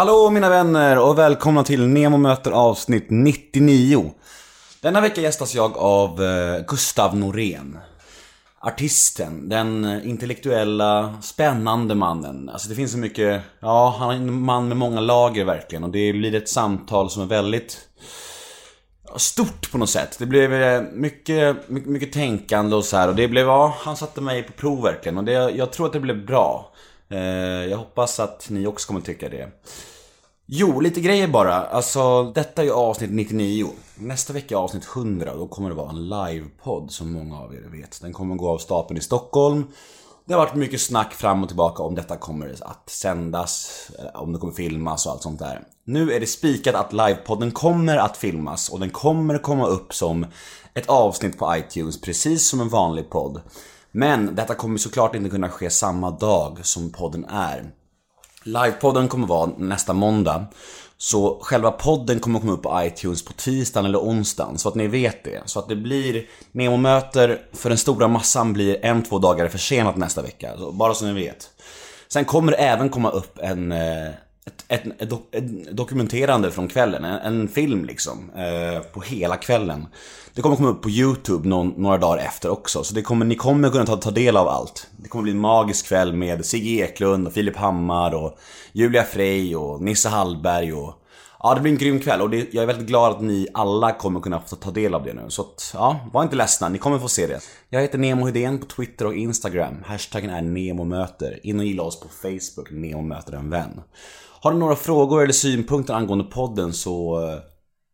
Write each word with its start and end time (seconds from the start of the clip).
Hallå 0.00 0.30
mina 0.30 0.48
vänner 0.48 0.98
och 0.98 1.18
välkomna 1.18 1.64
till 1.64 1.86
Nemo 1.86 2.16
möter 2.16 2.50
avsnitt 2.50 3.06
99. 3.08 4.12
Denna 4.80 5.00
vecka 5.00 5.20
gästas 5.20 5.54
jag 5.54 5.76
av 5.76 6.22
eh, 6.22 6.64
Gustav 6.66 7.16
Norén. 7.16 7.78
Artisten, 8.60 9.48
den 9.48 10.00
intellektuella, 10.04 11.14
spännande 11.22 11.94
mannen. 11.94 12.48
Alltså 12.48 12.68
det 12.68 12.74
finns 12.74 12.92
så 12.92 12.98
mycket, 12.98 13.42
ja 13.60 13.96
han 13.98 14.10
är 14.10 14.14
en 14.14 14.42
man 14.42 14.68
med 14.68 14.76
många 14.76 15.00
lager 15.00 15.44
verkligen 15.44 15.84
och 15.84 15.90
det 15.90 16.12
blir 16.12 16.34
ett 16.34 16.48
samtal 16.48 17.10
som 17.10 17.22
är 17.22 17.26
väldigt 17.26 17.78
stort 19.16 19.72
på 19.72 19.78
något 19.78 19.90
sätt. 19.90 20.16
Det 20.18 20.26
blev 20.26 20.54
eh, 20.54 20.82
mycket, 20.92 21.68
mycket, 21.68 21.90
mycket 21.90 22.12
tänkande 22.12 22.76
och 22.76 22.84
så 22.84 22.96
här 22.96 23.08
och 23.08 23.14
det 23.14 23.28
blev, 23.28 23.46
ja, 23.46 23.74
han 23.78 23.96
satte 23.96 24.20
mig 24.20 24.42
på 24.42 24.52
prov 24.52 24.82
verkligen 24.82 25.18
och 25.18 25.24
det, 25.24 25.32
jag 25.32 25.72
tror 25.72 25.86
att 25.86 25.92
det 25.92 26.00
blev 26.00 26.26
bra. 26.26 26.70
Eh, 27.10 27.66
jag 27.70 27.76
hoppas 27.76 28.20
att 28.20 28.50
ni 28.50 28.66
också 28.66 28.86
kommer 28.86 29.00
tycka 29.00 29.28
det. 29.28 29.48
Jo, 30.52 30.80
lite 30.80 31.00
grejer 31.00 31.28
bara. 31.28 31.54
Alltså, 31.54 32.32
detta 32.34 32.62
är 32.62 32.66
ju 32.66 32.72
avsnitt 32.72 33.10
99. 33.10 33.66
Nästa 33.94 34.32
vecka 34.32 34.54
är 34.54 34.58
avsnitt 34.58 34.88
100 34.96 35.32
och 35.32 35.38
då 35.38 35.48
kommer 35.48 35.68
det 35.68 35.74
vara 35.74 35.90
en 35.90 36.08
livepodd 36.08 36.90
som 36.90 37.12
många 37.12 37.38
av 37.38 37.54
er 37.54 37.68
vet. 37.72 38.00
Den 38.00 38.12
kommer 38.12 38.34
gå 38.34 38.48
av 38.48 38.58
stapeln 38.58 38.98
i 38.98 39.00
Stockholm. 39.00 39.64
Det 40.24 40.34
har 40.34 40.40
varit 40.40 40.54
mycket 40.54 40.80
snack 40.80 41.14
fram 41.14 41.42
och 41.42 41.48
tillbaka 41.48 41.82
om 41.82 41.94
detta 41.94 42.16
kommer 42.16 42.56
att 42.60 42.90
sändas, 42.90 43.70
eh, 43.98 44.20
om 44.20 44.32
det 44.32 44.38
kommer 44.38 44.52
filmas 44.52 45.06
och 45.06 45.12
allt 45.12 45.22
sånt 45.22 45.38
där. 45.38 45.62
Nu 45.84 46.12
är 46.12 46.20
det 46.20 46.26
spikat 46.26 46.74
att 46.74 46.92
livepodden 46.92 47.50
kommer 47.50 47.96
att 47.96 48.16
filmas 48.16 48.68
och 48.68 48.80
den 48.80 48.90
kommer 48.90 49.38
komma 49.38 49.66
upp 49.66 49.94
som 49.94 50.26
ett 50.74 50.88
avsnitt 50.88 51.38
på 51.38 51.56
iTunes, 51.56 52.00
precis 52.00 52.48
som 52.48 52.60
en 52.60 52.68
vanlig 52.68 53.10
podd. 53.10 53.40
Men 53.92 54.34
detta 54.34 54.54
kommer 54.54 54.78
såklart 54.78 55.14
inte 55.14 55.30
kunna 55.30 55.48
ske 55.48 55.70
samma 55.70 56.10
dag 56.10 56.58
som 56.62 56.92
podden 56.92 57.24
är. 57.24 57.72
Livepodden 58.50 59.08
kommer 59.08 59.26
vara 59.26 59.50
nästa 59.56 59.92
måndag. 59.92 60.46
Så 60.98 61.38
själva 61.42 61.70
podden 61.70 62.20
kommer 62.20 62.40
komma 62.40 62.52
upp 62.52 62.62
på 62.62 62.82
iTunes 62.84 63.24
på 63.24 63.32
tisdagen 63.32 63.86
eller 63.86 63.98
onsdagen, 63.98 64.58
så 64.58 64.68
att 64.68 64.74
ni 64.74 64.86
vet 64.86 65.24
det. 65.24 65.42
Så 65.44 65.58
att 65.58 65.68
det 65.68 65.76
blir, 65.76 66.24
Nemo 66.52 66.76
möter 66.76 67.38
för 67.52 67.68
den 67.68 67.78
stora 67.78 68.08
massan 68.08 68.52
blir 68.52 68.84
en, 68.84 69.02
två 69.02 69.18
dagar 69.18 69.48
försenat 69.48 69.96
nästa 69.96 70.22
vecka. 70.22 70.58
Så 70.58 70.72
bara 70.72 70.94
så 70.94 71.04
ni 71.04 71.12
vet. 71.12 71.50
Sen 72.08 72.24
kommer 72.24 72.52
det 72.52 72.58
även 72.58 72.88
komma 72.88 73.10
upp 73.10 73.38
en, 73.38 73.72
eh, 73.72 74.10
ett, 74.46 74.64
ett, 74.68 75.02
ett, 75.02 75.34
ett 75.34 75.76
dokumenterande 75.76 76.50
från 76.50 76.68
kvällen, 76.68 77.04
en, 77.04 77.18
en 77.18 77.48
film 77.48 77.84
liksom, 77.84 78.30
eh, 78.30 78.80
på 78.82 79.00
hela 79.00 79.36
kvällen. 79.36 79.86
Det 80.34 80.42
kommer 80.42 80.56
komma 80.56 80.68
upp 80.68 80.82
på 80.82 80.90
YouTube 80.90 81.48
någon, 81.48 81.74
några 81.76 81.98
dagar 81.98 82.24
efter 82.24 82.50
också, 82.50 82.84
så 82.84 82.94
det 82.94 83.02
kommer, 83.02 83.26
ni 83.26 83.34
kommer 83.34 83.70
kunna 83.70 83.86
ta, 83.86 83.96
ta 83.96 84.10
del 84.10 84.36
av 84.36 84.48
allt. 84.48 84.86
Det 84.96 85.08
kommer 85.08 85.22
bli 85.22 85.32
en 85.32 85.38
magisk 85.38 85.86
kväll 85.86 86.12
med 86.12 86.44
Sigge 86.44 86.84
Eklund 86.84 87.26
och 87.26 87.32
Filip 87.32 87.56
Hammar 87.56 88.14
och 88.14 88.38
Julia 88.72 89.02
Frey 89.02 89.54
och 89.54 89.82
Nisse 89.82 90.08
Hallberg 90.08 90.72
och 90.72 90.96
Ja, 91.42 91.54
det 91.54 91.60
blir 91.60 91.72
en 91.72 91.78
grym 91.78 92.00
kväll 92.00 92.22
och 92.22 92.30
det, 92.30 92.54
jag 92.54 92.62
är 92.62 92.66
väldigt 92.66 92.86
glad 92.86 93.10
att 93.10 93.22
ni 93.22 93.48
alla 93.54 93.92
kommer 93.92 94.20
kunna 94.20 94.40
få 94.40 94.56
ta 94.56 94.70
del 94.70 94.94
av 94.94 95.04
det 95.04 95.12
nu. 95.12 95.24
Så 95.28 95.42
att, 95.42 95.70
ja, 95.74 96.00
var 96.12 96.22
inte 96.22 96.36
ledsna, 96.36 96.68
ni 96.68 96.78
kommer 96.78 96.98
få 96.98 97.08
se 97.08 97.26
det. 97.26 97.40
Jag 97.68 97.80
heter 97.80 97.98
Nemo 97.98 98.26
Hedén 98.26 98.58
på 98.58 98.66
Twitter 98.66 99.06
och 99.06 99.14
Instagram. 99.14 99.84
Hashtaggen 99.86 100.30
är 100.30 100.42
NEMOMÖTER. 100.42 101.40
In 101.42 101.58
och 101.58 101.66
gilla 101.66 101.82
oss 101.82 102.00
på 102.00 102.08
Facebook, 102.08 102.70
Nemo 102.70 103.02
möter 103.02 103.32
en 103.32 103.50
vän. 103.50 103.80
Har 104.42 104.52
du 104.52 104.58
några 104.58 104.76
frågor 104.76 105.22
eller 105.22 105.32
synpunkter 105.32 105.94
angående 105.94 106.24
podden 106.24 106.72
så 106.72 107.22
eh, 107.28 107.38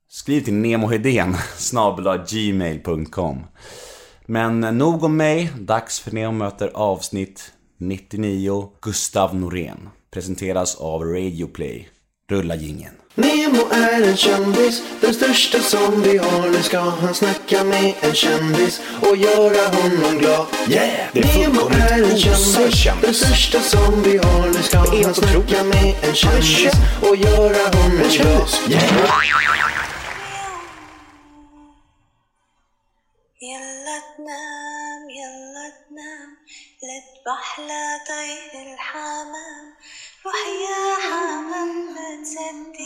skriv 0.09 0.41
till 0.41 0.55
nemohedén 0.55 1.37
gmail.com 2.29 3.45
Men 4.27 4.65
eh, 4.65 4.73
nog 4.73 5.05
om 5.05 5.17
mig, 5.17 5.53
dags 5.59 6.01
för 6.01 6.11
Nemo 6.11 6.33
möter 6.33 6.71
avsnitt 6.75 7.53
99 7.79 8.69
Gustav 8.83 9.35
Norén. 9.35 9.89
Presenteras 10.11 10.77
av 10.77 11.05
Radioplay. 11.05 11.89
Rulla 12.31 12.57
gingen. 12.57 13.06
Nemo 13.16 13.68
är 13.72 14.02
en 14.02 14.18
kändis, 14.18 14.82
den 15.02 15.14
största 15.14 15.60
som 15.60 16.02
vi 16.02 16.18
har. 16.18 16.50
Nu 16.50 16.64
ska 16.64 16.80
han 16.80 17.14
snacka 17.14 17.64
med 17.64 17.94
en 18.02 18.14
kändis 18.16 18.82
och 19.02 19.18
göra 19.18 19.68
honom 19.68 20.18
glad. 20.20 20.46
Yeah! 20.70 21.08
Det 21.14 21.20
är 21.20 21.24
Nemo 21.40 21.54
fullkomligt 21.54 21.92
är 21.92 21.98
en 21.98 22.04
osar 22.04 22.18
kändis, 22.18 22.56
den 22.56 22.72
kändis. 22.72 23.18
största 23.18 23.60
som 23.62 24.04
vi 24.04 24.18
har. 24.18 24.48
Nu 24.48 24.64
ska 24.64 24.78
är 24.78 24.82
han 24.88 24.98
helt 24.98 25.16
snacka 25.16 25.38
otroligt. 25.38 25.66
med 25.76 25.96
en 26.10 26.16
kändis 26.16 26.58
känd. 26.58 26.76
och 27.02 27.16
göra 27.16 27.64
honom 27.78 27.98
glad. 27.98 28.12
kändis. 28.12 28.60
Yeah! 28.70 29.92
يلا 33.42 33.98
تنام 34.18 35.10
يلا 35.20 35.66
تنام 35.90 36.30
لا 36.84 36.98
تبحلى 37.16 37.84
طير 38.08 38.74
الحمام 38.74 39.66
روح 40.26 40.42
يا 40.68 40.84
حمام 41.06 41.72
لا 41.96 42.24
تصدق 42.24 42.80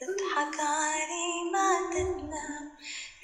تضحك 0.00 0.60
علي 0.60 1.28
ما 1.52 1.68
تتنام 1.90 2.66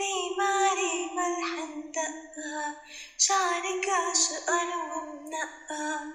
ريما 0.00 0.53
ريما 0.81 1.25
الحندقة 1.34 2.77
شعرك 3.19 3.87
أشقر 4.12 4.69
ومنقم 4.91 6.06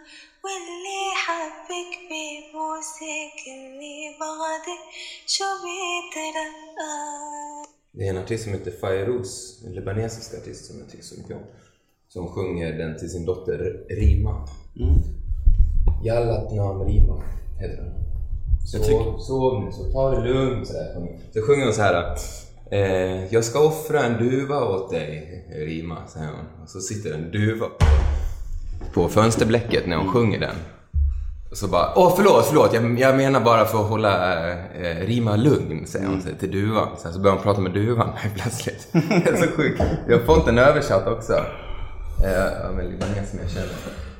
واللي 0.43 1.03
حبك 1.23 1.91
بيبوسك 2.09 3.39
اللي 3.47 4.17
بغضك 4.19 4.83
شو 5.27 5.45
بيترقم 5.63 7.25
Det 7.97 8.07
är 8.07 8.09
en 8.09 8.17
artist 8.17 8.43
som 8.43 8.53
heter 8.53 8.71
Fairouz, 8.71 9.63
en 9.65 9.73
libanesisk 9.75 10.33
artist 10.33 10.65
som 10.65 10.79
jag 10.79 10.89
tycker 10.89 11.03
så 11.03 11.15
mycket 11.15 11.35
om. 11.35 11.43
Som 12.07 12.27
sjunger 12.27 12.77
den 12.77 12.97
till 12.99 13.09
sin 13.09 13.25
dotter 13.25 13.85
Rima. 13.89 14.47
Jallat 16.04 16.52
Nam 16.52 16.84
Rima 16.84 17.22
heter 17.58 17.76
den. 17.76 17.92
Sov, 18.66 18.78
tycker- 18.78 19.18
sov 19.18 19.64
nu, 19.64 19.72
så 19.72 19.84
ta 19.92 20.10
det 20.10 20.28
lugnt. 20.32 20.66
Så, 20.66 20.72
där. 20.72 21.08
så 21.34 21.40
sjunger 21.42 21.64
hon 21.64 21.74
så 21.74 21.82
här. 21.82 22.16
Eh, 22.70 23.24
jag 23.34 23.44
ska 23.44 23.60
offra 23.66 24.00
en 24.04 24.18
duva 24.18 24.64
åt 24.64 24.90
dig, 24.90 25.44
Rima, 25.66 25.96
säger 26.08 26.26
hon. 26.26 26.62
Och 26.62 26.68
så 26.68 26.80
sitter 26.80 27.14
en 27.14 27.30
duva 27.30 27.66
på 28.94 29.08
fönsterblecket 29.08 29.86
när 29.86 29.96
hon 29.96 30.08
sjunger 30.12 30.40
den. 30.40 30.54
Och 31.50 31.56
så 31.56 31.68
bara, 31.68 31.92
åh 31.96 32.12
förlåt, 32.16 32.44
förlåt, 32.46 32.74
jag, 32.74 32.98
jag 33.00 33.16
menar 33.16 33.40
bara 33.40 33.64
för 33.64 33.78
att 33.82 33.88
hålla 33.88 34.38
eh, 34.50 35.06
Rima 35.06 35.36
lugn, 35.36 35.86
säger 35.86 36.06
hon 36.06 36.20
Mm. 36.20 36.36
till 36.38 36.50
duvan. 36.50 36.88
Sen 36.98 37.12
så 37.12 37.20
börjar 37.20 37.34
hon 37.34 37.42
prata 37.42 37.60
med 37.60 37.72
duvan 37.72 38.08
plötsligt. 38.36 38.88
det 38.92 39.28
är 39.30 39.36
så 39.36 39.56
sjukt. 39.56 39.82
Jag 40.08 40.18
har 40.18 40.24
fått 40.24 40.46
den 40.46 40.58
översatt 40.58 41.06
också. 41.08 41.32
Eh, 42.24 42.70
av 42.70 42.80
en 42.80 42.90
libanes 42.90 43.30
som 43.30 43.38
jag 43.42 43.50
känner. 43.50 43.68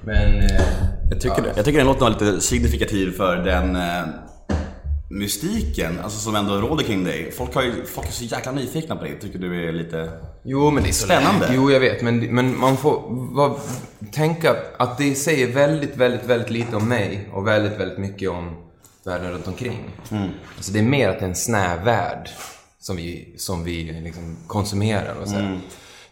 Men... 0.05 0.41
Eh, 0.43 0.62
Jag 1.11 1.21
tycker, 1.21 1.43
ja. 1.43 1.53
jag 1.56 1.65
tycker 1.65 1.78
den 1.78 1.87
låten 1.87 2.00
var 2.00 2.11
lite 2.11 2.41
signifikativ 2.41 3.12
för 3.16 3.37
den 3.37 3.77
eh, 3.77 4.05
mystiken 5.11 6.00
alltså 6.03 6.19
som 6.19 6.34
ändå 6.34 6.55
råder 6.56 6.84
kring 6.84 7.05
dig. 7.05 7.33
Folk, 7.33 7.55
har 7.55 7.62
ju, 7.62 7.84
folk 7.87 8.09
är 8.09 8.12
så 8.12 8.25
jäkla 8.25 8.53
nyfikna 8.53 8.97
på 8.97 9.05
dig. 9.05 9.19
Tycker 9.21 9.39
du 9.39 9.69
är 9.69 9.72
lite... 9.72 10.10
Jo, 10.43 10.71
men 10.71 10.83
det 10.83 10.89
är 10.89 10.93
Spännande. 10.93 11.50
Jo, 11.55 11.71
jag 11.71 11.81
vet. 11.81 12.03
Men, 12.03 12.19
men 12.34 12.59
man 12.59 12.77
får 12.77 13.03
var, 13.34 13.59
tänka 14.12 14.56
att 14.78 14.99
det 14.99 15.15
säger 15.15 15.53
väldigt, 15.53 15.97
väldigt, 15.97 16.25
väldigt 16.25 16.50
lite 16.50 16.77
om 16.77 16.89
mig 16.89 17.28
och 17.33 17.47
väldigt, 17.47 17.81
väldigt 17.81 17.99
mycket 17.99 18.31
om 18.31 18.56
världen 19.05 19.33
runt 19.33 19.47
omkring. 19.49 19.91
Alltså 20.56 20.72
det 20.72 20.78
är 20.78 20.83
mer 20.83 21.09
att 21.09 21.19
det 21.19 21.25
är 21.25 21.28
en 21.28 21.34
snäv 21.34 21.84
värld 21.84 22.28
som 22.81 22.97
vi, 22.97 23.34
som 23.39 23.65
vi 23.65 23.83
liksom 24.05 24.37
konsumerar 24.47 25.15
och 25.22 25.28
så. 25.28 25.34
här. 25.34 25.60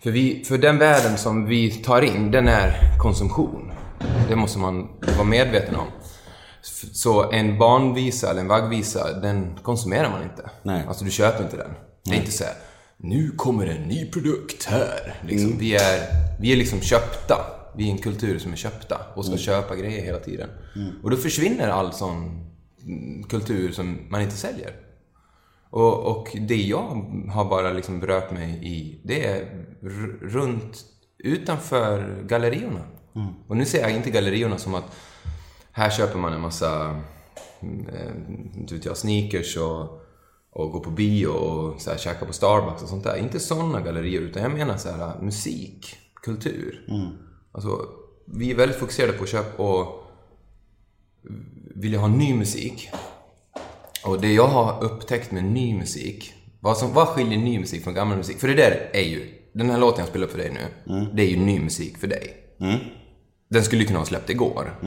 För, 0.00 0.10
vi, 0.10 0.44
för 0.44 0.58
den 0.58 0.78
världen 0.78 1.18
som 1.18 1.46
vi 1.46 1.70
tar 1.70 2.02
in, 2.02 2.30
den 2.30 2.48
är 2.48 2.98
konsumtion. 2.98 3.72
Det 4.28 4.36
måste 4.36 4.58
man 4.58 4.88
vara 5.16 5.24
medveten 5.24 5.76
om. 5.76 5.86
Så 6.92 7.30
en 7.32 7.58
barnvisa 7.58 8.30
eller 8.30 8.40
en 8.40 8.48
vaggvisa, 8.48 9.20
den 9.20 9.58
konsumerar 9.62 10.10
man 10.10 10.22
inte. 10.22 10.50
Nej. 10.62 10.84
Alltså 10.88 11.04
du 11.04 11.10
köper 11.10 11.44
inte 11.44 11.56
den. 11.56 11.70
Det 12.04 12.10
är 12.10 12.16
inte 12.16 12.32
så 12.32 12.44
här. 12.44 12.54
nu 12.96 13.30
kommer 13.30 13.66
en 13.66 13.82
ny 13.82 14.06
produkt 14.06 14.64
här. 14.64 15.14
Liksom, 15.26 15.58
vi, 15.58 15.74
är, 15.74 16.00
vi 16.40 16.52
är 16.52 16.56
liksom 16.56 16.80
köpta. 16.80 17.36
Vi 17.76 17.88
är 17.88 17.92
en 17.92 17.98
kultur 17.98 18.38
som 18.38 18.52
är 18.52 18.56
köpta 18.56 19.00
och 19.14 19.24
ska 19.24 19.36
köpa 19.36 19.76
grejer 19.76 20.02
hela 20.02 20.18
tiden. 20.18 20.48
Och 21.02 21.10
då 21.10 21.16
försvinner 21.16 21.68
all 21.68 21.92
sån 21.92 22.46
mm, 22.86 23.22
kultur 23.22 23.72
som 23.72 23.98
man 24.10 24.22
inte 24.22 24.36
säljer. 24.36 24.72
Och, 25.70 26.06
och 26.06 26.36
det 26.40 26.56
jag 26.56 27.04
har 27.32 27.44
bara 27.44 27.72
liksom 27.72 28.00
berört 28.00 28.30
mig 28.30 28.58
i, 28.62 29.00
det 29.04 29.26
är 29.26 29.66
runt 30.22 30.84
utanför 31.18 32.22
gallerierna. 32.22 32.84
Och 33.48 33.56
nu 33.56 33.64
ser 33.64 33.80
jag 33.80 33.90
inte 33.90 34.10
gallerierna 34.10 34.58
som 34.58 34.74
att 34.74 34.96
här 35.72 35.90
köper 35.90 36.18
man 36.18 36.32
en 36.32 36.40
massa 36.40 37.00
mm, 37.60 37.88
eh, 37.88 38.60
inte 38.60 38.74
vet 38.74 38.84
jag, 38.84 38.96
sneakers 38.96 39.56
och, 39.56 40.00
och 40.50 40.72
går 40.72 40.80
på 40.80 40.90
bio 40.90 41.26
och 41.26 41.80
så 41.80 41.90
här, 41.90 41.98
käkar 41.98 42.26
på 42.26 42.32
Starbucks 42.32 42.82
och 42.82 42.88
sånt 42.88 43.04
där. 43.04 43.16
Inte 43.16 43.40
sådana 43.40 43.80
gallerier, 43.80 44.20
utan 44.20 44.42
jag 44.42 44.52
menar 44.52 44.76
så 44.76 44.90
här, 44.90 45.20
musik, 45.22 45.96
kultur. 46.14 46.84
Alltså, 47.52 47.86
vi 48.26 48.50
är 48.50 48.54
väldigt 48.54 48.78
fokuserade 48.78 49.12
på 49.12 49.24
att 49.24 49.30
köpa 49.30 49.62
och 49.62 50.04
vilja 51.74 51.98
ha 51.98 52.08
ny 52.08 52.34
musik. 52.34 52.90
Och 54.04 54.20
det 54.20 54.32
jag 54.32 54.46
har 54.46 54.84
upptäckt 54.84 55.32
med 55.32 55.44
ny 55.44 55.74
musik, 55.74 56.34
vad, 56.60 56.76
som, 56.76 56.92
vad 56.92 57.08
skiljer 57.08 57.38
ny 57.38 57.58
musik 57.58 57.84
från 57.84 57.94
gammal 57.94 58.16
musik? 58.16 58.38
För 58.38 58.48
det 58.48 58.54
där 58.54 58.90
är 58.92 59.02
ju, 59.02 59.37
den 59.58 59.70
här 59.70 59.78
låten 59.78 60.00
jag 60.00 60.08
spelar 60.08 60.26
upp 60.26 60.32
för 60.32 60.38
dig 60.38 60.50
nu, 60.52 60.94
det 61.14 61.22
är 61.22 61.26
ju 61.26 61.36
ny 61.36 61.60
musik 61.60 61.98
för 61.98 62.06
dig. 62.06 62.36
Den 63.50 63.64
skulle 63.64 63.82
ju 63.82 63.86
kunna 63.86 63.98
ha 63.98 64.06
släppt 64.06 64.30
igår. 64.30 64.78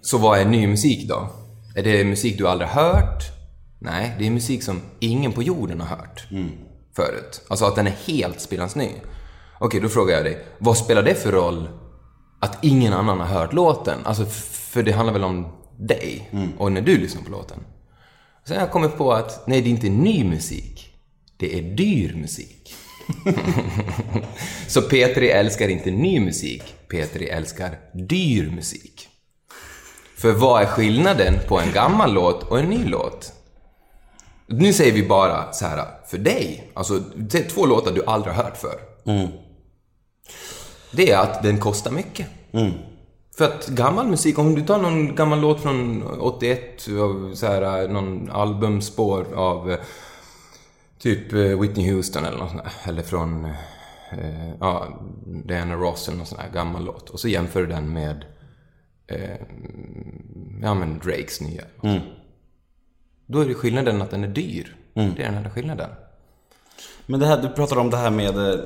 Så 0.00 0.18
vad 0.18 0.38
är 0.38 0.44
ny 0.44 0.66
musik 0.66 1.08
då? 1.08 1.28
Är 1.76 1.82
det 1.82 2.04
musik 2.04 2.38
du 2.38 2.48
aldrig 2.48 2.70
hört? 2.70 3.24
Nej, 3.78 4.14
det 4.18 4.26
är 4.26 4.30
musik 4.30 4.62
som 4.62 4.80
ingen 4.98 5.32
på 5.32 5.42
jorden 5.42 5.80
har 5.80 5.96
hört 5.96 6.28
förut. 6.96 7.42
Alltså 7.48 7.64
att 7.64 7.76
den 7.76 7.86
är 7.86 7.96
helt 8.06 8.40
spillans 8.40 8.76
ny. 8.76 8.88
Okej, 9.60 9.80
då 9.80 9.88
frågar 9.88 10.14
jag 10.16 10.24
dig, 10.24 10.46
vad 10.58 10.76
spelar 10.78 11.02
det 11.02 11.14
för 11.14 11.32
roll 11.32 11.68
att 12.40 12.64
ingen 12.64 12.92
annan 12.92 13.20
har 13.20 13.26
hört 13.26 13.52
låten? 13.52 13.98
Alltså, 14.04 14.26
för 14.26 14.82
det 14.82 14.92
handlar 14.92 15.12
väl 15.12 15.24
om 15.24 15.52
dig 15.78 16.30
och 16.58 16.72
när 16.72 16.80
du 16.80 16.98
lyssnar 16.98 17.22
på 17.22 17.30
låten. 17.30 17.58
Sen 18.46 18.56
har 18.56 18.62
jag 18.62 18.72
kommit 18.72 18.96
på 18.96 19.12
att 19.12 19.46
nej, 19.46 19.62
det 19.62 19.68
är 19.68 19.70
inte 19.70 19.88
ny 19.88 20.24
musik. 20.24 20.86
Det 21.36 21.58
är 21.58 21.62
dyr 21.62 22.14
musik. 22.14 22.74
Så 24.66 24.82
Petri 24.82 25.30
älskar 25.30 25.68
inte 25.68 25.90
ny 25.90 26.20
musik. 26.20 26.62
Petri 26.88 27.28
älskar 27.28 27.78
dyr 27.92 28.50
musik. 28.50 29.08
För 30.16 30.32
vad 30.32 30.62
är 30.62 30.66
skillnaden 30.66 31.34
på 31.48 31.60
en 31.60 31.72
gammal 31.72 32.12
låt 32.12 32.42
och 32.42 32.58
en 32.58 32.70
ny 32.70 32.84
låt? 32.84 33.32
Nu 34.46 34.72
säger 34.72 34.92
vi 34.92 35.02
bara 35.02 35.52
så 35.52 35.66
här, 35.66 35.84
för 36.06 36.18
dig, 36.18 36.70
alltså 36.74 36.98
det 37.16 37.38
är 37.38 37.48
två 37.48 37.66
låtar 37.66 37.92
du 37.92 38.04
aldrig 38.06 38.34
har 38.34 38.44
hört 38.44 38.56
för. 38.56 38.80
Det 40.92 41.10
är 41.10 41.18
att 41.18 41.42
den 41.42 41.58
kostar 41.58 41.90
mycket. 41.90 42.26
För 43.38 43.44
att 43.44 43.68
gammal 43.68 44.06
musik, 44.06 44.38
om 44.38 44.54
du 44.54 44.62
tar 44.62 44.78
någon 44.78 45.14
gammal 45.14 45.40
låt 45.40 45.60
från 45.60 46.02
81, 46.20 46.88
av 46.88 47.34
så 47.34 47.46
här, 47.46 47.88
någon 47.88 48.30
albumspår 48.30 49.26
av 49.34 49.76
typ 51.00 51.32
eh, 51.32 51.60
Whitney 51.60 51.92
Houston 51.92 52.24
eller 52.24 52.38
något 52.38 52.50
sånt 52.50 52.62
där, 52.62 52.92
eller 52.92 53.02
från 53.02 53.44
eh, 54.12 54.50
ja, 54.60 55.00
Diana 55.44 55.74
Ross 55.74 56.08
eller 56.08 56.18
någon 56.18 56.26
sån 56.26 56.40
här 56.40 56.50
gammal 56.50 56.84
låt. 56.84 57.10
Och 57.10 57.20
så 57.20 57.28
jämför 57.28 57.60
du 57.60 57.66
den 57.66 57.92
med 57.92 58.24
eh, 59.06 59.40
ja, 60.62 60.74
men 60.74 60.98
Drakes 60.98 61.40
nya. 61.40 61.62
Då 63.26 63.40
är 63.40 63.48
det 63.48 63.54
skillnaden 63.54 64.02
att 64.02 64.10
den 64.10 64.24
är 64.24 64.28
dyr. 64.28 64.76
Det 64.94 65.00
är 65.00 65.26
den 65.26 65.34
enda 65.34 65.50
skillnaden. 65.50 65.90
Men 67.06 67.20
det 67.20 67.26
här, 67.26 67.42
du 67.42 67.48
pratar 67.48 67.76
om 67.76 67.90
det 67.90 67.96
här 67.96 68.10
med 68.10 68.38
eh, 68.38 68.60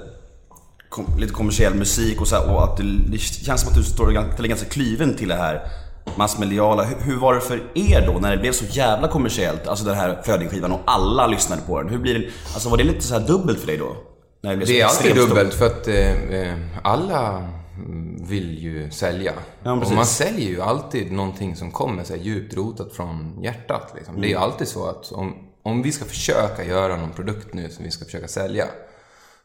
kom, 0.88 1.18
lite 1.18 1.32
kommersiell 1.32 1.74
musik 1.74 2.20
och 2.20 2.28
så 2.28 2.36
här, 2.36 2.54
och 2.54 2.64
att 2.64 2.76
det, 2.76 2.82
det 3.10 3.18
känns 3.18 3.60
som 3.60 3.70
att 3.70 3.76
du 3.76 3.82
står 3.84 4.10
ganska, 4.10 4.42
ganska 4.42 4.68
kliven 4.68 5.16
till 5.16 5.28
det 5.28 5.34
här 5.34 5.70
massmediala. 6.16 6.84
Hur, 6.84 7.16
var 7.16 7.34
det 7.34 7.40
för 7.40 7.62
er 7.74 8.06
då 8.06 8.18
när 8.18 8.30
det 8.30 8.36
blev 8.36 8.52
så 8.52 8.64
jävla 8.64 9.08
kommersiellt? 9.08 9.66
Alltså 9.66 9.84
den 9.84 9.94
här 9.94 10.22
Flödingskivan 10.24 10.72
och 10.72 10.80
alla 10.84 11.26
lyssnade 11.26 11.62
på 11.62 11.82
den. 11.82 11.90
Hur 11.90 11.98
blir 11.98 12.18
det, 12.18 12.26
alltså 12.54 12.68
var 12.68 12.76
det 12.76 12.84
lite 12.84 13.00
så 13.02 13.14
här 13.18 13.26
dubbelt 13.26 13.58
för 13.60 13.66
dig 13.66 13.76
då? 13.76 13.96
Det, 14.40 14.56
Det 14.56 14.80
är 14.80 14.86
alltid 14.86 15.14
dubbelt 15.16 15.54
för 15.54 15.66
att 15.66 15.88
eh, 15.88 16.54
alla 16.82 17.48
mm, 17.76 18.24
vill 18.26 18.58
ju 18.58 18.90
sälja. 18.90 19.32
Ja, 19.62 19.72
och 19.72 19.92
man 19.92 20.06
säljer 20.06 20.48
ju 20.48 20.60
alltid 20.62 21.12
någonting 21.12 21.56
som 21.56 21.70
kommer 21.70 22.04
så 22.04 22.16
djupt 22.16 22.54
rotat 22.56 22.92
från 22.92 23.42
hjärtat. 23.42 23.92
Liksom. 23.96 24.20
Det 24.20 24.26
är 24.26 24.28
ju 24.28 24.34
Mm. 24.36 24.42
alltid 24.42 24.68
så 24.68 24.88
att 24.88 25.12
om, 25.12 25.34
om 25.62 25.82
vi 25.82 25.92
ska 25.92 26.04
försöka 26.04 26.64
göra 26.64 26.96
någon 26.96 27.12
produkt 27.12 27.54
nu 27.54 27.70
som 27.70 27.84
vi 27.84 27.90
ska 27.90 28.04
försöka 28.04 28.28
sälja 28.28 28.64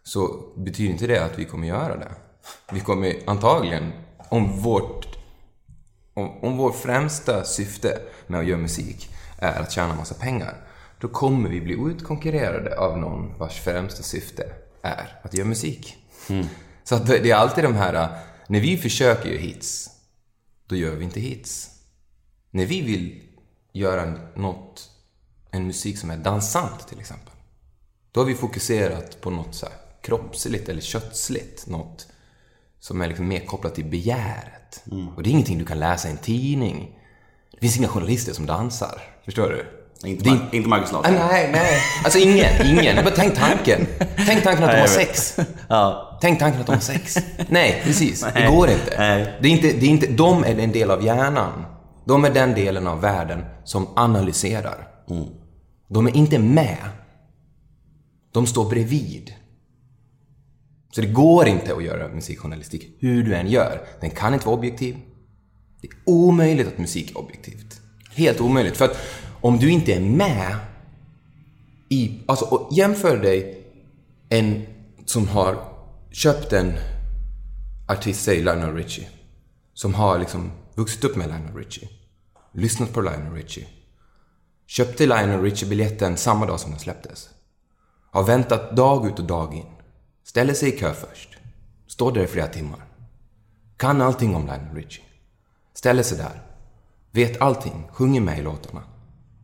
så 0.03 0.29
betyder 0.57 0.91
inte 0.91 1.07
det 1.07 1.25
att 1.25 1.39
vi 1.39 1.45
kommer 1.45 1.67
göra 1.67 1.95
det. 1.97 2.11
Vi 2.71 2.79
kommer 2.79 3.13
antagligen, 3.27 3.91
om 4.29 4.61
vårt 4.61 5.08
om, 6.19 6.43
om 6.43 6.57
vårt 6.57 6.75
främsta 6.75 7.43
syfte 7.43 7.99
med 8.27 8.39
att 8.39 8.45
göra 8.45 8.57
musik 8.59 9.09
är 9.37 9.61
att 9.61 9.71
tjäna 9.71 9.95
massa 9.95 10.15
pengar, 10.15 10.55
då 10.99 11.07
kommer 11.07 11.49
vi 11.49 11.61
bli 11.61 11.73
utkonkurrerade 11.73 12.77
av 12.77 12.97
någon 12.97 13.37
vars 13.37 13.59
främsta 13.59 14.03
syfte 14.03 14.51
är 14.81 15.19
att 15.23 15.33
göra 15.33 15.47
musik. 15.47 15.97
Så 16.83 16.95
att 16.95 17.07
det 17.07 17.31
är 17.31 17.35
alltid 17.35 17.63
de 17.63 17.75
här, 17.75 18.17
när 18.47 18.59
vi 18.59 18.77
försöker 18.77 19.29
göra 19.29 19.41
hits, 19.41 19.89
då 20.67 20.75
gör 20.75 20.95
vi 20.95 21.05
inte 21.05 21.19
hits. 21.19 21.69
När 22.51 22.65
vi 22.65 22.81
vill 22.81 23.23
göra 23.73 24.13
något, 24.35 24.89
en 25.51 25.67
musik 25.67 25.97
som 25.99 26.09
är 26.09 26.17
dansant 26.17 26.87
till 26.87 26.99
exempel, 26.99 27.33
då 28.11 28.19
har 28.19 28.25
vi 28.25 28.35
fokuserat 28.35 29.21
på 29.21 29.29
något 29.29 29.55
så 29.55 29.65
här 29.65 29.75
kroppsligt 30.01 30.69
eller 30.69 30.81
köttsligt, 30.81 31.67
något 31.67 32.07
som 32.79 33.01
är 33.01 33.07
liksom 33.07 33.27
mer 33.27 33.45
kopplat 33.45 33.75
till 33.75 33.85
begäret. 34.85 35.15
Och 35.17 35.23
det 35.23 35.29
är 35.29 35.31
ingenting 35.31 35.57
du 35.57 35.65
kan 35.65 35.79
läsa 35.79 36.07
i 36.07 36.11
en 36.11 36.17
tidning. 36.17 36.89
Det 37.51 37.59
finns 37.59 37.77
inga 37.77 37.87
journalister 37.87 38.33
som 38.33 38.45
dansar. 38.45 39.01
Förstår 39.25 39.49
du? 39.49 39.65
Inte, 40.09 40.23
Det 40.23 40.29
är 40.29 40.33
Mar- 40.33 40.47
inte 40.55 40.69
Marcus 40.69 40.89
Ah, 40.93 40.93
Larsson. 40.93 41.13
nej, 41.13 41.49
nej. 41.51 41.77
Alltså 42.03 42.19
ingen, 42.19 42.65
ingen. 42.65 42.95
Bara 43.03 43.15
tänk 43.15 43.35
tanken. 43.35 43.87
Tänk 44.27 44.43
tanken 44.43 44.63
att 44.63 44.71
de 44.71 44.79
har 44.79 44.87
sex. 44.87 45.37
Ja. 45.69 46.17
Tänk 46.21 46.39
tanken 46.39 46.61
att 46.61 46.67
de 46.67 46.73
har 46.73 46.79
sex. 46.81 47.17
Nej, 47.49 47.81
precis. 47.83 48.21
Det 48.21 48.31
Nej. 48.33 48.55
går 48.55 48.69
inte. 48.69 48.95
Nej. 48.97 49.37
Det 49.41 49.47
är 49.47 49.51
inte, 49.51 49.67
det 49.79 49.85
är 49.85 49.89
inte. 49.89 50.07
De 50.07 50.43
är 50.43 50.59
en 50.59 50.71
del 50.71 50.91
av 50.91 51.05
hjärnan. 51.05 51.65
De 52.05 52.25
är 52.25 52.29
den 52.33 52.53
delen 52.53 52.87
av 52.87 53.01
världen 53.01 53.45
som 53.63 53.87
analyserar. 53.95 54.87
De 55.89 56.07
är 56.07 56.15
inte 56.15 56.39
med. 56.39 56.77
De 58.33 58.47
står 58.47 58.69
bredvid. 58.69 59.33
Så 60.91 61.01
det 61.01 61.07
går 61.07 61.47
inte 61.47 61.75
att 61.75 61.83
göra 61.83 62.07
musikjournalistik 62.07 62.95
hur 62.99 63.23
du 63.23 63.35
än 63.35 63.47
gör. 63.47 63.87
Den 64.01 64.09
kan 64.09 64.33
inte 64.33 64.45
vara 64.45 64.57
objektiv. 64.57 64.97
Det 65.81 65.87
är 65.87 65.93
omöjligt 66.05 66.67
att 66.67 66.77
musik 66.77 67.11
är 67.11 67.17
objektivt. 67.17 67.81
Helt 68.15 68.41
omöjligt. 68.41 68.77
För 68.77 68.85
att 68.85 68.97
om 69.41 69.57
du 69.57 69.71
inte 69.71 69.93
är 69.93 69.99
med 69.99 70.55
i... 71.89 72.19
Alltså, 72.25 72.69
jämför 72.71 73.17
dig 73.17 73.63
en 74.29 74.65
som 75.05 75.27
har 75.27 75.57
köpt 76.11 76.53
en 76.53 76.73
artist, 77.87 78.23
säg 78.23 78.43
Lionel 78.43 78.75
Richie, 78.75 79.07
som 79.73 79.93
har 79.93 80.19
liksom 80.19 80.51
vuxit 80.75 81.03
upp 81.03 81.15
med 81.15 81.27
Lionel 81.27 81.55
Richie, 81.55 81.89
lyssnat 82.53 82.93
på 82.93 83.01
Lionel 83.01 83.33
Richie, 83.33 83.65
köpte 84.67 85.05
Lionel 85.05 85.41
Richie-biljetten 85.41 86.17
samma 86.17 86.45
dag 86.45 86.59
som 86.59 86.71
den 86.71 86.79
släpptes, 86.79 87.29
har 88.11 88.23
väntat 88.23 88.75
dag 88.75 89.07
ut 89.07 89.19
och 89.19 89.25
dag 89.25 89.53
in, 89.53 89.65
ställer 90.29 90.53
sig 90.53 90.69
i 90.69 90.71
kö 90.71 90.93
först, 90.93 91.37
står 91.87 92.11
där 92.11 92.23
i 92.23 92.27
flera 92.27 92.47
timmar, 92.47 92.79
kan 93.77 94.01
allting 94.01 94.35
om 94.35 94.45
Lionel 94.45 94.75
Richie, 94.75 95.03
ställer 95.73 96.03
sig 96.03 96.17
där, 96.17 96.41
vet 97.11 97.41
allting, 97.41 97.87
sjunger 97.91 98.21
med 98.21 98.39
i 98.39 98.41
låtarna. 98.41 98.81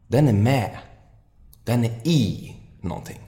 Den 0.08 0.28
är 0.28 0.34
med. 0.34 0.78
Den 1.64 1.84
är 1.84 2.08
i 2.08 2.56
någonting. 2.82 3.20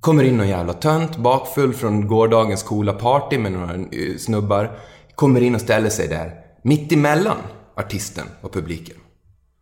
Kommer 0.00 0.24
in 0.24 0.36
någon 0.36 0.48
jävla 0.48 0.72
tönt, 0.72 1.16
bakfull 1.16 1.74
från 1.74 2.06
gårdagens 2.06 2.62
coola 2.62 2.92
party 2.92 3.38
med 3.38 3.52
några 3.52 3.74
eh, 3.74 4.16
snubbar. 4.18 4.78
Kommer 5.14 5.40
in 5.40 5.54
och 5.54 5.60
ställer 5.60 5.90
sig 5.90 6.08
där, 6.08 6.44
mitt 6.62 6.92
emellan 6.92 7.38
artisten 7.74 8.26
och 8.40 8.52
publiken. 8.52 8.96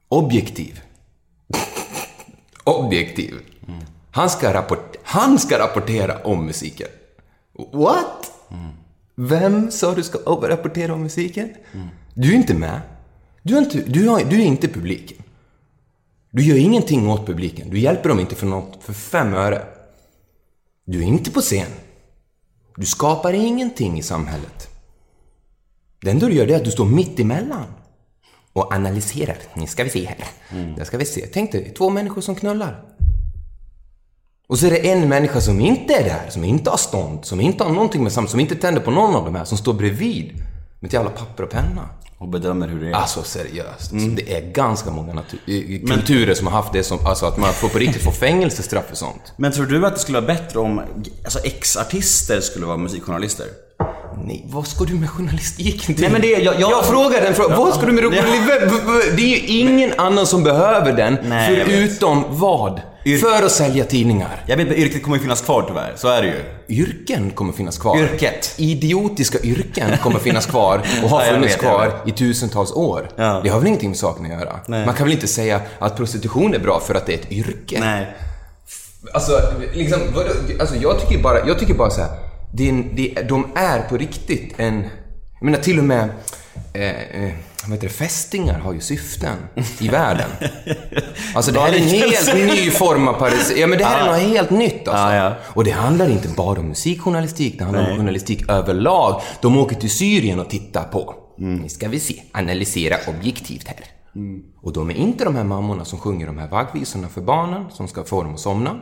Objektiv. 0.08 0.80
Objektiv. 2.64 3.34
Mm. 3.68 3.80
Han 4.12 4.30
ska, 4.30 4.52
rapport- 4.54 4.96
han 5.02 5.38
ska 5.38 5.58
rapportera 5.58 6.18
om 6.24 6.46
musiken. 6.46 6.88
What? 7.72 8.32
Vem 9.16 9.70
sa 9.70 9.94
du 9.94 10.02
ska 10.02 10.18
rapportera 10.48 10.94
om 10.94 11.02
musiken? 11.02 11.54
Du 12.14 12.30
är 12.32 12.36
inte 12.36 12.54
med. 12.54 12.80
Du 13.42 13.54
är 13.56 13.58
inte, 13.58 13.78
du, 13.80 14.08
har, 14.08 14.20
du 14.24 14.40
är 14.42 14.44
inte 14.46 14.68
publiken. 14.68 15.16
Du 16.30 16.42
gör 16.42 16.56
ingenting 16.56 17.08
åt 17.10 17.26
publiken. 17.26 17.70
Du 17.70 17.78
hjälper 17.78 18.08
dem 18.08 18.20
inte 18.20 18.34
för 18.34 18.46
något 18.46 18.78
för 18.84 18.92
fem 18.92 19.34
öre. 19.34 19.62
Du 20.84 20.98
är 20.98 21.06
inte 21.06 21.30
på 21.30 21.40
scen. 21.40 21.70
Du 22.76 22.86
skapar 22.86 23.32
ingenting 23.32 23.98
i 23.98 24.02
samhället. 24.02 24.68
Det 26.00 26.10
enda 26.10 26.26
du 26.26 26.34
gör 26.34 26.46
det 26.46 26.52
är 26.54 26.56
att 26.56 26.64
du 26.64 26.70
står 26.70 26.84
mitt 26.86 27.20
emellan 27.20 27.64
och 28.52 28.72
analyserar. 28.74 29.36
Nu 29.54 29.66
ska 29.66 29.84
vi 29.84 29.90
se 29.90 30.04
här. 30.06 30.18
Där 30.76 30.84
ska 30.84 30.98
vi 30.98 31.04
se. 31.04 31.26
Tänk 31.26 31.52
dig, 31.52 31.74
två 31.76 31.90
människor 31.90 32.20
som 32.20 32.34
knullar. 32.34 32.84
Och 34.50 34.58
så 34.58 34.66
är 34.66 34.70
det 34.70 34.90
en 34.90 35.08
människa 35.08 35.40
som 35.40 35.60
inte 35.60 35.94
är 35.94 36.04
där, 36.04 36.30
som 36.30 36.44
inte 36.44 36.70
har 36.70 36.76
stånd, 36.76 37.18
som 37.24 37.40
inte 37.40 37.64
har 37.64 37.70
någonting 37.72 38.02
med 38.02 38.12
samhället, 38.12 38.30
som 38.30 38.40
inte 38.40 38.54
tänder 38.54 38.80
på 38.80 38.90
någon 38.90 39.14
av 39.14 39.24
de 39.24 39.34
här, 39.34 39.44
som 39.44 39.58
står 39.58 39.72
bredvid 39.72 40.32
med 40.80 40.88
ett 40.88 40.92
jävla 40.92 41.10
papper 41.10 41.42
och 41.44 41.50
penna. 41.50 41.88
Och 42.18 42.28
bedömer 42.28 42.68
hur 42.68 42.80
det 42.80 42.88
är. 42.88 42.92
Alltså 42.92 43.22
seriöst. 43.22 43.92
Alltså, 43.92 44.08
det 44.08 44.36
är 44.36 44.52
ganska 44.52 44.90
många 44.90 45.22
kulturer 45.88 46.34
som 46.34 46.46
har 46.46 46.54
haft 46.54 46.72
det 46.72 46.82
som, 46.82 47.06
alltså 47.06 47.26
att 47.26 47.38
man 47.38 47.52
får 47.52 47.68
på 47.68 47.78
riktigt 47.78 48.02
få 48.02 48.10
fängelsestraff 48.10 48.84
för 48.88 48.96
sånt. 48.96 49.32
Men 49.36 49.52
tror 49.52 49.66
du 49.66 49.86
att 49.86 49.94
det 49.94 50.00
skulle 50.00 50.20
vara 50.20 50.34
bättre 50.34 50.58
om 50.58 50.80
alltså, 51.24 51.38
ex-artister 51.38 52.40
skulle 52.40 52.66
vara 52.66 52.76
musikjournalister? 52.76 53.46
Nej, 54.24 54.46
vad 54.48 54.66
ska 54.66 54.84
du 54.84 54.94
med 54.94 55.10
journalistiken 55.10 55.94
till? 55.94 56.00
Nej, 56.00 56.10
men 56.12 56.20
det- 56.20 56.26
jag- 56.28 56.60
jag- 56.60 56.84
frågar 56.86 57.20
den 57.20 57.34
frågan. 57.34 57.58
Vad 57.58 57.74
ska 57.74 57.86
du 57.86 57.92
med 57.92 58.04
Ja. 58.04 58.08
journalistik? 58.10 59.16
Det 59.16 59.22
är 59.22 59.28
ju 59.28 59.36
ingen 59.60 59.92
annan 59.98 60.26
som 60.26 60.42
behöver 60.44 60.92
den, 60.92 61.18
Nej, 61.24 61.58
jag 61.58 61.66
förutom 61.66 62.24
vad? 62.28 62.80
Yr- 63.04 63.18
För 63.18 63.42
att 63.46 63.52
sälja 63.52 63.84
tidningar. 63.84 64.44
Jag 64.46 64.56
vet 64.56 64.68
yrket 64.68 65.02
kommer 65.02 65.16
ju 65.16 65.22
finnas 65.22 65.40
kvar 65.40 65.64
tyvärr. 65.68 65.92
Så 65.96 66.08
är 66.08 66.22
det 66.22 66.28
ju. 66.28 66.76
Yrken 66.82 67.30
kommer 67.30 67.52
finnas 67.52 67.78
kvar. 67.78 67.98
Yrket. 67.98 68.54
Idiotiska 68.56 69.38
yrken 69.38 69.90
kommer 70.02 70.18
finnas 70.18 70.46
kvar 70.46 70.82
och 71.04 71.10
har 71.10 71.22
Ja, 71.26 71.32
funnits 71.32 71.54
vet, 71.54 71.60
kvar 71.60 71.92
i 72.06 72.10
tusentals 72.10 72.72
år. 72.72 73.08
Ja. 73.16 73.40
Det 73.44 73.48
har 73.48 73.58
väl 73.58 73.66
ingenting 73.66 73.90
med 73.90 73.98
saken 73.98 74.24
att 74.24 74.30
göra? 74.40 74.60
Nej. 74.66 74.86
Man 74.86 74.94
kan 74.94 75.06
väl 75.06 75.14
inte 75.14 75.26
säga 75.28 75.60
att 75.78 75.96
prostitution 75.96 76.54
är 76.54 76.58
bra 76.58 76.80
för 76.80 76.94
att 76.94 77.06
det 77.06 77.12
är 77.14 77.18
ett 77.18 77.32
yrke? 77.32 77.80
Nej. 77.80 78.06
Alltså, 79.14 79.32
liksom, 79.74 80.00
alltså 80.60 80.76
jag 80.76 81.00
tycker 81.00 81.22
bara, 81.22 81.46
jag 81.46 81.58
tycker 81.58 81.74
bara 81.74 81.90
så 81.90 82.00
här, 82.00 82.10
det 82.54 82.68
är 82.68 82.84
det, 82.92 83.22
de 83.28 83.46
är 83.54 83.80
på 83.88 83.96
riktigt 83.96 84.54
en... 84.56 84.82
Jag 85.40 85.44
menar 85.44 85.58
till 85.58 85.78
och 85.78 85.84
med 85.84 86.08
eh, 86.72 87.24
eh, 87.24 87.32
vad 87.62 87.72
heter 87.72 87.88
det, 87.88 87.94
fästingar 87.94 88.58
har 88.58 88.72
ju 88.72 88.80
syften 88.80 89.36
i 89.78 89.88
världen. 89.88 90.30
Alltså 91.34 91.52
det 91.52 91.60
här 91.60 91.72
är 91.72 91.76
en 91.76 91.82
helt 91.82 92.34
ny 92.34 92.70
form 92.70 93.08
av 93.08 93.12
paris. 93.12 93.52
Ja 93.56 93.66
men 93.66 93.78
det 93.78 93.84
här 93.84 94.06
är 94.06 94.12
något 94.12 94.20
helt 94.20 94.50
nytt 94.50 94.88
alltså. 94.88 95.14
Ja, 95.14 95.14
ja. 95.14 95.34
Och 95.42 95.64
det 95.64 95.70
handlar 95.70 96.10
inte 96.10 96.28
bara 96.28 96.60
om 96.60 96.68
musikjournalistik, 96.68 97.58
det 97.58 97.64
handlar 97.64 97.90
om 97.90 97.96
journalistik 97.96 98.48
överlag. 98.48 99.22
De 99.42 99.58
åker 99.58 99.76
till 99.76 99.90
Syrien 99.90 100.40
och 100.40 100.50
tittar 100.50 100.84
på. 100.84 101.14
Nu 101.38 101.68
ska 101.68 101.88
vi 101.88 102.00
se, 102.00 102.22
analysera 102.32 102.96
objektivt 103.08 103.68
här. 103.68 103.84
Och 104.62 104.72
de 104.72 104.90
är 104.90 104.94
inte 104.94 105.24
de 105.24 105.36
här 105.36 105.44
mammorna 105.44 105.84
som 105.84 105.98
sjunger 105.98 106.26
de 106.26 106.38
här 106.38 106.48
vaggvisorna 106.48 107.08
för 107.08 107.20
barnen, 107.20 107.64
som 107.70 107.88
ska 107.88 108.04
få 108.04 108.22
dem 108.22 108.34
att 108.34 108.40
somna. 108.40 108.76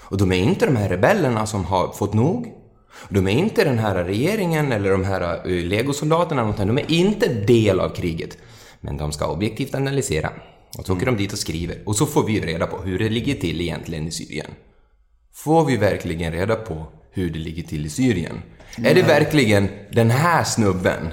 Och 0.00 0.16
de 0.16 0.32
är 0.32 0.36
inte 0.36 0.66
de 0.66 0.76
här 0.76 0.88
rebellerna 0.88 1.46
som 1.46 1.64
har 1.64 1.92
fått 1.92 2.14
nog. 2.14 2.52
De 3.08 3.26
är 3.28 3.32
inte 3.32 3.64
den 3.64 3.78
här 3.78 4.04
regeringen 4.04 4.72
eller 4.72 4.90
de 4.90 5.04
här 5.04 5.46
uh, 5.46 5.64
legosoldaterna, 5.64 6.54
de 6.58 6.78
är 6.78 6.90
inte 6.92 7.28
del 7.28 7.80
av 7.80 7.88
kriget. 7.88 8.38
Men 8.80 8.96
de 8.96 9.12
ska 9.12 9.26
objektivt 9.26 9.74
analysera. 9.74 10.30
Och 10.78 10.86
så 10.86 10.94
åker 10.94 11.06
de 11.06 11.16
dit 11.16 11.32
och 11.32 11.38
skriver. 11.38 11.78
Och 11.86 11.96
så 11.96 12.06
får 12.06 12.24
vi 12.24 12.40
reda 12.40 12.66
på 12.66 12.82
hur 12.82 12.98
det 12.98 13.08
ligger 13.08 13.34
till 13.34 13.60
egentligen 13.60 14.08
i 14.08 14.10
Syrien. 14.10 14.50
Får 15.34 15.64
vi 15.64 15.76
verkligen 15.76 16.32
reda 16.32 16.56
på 16.56 16.86
hur 17.12 17.30
det 17.30 17.38
ligger 17.38 17.62
till 17.62 17.86
i 17.86 17.88
Syrien? 17.88 18.42
Är 18.84 18.94
det 18.94 19.02
verkligen 19.02 19.68
den 19.92 20.10
här 20.10 20.44
snubben 20.44 21.08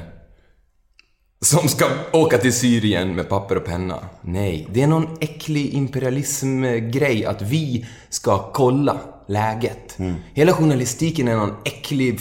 som 1.45 1.67
ska 1.67 1.85
åka 2.11 2.37
till 2.37 2.53
Syrien 2.53 3.15
med 3.15 3.29
papper 3.29 3.55
och 3.55 3.65
penna? 3.65 3.99
Nej, 4.21 4.67
det 4.73 4.81
är 4.81 4.87
någon 4.87 5.17
äcklig 5.19 5.73
imperialismgrej 5.73 7.25
att 7.25 7.41
vi 7.41 7.85
ska 8.09 8.51
kolla 8.51 8.97
läget. 9.27 9.97
Hela 10.33 10.53
journalistiken 10.53 11.27
är 11.27 11.35
någon 11.35 11.53
äcklig 11.65 12.19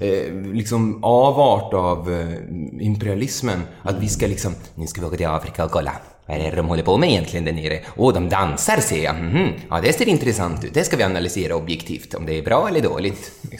eh, 0.00 0.34
liksom 0.52 1.04
avart 1.04 1.74
av 1.74 2.12
eh, 2.12 2.86
imperialismen. 2.86 3.62
Att 3.82 4.02
vi 4.02 4.08
ska 4.08 4.26
liksom, 4.26 4.54
nu 4.74 4.86
ska 4.86 5.00
vi 5.00 5.06
åka 5.06 5.16
till 5.16 5.26
Afrika 5.26 5.64
och 5.64 5.70
kolla. 5.70 5.92
Vad 6.30 6.38
är 6.40 6.50
det 6.50 6.56
de 6.56 6.68
håller 6.68 6.82
på 6.82 6.96
med 6.96 7.08
egentligen 7.10 7.44
där 7.44 7.52
nere? 7.52 7.80
Åh, 7.96 8.14
de 8.14 8.28
dansar 8.28 8.76
ser 8.76 9.04
jag. 9.04 9.14
Mhm. 9.14 9.52
Ja, 9.70 9.80
det 9.80 9.92
ser 9.92 10.08
intressant 10.08 10.64
ut. 10.64 10.74
Det 10.74 10.84
ska 10.84 10.96
vi 10.96 11.02
analysera 11.02 11.56
objektivt, 11.56 12.14
om 12.14 12.26
det 12.26 12.38
är 12.38 12.42
bra 12.42 12.68
eller 12.68 12.80
dåligt. 12.80 13.32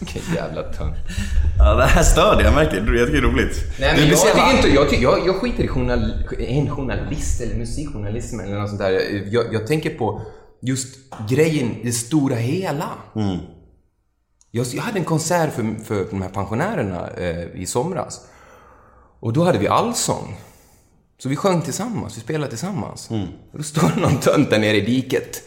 Vilken 0.00 0.34
jävla 0.34 0.62
tönt. 0.62 0.96
Ja, 1.58 1.74
det 1.74 1.84
här 1.84 2.02
stör 2.02 2.36
dig, 2.36 2.44
jag 2.44 2.54
märker 2.54 2.80
det. 2.80 2.98
Jag 2.98 3.06
tycker 3.06 3.22
det 3.22 3.28
är 3.28 3.32
roligt. 3.32 3.56
Nej, 3.80 3.94
men 3.96 4.08
jag, 4.08 4.20
tycker 4.20 4.56
inte, 4.56 4.68
jag, 4.68 4.90
tycker, 4.90 5.02
jag, 5.02 5.26
jag 5.26 5.36
skiter 5.36 5.64
i 5.64 5.68
journal, 5.68 6.12
en 6.38 6.70
journalist 6.70 7.40
eller 7.40 7.54
musikjournalism 7.54 8.40
eller 8.40 8.58
något 8.58 8.68
sånt 8.68 8.80
där. 8.80 9.24
Jag, 9.30 9.44
jag 9.54 9.66
tänker 9.66 9.90
på 9.90 10.22
just 10.62 10.96
grejen, 11.28 11.76
det 11.82 11.92
stora 11.92 12.36
hela. 12.36 12.88
Jag, 14.50 14.66
jag 14.72 14.82
hade 14.82 14.98
en 14.98 15.04
konsert 15.04 15.52
för, 15.54 15.84
för 15.84 16.06
de 16.10 16.22
här 16.22 16.28
pensionärerna 16.28 17.10
eh, 17.10 17.60
i 17.62 17.66
somras. 17.66 18.20
Och 19.20 19.32
då 19.32 19.44
hade 19.44 19.58
vi 19.58 19.68
allsång. 19.68 20.36
Så 21.18 21.28
vi 21.28 21.36
sjöng 21.36 21.62
tillsammans, 21.62 22.16
vi 22.16 22.20
spelade 22.20 22.50
tillsammans. 22.50 23.10
Och 23.52 23.58
då 23.58 23.62
står 23.62 23.88
det 23.94 24.00
någon 24.00 24.20
tönt 24.20 24.50
där 24.50 24.58
nere 24.58 24.76
i 24.76 24.80
diket 24.80 25.42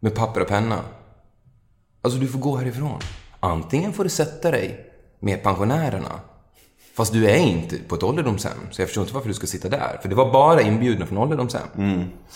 med 0.00 0.14
papper 0.14 0.40
och 0.40 0.48
penna. 0.48 0.80
Alltså, 2.02 2.18
du 2.18 2.28
får 2.28 2.38
gå 2.38 2.56
härifrån. 2.56 3.00
Antingen 3.40 3.92
får 3.92 4.04
du 4.04 4.10
sätta 4.10 4.50
dig 4.50 4.90
med 5.20 5.42
pensionärerna, 5.42 6.20
fast 6.94 7.12
du 7.12 7.26
är 7.30 7.36
inte 7.36 7.78
på 7.88 7.94
ett 7.94 8.02
ålderdomshem, 8.02 8.58
så 8.70 8.82
jag 8.82 8.88
förstår 8.88 9.02
inte 9.02 9.14
varför 9.14 9.28
du 9.28 9.34
ska 9.34 9.46
sitta 9.46 9.68
där. 9.68 9.98
För 10.02 10.08
det 10.08 10.14
var 10.14 10.32
bara 10.32 10.62
inbjudna 10.62 11.06
från 11.06 11.18
ålderdomshem. 11.18 11.68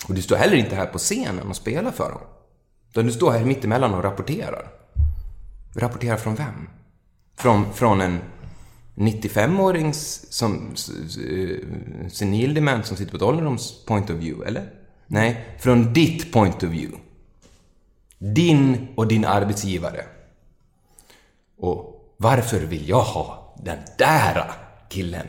Och 0.08 0.14
du 0.14 0.22
står 0.22 0.36
heller 0.36 0.56
inte 0.56 0.74
här 0.76 0.86
på 0.86 0.98
scenen 0.98 1.48
och 1.48 1.56
spelar 1.56 1.90
för 1.90 2.10
dem. 2.10 2.20
Utan 2.90 3.06
du 3.06 3.12
står 3.12 3.30
här 3.30 3.44
mittemellan 3.44 3.94
och 3.94 4.02
rapporterar. 4.02 4.68
Rapporterar 5.76 6.16
från 6.16 6.34
vem? 6.34 6.68
Från, 7.36 7.72
från 7.72 8.00
en 8.00 8.18
95-årings 9.00 10.26
som 10.30 10.74
eh, 11.30 12.08
senildement 12.08 12.86
som 12.86 12.96
sitter 12.96 13.10
på 13.10 13.16
ett 13.16 13.22
ålderdoms 13.22 13.84
point 13.84 14.10
of 14.10 14.16
view, 14.16 14.48
eller? 14.48 14.70
Nej, 15.06 15.56
från 15.60 15.92
ditt 15.92 16.32
point 16.32 16.62
of 16.62 16.70
view. 16.70 16.98
Din 18.18 18.88
och 18.94 19.06
din 19.06 19.24
arbetsgivare. 19.24 20.04
Och 21.58 22.14
varför 22.16 22.60
vill 22.60 22.88
jag 22.88 23.02
ha 23.02 23.54
den 23.62 23.78
där 23.98 24.52
killen? 24.88 25.26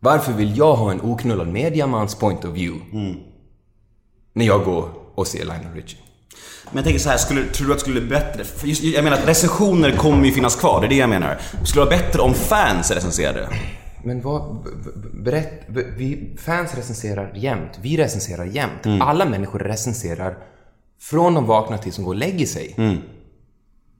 Varför 0.00 0.32
vill 0.32 0.58
jag 0.58 0.76
ha 0.76 0.92
en 0.92 1.00
oknullad 1.00 1.48
mediamans 1.48 2.14
point 2.14 2.44
of 2.44 2.54
view? 2.54 2.84
När 4.32 4.46
jag 4.46 4.64
går 4.64 4.90
och 5.14 5.26
ser 5.26 5.44
Lionel 5.44 5.74
Richie. 5.74 6.07
Men 6.64 6.76
jag 6.76 6.84
tänker 6.84 7.00
så 7.00 7.10
här, 7.10 7.16
skulle, 7.16 7.44
tror 7.44 7.66
du 7.66 7.72
att 7.72 7.78
det 7.78 7.82
skulle 7.82 8.00
bli 8.00 8.10
bättre? 8.10 8.44
För 8.44 8.66
just, 8.66 8.82
jag 8.82 9.04
menar 9.04 9.16
att 9.16 9.28
recensioner 9.28 9.90
kommer 9.96 10.26
ju 10.26 10.32
finnas 10.32 10.56
kvar, 10.56 10.80
det 10.80 10.86
är 10.86 10.88
det 10.88 10.96
jag 10.96 11.10
menar. 11.10 11.38
Skulle 11.64 11.84
det 11.84 11.90
vara 11.90 11.98
bättre 12.02 12.22
om 12.22 12.34
fans 12.34 12.90
recenserade? 12.90 13.48
Men 14.04 14.20
vad... 14.22 14.66
Berätt... 15.12 15.62
Vi, 15.96 16.36
fans 16.44 16.74
recenserar 16.74 17.32
jämt. 17.34 17.72
Vi 17.82 17.96
recenserar 17.96 18.44
jämt. 18.44 19.02
Alla 19.02 19.24
människor 19.24 19.58
recenserar 19.58 20.38
från 21.00 21.34
de 21.34 21.46
vaknar 21.46 21.78
till 21.78 21.92
som 21.92 22.04
går 22.04 22.10
och 22.12 22.18
lägger 22.18 22.46
sig. 22.46 22.76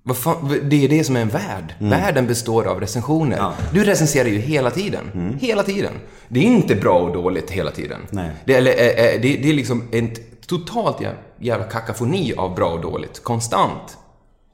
Vad 0.03 0.17
fan, 0.17 0.61
det 0.71 0.85
är 0.85 0.89
det 0.89 1.05
som 1.05 1.17
är 1.17 1.21
en 1.21 1.29
värld. 1.29 1.75
Världen 1.79 2.27
består 2.27 2.65
av 2.65 2.81
recensioner. 2.81 3.53
Du 3.73 3.85
recenserar 3.85 4.29
ju 4.29 4.39
hela 4.39 4.71
tiden. 4.71 5.37
Hela 5.41 5.63
tiden. 5.63 5.93
Det 6.29 6.41
är 6.41 6.45
inte 6.45 6.75
bra 6.75 6.99
och 6.99 7.13
dåligt 7.13 7.51
hela 7.51 7.71
tiden. 7.71 8.01
Nej. 8.11 8.31
Det, 8.45 8.55
eller, 8.55 8.71
eh, 8.71 8.87
eh, 8.87 9.21
det, 9.21 9.37
det 9.37 9.49
är 9.49 9.55
liksom 9.55 9.83
en 9.93 10.15
t- 10.15 10.23
totalt 10.49 11.01
jä- 11.01 11.17
jävla 11.41 11.65
kakafoni 11.67 12.35
av 12.35 12.55
bra 12.55 12.73
och 12.73 12.81
dåligt. 12.81 13.23
Konstant. 13.23 13.99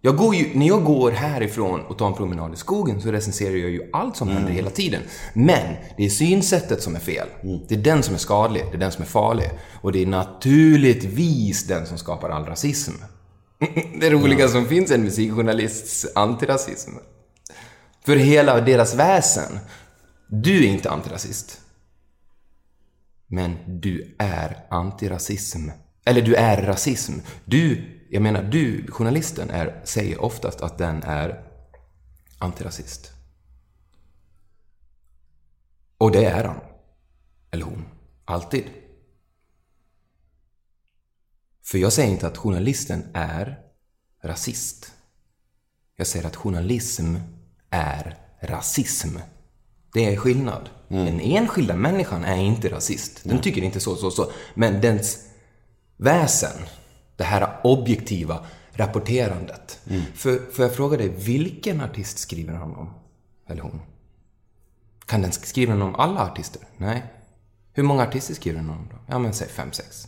Jag 0.00 0.16
går 0.16 0.34
ju, 0.34 0.58
när 0.58 0.66
jag 0.66 0.84
går 0.84 1.10
härifrån 1.10 1.80
och 1.80 1.98
tar 1.98 2.06
en 2.06 2.14
promenad 2.14 2.54
i 2.54 2.56
skogen 2.56 3.00
så 3.02 3.12
recenserar 3.12 3.54
jag 3.56 3.70
ju 3.70 3.90
allt 3.92 4.16
som 4.16 4.28
händer 4.28 4.52
hela 4.52 4.70
tiden. 4.70 5.02
Men 5.34 5.74
det 5.96 6.04
är 6.04 6.08
synsättet 6.10 6.82
som 6.82 6.96
är 6.96 7.00
fel. 7.00 7.28
Det 7.68 7.74
är 7.74 7.78
den 7.78 8.02
som 8.02 8.14
är 8.14 8.18
skadlig, 8.18 8.62
det 8.70 8.76
är 8.76 8.80
den 8.80 8.92
som 8.92 9.02
är 9.02 9.06
farlig. 9.06 9.50
Och 9.82 9.92
det 9.92 10.02
är 10.02 10.06
naturligtvis 10.06 11.66
den 11.66 11.86
som 11.86 11.98
skapar 11.98 12.30
all 12.30 12.44
rasism. 12.46 12.92
Det 14.00 14.10
roliga 14.10 14.48
som 14.48 14.66
finns 14.66 14.90
är 14.90 14.94
en 14.94 15.02
musikjournalists 15.04 16.06
antirasism. 16.14 16.90
För 18.04 18.16
hela 18.16 18.60
deras 18.60 18.94
väsen. 18.94 19.58
Du 20.28 20.64
är 20.64 20.68
inte 20.68 20.90
antirasist. 20.90 21.60
Men 23.26 23.56
du 23.80 24.14
är 24.18 24.66
antirasism. 24.70 25.68
Eller 26.04 26.22
du 26.22 26.34
är 26.34 26.62
rasism. 26.62 27.12
Du, 27.44 27.90
jag 28.10 28.22
menar 28.22 28.42
du, 28.42 28.86
journalisten, 28.90 29.50
är, 29.50 29.80
säger 29.84 30.22
oftast 30.22 30.60
att 30.60 30.78
den 30.78 31.02
är 31.02 31.44
antirasist. 32.38 33.12
Och 35.98 36.12
det 36.12 36.24
är 36.24 36.44
han. 36.44 36.60
Eller 37.50 37.64
hon. 37.64 37.84
Alltid. 38.24 38.64
För 41.62 41.78
jag 41.78 41.92
säger 41.92 42.10
inte 42.10 42.26
att 42.26 42.36
journalisten 42.36 43.04
är 43.14 43.58
rasist. 44.22 44.92
Jag 45.96 46.06
säger 46.06 46.26
att 46.26 46.36
journalism 46.36 47.16
är 47.70 48.16
rasism. 48.40 49.18
Det 49.92 50.12
är 50.12 50.16
skillnad. 50.16 50.68
Den 50.88 51.20
enskilda 51.20 51.76
människan 51.76 52.24
är 52.24 52.36
inte 52.36 52.68
rasist. 52.68 53.20
Den 53.24 53.40
tycker 53.40 53.62
inte 53.62 53.80
så, 53.80 53.96
så, 53.96 54.10
så. 54.10 54.32
Men 54.54 54.80
dens 54.80 55.28
väsen, 55.96 56.62
det 57.16 57.24
här 57.24 57.60
objektiva 57.64 58.40
rapporterandet. 58.72 59.80
För, 60.14 60.52
för 60.52 60.62
jag 60.62 60.74
fråga 60.74 60.96
dig, 60.96 61.08
vilken 61.08 61.80
artist 61.80 62.18
skriver 62.18 62.54
han 62.54 62.74
om? 62.74 62.90
Eller 63.46 63.62
hon? 63.62 63.80
Kan 65.06 65.22
den 65.22 65.32
skriva 65.32 65.72
den 65.72 65.82
om 65.82 65.94
alla 65.94 66.20
artister? 66.20 66.62
Nej. 66.76 67.04
Hur 67.72 67.82
många 67.82 68.02
artister 68.02 68.34
skriver 68.34 68.60
den 68.60 68.70
om 68.70 68.88
då? 68.90 68.96
Ja, 69.06 69.18
men 69.18 69.32
säg 69.32 69.48
fem, 69.48 69.72
sex. 69.72 70.06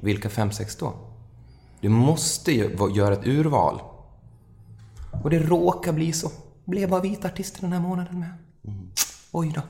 Vilka 0.00 0.28
fem, 0.28 0.52
sex 0.52 0.76
då? 0.76 0.94
Du 1.80 1.88
måste 1.88 2.52
ju 2.52 2.76
göra 2.94 3.14
ett 3.14 3.26
urval. 3.26 3.82
Och 5.22 5.30
det 5.30 5.38
råkar 5.38 5.92
bli 5.92 6.12
så. 6.12 6.28
Det 6.64 6.70
blev 6.70 6.90
bara 6.90 7.00
vita 7.00 7.28
artister 7.28 7.60
den 7.60 7.72
här 7.72 7.80
månaden 7.80 8.20
med. 8.20 8.30
Oj 9.32 9.52
då. 9.54 9.62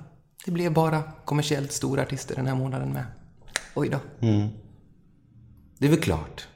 Det 0.44 0.50
blev 0.50 0.72
bara 0.72 1.02
kommersiellt 1.24 1.72
stora 1.72 2.02
artister 2.02 2.34
den 2.34 2.46
här 2.46 2.54
månaden 2.54 2.92
med. 2.92 3.04
Oj 3.74 3.88
då. 3.88 3.98
Det 5.82 5.88
är 5.88 5.90
väl 5.90 6.00
klart. 6.00 6.46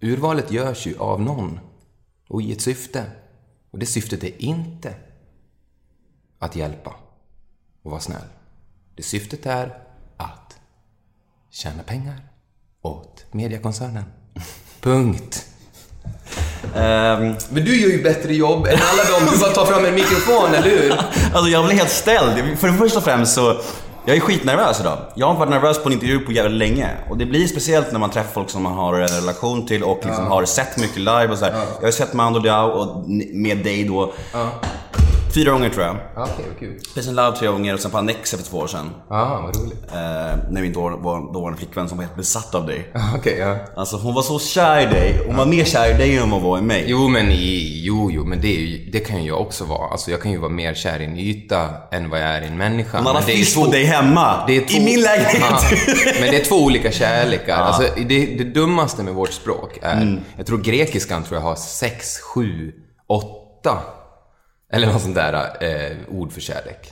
Urvalet 0.00 0.52
görs 0.52 0.86
ju 0.86 0.98
av 0.98 1.20
någon 1.20 1.60
och 2.28 2.42
i 2.42 2.52
ett 2.52 2.60
syfte. 2.60 3.04
Och 3.70 3.78
det 3.78 3.86
syftet 3.86 4.24
är 4.24 4.42
inte 4.42 4.94
att 6.38 6.56
hjälpa 6.56 6.94
och 7.82 7.90
vara 7.90 8.00
snäll. 8.00 8.28
Det 8.96 9.02
syftet 9.02 9.46
är 9.46 9.78
att 10.16 10.56
tjäna 11.50 11.82
pengar 11.82 12.16
åt 12.82 13.24
mediakoncernen. 13.30 14.04
Punkt. 14.80 15.46
Ehm, 16.74 17.34
Men 17.50 17.64
du 17.64 17.80
gör 17.80 17.88
ju 17.88 18.02
bättre 18.02 18.34
jobb 18.34 18.66
än 18.66 18.78
alla 18.82 19.18
dem. 19.18 19.28
Du 19.32 19.38
bara 19.38 19.50
tar 19.50 19.66
fram 19.66 19.84
en 19.84 19.94
mikrofon, 19.94 20.54
eller 20.54 20.70
hur? 20.70 20.92
alltså 21.34 21.48
jag 21.48 21.66
blir 21.66 21.76
helt 21.76 21.90
ställd. 21.90 22.58
För 22.58 22.68
det 22.68 22.78
första 22.78 22.98
och 22.98 23.04
främst 23.04 23.34
så, 23.34 23.60
jag 24.04 24.16
är 24.16 24.20
skitnervös 24.20 24.80
idag. 24.80 24.98
Jag 25.14 25.26
har 25.26 25.30
inte 25.32 25.40
varit 25.40 25.50
nervös 25.50 25.82
på 25.82 25.88
en 25.88 25.92
intervju 25.92 26.18
på 26.18 26.32
jävligt 26.32 26.58
länge. 26.58 26.88
Och 27.10 27.16
det 27.16 27.26
blir 27.26 27.46
speciellt 27.46 27.92
när 27.92 27.98
man 27.98 28.10
träffar 28.10 28.32
folk 28.32 28.50
som 28.50 28.62
man 28.62 28.72
har 28.72 28.94
en 28.94 29.08
relation 29.08 29.66
till 29.66 29.82
och 29.82 30.00
liksom 30.04 30.26
har 30.26 30.44
sett 30.44 30.76
mycket 30.78 30.96
live 30.96 31.28
och 31.28 31.38
så 31.38 31.44
här. 31.44 31.54
Jag 31.80 31.86
har 31.86 31.92
sett 31.92 32.12
Mando 32.12 32.40
Diao 32.40 32.68
och 32.68 33.08
med 33.32 33.58
dig 33.58 33.84
då. 33.84 34.12
Fyra 35.34 35.50
gånger 35.52 35.70
tror 35.70 35.84
jag. 35.86 35.96
Ja, 36.16 36.22
Okej, 36.32 36.44
vad 36.48 36.58
kul. 36.58 36.80
Prisen 36.94 37.14
Loud 37.14 37.34
tre 37.36 37.48
gånger 37.48 37.74
och 37.74 37.80
sen 37.80 37.90
på 37.90 37.98
Annexe 37.98 38.36
för 38.36 38.44
två 38.44 38.58
år 38.58 38.66
sedan. 38.66 38.90
Ja, 39.10 39.40
vad 39.44 39.56
roligt. 39.56 39.84
Eh, 39.92 39.98
när 40.50 40.60
min 40.62 40.72
då, 40.72 40.80
var, 40.80 41.32
dåvarande 41.34 41.58
flickvän 41.58 41.88
som 41.88 41.98
var 41.98 42.04
helt 42.04 42.16
besatt 42.16 42.54
av 42.54 42.66
dig. 42.66 42.92
Okej, 43.16 43.36
ja. 43.38 43.56
Alltså 43.76 43.96
hon 43.96 44.14
var 44.14 44.22
så 44.22 44.38
kär 44.38 44.80
i 44.80 44.86
dig. 44.86 45.22
Hon 45.26 45.36
var 45.36 45.46
mer 45.46 45.64
kär 45.64 45.90
i 45.94 45.98
dig 45.98 46.16
än 46.18 46.30
hon 46.30 46.42
var 46.42 46.58
i 46.58 46.62
mig. 46.62 46.84
Jo, 46.86 47.08
men 47.08 47.30
i, 47.30 47.80
jo, 47.84 48.10
jo, 48.12 48.24
men 48.24 48.40
det, 48.40 48.48
ju, 48.48 48.90
det 48.90 49.00
kan 49.00 49.22
ju 49.22 49.28
jag 49.28 49.40
också 49.40 49.64
vara. 49.64 49.88
Alltså 49.90 50.10
jag 50.10 50.22
kan 50.22 50.32
ju 50.32 50.38
vara 50.38 50.50
mer 50.50 50.74
kär 50.74 51.00
i 51.00 51.04
en 51.04 51.18
yta 51.18 51.68
än 51.92 52.10
vad 52.10 52.20
jag 52.20 52.28
är 52.28 52.42
i 52.42 52.46
en 52.46 52.56
människa. 52.56 52.98
Hon 52.98 53.06
hade 53.06 53.22
fisk 53.26 53.56
på 53.60 53.66
dig 53.66 53.84
hemma. 53.84 54.44
Det 54.46 54.56
är 54.56 54.60
två- 54.60 54.78
I 54.78 54.84
min 54.84 55.00
lägenhet. 55.00 55.62
Men 56.20 56.30
det 56.30 56.40
är 56.40 56.44
två 56.44 56.56
olika 56.64 56.92
kärlekar. 56.92 57.56
Alltså, 57.56 57.82
det, 57.96 58.26
det 58.26 58.44
dummaste 58.44 59.02
med 59.02 59.14
vårt 59.14 59.32
språk 59.32 59.78
är, 59.82 59.92
Mm. 60.02 60.20
jag 60.36 60.46
tror 60.46 60.58
grekiskan 60.58 61.22
tror 61.24 61.36
jag 61.40 61.44
har 61.46 61.56
sex, 61.56 62.18
sju, 62.20 62.72
åtta 63.08 63.78
eller 64.72 64.86
något 64.86 65.02
sånt 65.02 65.14
där 65.14 65.32
eh, 65.60 65.96
ord 66.08 66.32
för 66.32 66.40
kärlek. 66.40 66.88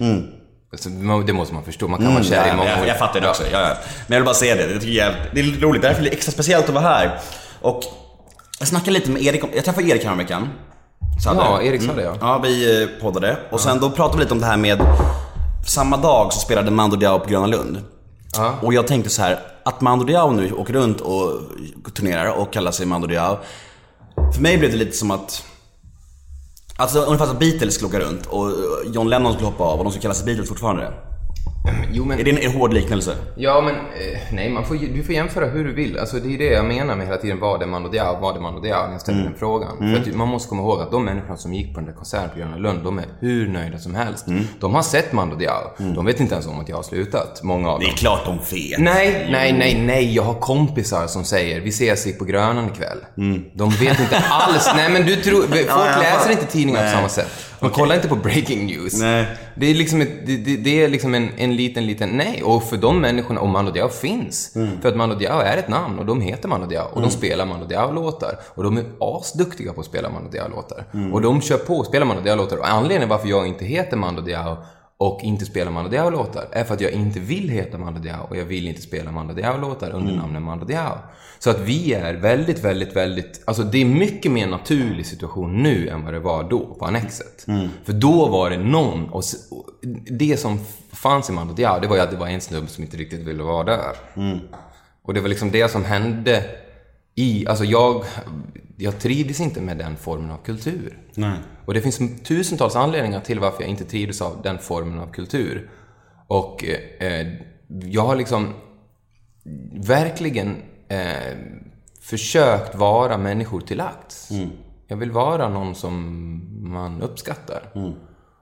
Alltså, 0.72 0.88
man- 0.88 1.26
det 1.26 1.32
måste 1.32 1.54
man 1.54 1.64
förstå, 1.64 1.88
man 1.88 2.00
kan 2.00 2.12
vara 2.14 2.24
kär 2.24 2.36
i 2.36 2.48
Mm. 2.50 2.56
Många 2.56 2.70
jag, 2.78 2.88
jag 2.88 2.98
fattar 2.98 3.20
det 3.20 3.28
också. 3.28 3.42
Ja, 3.52 3.60
ja. 3.60 3.68
Men 4.06 4.16
jag 4.16 4.20
vill 4.20 4.24
bara 4.24 4.34
säga 4.34 4.54
det. 4.56 4.66
Det, 4.66 4.80
tycker 4.80 4.98
jag, 5.04 5.12
det 5.34 5.40
är 5.40 5.44
lite 5.44 5.60
roligt. 5.64 5.82
Därför 5.82 6.00
är 6.00 6.04
det 6.04 6.10
extra 6.10 6.32
speciellt 6.32 6.68
att 6.68 6.74
vara 6.74 6.84
här. 6.84 7.18
Och 7.60 7.82
jag 8.58 8.68
snackade 8.68 8.90
lite 8.90 9.10
med 9.10 9.22
Erik. 9.22 9.44
om- 9.44 9.50
Jag 9.54 9.64
träffade 9.64 9.88
Erik 9.88 10.04
häromveckan. 10.04 10.48
Ja, 11.24 11.62
Erik 11.62 11.82
sa 11.82 11.92
det, 11.92 12.02
ja. 12.02 12.14
Ja, 12.20 12.38
vi 12.38 12.82
eh, 12.82 12.88
poddade. 13.02 13.36
Och 13.50 13.60
sen 13.60 13.80
då 13.80 13.90
pratade 13.90 14.18
vi 14.18 14.22
lite 14.24 14.34
om 14.34 14.40
det 14.40 14.46
här 14.46 14.56
med... 14.56 14.80
Samma 15.66 15.96
dag 15.96 16.32
så 16.32 16.40
spelade 16.40 16.70
Mando 16.70 16.96
Diao 16.96 17.18
på 17.18 17.28
Gröna 17.30 17.46
Lund. 17.46 17.78
Ja. 18.36 18.54
Och 18.62 18.74
jag 18.74 18.86
tänkte 18.86 19.10
så 19.10 19.22
här, 19.22 19.38
att 19.64 19.80
Mando 19.80 20.04
Diao 20.04 20.30
nu 20.32 20.52
åker 20.52 20.72
runt 20.72 21.00
och 21.00 21.32
turnerar 21.94 22.30
och 22.32 22.52
kallar 22.52 22.70
sig 22.72 22.86
Mando 22.86 23.06
Diao. 23.06 23.38
För 24.34 24.40
mig 24.42 24.58
blev 24.58 24.70
det 24.70 24.76
lite 24.76 24.96
som 24.96 25.10
att... 25.10 25.44
Alltså 26.80 26.98
ungefär 26.98 27.26
som 27.26 27.38
Beatles 27.38 27.74
skulle 27.74 27.88
åka 27.88 28.00
runt 28.00 28.26
och 28.26 28.52
John 28.92 29.08
Lennon 29.08 29.32
skulle 29.32 29.46
hoppa 29.46 29.64
av 29.64 29.78
och 29.78 29.84
de 29.84 29.90
skulle 29.90 30.02
kalla 30.02 30.14
sig 30.14 30.26
Beatles 30.26 30.48
fortfarande. 30.48 30.92
Jo, 31.92 32.04
men... 32.04 32.20
Är 32.20 32.24
det 32.24 32.30
en, 32.30 32.38
en 32.38 32.50
hård 32.52 32.72
liknelse? 32.74 33.16
Ja, 33.36 33.60
men 33.60 33.74
eh, 33.74 34.18
nej, 34.32 34.50
man 34.50 34.64
får, 34.64 34.74
du 34.74 35.02
får 35.02 35.14
jämföra 35.14 35.46
hur 35.46 35.64
du 35.64 35.72
vill. 35.74 35.98
Alltså, 35.98 36.16
det 36.16 36.34
är 36.34 36.38
det 36.38 36.44
jag 36.44 36.64
menar 36.64 36.96
med 36.96 37.06
hela 37.06 37.18
tiden, 37.18 37.40
vad 37.40 37.62
är 37.62 37.66
Mando 37.66 37.88
Diao, 37.88 38.20
vad 38.20 38.36
är 38.36 38.40
Mando 38.40 38.60
Diao, 38.60 38.84
när 38.86 38.92
jag 38.92 39.00
ställer 39.00 39.22
den 39.22 39.34
frågan. 39.38 39.76
För 39.78 40.10
att 40.10 40.16
man 40.16 40.28
måste 40.28 40.48
komma 40.48 40.62
ihåg 40.62 40.80
att 40.80 40.90
de 40.90 41.04
människorna 41.04 41.36
som 41.36 41.54
gick 41.54 41.74
på 41.74 41.80
den 41.80 41.86
där 41.88 41.94
konserten 41.96 42.30
på 42.30 42.38
Gröna 42.38 42.56
Lund, 42.56 42.84
de 42.84 42.98
är 42.98 43.04
hur 43.20 43.48
nöjda 43.48 43.78
som 43.78 43.94
helst. 43.94 44.26
De 44.60 44.74
har 44.74 44.82
sett 44.82 45.12
Mando 45.12 45.36
Diao. 45.36 45.70
De 45.94 46.06
vet 46.06 46.20
inte 46.20 46.34
ens 46.34 46.46
om 46.46 46.60
att 46.60 46.68
jag 46.68 46.76
har 46.76 46.82
slutat, 46.82 47.42
många 47.42 47.70
av 47.70 47.78
Det 47.80 47.84
dem. 47.86 47.92
är 47.92 47.96
klart 47.96 48.24
de 48.24 48.36
vet. 48.56 48.78
Nej, 48.80 49.28
nej, 49.30 49.52
nej, 49.52 49.82
nej. 49.86 50.14
Jag 50.14 50.22
har 50.22 50.34
kompisar 50.34 51.06
som 51.06 51.24
säger 51.24 51.60
vi 51.60 51.68
ses 51.68 52.18
på 52.18 52.24
Grönan 52.24 52.68
ikväll. 52.68 52.98
De 53.54 53.70
vet 53.70 54.00
inte 54.00 54.18
alls. 54.30 54.70
Nej, 54.76 54.90
men 54.92 55.06
du 55.06 55.16
tror... 55.16 55.42
Folk 55.70 56.02
läser 56.02 56.30
inte 56.30 56.46
tidningar 56.46 56.84
på 56.84 56.96
samma 56.96 57.08
sätt. 57.08 57.46
De 57.60 57.70
kollar 57.70 57.94
inte 57.94 58.08
på 58.08 58.16
breaking 58.16 58.66
news. 58.66 59.00
Nej. 59.00 59.26
Det 59.54 59.66
är 59.66 59.74
liksom, 59.74 60.00
ett, 60.00 60.26
det, 60.26 60.36
det, 60.36 60.56
det 60.56 60.84
är 60.84 60.88
liksom 60.88 61.14
en, 61.14 61.28
en 61.36 61.56
liten, 61.56 61.86
liten... 61.86 62.08
Nej, 62.08 62.42
och 62.42 62.62
för 62.62 62.76
de 62.76 63.00
människorna, 63.00 63.40
och 63.40 63.48
Mando 63.48 63.72
Diao 63.72 63.88
finns. 63.88 64.56
För 64.82 64.88
att 64.88 64.96
Mando 64.96 65.14
Diao 65.14 65.40
är 65.40 65.56
ett 65.56 65.68
namn 65.68 65.98
och 65.98 66.06
de 66.06 66.20
heter 66.20 66.48
Mando 66.48 66.66
Diao. 66.66 66.88
Och 66.92 67.00
de 67.00 67.10
spelar 67.10 67.46
Mando 67.46 67.66
Diao-låtar. 67.66 68.38
Och 68.54 68.64
de 68.64 68.76
är 68.76 68.84
asduktiga 69.00 69.72
på 69.72 69.80
att 69.80 69.86
spela 69.86 70.10
Mando 70.10 70.30
Diao-låtar. 70.30 70.84
Och 71.12 71.20
de 71.20 71.40
kör 71.40 71.58
på 71.58 71.74
och 71.74 71.86
spelar 71.86 72.06
Mando 72.06 72.22
Diao-låtar. 72.22 72.56
Och 72.56 72.68
anledningen 72.68 73.08
varför 73.08 73.28
jag 73.28 73.46
inte 73.46 73.64
heter 73.64 73.96
Mando 73.96 74.22
Diao 74.22 74.56
och 75.00 75.20
inte 75.22 75.44
spelar 75.44 75.72
Mando 75.72 75.90
Diao-låtar 75.90 76.48
är 76.52 76.64
för 76.64 76.74
att 76.74 76.80
jag 76.80 76.90
inte 76.92 77.20
vill 77.20 77.48
heta 77.48 77.78
Mando 77.78 78.00
Diao 78.00 78.26
och 78.28 78.36
jag 78.36 78.44
vill 78.44 78.68
inte 78.68 78.82
spela 78.82 79.12
Mando 79.12 79.34
Diao-låtar 79.34 79.90
under 79.90 80.14
namnet 80.14 80.42
Mando 80.42 80.64
Diao. 80.64 80.98
Så 81.38 81.50
att 81.50 81.60
vi 81.60 81.94
är 81.94 82.14
väldigt, 82.14 82.64
väldigt, 82.64 82.96
väldigt... 82.96 83.42
Alltså 83.44 83.62
det 83.62 83.78
är 83.78 83.84
mycket 83.84 84.32
mer 84.32 84.46
naturlig 84.46 85.06
situation 85.06 85.62
nu 85.62 85.88
än 85.88 86.04
vad 86.04 86.14
det 86.14 86.20
var 86.20 86.50
då 86.50 86.74
på 86.74 86.84
Annexet. 86.84 87.46
För 87.84 87.92
då 87.92 88.28
var 88.28 88.50
det 88.50 88.56
någon, 88.56 89.08
och 89.08 89.22
det 90.10 90.36
som 90.36 90.58
fanns 90.92 91.30
i 91.30 91.32
Mando 91.32 91.54
Diao, 91.54 91.80
det 91.80 91.88
var 91.88 91.96
ju 91.96 92.02
att 92.02 92.10
det 92.10 92.16
var 92.16 92.28
en 92.28 92.40
snubbe 92.40 92.66
som 92.66 92.84
inte 92.84 92.96
riktigt 92.96 93.20
ville 93.20 93.42
vara 93.42 93.64
där. 93.64 93.96
Och 95.02 95.14
det 95.14 95.20
var 95.20 95.28
liksom 95.28 95.50
det 95.50 95.70
som 95.70 95.84
hände 95.84 96.44
i... 97.14 97.46
Alltså 97.46 97.64
jag... 97.64 98.04
Jag 98.82 98.98
trivdes 98.98 99.40
inte 99.40 99.60
med 99.60 99.76
den 99.78 99.96
formen 99.96 100.30
av 100.30 100.38
kultur. 100.44 100.98
Nej. 101.14 101.38
Och 101.70 101.74
det 101.74 101.80
finns 101.80 102.22
tusentals 102.22 102.76
anledningar 102.76 103.20
till 103.20 103.40
varför 103.40 103.62
jag 103.62 103.70
inte 103.70 103.84
trivdes 103.84 104.22
av 104.22 104.42
den 104.42 104.58
formen 104.58 104.98
av 104.98 105.12
kultur. 105.12 105.70
Och 106.26 106.64
eh, 106.64 107.26
jag 107.68 108.02
har 108.02 108.16
liksom 108.16 108.54
verkligen 109.72 110.62
eh, 110.88 111.36
försökt 112.00 112.74
vara 112.74 113.18
människor 113.18 113.60
till 113.60 113.80
akts. 113.80 114.28
Jag 114.86 114.96
vill 114.96 115.10
vara 115.10 115.48
någon 115.48 115.74
som 115.74 116.42
man 116.72 117.02
uppskattar. 117.02 117.72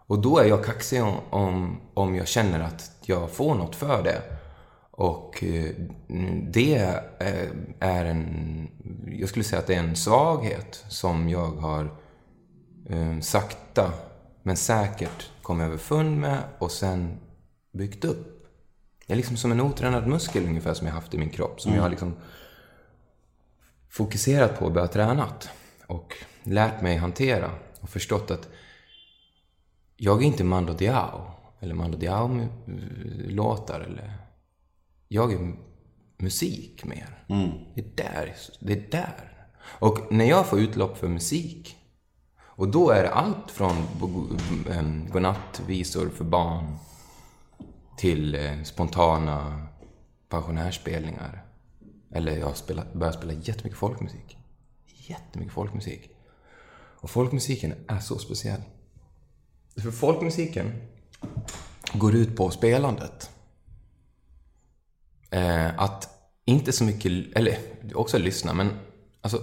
Och 0.06 0.18
då 0.18 0.38
är 0.38 0.44
jag 0.44 0.64
kaxig 0.64 1.02
om, 1.02 1.14
om, 1.30 1.80
om 1.94 2.14
jag 2.14 2.28
känner 2.28 2.60
att 2.60 2.90
jag 3.04 3.30
får 3.30 3.54
något 3.54 3.76
för 3.76 4.02
det. 4.02 4.22
Och 4.90 5.44
eh, 5.44 5.70
det 6.42 6.76
eh, 7.20 7.48
är 7.80 8.04
en... 8.04 8.68
Jag 9.06 9.28
skulle 9.28 9.44
säga 9.44 9.60
att 9.60 9.66
det 9.66 9.74
är 9.74 9.82
en 9.82 9.96
svaghet 9.96 10.84
som 10.88 11.28
jag 11.28 11.50
har 11.50 11.90
eh, 12.88 13.20
sakta 13.20 13.92
men 14.42 14.56
säkert 14.56 15.30
kommit 15.42 15.64
överfund 15.64 16.20
med 16.20 16.42
och 16.58 16.70
sen 16.70 17.18
byggt 17.72 18.04
upp. 18.04 18.38
Det 19.06 19.12
är 19.12 19.16
liksom 19.16 19.36
som 19.36 19.52
en 19.52 19.60
otränad 19.60 20.06
muskel 20.06 20.46
ungefär 20.46 20.74
som 20.74 20.86
jag 20.86 20.94
haft 20.94 21.14
i 21.14 21.18
min 21.18 21.30
kropp. 21.30 21.60
Som 21.60 21.74
jag 21.74 21.82
har 21.82 21.90
liksom 21.90 22.16
fokuserat 23.88 24.58
på 24.58 24.64
och 24.64 24.72
börjat 24.72 24.92
tränat. 24.92 25.50
Och 25.86 26.14
lärt 26.42 26.82
mig 26.82 26.96
hantera. 26.96 27.50
Och 27.80 27.88
förstått 27.88 28.30
att 28.30 28.48
jag 29.96 30.22
är 30.22 30.26
inte 30.26 30.44
Mando 30.44 30.72
Diao. 30.72 31.30
Eller 31.60 31.74
Mando 31.74 31.98
Diao-låtar. 31.98 33.80
Eller... 33.80 34.14
Jag 35.08 35.32
är 35.32 35.54
musik 36.16 36.84
mer. 36.84 37.24
Det, 37.74 37.80
är 37.80 37.90
där, 37.94 38.36
det 38.60 38.72
är 38.72 38.90
där. 38.90 39.48
Och 39.60 40.12
när 40.12 40.24
jag 40.24 40.46
får 40.46 40.60
utlopp 40.60 40.98
för 40.98 41.08
musik 41.08 41.77
och 42.58 42.68
då 42.68 42.90
är 42.90 43.02
det 43.02 43.10
allt 43.10 43.50
från 43.50 43.86
godnattvisor 45.12 46.08
för 46.08 46.24
barn 46.24 46.76
till 47.96 48.34
eh, 48.34 48.62
spontana 48.62 49.66
pensionärsspelningar. 50.28 51.44
Eller 52.10 52.38
jag 52.38 52.46
har 52.46 52.54
spelat, 52.54 52.92
börjat 52.92 53.14
spela 53.14 53.32
jättemycket 53.32 53.78
folkmusik. 53.78 54.38
Jättemycket 54.86 55.54
folkmusik. 55.54 56.10
Och 57.00 57.10
folkmusiken 57.10 57.74
är 57.88 58.00
så 58.00 58.18
speciell. 58.18 58.60
För 59.82 59.90
folkmusiken 59.90 60.72
går 61.92 62.14
ut 62.14 62.36
på 62.36 62.50
spelandet. 62.50 63.30
Eh, 65.30 65.80
att 65.80 66.08
inte 66.44 66.72
så 66.72 66.84
mycket, 66.84 67.36
eller 67.36 67.58
också 67.94 68.18
lyssna, 68.18 68.54
men 68.54 68.70
alltså 69.20 69.42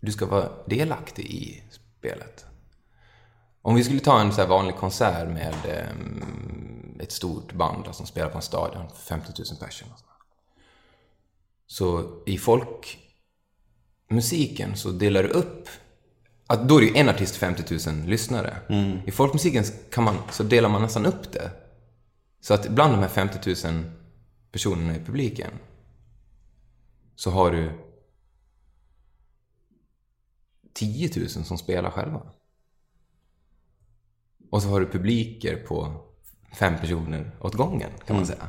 du 0.00 0.12
ska 0.12 0.26
vara 0.26 0.48
delaktig 0.66 1.24
i 1.24 1.62
spelet. 2.00 2.45
Om 3.66 3.74
vi 3.74 3.84
skulle 3.84 4.00
ta 4.00 4.20
en 4.20 4.32
så 4.32 4.46
vanlig 4.46 4.76
konsert 4.76 5.28
med 5.28 5.54
eh, 5.64 5.90
ett 7.00 7.12
stort 7.12 7.52
band 7.52 7.94
som 7.94 8.06
spelar 8.06 8.28
på 8.28 8.38
en 8.38 8.42
stadion, 8.42 8.88
50 8.94 9.32
000 9.38 9.46
personer. 9.60 9.94
Så 11.66 12.10
i 12.26 12.38
folkmusiken 12.38 14.76
så 14.76 14.90
delar 14.90 15.22
du 15.22 15.28
upp 15.28 15.68
att 16.46 16.68
då 16.68 16.76
är 16.76 16.80
det 16.80 16.86
ju 16.86 16.96
en 16.96 17.08
artist 17.08 17.36
50 17.36 17.90
000 17.90 17.96
lyssnare. 18.06 18.56
I 19.06 19.10
folkmusiken 19.10 19.64
kan 19.90 20.04
man, 20.04 20.16
så 20.30 20.42
delar 20.42 20.68
man 20.68 20.82
nästan 20.82 21.06
upp 21.06 21.32
det. 21.32 21.50
Så 22.40 22.54
att 22.54 22.68
bland 22.68 22.92
de 22.92 22.98
här 22.98 23.08
50 23.08 23.68
000 23.68 23.84
personerna 24.52 24.96
i 24.96 25.04
publiken 25.04 25.50
så 27.16 27.30
har 27.30 27.50
du 27.50 27.72
10 30.72 31.10
000 31.16 31.28
som 31.28 31.58
spelar 31.58 31.90
själva. 31.90 32.22
Och 34.50 34.62
så 34.62 34.68
har 34.68 34.80
du 34.80 34.86
publiker 34.86 35.56
på 35.56 36.00
fem 36.52 36.74
personer 36.80 37.30
åt 37.40 37.54
gången, 37.54 37.90
kan 38.06 38.16
man 38.16 38.26
säga. 38.26 38.48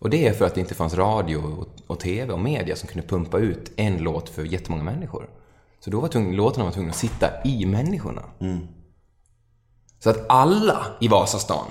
Och 0.00 0.10
det 0.10 0.26
är 0.28 0.32
för 0.32 0.44
att 0.44 0.54
det 0.54 0.60
inte 0.60 0.74
fanns 0.74 0.94
radio 0.94 1.36
och, 1.36 1.68
och 1.86 2.00
TV 2.00 2.32
och 2.32 2.40
media 2.40 2.76
som 2.76 2.88
kunde 2.88 3.08
pumpa 3.08 3.38
ut 3.38 3.72
en 3.76 3.98
låt 3.98 4.28
för 4.28 4.44
jättemånga 4.44 4.82
människor. 4.82 5.30
Så 5.80 5.90
då 5.90 6.00
var 6.00 6.08
tvungen, 6.08 6.36
låtarna 6.36 6.64
var 6.64 6.72
tvungna 6.72 6.90
att 6.90 6.96
sitta 6.96 7.44
i 7.44 7.66
människorna. 7.66 8.22
Så 9.98 10.10
att 10.10 10.26
alla 10.28 10.86
i 11.00 11.08
Vasastan 11.08 11.66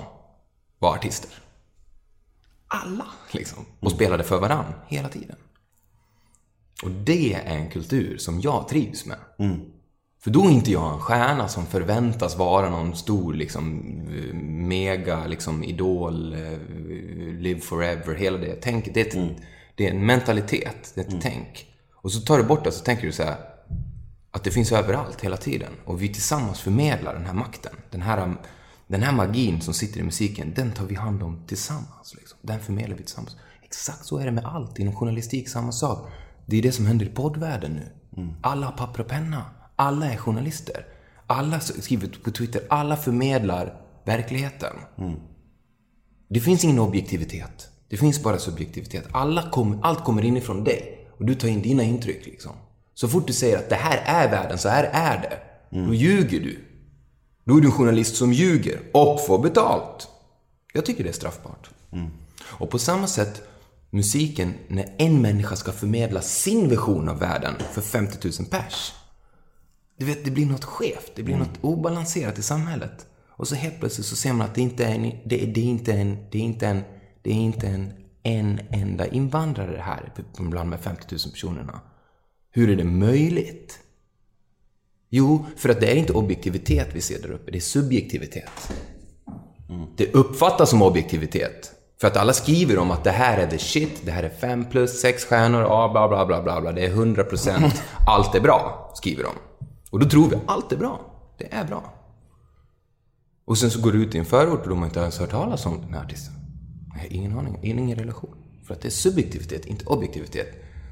var 0.78 0.94
artister. 0.94 1.30
Alla, 2.68 3.06
liksom. 3.30 3.64
Och 3.80 3.90
spelade 3.90 4.24
för 4.24 4.40
varann 4.40 4.74
hela 4.86 5.08
tiden. 5.08 5.36
Och 6.82 6.90
det 6.90 7.34
är 7.34 7.56
en 7.56 7.70
kultur 7.70 8.18
som 8.18 8.40
jag 8.40 8.68
trivs 8.68 9.06
med. 9.06 9.18
För 10.22 10.30
då 10.30 10.44
är 10.44 10.50
inte 10.50 10.72
jag 10.72 10.92
en 10.92 11.00
stjärna 11.00 11.48
som 11.48 11.66
förväntas 11.66 12.36
vara 12.36 12.70
någon 12.70 12.96
stor 12.96 13.34
liksom 13.34 13.82
eh, 14.08 14.34
mega 14.44 15.26
liksom 15.26 15.64
idol, 15.64 16.34
eh, 16.34 16.58
live 17.38 17.60
forever, 17.60 18.14
hela 18.14 18.38
det 18.38 18.54
tänket. 18.54 18.94
Det 18.94 19.00
är, 19.00 19.06
ett, 19.06 19.36
det 19.74 19.86
är 19.86 19.90
en 19.90 20.06
mentalitet, 20.06 20.92
det 20.94 21.00
är 21.00 21.16
ett 21.16 21.22
tänk. 21.22 21.66
Och 21.94 22.12
så 22.12 22.20
tar 22.20 22.38
du 22.38 22.44
bort 22.44 22.64
det 22.64 22.72
så 22.72 22.84
tänker 22.84 23.06
du 23.06 23.12
så 23.12 23.22
här 23.22 23.36
att 24.30 24.44
det 24.44 24.50
finns 24.50 24.72
överallt 24.72 25.20
hela 25.20 25.36
tiden. 25.36 25.72
Och 25.84 26.02
vi 26.02 26.08
tillsammans 26.08 26.60
förmedlar 26.60 27.14
den 27.14 27.26
här 27.26 27.34
makten. 27.34 27.72
Den 27.90 28.02
här, 28.02 28.36
Den 28.86 29.02
här 29.02 29.12
magin 29.12 29.60
som 29.60 29.74
sitter 29.74 30.00
i 30.00 30.02
musiken, 30.02 30.52
den 30.56 30.72
tar 30.72 30.84
vi 30.84 30.94
hand 30.94 31.22
om 31.22 31.42
tillsammans. 31.46 32.14
Liksom. 32.18 32.38
Den 32.42 32.60
förmedlar 32.60 32.96
vi 32.96 33.02
tillsammans. 33.02 33.36
Exakt 33.62 34.04
så 34.04 34.18
är 34.18 34.24
det 34.24 34.32
med 34.32 34.44
allt. 34.44 34.78
Inom 34.78 34.94
journalistik, 34.94 35.48
samma 35.48 35.72
sak. 35.72 36.08
Det 36.46 36.58
är 36.58 36.62
det 36.62 36.72
som 36.72 36.86
händer 36.86 37.06
i 37.06 37.08
poddvärlden 37.08 37.72
nu. 37.72 37.88
Alla 38.40 38.66
har 38.66 38.72
papper 38.72 39.00
och 39.00 39.08
penna. 39.08 39.44
Alla 39.82 40.12
är 40.12 40.16
journalister. 40.16 40.86
Alla 41.26 41.60
skriver 41.60 42.08
på 42.24 42.30
Twitter. 42.30 42.62
Alla 42.70 42.96
förmedlar 42.96 43.80
verkligheten. 44.04 44.76
Det 46.28 46.40
finns 46.40 46.64
ingen 46.64 46.78
objektivitet. 46.78 47.68
Det 47.88 47.96
finns 47.96 48.22
bara 48.22 48.38
subjektivitet. 48.38 49.04
Alla 49.12 49.50
kom, 49.50 49.80
allt 49.82 50.04
kommer 50.04 50.24
inifrån 50.24 50.64
dig. 50.64 51.08
Och 51.18 51.26
du 51.26 51.34
tar 51.34 51.48
in 51.48 51.62
dina 51.62 51.82
intryck 51.82 52.26
liksom. 52.26 52.52
Så 52.94 53.08
fort 53.08 53.26
du 53.26 53.32
säger 53.32 53.58
att 53.58 53.68
det 53.68 53.74
här 53.74 54.02
är 54.04 54.30
världen, 54.30 54.58
så 54.58 54.68
här 54.68 54.84
är 54.92 55.20
det. 55.20 55.38
Då 55.86 55.94
ljuger 55.94 56.40
du. 56.40 56.64
Då 57.44 57.56
är 57.56 57.60
du 57.60 57.66
en 57.66 57.72
journalist 57.72 58.16
som 58.16 58.32
ljuger 58.32 58.80
och 58.92 59.26
får 59.26 59.38
betalt. 59.38 60.08
Jag 60.72 60.86
tycker 60.86 61.04
det 61.04 61.10
är 61.10 61.14
straffbart. 61.14 61.70
Och 62.42 62.70
på 62.70 62.78
samma 62.78 63.06
sätt, 63.06 63.42
musiken, 63.90 64.54
när 64.68 64.94
en 64.98 65.22
människa 65.22 65.56
ska 65.56 65.72
förmedla 65.72 66.20
sin 66.20 66.68
version 66.68 67.08
av 67.08 67.18
världen 67.18 67.54
för 67.72 67.80
50 67.80 68.28
000 68.38 68.48
pers. 68.50 68.92
Du 70.02 70.06
vet, 70.06 70.24
det 70.24 70.30
blir 70.30 70.46
något 70.46 70.64
skevt. 70.64 71.12
Det 71.14 71.22
blir 71.22 71.36
något 71.36 71.58
obalanserat 71.60 72.38
i 72.38 72.42
samhället. 72.42 73.06
Och 73.28 73.48
så 73.48 73.54
helt 73.54 73.80
plötsligt 73.80 74.06
så 74.06 74.16
ser 74.16 74.32
man 74.32 74.46
att 74.46 74.54
det 74.54 74.60
inte 74.60 74.84
är 74.84 74.94
en, 74.94 75.02
det, 75.02 75.36
det 75.46 75.60
är 75.60 75.64
inte 75.64 75.92
en, 75.92 76.16
det 76.30 76.38
är 76.38 76.42
inte 76.42 76.66
en, 76.66 76.82
det 77.22 77.30
är 77.30 77.34
inte 77.34 77.66
en, 77.66 77.92
en 78.22 78.60
enda 78.70 79.06
invandrare 79.06 79.80
här 79.80 80.12
bland 80.38 80.70
de 80.70 80.72
här 80.72 80.82
50 80.82 81.06
000 81.10 81.18
personerna. 81.32 81.80
Hur 82.50 82.70
är 82.70 82.76
det 82.76 82.84
möjligt? 82.84 83.78
Jo, 85.08 85.46
för 85.56 85.68
att 85.68 85.80
det 85.80 85.92
är 85.92 85.96
inte 85.96 86.12
objektivitet 86.12 86.88
vi 86.92 87.00
ser 87.00 87.22
där 87.22 87.30
uppe, 87.32 87.50
det 87.50 87.58
är 87.58 87.60
subjektivitet. 87.60 88.72
Det 89.96 90.14
uppfattas 90.14 90.70
som 90.70 90.82
objektivitet. 90.82 91.72
För 92.00 92.08
att 92.08 92.16
alla 92.16 92.32
skriver 92.32 92.78
om 92.78 92.90
att 92.90 93.04
det 93.04 93.10
här 93.10 93.38
är 93.38 93.46
the 93.46 93.58
shit, 93.58 94.02
det 94.04 94.10
här 94.10 94.22
är 94.22 94.30
5 94.40 94.64
plus, 94.64 95.00
6 95.00 95.24
stjärnor, 95.24 95.62
ja, 95.62 95.88
bla 95.92 96.08
bla 96.08 96.26
bla 96.26 96.42
bla 96.42 96.60
bla, 96.60 96.72
det 96.72 96.84
är 96.84 96.90
100 96.90 97.24
procent, 97.24 97.82
allt 98.06 98.34
är 98.34 98.40
bra, 98.40 98.92
skriver 98.94 99.24
de. 99.24 99.32
Och 99.92 99.98
då 99.98 100.08
tror 100.08 100.28
vi, 100.28 100.36
allt 100.46 100.72
är 100.72 100.76
bra, 100.76 101.00
det 101.38 101.54
är 101.54 101.64
bra. 101.64 101.94
Och 103.44 103.58
sen 103.58 103.70
så 103.70 103.80
går 103.80 103.92
du 103.92 104.02
ut 104.02 104.14
i 104.14 104.18
en 104.18 104.24
förort 104.24 104.62
och 104.62 104.68
de 104.68 104.78
har 104.78 104.86
inte 104.86 105.00
ens 105.00 105.18
hört 105.18 105.30
talas 105.30 105.66
om 105.66 105.80
den 105.80 105.94
här 105.94 106.04
artisten. 106.04 106.34
Jag 106.94 107.00
har 107.00 107.12
ingen 107.12 107.38
aning, 107.38 107.58
ingen 107.62 107.98
relation. 107.98 108.34
För 108.66 108.74
att 108.74 108.80
det 108.80 108.88
är 108.88 108.90
subjektivitet, 108.90 109.66
inte 109.66 109.84
objektivitet. 109.84 110.48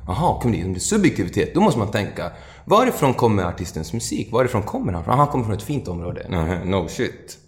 Jaha, 0.06 0.40
om 0.44 0.52
det 0.52 0.60
är 0.60 0.78
subjektivitet, 0.78 1.54
då 1.54 1.60
måste 1.60 1.78
man 1.78 1.90
tänka, 1.90 2.32
varifrån 2.64 3.14
kommer 3.14 3.42
artistens 3.42 3.92
musik? 3.92 4.32
Varifrån 4.32 4.62
kommer 4.62 4.92
han? 4.92 5.04
Han 5.04 5.26
kommer 5.26 5.44
från 5.44 5.54
ett 5.54 5.62
fint 5.62 5.88
område. 5.88 6.26
No, 6.28 6.64
no 6.64 6.88
shit. 6.88 7.38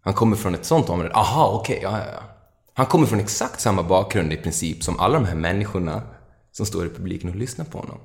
Han 0.00 0.14
kommer 0.14 0.36
från 0.36 0.54
ett 0.54 0.64
sånt 0.64 0.90
område. 0.90 1.14
Aha, 1.14 1.58
okej, 1.60 1.80
ja, 1.82 1.98
ja, 1.98 2.04
ja. 2.12 2.22
Han 2.74 2.86
kommer 2.86 3.06
från 3.06 3.20
exakt 3.20 3.60
samma 3.60 3.82
bakgrund 3.82 4.32
i 4.32 4.36
princip 4.36 4.82
som 4.82 4.98
alla 4.98 5.14
de 5.14 5.26
här 5.26 5.34
människorna 5.34 6.02
som 6.52 6.66
står 6.66 6.86
i 6.86 6.88
publiken 6.88 7.30
och 7.30 7.36
lyssnar 7.36 7.64
på 7.64 7.78
honom. 7.78 7.98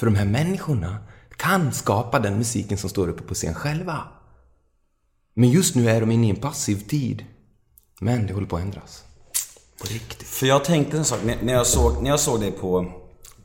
För 0.00 0.06
de 0.06 0.14
här 0.14 0.24
människorna 0.24 0.96
kan 1.36 1.72
skapa 1.72 2.18
den 2.18 2.38
musiken 2.38 2.78
som 2.78 2.90
står 2.90 3.08
uppe 3.08 3.22
på 3.22 3.34
scen 3.34 3.54
själva. 3.54 3.98
Men 5.34 5.50
just 5.50 5.74
nu 5.74 5.90
är 5.90 6.00
de 6.00 6.10
inne 6.10 6.26
i 6.26 6.30
en 6.30 6.36
passiv 6.36 6.88
tid. 6.88 7.24
Men 8.00 8.26
det 8.26 8.34
håller 8.34 8.46
på 8.46 8.56
att 8.56 8.62
ändras. 8.62 9.04
På 9.80 9.86
riktigt. 9.86 10.28
För 10.28 10.46
jag 10.46 10.64
tänkte 10.64 10.96
en 10.96 11.04
sak, 11.04 11.18
när 11.42 11.52
jag 11.52 11.66
såg, 11.66 12.02
när 12.02 12.10
jag 12.10 12.20
såg 12.20 12.40
dig 12.40 12.52
på 12.52 12.92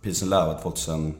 Peace 0.02 0.26
and 0.26 0.30
Love 0.30 0.62
2000, 0.62 1.15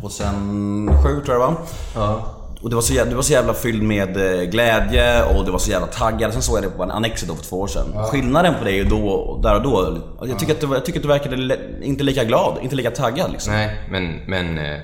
2007 0.00 0.98
tror 1.02 1.16
jag 1.16 1.24
det 1.26 1.38
var. 1.38 1.56
Ja. 1.94 2.41
Och 2.62 2.70
det 2.70 2.74
var, 2.74 2.82
så 2.82 2.92
jävla, 2.94 3.10
du 3.10 3.16
var 3.16 3.22
så 3.22 3.32
jävla 3.32 3.54
fylld 3.54 3.82
med 3.82 4.16
eh, 4.16 4.42
glädje 4.42 5.24
och 5.24 5.44
du 5.44 5.50
var 5.50 5.58
så 5.58 5.70
jävla 5.70 5.86
taggad. 5.86 6.32
Sen 6.32 6.42
såg 6.42 6.56
jag 6.56 6.64
det 6.64 6.70
på 6.70 6.82
en 6.82 6.90
Annexet 6.90 7.28
då 7.28 7.34
för 7.34 7.44
två 7.44 7.60
år 7.60 7.66
sedan. 7.66 7.86
Skillnaden 8.10 8.54
på 8.58 8.64
dig 8.64 8.84
då, 8.84 9.38
där 9.42 9.54
och 9.54 9.62
då, 9.62 9.98
jag 10.28 10.38
tycker, 10.38 10.52
att 10.52 10.60
du, 10.60 10.66
jag 10.66 10.84
tycker 10.84 10.98
att 10.98 11.02
du 11.02 11.08
verkade 11.08 11.58
inte 11.82 12.04
lika 12.04 12.24
glad, 12.24 12.58
inte 12.62 12.76
lika 12.76 12.90
taggad 12.90 13.32
liksom. 13.32 13.52
Nej, 13.52 13.80
men, 13.90 14.20
men 14.26 14.58
eh, 14.58 14.80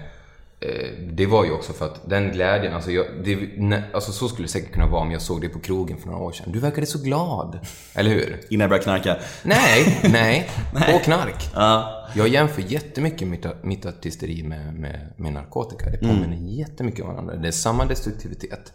det 1.12 1.26
var 1.26 1.44
ju 1.44 1.52
också 1.52 1.72
för 1.72 1.86
att 1.86 2.00
den 2.10 2.32
glädjen, 2.32 2.74
alltså, 2.74 2.90
jag, 2.90 3.06
det, 3.24 3.82
alltså 3.94 4.12
så 4.12 4.28
skulle 4.28 4.46
det 4.48 4.52
säkert 4.52 4.72
kunna 4.72 4.86
vara 4.86 5.00
om 5.02 5.10
jag 5.10 5.22
såg 5.22 5.40
dig 5.40 5.50
på 5.50 5.58
krogen 5.60 5.98
för 5.98 6.06
några 6.06 6.20
år 6.24 6.32
sedan. 6.32 6.52
Du 6.52 6.58
verkade 6.58 6.86
så 6.86 6.98
glad. 6.98 7.58
Eller 7.94 8.10
hur? 8.10 8.40
Innan 8.50 8.60
jag 8.60 8.70
började 8.70 8.84
knarka. 8.84 9.16
Nej, 9.42 10.00
nej. 10.12 10.50
På 10.92 10.98
knark. 11.04 11.50
Ja. 11.54 11.94
Jag 12.14 12.28
jämför 12.28 12.62
jättemycket 12.62 13.28
mitt, 13.28 13.46
mitt 13.62 13.86
artisteri 13.86 14.42
med, 14.42 14.74
med, 14.74 15.12
med 15.16 15.32
narkotika. 15.32 15.90
Det 15.90 15.98
påminner 15.98 16.36
jättemycket 16.58 17.00
om 17.04 17.08
varandra. 17.08 17.36
Det 17.36 17.48
är 17.48 17.52
samma 17.52 17.84
destruktivitet. 17.84 18.72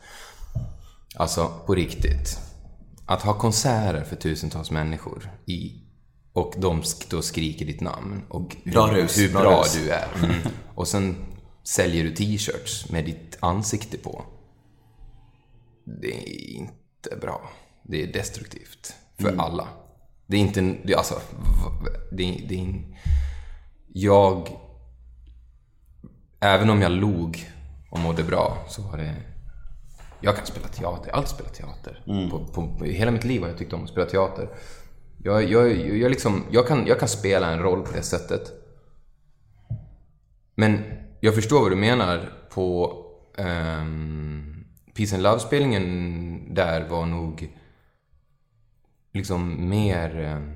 Alltså, 1.15 1.51
på 1.65 1.75
riktigt. 1.75 2.39
Att 3.05 3.21
ha 3.21 3.33
konserter 3.33 4.03
för 4.03 4.15
tusentals 4.15 4.71
människor 4.71 5.31
i, 5.45 5.71
och 6.33 6.53
de 6.57 6.81
sk- 6.81 7.05
då 7.09 7.21
skriker 7.21 7.65
ditt 7.65 7.81
namn 7.81 8.21
och 8.29 8.55
hur 8.63 8.71
Bra 8.71 8.87
hur 8.87 9.31
bra 9.33 9.41
bra, 9.41 9.63
du 9.73 9.89
är. 9.91 10.07
Mm. 10.23 10.35
Och 10.75 10.87
sen 10.87 11.15
säljer 11.63 12.03
du 12.03 12.11
t-shirts 12.15 12.89
med 12.89 13.05
ditt 13.05 13.37
ansikte 13.39 13.97
på. 13.97 14.25
Det 15.85 16.13
är 16.13 16.49
inte 16.55 17.15
bra. 17.21 17.49
Det 17.83 18.03
är 18.03 18.13
destruktivt. 18.13 18.95
För 19.19 19.35
alla. 19.37 19.67
Det 20.27 20.37
är 20.37 20.41
inte... 20.41 20.75
Det, 20.83 20.95
alltså, 20.95 21.21
det, 22.11 22.23
är- 22.23 22.47
det 22.47 22.55
är 22.55 22.59
en, 22.59 22.95
Jag... 23.93 24.47
Även 26.39 26.69
om 26.69 26.81
jag 26.81 26.91
log 26.91 27.51
och 27.89 27.99
mådde 27.99 28.23
bra 28.23 28.57
så 28.69 28.81
var 28.81 28.97
det... 28.97 29.15
Jag 30.21 30.35
kan 30.35 30.45
spela 30.45 30.67
teater. 30.67 31.07
Jag 31.07 31.13
har 31.13 31.17
alltid 31.17 31.35
spelat 31.35 31.53
teater. 31.53 32.03
På, 32.31 32.45
på, 32.45 32.77
på, 32.77 32.85
hela 32.85 33.11
mitt 33.11 33.23
liv 33.23 33.41
har 33.41 33.49
jag 33.49 33.57
tyckt 33.57 33.73
om 33.73 33.83
att 33.83 33.89
spela 33.89 34.05
teater. 34.05 34.49
Jag, 35.23 35.43
jag, 35.51 35.71
jag, 35.97 36.09
liksom, 36.11 36.43
jag, 36.51 36.67
kan, 36.67 36.87
jag 36.87 36.99
kan 36.99 37.07
spela 37.09 37.51
en 37.51 37.59
roll 37.59 37.81
på 37.85 37.91
det 37.91 38.01
sättet. 38.03 38.51
Men 40.55 40.83
jag 41.25 41.35
förstår 41.35 41.61
vad 41.61 41.71
du 41.71 41.75
menar 41.75 42.29
på 42.49 42.95
um, 43.37 44.65
Peace 44.95 45.15
and 45.15 45.23
Love-spelningen 45.23 46.53
där 46.53 46.87
var 46.89 47.05
nog 47.05 47.49
liksom 49.13 49.69
mer... 49.69 50.19
ehm, 50.19 50.55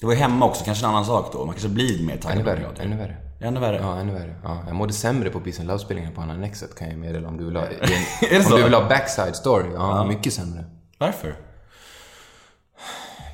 Det 0.00 0.06
var 0.06 0.12
ju 0.12 0.18
hemma 0.18 0.46
också, 0.46 0.64
kanske 0.64 0.84
en 0.86 0.90
annan 0.90 1.04
sak 1.04 1.32
då. 1.32 1.38
Man 1.38 1.54
kanske 1.54 1.68
blir 1.68 2.06
mer 2.06 2.16
taggad. 2.16 2.38
ännu 2.38 2.44
värre. 2.44 2.66
Ännu 2.80 2.96
värre. 2.96 3.16
Ännu 3.40 3.60
värre. 3.60 3.76
Ja, 3.82 3.96
ännu 4.00 4.12
värre. 4.12 4.34
Ja, 4.44 4.64
jag 4.66 4.76
mådde 4.76 4.92
sämre 4.92 5.30
på 5.30 5.40
Peace 5.40 5.60
and 5.60 5.68
Love-spelningen 5.68 6.14
på 6.14 6.20
Anna 6.20 6.36
Nexet 6.36 6.74
kan 6.78 6.88
jag 6.88 6.98
meddela 6.98 7.28
om 7.28 7.36
du 7.36 7.44
vill 7.44 7.56
ha, 7.56 7.66
en, 8.30 8.46
om 8.46 8.56
du 8.56 8.62
vill 8.62 8.74
ha 8.74 8.88
backside 8.88 9.36
story. 9.36 9.70
Ja, 9.74 10.04
mycket 10.04 10.32
sämre. 10.32 10.64
Varför? 10.98 11.36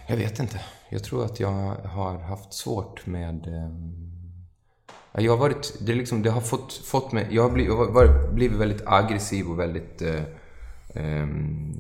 Jag 0.09 0.17
vet 0.17 0.39
inte. 0.39 0.61
Jag 0.89 1.05
tror 1.05 1.25
att 1.25 1.41
jag 1.41 1.75
har 1.75 2.19
haft 2.19 2.53
svårt 2.55 3.07
med 3.07 3.47
jag 5.23 5.33
har 5.33 5.39
varit... 5.39 5.75
Det, 5.81 5.95
liksom, 5.95 6.23
det 6.23 6.31
har 6.31 6.41
fått, 6.41 6.73
fått 6.73 7.13
mig... 7.13 7.29
Jag 7.31 7.43
har 7.43 7.51
blivit, 7.51 7.73
jag 7.73 7.87
har 7.87 8.33
blivit 8.33 8.59
väldigt 8.59 8.83
aggressiv 8.87 9.51
och 9.51 9.59
väldigt... 9.59 10.03
Eh, 10.03 10.23
eh, 10.95 11.27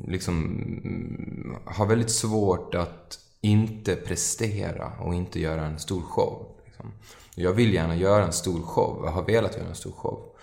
liksom... 0.06 0.44
Mm, 0.84 1.56
har 1.64 1.86
väldigt 1.86 2.10
svårt 2.10 2.74
att 2.74 3.18
inte 3.40 3.96
prestera 3.96 4.92
och 5.00 5.14
inte 5.14 5.40
göra 5.40 5.66
en 5.66 5.78
stor 5.78 6.02
show. 6.02 6.46
Liksom. 6.64 6.92
Jag 7.34 7.52
vill 7.52 7.74
gärna 7.74 7.96
göra 7.96 8.24
en 8.24 8.32
stor 8.32 8.62
show. 8.62 9.02
Jag 9.04 9.12
har 9.12 9.22
velat 9.22 9.56
göra 9.56 9.68
en 9.68 9.74
stor 9.74 9.92
show. 9.92 10.34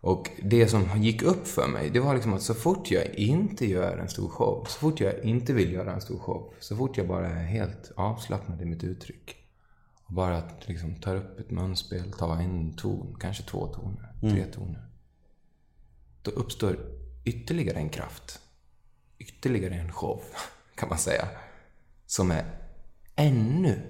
Och 0.00 0.30
det 0.42 0.68
som 0.68 1.02
gick 1.02 1.22
upp 1.22 1.48
för 1.48 1.68
mig, 1.68 1.90
det 1.90 2.00
var 2.00 2.14
liksom 2.14 2.32
att 2.32 2.42
så 2.42 2.54
fort 2.54 2.90
jag 2.90 3.14
inte 3.14 3.66
gör 3.66 3.98
en 3.98 4.08
stor 4.08 4.28
show, 4.28 4.66
så 4.68 4.78
fort 4.78 5.00
jag 5.00 5.24
inte 5.24 5.52
vill 5.52 5.72
göra 5.72 5.92
en 5.92 6.00
stor 6.00 6.18
show, 6.18 6.52
så 6.60 6.76
fort 6.76 6.96
jag 6.96 7.08
bara 7.08 7.28
är 7.28 7.44
helt 7.44 7.92
avslappnad 7.96 8.62
i 8.62 8.64
mitt 8.64 8.84
uttryck 8.84 9.37
och 10.08 10.14
bara 10.14 10.42
liksom 10.66 10.94
tar 10.94 11.16
upp 11.16 11.40
ett 11.40 11.50
munspel, 11.50 12.12
tar 12.12 12.36
en 12.36 12.76
ton, 12.76 13.16
kanske 13.20 13.42
två 13.42 13.66
toner, 13.66 14.12
tre 14.20 14.44
toner. 14.44 14.86
Då 16.22 16.30
uppstår 16.30 16.76
ytterligare 17.24 17.78
en 17.78 17.88
kraft. 17.88 18.40
Ytterligare 19.18 19.74
en 19.74 19.92
show, 19.92 20.22
kan 20.74 20.88
man 20.88 20.98
säga. 20.98 21.28
Som 22.06 22.30
är 22.30 22.44
ännu 23.16 23.82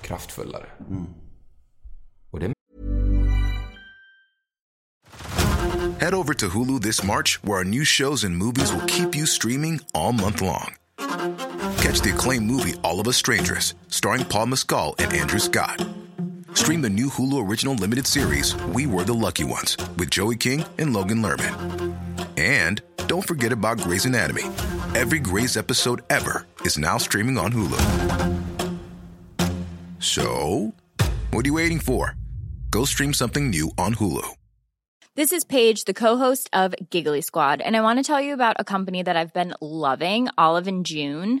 kraftfullare. 0.00 0.66
Och 2.30 2.40
det 2.40 2.52
Head 5.98 6.14
over 6.14 6.34
to 6.34 6.46
Hulu 6.46 6.80
this 6.80 7.02
March, 7.02 7.38
where 7.42 7.58
our 7.58 7.64
new 7.64 7.84
shows 7.84 8.24
and 8.24 8.36
movies 8.36 8.72
will 8.72 8.86
keep 8.86 9.16
you 9.16 9.26
streaming 9.26 9.80
all 9.94 10.12
month 10.12 10.42
long. 10.42 10.76
Catch 11.96 12.04
the 12.04 12.14
acclaimed 12.14 12.44
movie 12.44 12.74
All 12.84 13.00
of 13.00 13.08
Us 13.08 13.16
Strangers, 13.16 13.72
starring 13.88 14.22
Paul 14.22 14.46
Mescal 14.46 14.94
and 14.98 15.10
Andrew 15.14 15.38
Scott. 15.38 15.82
Stream 16.52 16.82
the 16.82 16.90
new 16.90 17.08
Hulu 17.08 17.48
original 17.48 17.74
limited 17.74 18.06
series 18.06 18.54
We 18.66 18.84
Were 18.84 19.04
the 19.04 19.14
Lucky 19.14 19.44
Ones 19.44 19.78
with 19.96 20.10
Joey 20.10 20.36
King 20.36 20.66
and 20.76 20.92
Logan 20.92 21.22
Lerman. 21.22 21.96
And 22.36 22.82
don't 23.06 23.26
forget 23.26 23.50
about 23.50 23.80
Grey's 23.80 24.04
Anatomy. 24.04 24.42
Every 24.94 25.18
Grey's 25.18 25.56
episode 25.56 26.02
ever 26.10 26.46
is 26.66 26.76
now 26.76 26.98
streaming 26.98 27.38
on 27.38 27.50
Hulu. 27.50 27.80
So, 29.98 30.74
what 31.30 31.46
are 31.46 31.48
you 31.48 31.54
waiting 31.54 31.80
for? 31.80 32.14
Go 32.70 32.84
stream 32.84 33.14
something 33.14 33.48
new 33.48 33.70
on 33.78 33.94
Hulu. 33.94 34.34
This 35.14 35.32
is 35.32 35.44
Paige, 35.44 35.86
the 35.86 35.94
co-host 35.94 36.50
of 36.52 36.74
Giggly 36.90 37.22
Squad, 37.22 37.62
and 37.62 37.74
I 37.74 37.80
want 37.80 37.98
to 37.98 38.02
tell 38.02 38.20
you 38.20 38.34
about 38.34 38.56
a 38.58 38.64
company 38.64 39.02
that 39.02 39.16
I've 39.16 39.32
been 39.32 39.54
loving, 39.62 40.28
Olive 40.36 40.68
and 40.68 40.84
June. 40.84 41.40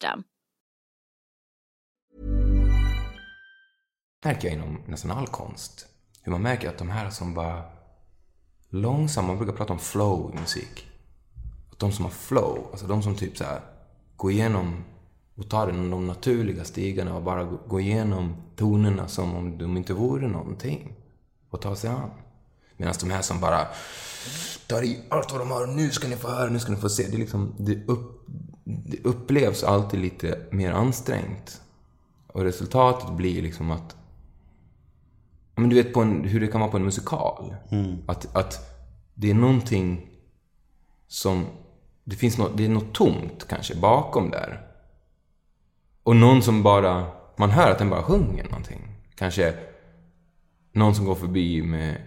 Märker 4.25 4.47
jag 4.47 4.57
inom 4.57 4.81
nästan 4.87 5.11
all 5.11 5.27
konst. 5.27 5.87
Hur 6.21 6.31
man 6.31 6.41
märker 6.41 6.69
att 6.69 6.77
de 6.77 6.89
här 6.89 7.09
som 7.09 7.33
bara 7.33 7.63
långsamma, 8.69 9.27
man 9.27 9.37
brukar 9.37 9.53
prata 9.53 9.73
om 9.73 9.79
flow 9.79 10.31
i 10.35 10.39
musik. 10.39 10.87
Att 11.71 11.79
de 11.79 11.91
som 11.91 12.05
har 12.05 12.11
flow, 12.11 12.67
alltså 12.71 12.87
de 12.87 13.03
som 13.03 13.15
typ 13.15 13.37
så 13.37 13.43
här 13.43 13.61
går 14.15 14.31
igenom 14.31 14.83
och 15.35 15.49
tar 15.49 15.67
de 15.67 16.07
naturliga 16.07 16.63
stigarna 16.63 17.15
och 17.15 17.23
bara 17.23 17.43
går 17.43 17.81
igenom 17.81 18.35
tonerna 18.55 19.07
som 19.07 19.35
om 19.35 19.57
de 19.57 19.77
inte 19.77 19.93
vore 19.93 20.27
någonting. 20.27 20.95
Och 21.49 21.61
tar 21.61 21.75
sig 21.75 21.89
an. 21.89 22.11
Medan 22.77 22.93
de 22.99 23.11
här 23.11 23.21
som 23.21 23.39
bara 23.39 23.67
tar 24.67 24.83
i 24.83 24.99
allt 25.09 25.31
vad 25.31 25.41
de 25.41 25.51
har, 25.51 25.67
nu 25.67 25.89
ska 25.89 26.07
ni 26.07 26.15
få 26.15 26.27
höra, 26.27 26.49
nu 26.49 26.59
ska 26.59 26.71
ni 26.71 26.77
få 26.77 26.89
se. 26.89 27.07
Det, 27.07 27.15
är 27.15 27.17
liksom, 27.17 27.55
det, 27.57 27.87
upp, 27.87 28.27
det 28.63 29.05
upplevs 29.05 29.63
alltid 29.63 29.99
lite 29.99 30.39
mer 30.51 30.71
ansträngt. 30.71 31.61
Och 32.27 32.43
resultatet 32.43 33.13
blir 33.13 33.41
liksom 33.41 33.71
att 33.71 33.95
men 35.55 35.69
du 35.69 35.75
vet 35.75 35.93
på 35.93 36.01
en, 36.01 36.23
hur 36.23 36.39
det 36.39 36.47
kan 36.47 36.61
vara 36.61 36.71
på 36.71 36.77
en 36.77 36.85
musikal. 36.85 37.55
Att, 38.05 38.35
att 38.35 38.77
det 39.13 39.29
är 39.29 39.33
någonting 39.33 40.09
som... 41.07 41.45
Det 42.03 42.15
finns 42.15 42.37
något, 42.37 42.57
det 42.57 42.65
är 42.65 42.69
något 42.69 42.93
tomt 42.93 43.45
kanske 43.49 43.75
bakom 43.75 44.29
där. 44.29 44.67
Och 46.03 46.15
någon 46.15 46.41
som 46.41 46.63
bara... 46.63 47.07
Man 47.37 47.49
hör 47.49 47.71
att 47.71 47.77
den 47.77 47.89
bara 47.89 48.03
sjunger 48.03 48.43
någonting. 48.43 48.81
Kanske 49.15 49.53
någon 50.71 50.95
som 50.95 51.05
går 51.05 51.15
förbi 51.15 51.61
med... 51.61 52.01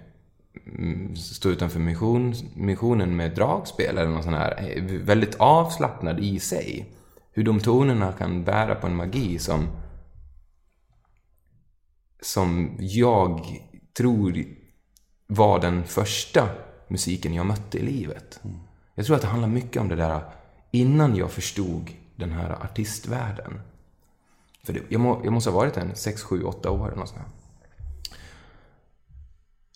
mm, 0.79 1.17
Står 1.17 1.53
utanför 1.53 1.81
mission, 1.81 2.35
missionen 2.55 3.17
med 3.17 3.35
dragspel 3.35 3.99
eller 3.99 4.11
något 4.11 4.25
sånt 4.25 4.37
här. 4.37 4.51
är 4.51 4.99
Väldigt 4.99 5.35
avslappnad 5.35 6.21
i 6.21 6.41
sig. 6.41 6.95
Hur 7.33 7.45
de 7.45 7.61
tonerna 7.61 8.13
kan 8.13 8.45
bära 8.45 8.75
på 8.75 8.87
en 8.87 8.97
magi 8.97 9.39
som 9.39 9.69
som 12.21 12.77
jag 12.79 13.41
tror 13.97 14.45
var 15.27 15.61
den 15.61 15.85
första 15.85 16.49
musiken 16.89 17.35
jag 17.35 17.47
mötte 17.47 17.79
i 17.79 17.83
livet. 17.83 18.41
Jag 18.95 19.07
tror 19.07 19.17
att 19.17 19.23
det 19.23 19.29
handlar 19.29 19.49
mycket 19.49 19.83
om 19.83 19.89
det 19.89 19.97
där 19.97 20.23
innan 20.71 21.17
jag 21.17 21.31
förstod 21.31 21.91
den 22.17 22.33
här 22.33 22.51
artistvärlden. 22.51 23.61
För 24.65 24.73
det, 24.73 24.81
jag, 24.89 25.01
må, 25.01 25.21
jag 25.25 25.33
måste 25.33 25.51
ha 25.51 25.59
varit 25.59 25.77
en 25.77 25.97
6, 25.97 26.23
7, 26.23 26.43
8 26.43 26.71
år 26.71 26.87
eller 26.87 26.97
något 26.97 27.09
sånt 27.09 27.21
här. 27.21 27.29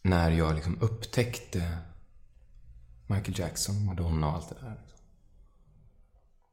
När 0.02 0.30
jag 0.30 0.54
liksom 0.54 0.78
upptäckte 0.80 1.78
Michael 3.06 3.38
Jackson, 3.38 3.84
Madonna 3.84 4.26
och 4.28 4.32
allt 4.32 4.48
det 4.48 4.66
där. 4.66 4.80
Liksom. 4.80 4.98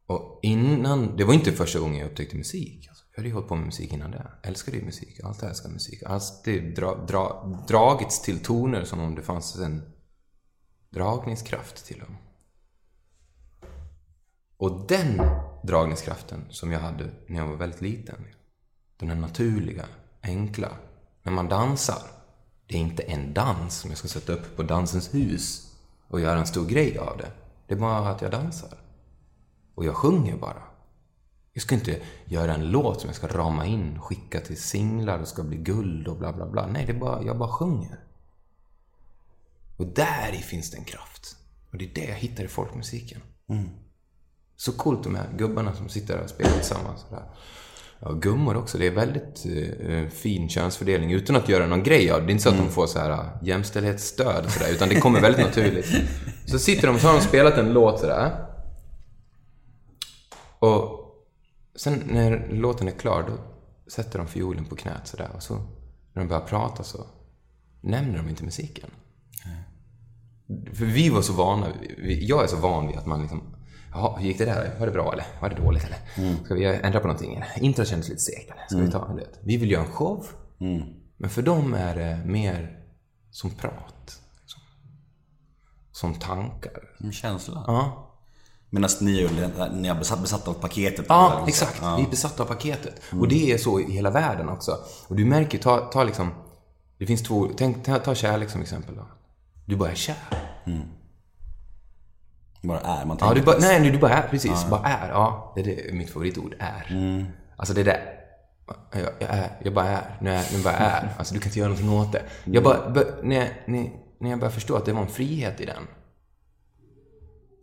Och 0.05 0.39
innan, 0.43 1.17
det 1.17 1.23
var 1.23 1.33
inte 1.33 1.51
första 1.51 1.79
gången 1.79 1.99
jag 1.99 2.09
upptäckte 2.09 2.37
musik. 2.37 2.87
Alltså, 2.89 3.05
jag 3.11 3.17
hade 3.17 3.27
ju 3.27 3.33
hållit 3.33 3.49
på 3.49 3.55
med 3.55 3.65
musik 3.65 3.93
innan 3.93 4.11
det. 4.11 4.17
Jag 4.41 4.49
älskade 4.49 4.77
ju 4.77 4.83
musik, 4.83 5.15
jag 5.17 5.25
har 5.25 5.29
alltid 5.29 5.49
älskat 5.49 5.71
musik. 5.71 6.03
Alltid 6.03 6.75
dra, 6.75 6.95
dra, 6.95 7.45
dragits 7.67 8.21
till 8.21 8.39
toner 8.39 8.83
som 8.83 8.99
om 8.99 9.15
det 9.15 9.21
fanns 9.21 9.55
en 9.55 9.93
dragningskraft 10.89 11.85
till 11.85 11.99
dem. 11.99 12.17
Och 14.57 14.87
den 14.87 15.21
dragningskraften 15.63 16.45
som 16.49 16.71
jag 16.71 16.79
hade 16.79 17.11
när 17.27 17.39
jag 17.39 17.47
var 17.47 17.55
väldigt 17.55 17.81
liten. 17.81 18.25
Den 18.97 19.09
här 19.09 19.15
naturliga, 19.15 19.85
enkla. 20.21 20.69
När 21.23 21.31
man 21.31 21.49
dansar. 21.49 22.14
Det 22.67 22.75
är 22.75 22.79
inte 22.79 23.03
en 23.03 23.33
dans 23.33 23.79
som 23.79 23.89
jag 23.89 23.97
ska 23.97 24.07
sätta 24.07 24.33
upp 24.33 24.55
på 24.55 24.63
Dansens 24.63 25.13
hus 25.13 25.71
och 26.07 26.19
göra 26.19 26.39
en 26.39 26.47
stor 26.47 26.65
grej 26.65 26.97
av 26.97 27.17
det. 27.17 27.31
Det 27.67 27.73
är 27.73 27.79
bara 27.79 28.09
att 28.09 28.21
jag 28.21 28.31
dansar. 28.31 28.77
Och 29.75 29.85
jag 29.85 29.95
sjunger 29.95 30.37
bara. 30.37 30.63
Jag 31.53 31.61
ska 31.61 31.75
inte 31.75 32.01
göra 32.25 32.53
en 32.53 32.71
låt 32.71 33.01
som 33.01 33.07
jag 33.07 33.15
ska 33.15 33.27
rama 33.27 33.65
in, 33.65 33.99
skicka 34.01 34.39
till 34.39 34.61
singlar 34.61 35.19
och 35.19 35.27
ska 35.27 35.43
bli 35.43 35.57
guld 35.57 36.07
och 36.07 36.17
bla 36.17 36.33
bla 36.33 36.45
bla. 36.45 36.67
Nej, 36.67 36.85
det 36.85 36.91
är 36.91 36.99
bara, 36.99 37.23
jag 37.23 37.37
bara 37.37 37.51
sjunger. 37.51 37.99
Och 39.77 39.87
där 39.87 40.33
i 40.33 40.37
finns 40.37 40.71
det 40.71 40.77
en 40.77 40.83
kraft. 40.83 41.37
Och 41.71 41.77
det 41.77 41.85
är 41.85 41.93
det 41.93 42.05
jag 42.05 42.15
hittar 42.15 42.43
i 42.43 42.47
folkmusiken. 42.47 43.21
Så 44.55 44.71
coolt 44.71 45.03
de 45.03 45.15
här 45.15 45.29
gubbarna 45.37 45.75
som 45.75 45.89
sitter 45.89 46.15
där 46.15 46.23
och 46.23 46.29
spelar 46.29 46.51
tillsammans. 46.51 47.01
Sådär. 47.01 47.29
Ja, 47.99 48.11
gummor 48.11 48.57
också. 48.57 48.77
Det 48.77 48.87
är 48.87 48.91
väldigt 48.91 49.45
eh, 49.79 50.07
fin 50.09 50.49
könsfördelning 50.49 51.11
utan 51.11 51.35
att 51.35 51.49
göra 51.49 51.67
någon 51.67 51.83
grej 51.83 52.11
av 52.11 52.21
det. 52.21 52.27
Är 52.27 52.31
inte 52.31 52.43
så 52.43 52.49
att 52.49 52.57
de 52.57 52.69
får 52.69 52.87
så 52.87 52.99
här 52.99 53.11
eh, 53.11 53.25
jämställdhetsstöd 53.41 54.51
sådär, 54.51 54.71
utan 54.71 54.89
det 54.89 54.99
kommer 54.99 55.21
väldigt 55.21 55.45
naturligt. 55.45 55.87
Så 56.45 56.59
sitter 56.59 56.87
de 56.87 56.95
och 56.95 57.01
så 57.01 57.07
har 57.07 57.13
de 57.15 57.21
spelat 57.21 57.57
en 57.57 57.73
låt 57.73 57.99
sådär. 57.99 58.45
Och 60.59 61.05
sen 61.75 62.03
när 62.05 62.49
låten 62.51 62.87
är 62.87 62.91
klar, 62.91 63.25
då 63.27 63.37
sätter 63.91 64.19
de 64.19 64.27
fiolen 64.27 64.65
på 64.65 64.75
knät 64.75 65.07
sådär. 65.07 65.29
Och 65.35 65.43
så 65.43 65.53
när 66.13 66.21
de 66.21 66.27
börjar 66.27 66.45
prata 66.45 66.83
så 66.83 67.05
nämner 67.81 68.17
de 68.17 68.29
inte 68.29 68.43
musiken. 68.43 68.89
För 70.73 70.85
vi 70.85 71.09
var 71.09 71.21
så 71.21 71.33
vana, 71.33 71.67
jag 71.97 72.43
är 72.43 72.47
så 72.47 72.55
van 72.55 72.87
vid 72.87 72.97
att 72.97 73.05
man 73.05 73.21
liksom 73.21 73.54
Jaha, 73.95 74.17
hur 74.17 74.27
gick 74.27 74.37
det 74.37 74.45
där? 74.45 74.75
Var 74.79 74.85
det 74.85 74.91
bra 74.91 75.13
eller? 75.13 75.25
Var 75.41 75.49
det 75.49 75.55
dåligt 75.55 75.83
eller? 75.83 75.97
Ska 76.45 76.53
vi 76.53 76.65
ändra 76.65 76.99
på 76.99 77.07
någonting? 77.07 77.43
Intro 77.57 77.85
kändes 77.85 78.09
lite 78.09 78.21
segt? 78.21 78.51
Ska 78.69 78.77
vi 78.77 78.91
ta 78.91 79.07
en 79.09 79.15
vet? 79.15 79.39
Vi 79.43 79.57
vill 79.57 79.71
göra 79.71 79.83
en 79.83 79.91
show. 79.91 80.25
Men 81.17 81.29
för 81.29 81.41
dem 81.41 81.73
är 81.73 81.95
det 81.95 82.21
mer 82.25 82.79
som 83.31 83.49
prat. 83.49 84.21
Som, 84.45 84.61
som 85.91 86.13
tankar. 86.13 86.83
En 86.99 87.11
känsla. 87.11 87.63
Ja. 87.67 88.11
Medan 88.69 88.89
ni, 89.01 89.23
är 89.23 89.69
ni 89.73 89.87
har 89.87 89.95
besatt, 89.95 90.21
besatt 90.21 90.47
av 90.47 90.53
paketet. 90.53 91.05
Ja, 91.09 91.39
så. 91.41 91.47
exakt. 91.47 91.79
Ja. 91.81 91.95
Vi 91.97 92.03
är 92.03 92.09
besatta 92.09 92.43
av 92.43 92.47
paketet. 92.47 93.01
Och 93.11 93.27
det 93.27 93.51
är 93.51 93.57
så 93.57 93.79
i 93.79 93.91
hela 93.91 94.09
världen 94.09 94.49
också. 94.49 94.77
Och 95.07 95.15
du 95.15 95.25
märker, 95.25 95.57
ta, 95.57 95.77
ta 95.77 96.03
liksom... 96.03 96.31
Det 96.97 97.05
finns 97.05 97.23
två... 97.23 97.47
Tänk, 97.57 97.85
ta, 97.85 97.99
ta 97.99 98.15
kärlek 98.15 98.49
som 98.49 98.61
exempel 98.61 98.95
då. 98.95 99.07
Du 99.65 99.75
bara 99.75 99.91
är 99.91 99.95
kär. 99.95 100.15
Bara 102.67 102.79
är. 102.79 103.05
Man 103.05 103.17
Ja, 103.21 103.33
du 103.33 103.41
bara, 103.41 103.57
nej, 103.57 103.79
nej, 103.79 103.91
du 103.91 103.97
bara 103.97 104.13
är. 104.13 104.27
Precis. 104.27 104.65
Bara 104.69 104.87
är. 104.87 105.09
Ja, 105.09 105.51
det 105.55 105.61
är 105.61 105.65
det, 105.65 105.93
mitt 105.93 106.09
favoritord. 106.09 106.55
Är. 106.59 107.25
Alltså 107.57 107.73
det 107.73 107.83
där... 107.83 108.11
Jag, 108.91 109.01
jag 109.19 109.29
är. 109.29 109.49
Jag 109.63 109.73
bara 109.73 109.87
är. 109.87 110.17
Nu, 110.21 110.29
är, 110.29 110.45
nu 110.57 110.63
bara 110.63 110.73
är. 110.73 111.09
Alltså 111.17 111.33
du 111.33 111.39
kan 111.39 111.49
inte 111.49 111.59
göra 111.59 111.69
någonting 111.69 111.93
åt 111.93 112.11
det. 112.11 112.21
Jag 112.45 112.63
bara... 112.63 112.89
bör- 112.89 113.19
När, 113.23 113.49
när, 113.65 113.89
när 114.19 114.29
jag 114.29 114.39
började 114.39 114.53
förstå 114.55 114.75
att 114.75 114.85
det 114.85 114.93
var 114.93 115.01
en 115.01 115.07
frihet 115.07 115.61
i 115.61 115.65
den. 115.65 115.83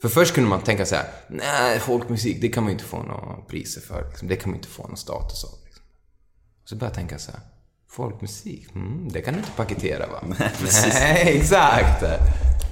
För 0.02 0.08
först 0.08 0.34
kunde 0.34 0.50
man 0.50 0.60
tänka 0.60 0.86
så 0.86 0.94
här, 0.94 1.04
nej, 1.28 1.78
folkmusik, 1.78 2.40
det 2.40 2.48
kan 2.48 2.62
man 2.62 2.70
ju 2.70 2.72
inte 2.72 2.84
få 2.84 3.02
några 3.02 3.36
priser 3.48 3.80
för. 3.80 4.08
Liksom. 4.08 4.28
Det 4.28 4.36
kan 4.36 4.50
man 4.50 4.54
ju 4.54 4.58
inte 4.58 4.68
få 4.68 4.86
någon 4.86 4.96
status 4.96 5.44
av. 5.44 5.50
Liksom. 5.64 5.84
Så 6.64 6.76
började 6.76 6.90
jag 6.90 6.94
tänka 6.94 7.18
så 7.18 7.30
här, 7.32 7.40
folkmusik, 7.90 8.74
mm, 8.74 9.08
det 9.12 9.20
kan 9.20 9.34
du 9.34 9.40
inte 9.40 9.52
paketera 9.56 10.06
va? 10.06 10.22
nej, 10.92 11.36
exakt. 11.38 12.02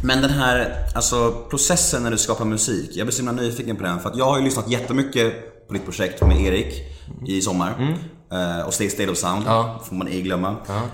Men 0.02 0.22
den 0.22 0.30
här 0.30 0.86
alltså, 0.94 1.44
processen 1.50 2.02
när 2.02 2.10
du 2.10 2.18
skapar 2.18 2.44
musik. 2.44 2.90
Jag 2.96 3.06
blir 3.06 3.12
så 3.14 3.22
himla 3.22 3.42
nyfiken 3.42 3.76
på 3.76 3.82
den. 3.82 4.00
För 4.00 4.10
att 4.10 4.16
jag 4.16 4.24
har 4.24 4.38
ju 4.38 4.44
lyssnat 4.44 4.70
jättemycket 4.70 5.32
på 5.68 5.74
ditt 5.74 5.84
projekt 5.84 6.22
med 6.22 6.40
Erik 6.40 6.82
i 7.26 7.40
sommar. 7.40 7.96
Eh, 8.32 8.66
och 8.66 8.74
Stay 8.74 8.90
State 8.90 9.10
of 9.10 9.18
Sound. 9.18 9.42
Ja. 9.46 9.80
Får 9.84 9.96
man 9.96 10.08
ej 10.08 10.22
glömma. 10.22 10.48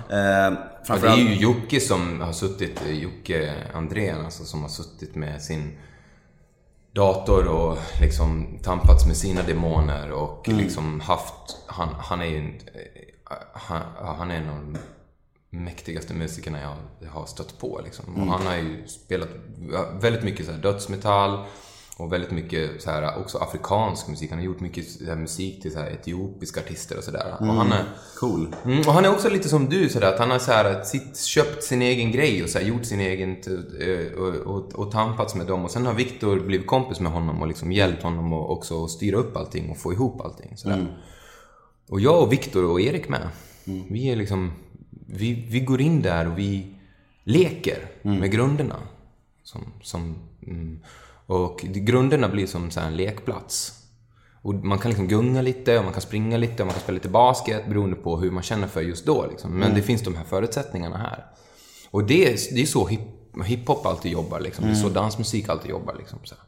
Eh, 0.09 0.53
Och 0.89 1.01
det 1.01 1.07
är 1.07 1.15
ju 1.17 1.35
Jocke 1.35 1.79
som 1.79 2.21
har 2.21 2.33
suttit, 2.33 2.81
Jocke 2.89 3.53
Andrén 3.73 4.25
alltså, 4.25 4.43
som 4.43 4.61
har 4.61 4.69
suttit 4.69 5.15
med 5.15 5.41
sin 5.41 5.77
dator 6.95 7.47
och 7.47 7.77
liksom 8.01 8.59
tampats 8.63 9.05
med 9.05 9.17
sina 9.17 9.41
demoner 9.43 10.11
och 10.11 10.47
liksom 10.47 10.99
haft, 10.99 11.57
han, 11.67 11.89
han 11.99 12.21
är 12.21 12.25
ju 12.25 12.37
en, 12.37 12.47
eh, 12.47 12.51
han, 13.53 13.81
han 14.17 14.31
är 14.31 14.41
de 14.45 14.77
mäktigaste 15.49 16.13
musikerna 16.13 16.59
jag 16.99 17.09
har 17.09 17.25
stött 17.25 17.59
på 17.59 17.81
liksom. 17.83 18.15
Och 18.15 18.27
han 18.33 18.47
har 18.47 18.55
ju 18.55 18.87
spelat 18.87 19.29
väldigt 20.01 20.23
mycket 20.23 20.45
så 20.45 20.51
här 20.51 20.59
dödsmetall 20.59 21.45
Och 21.99 22.13
väldigt 22.13 22.31
mycket 22.31 22.81
så 22.81 22.91
här, 22.91 23.19
också 23.19 23.37
afrikansk 23.37 24.07
musik. 24.07 24.29
Han 24.29 24.39
har 24.39 24.45
gjort 24.45 24.59
mycket 24.59 24.91
så 24.91 25.05
här, 25.05 25.15
musik 25.15 25.61
till 25.61 25.71
så 25.71 25.79
här, 25.79 25.91
etiopiska 25.91 26.59
artister 26.59 26.97
och 26.97 27.03
sådär. 27.03 27.35
Och 27.39 27.45
han 27.45 27.71
är... 27.71 27.83
Cool. 28.19 28.55
Mm, 28.65 28.79
och 28.79 28.93
han 28.93 29.05
är 29.05 29.11
också 29.11 29.29
lite 29.29 29.49
som 29.49 29.69
du 29.69 29.89
sådär, 29.89 30.13
att 30.13 30.19
han 30.19 30.31
har 30.31 30.39
så 30.39 30.51
här, 30.51 30.83
sitt, 30.83 31.19
köpt 31.19 31.63
sin 31.63 31.81
egen 31.81 32.11
grej 32.11 32.43
och 32.43 32.49
så 32.49 32.59
här, 32.59 32.65
gjort 32.65 32.85
sin 32.85 32.99
egen 32.99 33.31
eh, 33.79 34.19
och, 34.19 34.55
och, 34.55 34.73
och 34.75 34.91
tampats 34.91 35.35
med 35.35 35.47
dem. 35.47 35.65
Och 35.65 35.71
sen 35.71 35.85
har 35.85 35.93
Viktor 35.93 36.39
blivit 36.39 36.67
kompis 36.67 36.99
med 36.99 37.11
honom 37.11 37.41
och 37.41 37.47
liksom 37.47 37.71
hjälpt 37.71 38.03
honom 38.03 38.33
och 38.33 38.51
också 38.51 38.83
att 38.83 38.91
styra 38.91 39.17
upp 39.17 39.37
allting 39.37 39.69
och 39.69 39.77
få 39.77 39.93
ihop 39.93 40.21
allting. 40.21 40.57
Sådär. 40.57 40.97
Och 41.89 42.01
jag 42.01 42.23
och 42.23 42.31
Viktor 42.31 42.65
och 42.65 42.81
Erik 42.81 43.09
med. 43.09 43.29
Vi 43.89 44.09
är 44.11 44.15
liksom, 44.15 44.51
vi, 45.05 45.33
vi 45.49 45.59
går 45.59 45.81
in 45.81 46.01
där 46.01 46.27
och 46.31 46.39
vi 46.39 46.67
leker 47.23 47.77
med 48.01 48.31
grunderna. 48.31 48.75
Som, 49.43 49.65
som, 49.81 50.15
mm, 50.47 50.79
och 51.25 51.65
de- 51.73 51.79
grunderna 51.79 52.29
blir 52.29 52.47
som 52.47 52.71
så 52.71 52.79
här 52.79 52.87
en 52.87 52.95
lekplats. 52.97 53.73
Och 54.41 54.53
man 54.53 54.77
kan 54.79 54.91
liksom 54.91 55.07
gunga 55.07 55.41
lite 55.41 55.77
och 55.77 55.83
man 55.83 55.93
kan 55.93 56.01
springa 56.01 56.37
lite 56.37 56.63
och 56.63 56.67
man 56.67 56.73
kan 56.73 56.81
spela 56.83 56.93
lite 56.95 57.09
basket 57.09 57.67
beroende 57.67 57.95
på 57.95 58.17
hur 58.17 58.31
man 58.31 58.43
känner 58.43 58.67
för 58.67 58.81
just 58.81 59.05
då. 59.05 59.25
Liksom. 59.29 59.51
Men 59.51 59.73
det 59.75 59.81
finns 59.81 60.01
de 60.01 60.15
här 60.15 60.23
förutsättningarna 60.23 60.97
här. 60.97 61.25
Och 61.91 62.03
det 62.03 62.25
är, 62.33 62.37
det 62.55 62.61
är 62.61 62.65
så 62.65 62.87
hip, 62.87 62.99
hiphop 63.45 63.85
alltid 63.85 64.11
jobbar. 64.11 64.39
Liksom. 64.39 64.65
Det 64.65 64.71
är 64.71 64.75
så 64.75 64.89
dansmusik 64.89 65.49
alltid 65.49 65.69
jobbar. 65.71 65.95
Liksom, 65.99 66.19
så. 66.23 66.35
här. 66.35 66.43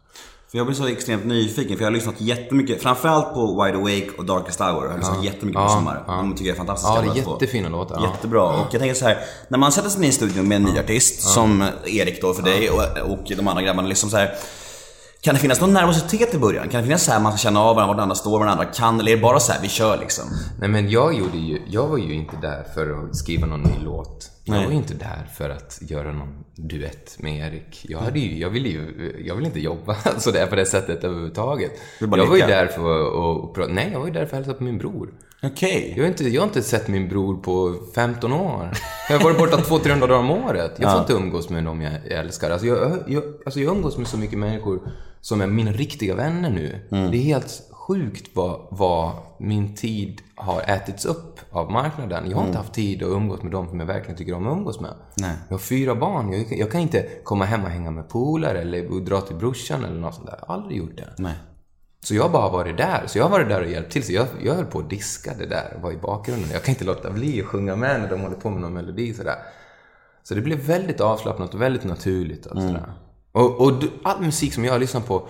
För 0.52 0.58
jag 0.58 0.68
blir 0.68 0.76
så 0.76 0.88
extremt 0.88 1.26
nyfiken, 1.26 1.78
för 1.78 1.84
jag 1.84 1.92
har 1.92 1.96
lyssnat 1.96 2.22
jättemycket, 2.22 2.82
framförallt 2.82 3.34
på 3.34 3.64
Wide 3.64 3.78
Awake 3.78 4.10
och 4.18 4.26
Darkest 4.26 4.60
Hour. 4.60 4.84
Jag 4.84 4.92
har 4.92 4.98
lyssnat 4.98 5.24
jättemycket 5.24 5.62
på 5.62 5.70
sommar. 5.70 6.04
De 6.08 6.32
tycker 6.36 6.46
jag 6.46 6.54
är 6.54 6.58
fantastiska 6.58 6.96
Ja, 6.96 7.02
det 7.02 7.20
är 7.20 7.32
jättefina 7.32 7.70
låtar. 7.70 7.98
Ja. 8.02 8.10
Jättebra. 8.10 8.44
Och 8.44 8.68
jag 8.72 8.80
tänker 8.82 8.94
så 8.94 9.06
här, 9.06 9.18
när 9.48 9.58
man 9.58 9.72
sätter 9.72 9.90
sig 9.90 10.08
i 10.08 10.12
studion 10.12 10.48
med 10.48 10.56
en 10.56 10.64
ny 10.64 10.80
artist, 10.80 11.22
som 11.22 11.66
Erik 11.86 12.22
då 12.22 12.34
för 12.34 12.44
dig 12.44 12.70
och, 12.70 13.12
och 13.12 13.32
de 13.38 13.48
andra 13.48 13.62
grabbarna, 13.64 13.88
liksom 13.88 14.10
så 14.10 14.18
här. 14.18 14.36
Kan 15.22 15.34
det 15.36 15.42
finnas 15.42 15.62
någon 15.62 15.74
nervositet 15.74 16.34
i 16.34 16.38
början? 16.38 16.70
Kan 16.70 16.82
det 16.82 16.88
finnas 16.88 17.04
så 17.04 17.12
här 17.12 17.20
man 17.20 17.32
ska 17.32 17.38
känna 17.38 17.60
av 17.62 17.76
varandra, 17.76 17.88
vart 17.88 17.98
den 17.98 18.04
andra 18.04 18.16
står, 18.16 18.32
vad 18.32 18.42
den 18.42 18.50
andra 18.50 18.66
kan? 18.66 19.00
Eller 19.00 19.12
är 19.12 19.16
det 19.16 19.22
bara 19.22 19.40
så 19.40 19.52
här, 19.52 19.62
vi 19.62 19.70
kör 19.70 19.98
liksom? 19.98 20.26
Nej 20.60 20.70
men 20.70 20.90
jag 20.90 21.14
gjorde 21.14 21.38
ju, 21.38 21.62
jag 21.68 21.88
var 21.88 21.98
ju 21.98 22.14
inte 22.14 22.36
där 22.42 22.66
för 22.74 23.10
att 23.10 23.16
skriva 23.16 23.48
någon 23.48 23.62
ny 23.62 23.74
låt. 23.84 24.32
Jag 24.50 24.58
Nej. 24.58 24.66
var 24.66 24.72
ju 24.72 24.78
inte 24.78 24.94
där 24.94 25.28
för 25.34 25.50
att 25.50 25.80
göra 25.82 26.12
någon 26.12 26.44
duett 26.56 27.16
med 27.20 27.48
Erik. 27.48 27.86
Jag 27.90 28.00
hade 28.00 28.20
ju, 28.20 28.38
jag 28.40 28.50
ville 28.50 28.70
ju, 28.70 29.16
jag 29.26 29.36
ville 29.36 29.48
inte 29.48 29.60
jobba 29.60 29.96
sådär 30.18 30.48
på 30.48 30.56
det 30.56 30.66
sättet 30.66 31.04
överhuvudtaget. 31.04 31.72
Jag 32.00 32.08
var 32.08 32.36
ju 32.36 32.42
där 32.42 32.68
för 32.68 33.64
att, 33.64 33.72
nej 33.72 33.90
jag 33.92 34.00
var 34.00 34.08
ju 34.08 34.14
där 34.14 34.26
för 34.26 34.38
att 34.38 34.46
hälsa 34.46 34.54
på 34.54 34.64
min 34.64 34.78
bror. 34.78 35.14
Okej. 35.44 35.94
Jag 35.96 36.04
har, 36.04 36.08
inte, 36.08 36.30
jag 36.30 36.42
har 36.42 36.48
inte 36.48 36.62
sett 36.62 36.88
min 36.88 37.10
bror 37.10 37.38
på 37.38 37.76
15 37.96 38.34
år. 38.34 38.72
Jag 39.10 39.20
har 39.20 39.24
varit 39.24 39.38
borta 39.38 39.58
200-300 39.58 40.00
dagar 40.00 40.16
om 40.16 40.32
året. 40.32 40.72
Jag 40.78 40.92
får 40.92 41.02
inte 41.02 41.14
umgås 41.14 41.50
med 41.50 41.64
dem 41.64 41.82
jag 41.82 42.08
älskar. 42.08 42.52
Alltså 42.52 42.68
jag, 42.68 43.04
jag, 43.08 43.24
alltså 43.46 43.60
jag 43.60 43.76
umgås 43.76 43.98
med 43.98 44.08
så 44.08 44.18
mycket 44.18 44.40
människor 44.40 44.80
som 45.22 45.42
är 45.42 45.48
mina 45.48 45.72
riktiga 45.72 46.16
vänner 46.16 46.50
nu. 46.50 46.80
Det 46.90 47.18
är 47.18 47.22
helt 47.22 47.69
sjukt 47.89 48.30
vad, 48.34 48.67
vad 48.69 49.12
min 49.38 49.75
tid 49.75 50.21
har 50.36 50.62
ätits 50.62 51.06
upp 51.06 51.39
av 51.52 51.71
marknaden. 51.71 52.30
Jag 52.30 52.38
har 52.38 52.45
inte 52.45 52.58
haft 52.58 52.73
tid 52.73 53.04
att 53.04 53.10
umgås 53.10 53.43
med 53.43 53.52
dem 53.52 53.69
som 53.69 53.80
jag 53.80 53.88
verkligen 53.88 54.17
tycker 54.17 54.34
om 54.34 54.47
att 54.47 54.58
umgås 54.58 54.80
med. 54.80 54.93
Nej. 55.17 55.36
Jag 55.47 55.54
har 55.54 55.60
fyra 55.60 55.95
barn. 55.95 56.34
Jag, 56.34 56.60
jag 56.60 56.71
kan 56.71 56.82
inte 56.82 57.08
komma 57.23 57.45
hem 57.45 57.63
och 57.63 57.69
hänga 57.69 57.91
med 57.91 58.10
polare 58.10 58.62
eller 58.62 59.06
dra 59.06 59.21
till 59.21 59.36
brorsan 59.36 59.84
eller 59.84 59.99
något 59.99 60.15
sånt 60.15 60.28
där. 60.28 60.38
Jag 60.41 60.47
har 60.47 60.56
aldrig 60.56 60.78
gjort 60.78 60.97
det. 60.97 61.13
Nej. 61.17 61.34
Så 62.02 62.15
jag 62.15 62.32
bara 62.32 62.49
varit 62.49 62.78
där. 62.78 63.04
Så 63.08 63.17
jag 63.17 63.25
har 63.25 63.32
varit 63.32 63.49
där 63.49 63.62
och 63.62 63.69
hjälpt 63.69 63.91
till. 63.91 64.04
Så 64.04 64.13
jag, 64.13 64.28
jag 64.43 64.54
höll 64.54 64.65
på 64.65 64.80
att 64.80 64.89
diska 64.89 65.34
det 65.39 65.45
där 65.45 65.73
och 65.75 65.82
var 65.82 65.91
i 65.91 65.97
bakgrunden. 65.97 66.49
Jag 66.54 66.63
kan 66.63 66.71
inte 66.71 66.86
låta 66.86 67.12
bli 67.12 67.41
att 67.41 67.47
sjunga 67.47 67.75
med 67.75 68.02
när 68.02 68.10
de 68.10 68.21
håller 68.21 68.36
på 68.36 68.49
med 68.49 68.62
någon 68.62 68.73
melodi 68.73 69.13
sådär. 69.13 69.38
Så 70.23 70.36
det 70.36 70.41
blev 70.41 70.60
väldigt 70.60 71.02
avslappnat 71.02 71.54
och 71.54 71.62
väldigt 71.62 71.84
naturligt 71.84 72.45
och 72.45 72.62
sådär. 72.62 72.93
Och, 73.32 73.62
och 73.62 73.73
all 74.04 74.21
musik 74.21 74.54
som 74.54 74.65
jag 74.65 74.71
har 74.71 74.80
lyssnat 74.80 75.08
på 75.08 75.28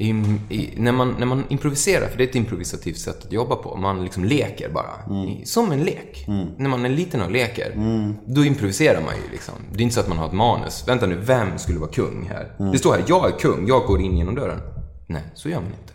i, 0.00 0.10
i, 0.48 0.74
när, 0.76 0.92
man, 0.92 1.14
när 1.18 1.26
man 1.26 1.44
improviserar, 1.48 2.08
för 2.08 2.18
det 2.18 2.24
är 2.24 2.28
ett 2.28 2.34
improvisativt 2.34 2.98
sätt 2.98 3.26
att 3.26 3.32
jobba 3.32 3.56
på. 3.56 3.76
Man 3.76 4.04
liksom 4.04 4.24
leker 4.24 4.68
bara. 4.68 5.24
I, 5.26 5.46
som 5.46 5.72
en 5.72 5.84
lek. 5.84 6.24
När 6.56 6.68
man 6.68 6.84
är 6.84 6.88
liten 6.88 7.22
och 7.22 7.30
leker, 7.30 7.72
då 8.26 8.44
improviserar 8.44 9.00
man 9.00 9.14
ju 9.16 9.32
liksom. 9.32 9.54
Det 9.72 9.78
är 9.78 9.82
inte 9.82 9.94
så 9.94 10.00
att 10.00 10.08
man 10.08 10.18
har 10.18 10.26
ett 10.26 10.32
manus. 10.32 10.84
Vänta 10.88 11.06
nu, 11.06 11.14
vem 11.14 11.58
skulle 11.58 11.78
vara 11.78 11.90
kung 11.90 12.28
här? 12.28 12.70
Det 12.72 12.78
står 12.78 12.92
här, 12.92 13.04
jag 13.08 13.26
är 13.26 13.38
kung, 13.38 13.66
jag 13.66 13.86
går 13.86 14.00
in 14.00 14.16
genom 14.16 14.34
dörren. 14.34 14.60
Nej, 15.06 15.22
så 15.34 15.48
gör 15.48 15.60
man 15.60 15.70
inte. 15.70 15.92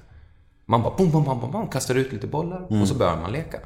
Man 0.65 0.81
bara 0.81 0.95
bom, 0.97 1.11
bom, 1.11 1.23
bom, 1.23 1.39
bom, 1.39 1.51
bom, 1.51 1.67
kastar 1.67 1.95
ut 1.95 2.13
lite 2.13 2.27
bollar 2.27 2.81
och 2.81 2.87
så 2.87 2.95
börjar 2.95 3.17
man 3.17 3.31
leka. 3.31 3.59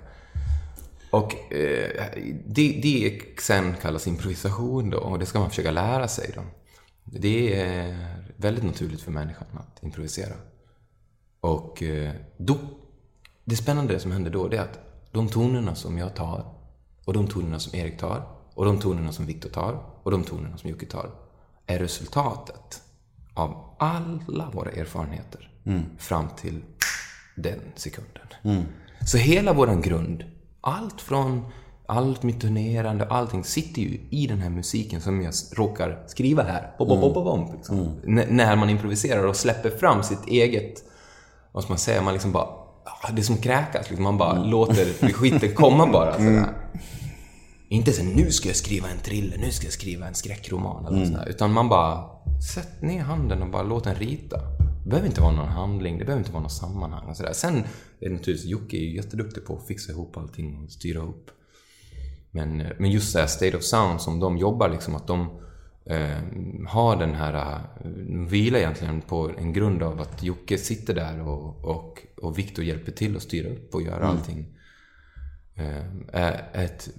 Och 1.12 1.54
eh, 1.54 2.04
det, 2.45 2.80
det 2.84 3.21
sen 3.41 3.73
kallas 3.82 4.08
improvisation 4.08 4.89
då 4.89 4.97
och 4.97 5.19
det 5.19 5.26
ska 5.26 5.39
man 5.39 5.50
försöka 5.50 5.71
lära 5.71 6.08
sig 6.08 6.32
då. 6.36 6.41
Det 7.04 7.62
är 7.62 7.95
väldigt 8.38 8.63
naturligt 8.63 9.02
för 9.02 9.12
människan 9.12 9.47
att 9.54 9.84
improvisera. 9.84 10.34
Och 11.39 11.84
eh, 11.84 12.12
då, 12.38 12.58
det 13.43 13.56
spännande 13.56 14.00
som 14.00 14.12
händer 14.12 14.32
då 14.32 14.47
det 14.47 14.58
är 14.58 14.62
att 14.62 14.80
de 15.12 15.30
tonerna 15.30 15.76
som 15.76 15.97
jag 15.97 16.15
tar 16.15 16.54
och 17.06 17.13
de 17.13 17.28
tonerna 17.28 17.60
som 17.60 17.80
Erik 17.80 18.00
tar 18.00 18.28
och 18.54 18.65
de 18.65 18.80
tonerna 18.80 19.12
som 19.12 19.26
Viktor 19.26 19.50
tar 19.50 19.84
och 20.04 20.12
de 20.12 20.23
tonerna 20.23 20.58
som 20.58 20.69
Jocke 20.69 20.86
tar 20.86 21.12
är 21.65 21.80
resultatet 21.80 22.82
av 23.34 23.76
alla 23.80 24.50
våra 24.54 24.71
erfarenheter 24.71 25.52
fram 25.97 26.28
till 26.38 26.63
den 27.36 27.60
sekunden. 27.76 28.28
Så 29.06 29.17
hela 29.17 29.54
våran 29.54 29.82
grund, 29.82 30.23
allt 30.62 31.02
från 31.02 31.45
allt 31.88 32.23
mitt 32.23 32.41
turnerande, 32.41 33.06
allting 33.06 33.43
sitter 33.43 33.82
ju 33.82 34.00
i 34.10 34.28
den 34.28 34.39
här 34.41 34.50
musiken 34.50 35.02
som 35.02 35.21
jag 35.21 35.34
råkar 35.54 36.04
skriva 36.08 36.43
här. 36.43 36.76
Bom, 36.78 36.88
bom, 36.88 37.02
bom, 37.02 37.13
bom, 37.13 37.23
bom, 37.23 37.56
liksom. 37.56 37.80
N- 38.08 38.28
När 38.30 38.56
man 38.56 38.69
improviserar 38.69 39.28
och 39.28 39.36
släpper 39.36 39.69
fram 39.69 40.04
sitt 40.04 40.28
eget, 40.28 40.84
vad 41.52 41.63
ska 41.63 41.71
man 41.71 41.78
säga, 41.78 42.02
man 42.02 42.13
liksom 42.13 42.32
bara, 42.32 42.43
ah, 42.84 43.12
det 43.12 43.21
är 43.21 43.23
som 43.23 43.38
kräkas, 43.38 43.89
liksom. 43.89 44.04
man 44.04 44.17
bara 44.17 44.43
låter 44.43 45.13
skiten 45.13 45.56
komma 45.56 45.88
bara. 45.91 46.13
Sådär. 46.17 46.47
Inte 47.69 47.93
så 47.93 48.04
nu 48.04 48.32
ska 48.32 48.50
jag 48.50 48.56
skriva 48.56 48.89
en 48.89 49.00
thriller, 49.00 49.38
nu 49.38 49.52
ska 49.52 49.65
jag 49.65 49.73
skriva 49.73 50.08
en 50.08 50.15
skräckroman 50.15 50.86
eller 50.86 50.97
mm. 50.97 51.10
sådär. 51.10 51.30
Utan 51.30 51.54
man 51.54 51.69
bara, 51.69 52.04
sätt 52.54 52.82
ner 52.82 53.02
handen 53.02 53.41
och 53.41 53.50
bara 53.50 53.63
låt 53.63 53.84
den 53.84 53.95
rita. 53.95 54.38
Det 54.84 54.89
behöver 54.89 55.08
inte 55.08 55.21
vara 55.21 55.32
någon 55.32 55.47
handling, 55.47 55.97
det 55.97 56.06
behöver 56.06 56.21
inte 56.21 56.32
vara 56.32 56.43
något 56.43 56.52
sammanhang 56.52 57.10
och 57.10 57.17
sådär. 57.17 57.34
Sen 57.34 57.58
är 57.58 57.63
det 58.00 58.10
naturligtvis, 58.10 58.45
Jocke 58.45 58.78
är 58.78 58.82
ju 58.82 58.95
jätteduktig 58.95 59.45
på 59.45 59.58
att 59.58 59.67
fixa 59.67 59.91
ihop 59.91 60.17
allting 60.17 60.63
och 60.63 60.71
styra 60.71 61.00
ihop. 61.00 61.32
Men, 62.32 62.62
eh, 62.62 62.72
men 62.78 62.92
just 62.92 63.13
det 63.13 63.20
här 63.20 63.28
State 63.28 63.58
of 63.58 63.63
Sound 63.63 64.02
som 64.02 64.20
de 64.20 64.38
jobbar 64.38 64.70
liksom, 64.70 64.96
att 64.96 65.08
de 65.08 65.42
eh, 65.86 66.22
har 66.68 66.96
den 66.96 67.16
här, 67.16 67.34
eh, 67.34 67.90
de 67.90 68.28
vilar 68.28 68.60
egentligen 68.60 69.02
på 69.02 69.32
en 69.38 69.54
grund 69.54 69.84
av 69.84 70.02
att 70.02 70.24
Jocke 70.24 70.58
sitter 70.58 70.96
där 70.96 71.22
och, 71.22 71.66
och, 71.66 72.08
och 72.22 72.38
Viktor 72.38 72.66
hjälper 72.66 72.92
till 72.92 73.16
att 73.16 73.22
styra 73.22 73.50
upp 73.50 73.76
och 73.76 73.82
göra 73.82 74.08
allting. 74.08 74.46
Eh, 75.56 76.63
ett, 76.63 76.90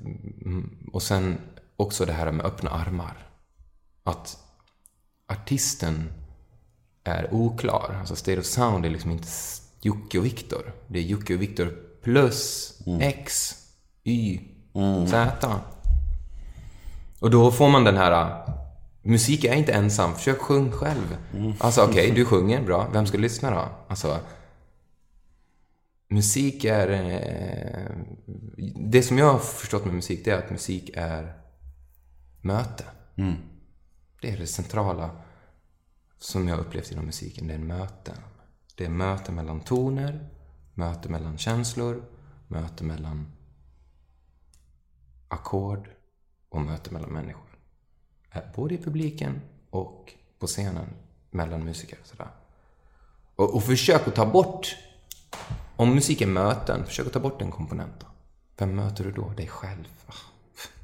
mm, 0.45 0.88
och 0.93 1.03
sen 1.03 1.38
också 1.77 2.05
det 2.05 2.12
här 2.12 2.33
med 2.33 2.47
öppna 2.47 2.71
armar. 2.71 3.27
Att 4.05 4.38
artisten 5.27 6.12
är 7.05 7.35
oklar. 7.35 7.97
Alltså 8.01 8.17
State 8.17 8.38
of 8.38 8.47
Sound 8.47 8.87
är 8.87 8.91
liksom 8.91 9.11
inte 9.11 9.29
Jocke 9.81 10.19
och 10.19 10.25
Viktor. 10.25 10.73
Det 10.88 10.99
är 10.99 11.03
Jocke 11.03 11.35
och 11.35 11.43
Viktor 11.43 11.77
plus 12.03 12.73
X, 13.01 13.55
Y, 14.05 14.41
Z. 15.07 15.61
Och 17.21 17.31
då 17.31 17.51
får 17.51 17.69
man 17.69 17.85
den 17.85 17.97
här... 17.97 18.12
äh, 18.12 18.55
Musik 19.03 19.45
är 19.45 19.55
inte 19.55 19.73
ensam, 19.73 20.14
försök 20.14 20.38
sjung 20.38 20.73
själv. 20.73 21.17
Alltså 21.61 21.83
okej, 21.85 22.11
du 22.11 22.25
sjunger, 22.25 22.62
bra. 22.62 22.88
Vem 22.93 23.07
ska 23.07 23.19
lyssna 23.19 23.51
då? 23.51 23.69
Alltså... 23.88 24.19
Musik 26.11 26.64
är... 26.64 26.88
Eh, 26.91 27.97
det 28.77 29.03
som 29.03 29.19
jag 29.19 29.33
har 29.33 29.38
förstått 29.38 29.85
med 29.85 29.95
musik, 29.95 30.25
det 30.25 30.31
är 30.31 30.38
att 30.38 30.51
musik 30.51 30.91
är 30.95 31.33
möte. 32.41 32.85
Det 34.21 34.31
är 34.31 34.37
det 34.37 34.47
centrala 34.47 35.11
som 36.19 36.49
jag 36.49 36.57
har 36.57 36.62
upplevt 36.62 36.93
inom 36.93 37.05
musiken. 37.07 37.47
Det 37.47 37.55
är 37.55 37.59
möten. 37.59 38.17
Det 38.75 38.85
är 38.85 38.88
möte 38.91 39.33
mellan 39.33 39.61
toner, 39.61 40.29
möte 40.75 41.09
mellan 41.09 41.38
känslor, 41.38 42.03
möte 42.49 42.85
mellan 42.85 43.26
ackord 45.29 45.89
och 46.49 46.61
möte 46.61 46.93
mellan 46.93 47.11
människor. 47.11 47.49
Eh, 48.33 48.41
Både 48.57 48.74
i 48.74 48.79
publiken 48.79 49.41
och 49.70 50.12
på 50.39 50.47
scenen 50.47 50.87
mellan 51.31 51.64
musiker. 51.64 51.99
Sådär. 52.05 52.29
Och, 53.37 53.55
och 53.55 53.64
försök 53.64 54.09
att 54.09 54.14
ta 54.14 54.26
bort, 54.26 54.76
om 55.76 55.95
musik 55.95 56.20
är 56.20 56.26
möten, 56.26 56.85
försök 56.87 57.07
att 57.07 57.12
ta 57.12 57.20
bort 57.20 57.39
den 57.39 57.51
komponenten. 57.51 58.09
Vem 58.59 58.74
möter 58.76 59.05
du 59.05 59.12
då? 59.12 59.29
Dig 59.29 59.47
själv? 59.47 59.89
Ah, 60.07 60.12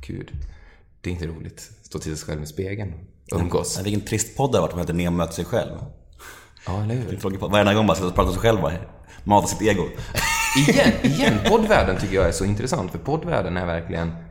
gud, 0.06 0.32
det 1.00 1.10
är 1.10 1.14
inte 1.14 1.26
roligt. 1.26 1.70
Stå 1.82 1.98
till 1.98 2.16
sig 2.16 2.26
själv 2.26 2.42
i 2.42 2.46
spegeln 2.46 2.94
och 3.32 3.40
umgås. 3.40 3.80
Vilken 3.82 4.00
trist 4.00 4.36
podd 4.36 4.52
det 4.52 4.58
har 4.58 4.62
varit 4.62 4.72
om 4.72 4.78
heter 4.78 4.94
Nemo 4.94 5.16
möter 5.16 5.32
sig 5.32 5.44
själv. 5.44 5.78
Ja, 6.66 6.82
eller 6.82 6.94
hur? 6.94 7.38
Varenda 7.48 7.74
gång 7.74 7.86
bara 7.86 7.94
sitta 7.94 8.06
och 8.08 8.14
prata 8.14 8.28
om 8.28 8.34
sig 8.34 8.42
själv 8.42 8.60
bara. 8.60 8.74
Mata 9.24 9.46
sitt 9.46 9.62
ego. 9.62 9.82
igen, 10.68 10.92
igen, 11.02 11.38
poddvärlden 11.48 12.00
tycker 12.00 12.14
jag 12.14 12.28
är 12.28 12.32
så 12.32 12.44
intressant, 12.44 12.90
för 12.90 12.98
poddvärlden 12.98 13.56
är 13.56 13.66
verkligen... 13.66 14.23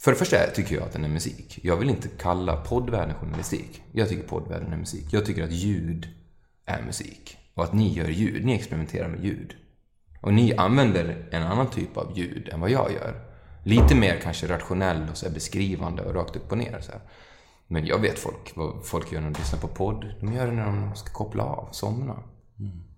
För 0.00 0.10
det 0.10 0.16
första 0.16 0.36
tycker 0.46 0.74
jag 0.74 0.84
att 0.84 0.92
den 0.92 1.04
är 1.04 1.08
musik. 1.08 1.58
Jag 1.62 1.76
vill 1.76 1.90
inte 1.90 2.08
kalla 2.08 2.56
poddvärlden 2.56 3.14
journalistik. 3.14 3.82
Jag 3.92 4.08
tycker 4.08 4.22
poddvärlden 4.22 4.72
är 4.72 4.76
musik. 4.76 5.06
Jag 5.10 5.26
tycker 5.26 5.44
att 5.44 5.52
ljud 5.52 6.08
är 6.64 6.82
musik. 6.82 7.38
Och 7.54 7.64
att 7.64 7.72
ni 7.72 7.92
gör 7.92 8.08
ljud, 8.08 8.44
ni 8.44 8.54
experimenterar 8.54 9.08
med 9.08 9.24
ljud. 9.24 9.54
Och 10.20 10.34
ni 10.34 10.54
använder 10.54 11.28
en 11.32 11.42
annan 11.42 11.70
typ 11.70 11.96
av 11.96 12.18
ljud 12.18 12.48
än 12.48 12.60
vad 12.60 12.70
jag 12.70 12.92
gör. 12.92 13.24
Lite 13.64 13.94
mer 13.94 14.20
kanske 14.22 14.48
rationell 14.48 15.06
och 15.10 15.16
så 15.16 15.30
beskrivande 15.30 16.02
och 16.02 16.14
rakt 16.14 16.36
upp 16.36 16.52
och 16.52 16.58
ner. 16.58 16.80
Så 16.80 16.92
här. 16.92 17.00
Men 17.66 17.86
jag 17.86 17.98
vet 17.98 18.18
folk, 18.18 18.52
vad 18.56 18.86
folk 18.86 19.12
gör 19.12 19.20
när 19.20 19.30
de 19.30 19.38
lyssnar 19.38 19.60
på 19.60 19.68
podd. 19.68 20.14
De 20.20 20.32
gör 20.32 20.46
det 20.46 20.52
när 20.52 20.66
de 20.66 20.94
ska 20.94 21.12
koppla 21.12 21.44
av, 21.44 21.68
somna. 21.72 22.22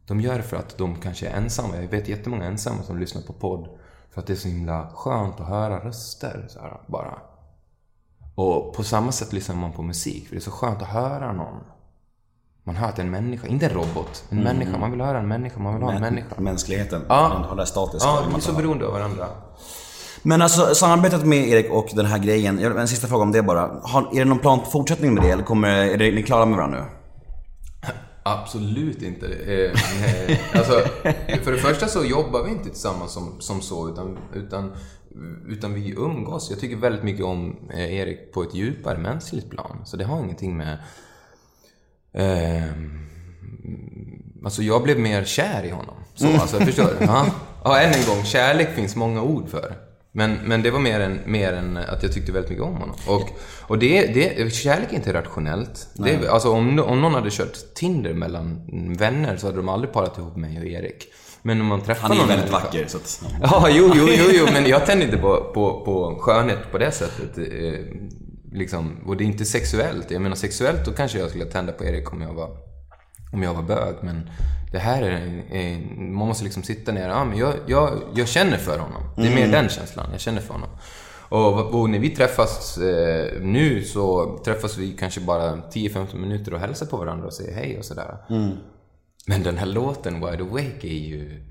De 0.06 0.20
gör 0.20 0.36
det 0.36 0.42
för 0.42 0.56
att 0.56 0.78
de 0.78 1.00
kanske 1.00 1.28
är 1.28 1.36
ensamma. 1.36 1.76
Jag 1.76 1.88
vet 1.88 2.08
jättemånga 2.08 2.44
ensamma 2.44 2.82
som 2.82 2.98
lyssnar 2.98 3.22
på 3.22 3.32
podd 3.32 3.79
för 4.14 4.20
att 4.20 4.26
det 4.26 4.32
är 4.32 4.36
så 4.36 4.48
himla 4.48 4.90
skönt 4.94 5.40
att 5.40 5.46
höra 5.48 5.78
röster 5.84 6.46
så 6.48 6.60
här, 6.60 6.80
bara. 6.86 7.18
Och 8.34 8.74
på 8.74 8.82
samma 8.84 9.12
sätt 9.12 9.32
lyssnar 9.32 9.56
man 9.56 9.72
på 9.72 9.82
musik, 9.82 10.28
för 10.28 10.34
det 10.34 10.38
är 10.38 10.42
så 10.42 10.50
skönt 10.50 10.82
att 10.82 10.88
höra 10.88 11.32
någon. 11.32 11.54
Man 12.64 12.76
hör 12.76 12.88
att 12.88 12.96
det 12.96 13.02
är 13.02 13.06
en 13.06 13.10
människa, 13.12 13.46
inte 13.46 13.66
en 13.66 13.72
robot. 13.72 14.24
En 14.28 14.38
människa. 14.42 14.78
Man 14.78 14.90
vill 14.90 15.00
höra 15.00 15.18
en 15.18 15.28
människa, 15.28 15.60
man 15.60 15.74
vill 15.74 15.82
ha 15.82 15.92
en 15.92 16.00
människa. 16.00 16.40
Mänskligheten. 16.40 17.02
Ja. 17.08 17.28
Den 17.34 17.42
håller 17.42 17.64
status. 17.64 18.02
Ja, 18.04 18.14
vill 18.16 18.24
vi 18.26 18.30
man 18.32 18.40
är 18.40 18.44
så 18.44 18.52
beroende 18.52 18.86
av 18.86 18.92
varandra. 18.92 19.26
Men 20.22 20.42
alltså 20.42 20.74
samarbetet 20.74 21.26
med 21.26 21.48
Erik 21.48 21.70
och 21.70 21.88
den 21.94 22.06
här 22.06 22.18
grejen. 22.18 22.58
jag- 22.60 22.80
En 22.80 22.88
sista 22.88 23.06
fråga 23.06 23.22
om 23.22 23.32
det 23.32 23.42
bara. 23.42 23.80
Har, 23.82 24.02
är 24.12 24.18
det 24.18 24.24
någon 24.24 24.38
plan 24.38 24.60
på 24.60 24.66
fortsättning 24.66 25.14
med 25.14 25.22
det 25.22 25.30
eller 25.30 25.42
kommer, 25.44 25.68
är 25.68 25.98
det, 25.98 26.08
är 26.08 26.12
ni 26.12 26.22
klara 26.22 26.46
med 26.46 26.56
varandra 26.56 26.78
nu? 26.80 26.84
Absolut 28.22 29.02
inte. 29.02 29.26
Eh, 29.26 29.70
eh, 30.30 30.38
alltså, 30.54 30.72
för 31.42 31.52
det 31.52 31.58
första 31.58 31.86
så 31.86 32.04
jobbar 32.04 32.42
vi 32.44 32.50
inte 32.50 32.68
tillsammans 32.68 33.12
som, 33.12 33.40
som 33.40 33.60
så, 33.60 33.88
utan, 33.88 34.18
utan, 34.34 34.72
utan 35.48 35.74
vi 35.74 35.90
umgås. 35.90 36.50
Jag 36.50 36.60
tycker 36.60 36.76
väldigt 36.76 37.02
mycket 37.02 37.24
om 37.24 37.56
eh, 37.74 37.94
Erik 37.94 38.32
på 38.32 38.42
ett 38.42 38.54
djupare 38.54 38.98
mänskligt 38.98 39.50
plan. 39.50 39.82
Så 39.84 39.96
det 39.96 40.04
har 40.04 40.20
ingenting 40.20 40.56
med... 40.56 40.78
Eh, 42.12 42.72
alltså 44.44 44.62
jag 44.62 44.82
blev 44.82 44.98
mer 44.98 45.24
kär 45.24 45.64
i 45.64 45.70
honom. 45.70 45.96
Så, 46.14 46.26
alltså, 46.40 46.56
förstår 46.56 46.90
du? 46.98 47.04
Ja. 47.04 47.26
ja, 47.64 47.80
än 47.80 47.92
en 47.92 48.06
gång. 48.06 48.24
Kärlek 48.24 48.74
finns 48.74 48.96
många 48.96 49.22
ord 49.22 49.48
för. 49.48 49.89
Men, 50.12 50.34
men 50.44 50.62
det 50.62 50.70
var 50.70 50.80
mer 50.80 51.00
än, 51.00 51.20
mer 51.26 51.52
än 51.52 51.76
att 51.76 52.02
jag 52.02 52.12
tyckte 52.12 52.32
väldigt 52.32 52.50
mycket 52.50 52.64
om 52.64 52.74
honom. 52.76 52.96
Och, 53.06 53.30
och 53.62 53.78
det, 53.78 54.06
det, 54.06 54.52
kärlek 54.54 54.92
är 54.92 54.96
inte 54.96 55.12
rationellt. 55.12 55.88
Det, 55.94 56.28
alltså 56.28 56.50
om, 56.50 56.78
om 56.78 57.00
någon 57.00 57.14
hade 57.14 57.30
kört 57.30 57.74
Tinder 57.74 58.14
mellan 58.14 58.60
vänner 58.98 59.36
så 59.36 59.46
hade 59.46 59.56
de 59.56 59.68
aldrig 59.68 59.92
parat 59.92 60.18
ihop 60.18 60.36
mig 60.36 60.58
och 60.58 60.66
Erik. 60.66 61.06
Men 61.42 61.60
om 61.60 61.66
man 61.66 61.80
träffar 61.80 62.02
Han 62.08 62.12
är 62.12 62.16
någon 62.16 62.28
väldigt 62.28 62.50
människa- 62.50 62.64
vacker 62.64 62.86
så 62.86 62.96
att... 62.96 63.22
Ja, 63.42 63.68
jo, 63.70 63.92
jo, 63.94 64.08
jo, 64.08 64.24
jo, 64.32 64.46
men 64.52 64.66
jag 64.66 64.86
tänder 64.86 65.06
inte 65.06 65.18
på, 65.18 65.50
på, 65.54 65.84
på 65.84 66.18
skönhet 66.20 66.58
på 66.72 66.78
det 66.78 66.92
sättet. 66.92 67.38
Eh, 67.38 67.80
liksom, 68.52 68.96
och 69.06 69.16
det 69.16 69.24
är 69.24 69.26
inte 69.26 69.44
sexuellt. 69.44 70.10
Jag 70.10 70.22
menar 70.22 70.36
sexuellt, 70.36 70.84
då 70.84 70.92
kanske 70.92 71.18
jag 71.18 71.28
skulle 71.28 71.44
tända 71.44 71.72
på 71.72 71.84
Erik 71.84 72.12
om 72.12 72.20
jag 72.22 72.34
var, 72.34 72.50
om 73.32 73.42
jag 73.42 73.54
var 73.54 73.62
bög. 73.62 73.94
Men 74.02 74.30
det 74.72 74.78
här 74.78 75.02
är, 75.02 75.42
en- 75.50 76.14
man 76.14 76.28
måste 76.28 76.44
liksom 76.44 76.62
sitta 76.62 76.92
ner. 76.92 77.08
Ja, 77.08 77.24
men 77.24 77.38
jag, 77.38 77.54
jag, 77.66 77.98
jag 78.14 78.28
känner 78.28 78.56
för 78.56 78.78
honom. 78.78 79.02
Det 79.16 79.26
är 79.26 79.34
mer 79.34 79.48
den 79.52 79.68
känslan. 79.68 80.06
Jag 80.12 80.20
känner 80.20 80.40
för 80.40 80.54
honom. 80.54 80.68
Och, 81.28 81.80
och 81.80 81.90
när 81.90 81.98
vi 81.98 82.10
träffas 82.10 82.78
eh, 82.78 83.40
nu 83.42 83.84
så 83.84 84.38
träffas 84.44 84.76
vi 84.78 84.92
kanske 84.92 85.20
bara 85.20 85.56
10-15 85.56 86.16
minuter 86.16 86.54
och 86.54 86.60
hälsar 86.60 86.86
på 86.86 86.96
varandra 86.96 87.26
och 87.26 87.32
säger 87.32 87.54
hej 87.54 87.78
och 87.78 87.84
sådär. 87.84 88.16
Men 89.26 89.42
den 89.42 89.58
här 89.58 89.66
låten, 89.66 90.14
Wide 90.14 90.42
Awake, 90.42 90.86
är 90.88 91.06
ju... 91.08 91.42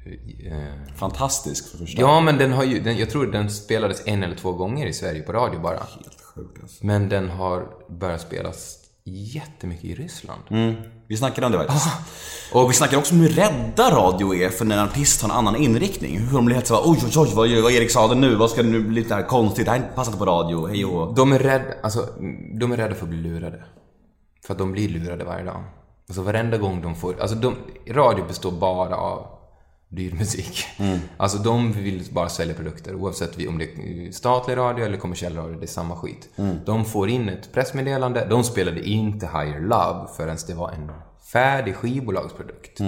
Eh, 0.52 0.94
Fantastisk 0.96 1.72
för 1.72 1.78
första. 1.78 2.02
Ja, 2.02 2.22
men 2.22 2.38
den 2.38 2.52
har 2.54 2.64
ju, 2.64 2.80
den, 2.80 2.98
jag 2.98 3.10
tror 3.10 3.26
den 3.28 3.50
spelades 3.50 4.02
en 4.08 4.24
eller 4.24 4.36
två 4.36 4.52
gånger 4.52 4.88
i 4.88 4.94
Sverige 4.94 5.22
på 5.22 5.32
radio 5.34 5.60
bara. 5.60 5.78
Helt 5.78 6.22
sjukt 6.36 6.62
alltså. 6.62 6.86
Men 6.86 7.10
den 7.10 7.30
har 7.30 7.66
börjat 7.90 8.22
spelas 8.22 8.79
jättemycket 9.10 9.86
i 9.86 9.96
Ryssland. 9.96 10.42
Mm. 10.50 10.76
Vi 11.08 11.18
snackade 11.18 11.46
om 11.46 11.52
det 11.52 11.58
faktiskt. 11.58 11.88
Och 12.54 12.70
vi 12.70 12.74
snackade 12.74 12.98
också 12.98 13.14
om 13.14 13.22
hur 13.22 13.30
rädda 13.30 13.92
radio 13.92 14.36
är 14.36 14.50
för 14.50 14.66
när 14.66 14.78
en 14.78 14.84
artist 14.84 15.22
har 15.22 15.30
en 15.30 15.36
annan 15.36 15.56
inriktning. 15.56 16.20
Hur 16.20 16.36
de 16.36 16.46
blir 16.46 16.56
helt 16.56 16.68
såhär 16.68 16.82
oj 16.86 17.00
oj 17.06 17.12
oj 17.16 17.30
vad, 17.36 17.64
vad 17.64 17.72
Erik 17.72 17.92
sa 17.92 18.08
det 18.08 18.16
nu, 18.16 18.36
vad 18.36 18.50
ska 18.50 18.64
det 18.64 18.70
nu 18.70 18.80
bli 18.80 19.02
lite 19.02 19.14
här 19.14 19.24
konstigt, 19.24 19.66
det 19.66 19.72
här 19.72 19.92
passar 19.96 20.12
inte 20.12 20.20
på 20.20 20.26
radio, 20.26 20.68
hej 20.68 20.86
och 20.86 21.16
De 21.16 21.32
är 21.32 21.40
rädda, 21.40 21.74
alltså, 21.84 22.08
de 22.60 22.72
är 22.72 22.78
rädda 22.78 22.96
för 22.96 23.04
att 23.04 23.10
bli 23.10 23.22
lurade. 23.22 23.64
För 24.46 24.54
att 24.54 24.58
de 24.60 24.72
blir 24.72 24.90
lurade 24.90 25.24
varje 25.24 25.46
dag. 25.46 25.64
Alltså 26.08 26.22
varenda 26.22 26.58
gång 26.58 26.82
de 26.82 26.96
får, 26.96 27.22
alltså 27.22 27.36
de, 27.36 27.56
radio 27.88 28.26
består 28.28 28.52
bara 28.52 28.96
av 28.96 29.39
dyr 29.90 30.14
musik. 30.14 30.64
Alltså 31.18 31.38
de 31.38 31.72
vill 31.72 32.04
bara 32.12 32.30
sälja 32.30 32.54
produkter 32.54 32.96
oavsett 32.96 33.48
om 33.48 33.58
det 33.58 33.64
är 33.64 34.12
statlig 34.12 34.58
radio 34.58 34.86
eller 34.86 34.98
kommersiell 34.98 35.36
radio, 35.36 35.60
det 35.60 35.66
är 35.66 35.68
samma 35.68 35.96
skit. 35.96 36.30
De 36.66 36.86
får 36.86 37.10
in 37.10 37.30
ett 37.30 37.52
pressmeddelande, 37.54 38.28
de 38.30 38.44
spelade 38.44 38.84
inte 38.90 39.26
Higher 39.26 39.60
Love 39.62 40.08
förrän 40.18 40.38
det 40.48 40.54
var 40.54 40.72
en 40.72 40.92
färdig 41.32 41.76
skivbolagsprodukt. 41.76 42.82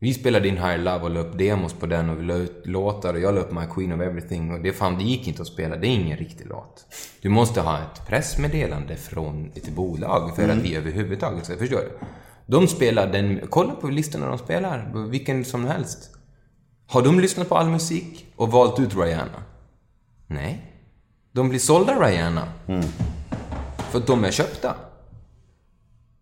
Vi 0.00 0.14
spelade 0.14 0.48
in 0.48 0.56
Higher 0.56 0.78
Love 0.78 1.00
och 1.00 1.10
la 1.10 1.20
upp 1.20 1.38
demos 1.38 1.72
på 1.72 1.86
den 1.86 2.10
och 2.10 2.20
vi 2.20 2.24
la 2.24 2.34
ut 2.34 2.62
låtar 2.66 3.14
och 3.14 3.20
jag 3.20 3.34
la 3.34 3.40
upp 3.40 3.52
My 3.52 3.66
Queen 3.74 3.92
of 3.92 4.00
Everything 4.00 4.52
och 4.52 4.62
det 4.62 4.72
fan, 4.72 4.98
det 4.98 5.04
gick 5.04 5.28
inte 5.28 5.42
att 5.42 5.48
spela. 5.48 5.76
Det 5.76 5.86
är 5.86 5.90
ingen 5.90 6.16
riktig 6.16 6.46
låt. 6.46 6.86
Du 7.22 7.28
måste 7.28 7.60
ha 7.60 7.78
ett 7.78 8.06
pressmeddelande 8.06 8.96
från 8.96 9.52
ett 9.54 9.68
bolag 9.68 10.36
för 10.36 10.48
att 10.48 10.58
vi 10.58 10.76
överhuvudtaget 10.76 11.44
ska, 11.44 11.56
förstår 11.56 11.76
du? 11.78 12.06
De 12.50 12.68
spelar 12.68 13.12
den, 13.12 13.40
kolla 13.50 13.74
på 13.74 13.88
listorna 13.88 14.26
de 14.26 14.38
spelar, 14.38 15.08
vilken 15.08 15.44
som 15.44 15.64
helst. 15.64 16.10
Har 16.86 17.02
de 17.02 17.20
lyssnat 17.20 17.48
på 17.48 17.56
all 17.56 17.68
musik 17.68 18.26
och 18.36 18.50
valt 18.52 18.80
ut 18.80 18.96
Rihanna? 18.96 19.42
Nej. 20.26 20.74
De 21.32 21.48
blir 21.48 21.58
sålda 21.58 22.00
Rihanna. 22.00 22.52
För 23.90 23.98
att 23.98 24.06
de 24.06 24.24
är 24.24 24.30
köpta. 24.30 24.74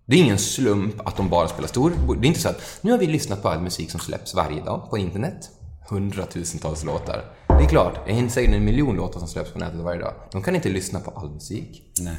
Det 0.07 0.17
är 0.17 0.21
ingen 0.21 0.39
slump 0.39 1.07
att 1.07 1.17
de 1.17 1.29
bara 1.29 1.49
spelar 1.49 1.69
stor. 1.69 1.93
Det 2.21 2.27
är 2.27 2.29
inte 2.29 2.41
så 2.41 2.49
att 2.49 2.79
nu 2.81 2.91
har 2.91 2.99
vi 2.99 3.07
lyssnat 3.07 3.43
på 3.43 3.49
all 3.49 3.61
musik 3.61 3.91
som 3.91 4.01
släpps 4.01 4.35
varje 4.35 4.61
dag 4.61 4.91
på 4.91 4.99
internet. 4.99 5.51
Hundratusentals 5.89 6.85
låtar. 6.85 7.25
Det 7.49 7.65
är 7.65 7.69
klart, 7.69 8.07
det 8.07 8.13
är 8.13 8.29
säkert 8.29 8.55
en 8.55 8.65
miljon 8.65 8.97
låtar 8.97 9.19
som 9.19 9.29
släpps 9.29 9.53
på 9.53 9.59
nätet 9.59 9.81
varje 9.81 10.01
dag. 10.01 10.15
De 10.33 10.43
kan 10.43 10.55
inte 10.55 10.69
lyssna 10.69 11.01
på 11.01 11.11
all 11.11 11.31
musik. 11.31 11.83
Nej. 12.01 12.17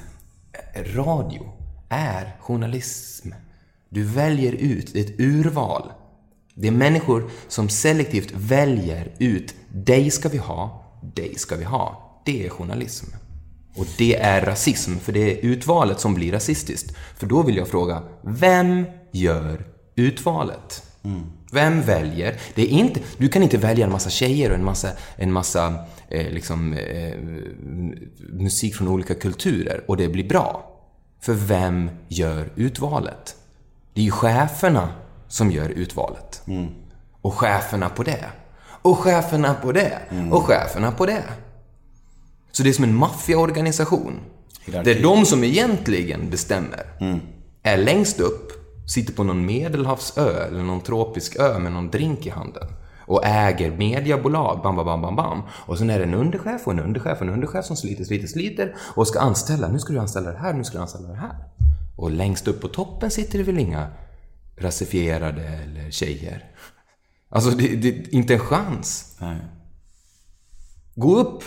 Radio 0.96 1.52
är 1.90 2.38
journalism. 2.40 3.32
Du 3.90 4.04
väljer 4.04 4.52
ut, 4.52 4.94
det 4.94 5.00
är 5.00 5.04
ett 5.04 5.20
urval. 5.20 5.92
Det 6.54 6.68
är 6.68 6.72
människor 6.72 7.30
som 7.48 7.70
selektivt 7.70 8.32
väljer 8.32 9.14
ut, 9.20 9.56
dig 9.70 10.12
ska 10.12 10.30
vi 10.30 10.38
ha, 10.38 10.86
dig 11.16 11.36
ska 11.36 11.56
vi 11.56 11.64
ha. 11.64 12.22
Det 12.26 12.46
är 12.46 12.50
journalism. 12.50 13.06
Och 13.76 13.86
det 13.98 14.16
är 14.16 14.42
rasism, 14.42 14.96
för 14.98 15.12
det 15.12 15.32
är 15.32 15.46
utvalet 15.46 16.00
som 16.00 16.14
blir 16.14 16.32
rasistiskt. 16.32 16.96
För 17.16 17.28
då 17.28 17.44
vill 17.44 17.58
jag 17.58 17.68
fråga, 17.68 18.04
vem 18.22 18.86
gör 19.12 19.66
utvalet? 19.96 20.84
Vem 21.52 21.82
väljer? 21.82 22.40
Det 22.56 22.62
är 22.62 22.68
inte, 22.68 23.00
du 23.18 23.30
kan 23.30 23.44
inte 23.44 23.58
välja 23.58 23.86
en 23.86 23.92
massa 23.92 24.10
tjejer 24.10 24.50
och 24.50 24.56
en 24.56 24.64
massa, 24.64 24.90
en 25.16 25.32
massa 25.32 25.86
eh, 26.10 26.32
liksom, 26.32 26.74
eh, 26.74 27.14
musik 28.34 28.76
från 28.76 28.88
olika 28.88 29.16
kulturer 29.16 29.84
och 29.88 29.98
det 29.98 30.08
blir 30.08 30.30
bra. 30.30 30.74
För 31.22 31.34
vem 31.34 31.90
gör 32.08 32.54
utvalet? 32.56 33.36
Det 33.98 34.02
är 34.02 34.06
ju 34.06 34.12
cheferna 34.12 34.90
som 35.28 35.52
gör 35.52 35.70
utvalet. 35.70 36.42
Och 37.22 37.34
cheferna 37.34 37.90
på 37.90 38.04
det. 38.04 38.26
Och 38.82 38.98
cheferna 38.98 39.54
på 39.54 39.72
det. 39.72 40.00
Och 40.32 40.44
cheferna 40.44 40.92
på 40.92 41.06
det. 41.06 41.24
Så 42.52 42.64
det 42.64 42.70
är 42.70 42.74
som 42.74 42.84
en 42.84 42.96
maffiaorganisation. 42.96 44.20
Hierarki. 44.66 44.94
Där 44.94 45.04
de 45.04 45.26
som 45.26 45.44
egentligen 45.44 46.30
bestämmer 46.30 46.86
är 47.64 47.78
längst 47.78 48.20
upp, 48.20 48.52
sitter 48.88 49.14
på 49.14 49.24
någon 49.24 49.46
medelhavsö 49.46 50.48
eller 50.48 50.64
någon 50.64 50.82
tropisk 50.82 51.36
ö 51.36 51.60
med 51.60 51.72
någon 51.72 51.92
drink 51.92 52.26
i 52.26 52.30
handen 52.30 52.68
och 53.00 53.26
äger 53.26 53.72
mediebolag, 53.72 54.60
bam, 54.64 54.76
bam, 54.76 54.86
bam, 54.86 55.02
bam, 55.02 55.16
bam. 55.16 55.42
Och 55.52 55.78
sen 55.78 55.90
är 55.90 55.98
det 55.98 56.06
en 56.06 56.14
underchef 56.14 56.68
och 56.68 56.74
en 56.74 56.80
underchef 56.80 57.18
och 57.18 57.28
en 57.28 57.34
underchef 57.34 57.66
som 57.66 57.76
sliter, 57.76 58.04
sliter, 58.04 58.28
sliter 58.28 58.76
och 58.96 59.08
ska 59.08 59.20
anställa. 59.20 59.68
Nu 59.68 59.80
ska 59.80 59.94
du 59.94 60.00
anställa 60.00 60.32
det 60.32 60.38
här, 60.38 60.54
nu 60.54 60.64
ska 60.64 60.78
du 60.78 60.82
anställa 60.82 61.08
det 61.08 61.16
här. 61.16 61.36
Och 61.98 62.12
längst 62.12 62.48
upp 62.48 62.62
på 62.62 62.68
toppen 62.68 63.12
sitter 63.12 63.38
det 63.38 63.44
väl 63.44 63.60
inga 63.60 63.88
rasifierade 64.58 65.48
eller 65.48 65.92
tjejer. 65.92 66.46
Alltså, 67.30 67.50
det, 67.50 67.76
det 67.76 68.14
inte 68.14 68.34
en 68.34 68.40
chans. 68.40 69.18
Nej. 69.20 69.38
Gå 70.96 71.20
upp 71.20 71.44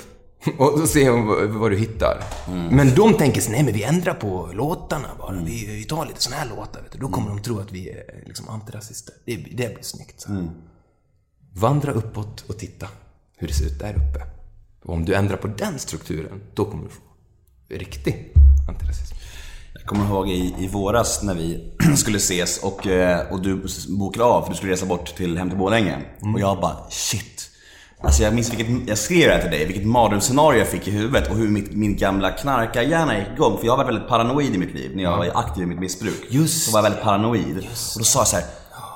och 0.59 0.89
se 0.89 1.11
vad 1.49 1.71
du 1.71 1.77
hittar. 1.77 2.25
Men 2.71 2.95
de 2.95 3.15
tänker 3.15 3.41
sig, 3.41 3.53
nej 3.53 3.65
men 3.65 3.75
vi 3.75 3.83
ändrar 3.83 4.15
på 4.15 4.51
låtarna 4.53 5.09
bara. 5.19 5.43
Vi, 5.43 5.67
vi 5.67 5.85
tar 5.85 6.07
lite 6.07 6.23
såna 6.23 6.37
här 6.37 6.49
låtar, 6.49 6.83
vet 6.83 6.93
du. 6.93 6.99
Då 6.99 7.09
kommer 7.09 7.29
de 7.29 7.43
tro 7.43 7.59
att 7.59 7.73
vi 7.73 7.91
är 7.91 8.25
liksom 8.27 8.49
antirasister. 8.49 9.15
Det, 9.25 9.37
det 9.37 9.75
blir 9.75 9.83
snyggt. 9.83 10.21
Så. 10.21 10.49
Vandra 11.53 11.93
uppåt 11.93 12.45
och 12.49 12.59
titta 12.59 12.89
hur 13.37 13.49
det 13.49 13.55
ser 13.55 13.67
ut 13.67 13.79
där 13.79 13.95
uppe. 13.95 14.27
Och 14.85 14.95
om 14.95 15.05
du 15.05 15.15
ändrar 15.15 15.37
på 15.37 15.49
den 15.49 15.79
strukturen, 15.79 16.43
då 16.55 16.65
kommer 16.65 16.85
du 16.85 16.91
få 16.91 17.01
riktig 17.69 18.35
antirasism. 18.69 19.20
Kommer 19.91 20.05
ihåg 20.05 20.28
i, 20.28 20.55
i 20.59 20.66
våras 20.68 21.22
när 21.22 21.34
vi 21.34 21.72
skulle 21.97 22.16
ses 22.16 22.59
och, 22.59 22.86
eh, 22.86 23.32
och 23.32 23.43
du 23.43 23.62
bokade 23.88 24.24
av 24.24 24.43
för 24.43 24.51
du 24.51 24.57
skulle 24.57 24.72
resa 24.72 24.86
bort 24.86 25.16
till 25.16 25.38
hem 25.38 25.49
till 25.49 25.59
Borlänge. 25.59 25.99
Och 26.34 26.41
jag 26.41 26.61
bara 26.61 26.76
shit. 26.91 27.51
Alltså 28.03 28.22
jag 28.22 28.34
minns 28.34 28.53
vilket, 28.53 28.88
jag 28.88 28.99
skrev 28.99 29.28
det 29.28 29.34
här 29.34 29.43
till 29.43 29.51
dig, 29.51 29.66
vilket 29.66 29.86
mardrömsscenario 29.86 30.59
jag 30.59 30.68
fick 30.68 30.88
i 30.88 30.91
huvudet 30.91 31.30
och 31.30 31.36
hur 31.36 31.49
mitt, 31.49 31.72
min 31.72 31.97
gamla 31.97 32.30
knarkarhjärna 32.30 33.18
gick 33.18 33.28
igång. 33.34 33.59
För 33.59 33.66
jag 33.66 33.76
varit 33.76 33.88
väldigt 33.88 34.09
paranoid 34.09 34.55
i 34.55 34.59
mitt 34.59 34.74
liv 34.74 34.93
när 34.95 35.03
jag 35.03 35.16
var 35.16 35.30
aktiv 35.34 35.62
i 35.62 35.66
mitt 35.66 35.80
missbruk. 35.80 36.26
Just 36.28 36.64
Så 36.64 36.72
var 36.72 36.78
jag 36.78 36.82
väldigt 36.82 37.03
paranoid. 37.03 37.57
Och 37.59 37.99
då 37.99 38.05
sa 38.05 38.20
jag 38.20 38.28
så 38.28 38.36
här. 38.36 38.45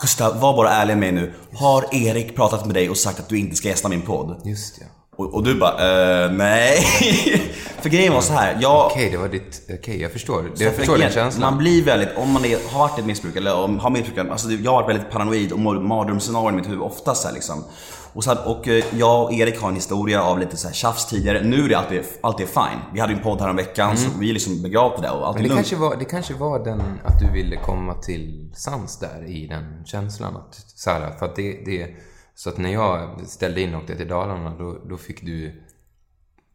Gustav, 0.00 0.40
var 0.40 0.56
bara 0.56 0.70
ärlig 0.70 0.96
med 0.96 1.14
mig 1.14 1.22
nu. 1.22 1.32
Har 1.54 1.94
Erik 1.94 2.36
pratat 2.36 2.66
med 2.66 2.74
dig 2.74 2.90
och 2.90 2.96
sagt 2.96 3.20
att 3.20 3.28
du 3.28 3.38
inte 3.38 3.56
ska 3.56 3.68
gästa 3.68 3.88
min 3.88 4.02
podd? 4.02 4.40
Just 4.44 4.78
ja. 4.80 4.86
Och, 5.16 5.34
och 5.34 5.42
du 5.44 5.54
bara, 5.54 6.24
eh, 6.24 6.32
nej. 6.32 6.76
För 7.80 7.88
grejen 7.90 8.12
var 8.12 8.20
så 8.20 8.32
här. 8.32 8.58
Jag, 8.60 8.86
Okej, 8.86 9.10
det 9.10 9.16
var 9.16 9.28
ditt... 9.28 9.70
Okej, 9.80 10.02
jag 10.02 10.12
förstår. 10.12 10.50
Så 10.54 10.62
jag 10.64 10.72
för 10.72 10.78
förstår 10.78 10.92
din 10.94 11.00
grejen- 11.00 11.12
känsla. 11.14 11.50
Man 11.50 11.58
blir 11.58 11.84
väldigt, 11.84 12.08
om 12.16 12.32
man 12.32 12.44
är, 12.44 12.58
har 12.72 12.78
varit 12.78 12.98
ett 12.98 13.06
missbruk 13.06 13.36
eller 13.36 13.54
om, 13.56 13.78
har 13.78 13.90
missbruk, 13.90 14.18
alltså 14.30 14.48
det- 14.48 14.54
jag 14.54 14.70
har 14.70 14.82
varit 14.82 14.88
väldigt 14.96 15.10
paranoid 15.10 15.52
och 15.52 15.58
mardrömsscenarion 15.58 16.54
i 16.54 16.56
mitt 16.56 16.66
huvud 16.68 16.80
oftast 16.80 17.22
så 17.22 17.28
här, 17.28 17.34
liksom. 17.34 17.64
Och, 18.12 18.24
så 18.24 18.30
här, 18.34 18.48
och 18.48 18.68
eh, 18.68 18.84
jag 18.98 19.22
och 19.24 19.32
Erik 19.32 19.60
har 19.60 19.68
en 19.68 19.74
historia 19.74 20.22
av 20.22 20.38
lite 20.38 20.56
så 20.56 20.66
här 20.68 20.74
tjafs 20.74 21.06
tidigare. 21.06 21.42
Nu 21.44 21.64
är 21.64 21.68
det 21.68 21.74
alltid, 21.74 22.02
alltid 22.20 22.48
fine. 22.48 22.78
Vi 22.94 23.00
hade 23.00 23.12
ju 23.12 23.16
en 23.18 23.24
podd 23.24 23.40
här 23.40 23.50
om 23.50 23.56
veckan 23.56 23.96
så 23.96 24.08
vi 24.18 24.28
är 24.28 24.32
liksom 24.32 24.62
begravt 24.62 25.02
det 25.02 25.10
och 25.10 25.26
allt 25.28 25.36
är 25.36 25.40
Mm. 25.40 25.42
Men 25.42 25.42
det 25.42 25.48
lugnt. 25.48 25.54
kanske, 25.56 25.76
var, 25.76 25.96
det 25.96 26.04
kanske 26.04 26.34
var 26.34 26.64
den 26.64 26.80
att 27.04 27.20
du 27.20 27.32
ville 27.32 27.56
komma 27.56 27.94
till 27.94 28.50
sans 28.56 28.98
där 28.98 29.24
i 29.28 29.46
den 29.46 29.84
känslan. 29.84 30.36
Att, 30.36 30.54
så, 30.74 30.90
här, 30.90 31.12
för 31.18 31.26
att 31.26 31.36
det, 31.36 31.52
det, 31.66 31.86
så 32.34 32.48
att 32.50 32.58
när 32.58 32.72
jag 32.72 33.20
ställde 33.26 33.60
in 33.60 33.74
och 33.74 33.80
åkte 33.80 33.96
till 33.96 34.08
Dalarna, 34.08 34.54
då, 34.58 34.78
då 34.88 34.96
fick 34.96 35.22
du 35.26 35.60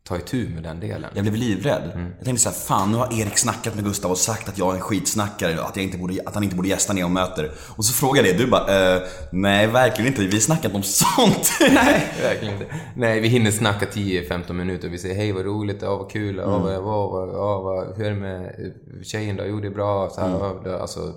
ta 0.04 0.18
itu 0.18 0.50
med 0.50 0.64
den 0.64 0.80
delen. 0.80 1.10
Jag 1.16 1.24
blev 1.24 1.36
livrädd. 1.36 1.92
Mm. 1.94 2.12
Jag 2.18 2.26
tänkte 2.26 2.44
så 2.44 2.50
här, 2.50 2.56
fan 2.56 2.92
nu 2.92 2.98
har 2.98 3.22
Erik 3.22 3.38
snackat 3.38 3.76
med 3.76 3.84
Gustav 3.84 4.12
och 4.12 4.18
sagt 4.18 4.50
att 4.50 4.58
jag 4.58 4.72
är 4.72 4.76
en 4.76 4.82
skitsnackare 4.82 5.62
att, 5.62 5.76
jag 5.76 5.84
inte 5.86 5.98
borde, 5.98 6.22
att 6.26 6.34
han 6.34 6.44
inte 6.44 6.56
borde 6.56 6.68
gästa 6.68 6.94
när 6.94 7.02
jag 7.02 7.12
möter. 7.12 7.52
Och 7.76 7.86
så 7.86 7.94
frågade 7.94 8.28
jag 8.28 8.38
dig, 8.38 8.46
du 8.46 8.52
bara, 8.52 8.96
eh, 8.96 9.02
nej 9.32 9.68
verkligen 9.68 10.08
inte, 10.12 10.22
vi 10.22 10.40
snackat 10.40 10.66
inte 10.66 10.76
om 10.78 10.84
sånt. 11.18 11.52
Nej, 11.60 12.08
verkligen 12.22 12.54
inte. 12.54 12.66
Nej, 12.96 13.20
vi 13.20 13.28
hinner 13.28 13.52
snacka 13.52 13.86
10-15 13.86 14.54
minuter. 14.54 14.90
Vi 14.90 14.98
säger 14.98 15.16
hej 15.16 15.32
vad 15.32 15.46
roligt, 15.46 15.82
ja 15.82 15.96
vad 15.98 16.12
kul, 16.12 16.36
ja 16.38 16.46
vad, 16.60 16.62
vad, 16.84 17.10
vad, 17.12 17.30
ja, 17.30 17.62
vad, 17.62 17.98
hur 17.98 18.06
är 18.06 18.10
det 18.10 18.16
med 18.16 18.74
tjejen 19.04 19.36
då? 19.36 19.44
Jo 19.46 19.60
det 19.60 19.68
är 19.68 19.72
bra. 19.72 20.10
Så 20.10 20.22
här, 20.22 20.64
det- 20.64 20.82
alltså, 20.82 21.14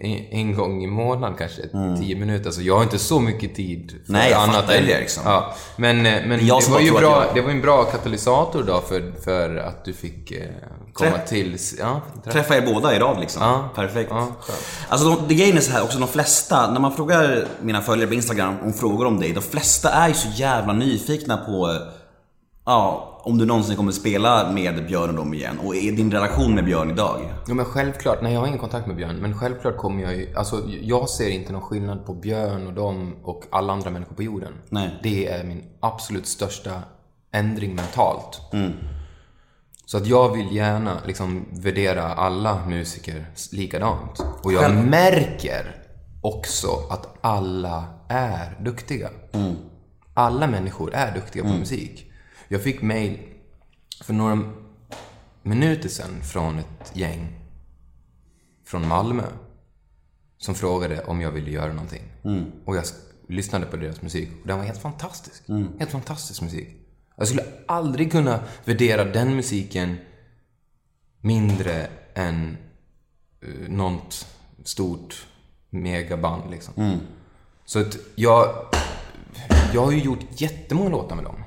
en, 0.00 0.26
en 0.30 0.54
gång 0.56 0.84
i 0.84 0.86
månaden 0.86 1.36
kanske, 1.38 1.62
10 2.00 2.16
minuter. 2.16 2.50
Så 2.50 2.62
jag 2.62 2.76
har 2.76 2.82
inte 2.82 2.98
så 2.98 3.20
mycket 3.20 3.54
tid 3.54 3.94
för 4.06 4.12
Nej, 4.12 4.30
jag 4.30 4.42
annat 4.42 4.70
än- 4.70 4.86
det, 4.86 4.98
liksom. 5.00 5.22
Ja, 5.26 5.54
men 5.76 6.02
men 6.02 6.46
jag 6.46 6.62
det 6.62 6.70
var 6.70 6.80
ju 6.80 6.90
bra, 6.92 7.24
jag- 7.24 7.34
det 7.34 7.40
var 7.40 7.50
en 7.50 7.60
bra 7.60 7.84
katalysator 7.84 8.62
då 8.62 8.80
för, 8.80 9.12
för 9.24 9.56
att 9.56 9.84
du 9.84 9.92
fick 9.92 10.30
eh, 10.32 10.46
komma 10.92 11.10
Träff- 11.10 11.26
till... 11.28 11.56
Ja, 11.78 12.00
träff. 12.24 12.32
Träffa 12.32 12.56
er 12.56 12.62
båda 12.74 12.96
i 12.96 12.98
rad 12.98 13.20
liksom. 13.20 13.42
Ja. 13.42 13.68
Perfekt. 13.74 14.10
Ja, 14.10 14.28
alltså 14.88 15.08
de, 15.08 15.16
det 15.28 15.34
grejen 15.34 15.56
är 15.56 15.60
så 15.60 15.72
här 15.72 15.82
också, 15.82 15.98
de 15.98 16.08
flesta, 16.08 16.70
när 16.72 16.80
man 16.80 16.92
frågar 16.96 17.44
mina 17.62 17.80
följare 17.82 18.08
på 18.08 18.14
Instagram 18.14 18.54
om 18.64 18.72
frågor 18.72 19.06
om 19.06 19.20
dig, 19.20 19.32
de 19.32 19.40
flesta 19.42 19.90
är 19.90 20.08
ju 20.08 20.14
så 20.14 20.28
jävla 20.34 20.72
nyfikna 20.72 21.36
på 21.36 21.70
eh, 21.70 21.76
Ja, 22.68 23.15
om 23.26 23.38
du 23.38 23.46
någonsin 23.46 23.76
kommer 23.76 23.92
spela 23.92 24.52
med 24.52 24.86
Björn 24.86 25.10
och 25.10 25.16
dem 25.16 25.34
igen 25.34 25.58
och 25.58 25.76
är 25.76 25.92
din 25.92 26.12
relation 26.12 26.54
med 26.54 26.64
Björn 26.64 26.90
idag? 26.90 27.32
Ja 27.46 27.54
men 27.54 27.64
självklart, 27.64 28.22
nej 28.22 28.32
jag 28.32 28.40
har 28.40 28.46
ingen 28.46 28.58
kontakt 28.58 28.86
med 28.86 28.96
Björn, 28.96 29.16
men 29.16 29.38
självklart 29.38 29.76
kommer 29.76 30.02
jag 30.02 30.16
ju, 30.16 30.34
alltså 30.36 30.62
jag 30.82 31.08
ser 31.08 31.28
inte 31.28 31.52
någon 31.52 31.62
skillnad 31.62 32.06
på 32.06 32.14
Björn 32.14 32.66
och 32.66 32.72
dem 32.72 33.16
och 33.22 33.44
alla 33.50 33.72
andra 33.72 33.90
människor 33.90 34.14
på 34.14 34.22
jorden. 34.22 34.52
Nej. 34.68 35.00
Det 35.02 35.28
är 35.28 35.44
min 35.44 35.64
absolut 35.80 36.26
största 36.26 36.82
ändring 37.32 37.74
mentalt. 37.74 38.40
Så 39.86 39.96
att 39.96 40.06
jag 40.06 40.36
vill 40.36 40.56
gärna 40.56 40.98
liksom 41.06 41.44
värdera 41.50 42.02
alla 42.02 42.66
musiker 42.66 43.26
likadant. 43.52 44.26
Och 44.42 44.52
jag 44.52 44.74
märker 44.74 45.84
också 46.20 46.68
att 46.90 47.18
alla 47.20 47.84
är 48.08 48.56
duktiga. 48.60 49.08
Alla 50.14 50.46
människor 50.46 50.94
är 50.94 51.14
duktiga 51.14 51.42
på 51.42 51.48
musik. 51.48 52.05
Jag 52.48 52.62
fick 52.62 52.82
mail 52.82 53.18
för 54.04 54.12
några 54.12 54.52
minuter 55.42 55.88
sedan 55.88 56.22
från 56.22 56.58
ett 56.58 56.92
gäng 56.96 57.40
från 58.64 58.88
Malmö 58.88 59.24
som 60.38 60.54
frågade 60.54 61.04
om 61.04 61.20
jag 61.20 61.30
ville 61.30 61.50
göra 61.50 61.72
någonting. 61.72 62.02
Och 62.64 62.76
jag 62.76 62.84
lyssnade 63.28 63.66
på 63.66 63.76
deras 63.76 64.02
musik 64.02 64.28
och 64.42 64.46
den 64.46 64.58
var 64.58 64.64
helt 64.64 64.82
fantastisk. 64.82 65.42
Helt 65.78 65.90
fantastisk 65.90 66.42
musik. 66.42 66.68
Jag 67.16 67.28
skulle 67.28 67.44
aldrig 67.68 68.12
kunna 68.12 68.40
värdera 68.64 69.04
den 69.04 69.36
musiken 69.36 69.96
mindre 71.20 71.86
än 72.14 72.56
uh, 73.44 73.68
något 73.68 74.26
stort 74.64 75.26
megaband 75.70 76.50
liksom. 76.50 76.72
Så 77.64 77.80
att 77.80 77.96
jag, 78.14 78.66
jag 79.74 79.84
har 79.84 79.92
ju 79.92 80.00
gjort 80.02 80.24
jättemånga 80.30 80.90
låtar 80.90 81.16
med 81.16 81.24
dem. 81.24 81.42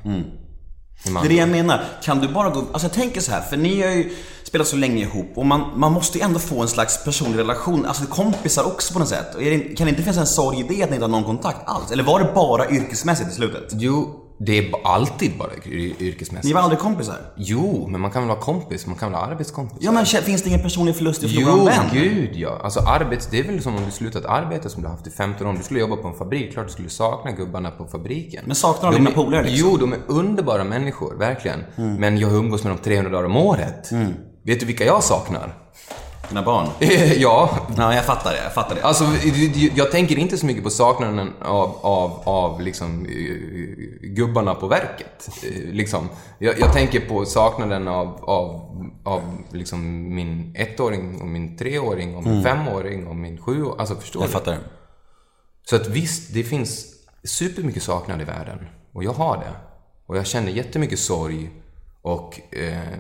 Det 1.03 1.09
är 1.09 1.29
det 1.29 1.35
jag 1.35 1.49
menar. 1.49 1.85
Kan 2.03 2.19
du 2.19 2.27
bara 2.27 2.49
gå... 2.49 2.59
Alltså 2.59 2.85
jag 2.85 2.93
tänker 2.93 3.21
så 3.21 3.31
här, 3.31 3.41
för 3.41 3.57
ni 3.57 3.81
har 3.81 3.89
ju 3.89 4.15
spelat 4.43 4.67
så 4.67 4.75
länge 4.75 5.01
ihop 5.01 5.31
och 5.35 5.45
man, 5.45 5.79
man 5.79 5.91
måste 5.91 6.17
ju 6.17 6.23
ändå 6.23 6.39
få 6.39 6.61
en 6.61 6.67
slags 6.67 7.03
personlig 7.03 7.39
relation, 7.39 7.85
alltså 7.85 8.05
kompisar 8.05 8.63
också 8.63 8.93
på 8.93 8.99
något 8.99 9.09
sätt. 9.09 9.27
Det, 9.39 9.59
kan 9.59 9.85
det 9.85 9.89
inte 9.89 10.01
finnas 10.01 10.17
en 10.17 10.27
sorg 10.27 10.59
i 10.59 10.63
det 10.63 10.83
att 10.83 10.89
ni 10.89 10.95
inte 10.95 11.05
har 11.05 11.11
någon 11.11 11.23
kontakt 11.23 11.59
alls? 11.65 11.91
Eller 11.91 12.03
var 12.03 12.19
det 12.19 12.31
bara 12.35 12.69
yrkesmässigt 12.69 13.29
i 13.31 13.33
slutet? 13.33 13.63
Jo, 13.71 14.25
det 14.41 14.57
är 14.57 14.71
alltid 14.83 15.37
bara 15.37 15.49
yr- 15.49 15.93
yrkesmässigt. 15.99 16.45
Ni 16.47 16.53
var 16.53 16.61
aldrig 16.61 16.79
kompisar? 16.79 17.17
Jo, 17.35 17.87
men 17.89 18.01
man 18.01 18.11
kan 18.11 18.21
väl 18.21 18.29
vara 18.29 18.39
kompis, 18.39 18.87
man 18.87 18.95
kan 18.95 19.11
väl 19.11 19.19
vara 19.21 19.31
arbetskompis? 19.31 19.77
Ja 19.81 19.91
men 19.91 20.05
finns 20.05 20.41
det 20.43 20.49
ingen 20.49 20.61
personlig 20.61 20.95
förlust 20.95 21.23
i 21.23 21.25
att 21.25 21.31
förlora 21.31 21.51
en 21.51 21.57
Jo, 21.59 21.65
vän? 21.65 21.85
gud 21.93 22.29
ja. 22.35 22.59
Alltså 22.63 22.79
arbets... 22.79 23.27
Det 23.31 23.39
är 23.39 23.43
väl 23.43 23.61
som 23.61 23.75
om 23.75 23.85
du 23.85 23.91
slutat 23.91 24.25
arbeta 24.25 24.69
som 24.69 24.81
du 24.81 24.87
har 24.87 24.95
haft 24.95 25.07
i 25.07 25.11
15 25.11 25.47
år. 25.47 25.53
Du 25.53 25.63
skulle 25.63 25.79
jobba 25.79 25.95
på 25.95 26.07
en 26.07 26.13
fabrik. 26.13 26.53
Klart 26.53 26.65
du 26.67 26.73
skulle 26.73 26.89
sakna 26.89 27.31
gubbarna 27.31 27.71
på 27.71 27.85
fabriken. 27.85 28.43
Men 28.45 28.55
saknar 28.55 28.91
De 28.91 28.97
dina 28.97 29.11
polare, 29.11 29.43
liksom? 29.43 29.67
Mm. 29.69 29.71
Jo, 29.81 29.87
de 29.87 29.93
är 29.93 29.99
underbara 30.07 30.63
människor, 30.63 31.15
verkligen. 31.15 31.59
Men 31.75 32.17
jag 32.17 32.33
umgås 32.33 32.63
med 32.63 32.71
dem 32.71 32.79
300 32.83 33.11
dagar 33.11 33.25
om 33.25 33.35
året. 33.37 33.89
Vet 34.45 34.59
du 34.59 34.65
vilka 34.65 34.85
jag 34.85 35.03
saknar? 35.03 35.53
Dina 36.29 36.41
barn? 36.43 36.67
ja, 37.17 37.49
Ja, 37.77 37.95
jag 37.95 38.05
fattar 38.05 38.31
det. 38.31 38.43
Jag 38.43 38.53
fattar 38.53 38.75
det. 38.75 38.81
Alltså, 38.83 39.05
jag 39.75 39.91
tänker 39.91 40.17
inte 40.17 40.37
så 40.37 40.45
mycket 40.45 40.63
på 40.63 40.69
saknaden 40.69 41.33
av, 41.41 41.77
av, 41.81 42.21
av 42.23 42.61
liksom, 42.61 43.05
eh, 43.05 44.09
gubbarna 44.09 44.55
på 44.55 44.67
verket. 44.67 45.29
Eh, 45.43 45.73
Liksom. 45.73 46.09
Jag, 46.39 46.59
jag 46.59 46.73
tänker 46.73 46.99
på 46.99 47.25
saknaden 47.25 47.87
av, 47.87 48.07
av, 48.23 48.49
av 49.03 49.21
liksom 49.51 50.15
min 50.15 50.55
ettåring 50.55 51.21
och 51.21 51.27
min 51.27 51.57
treåring 51.57 52.15
och 52.15 52.23
min 52.23 52.43
femåring 52.43 53.07
och 53.07 53.15
min 53.15 53.37
sjuåring. 53.41 53.79
Alltså, 53.79 53.95
förstår 53.95 54.21
Jag 54.21 54.29
du? 54.29 54.33
fattar. 54.33 54.57
Så 55.69 55.75
att 55.75 55.87
visst, 55.87 56.33
det 56.33 56.43
finns 56.43 56.85
supermycket 57.23 57.83
saknad 57.83 58.21
i 58.21 58.23
världen. 58.23 58.59
Och 58.93 59.03
jag 59.03 59.13
har 59.13 59.37
det. 59.37 59.51
Och 60.05 60.17
jag 60.17 60.27
känner 60.27 60.51
jättemycket 60.51 60.99
sorg. 60.99 61.49
Och 62.01 62.53
eh, 62.53 62.97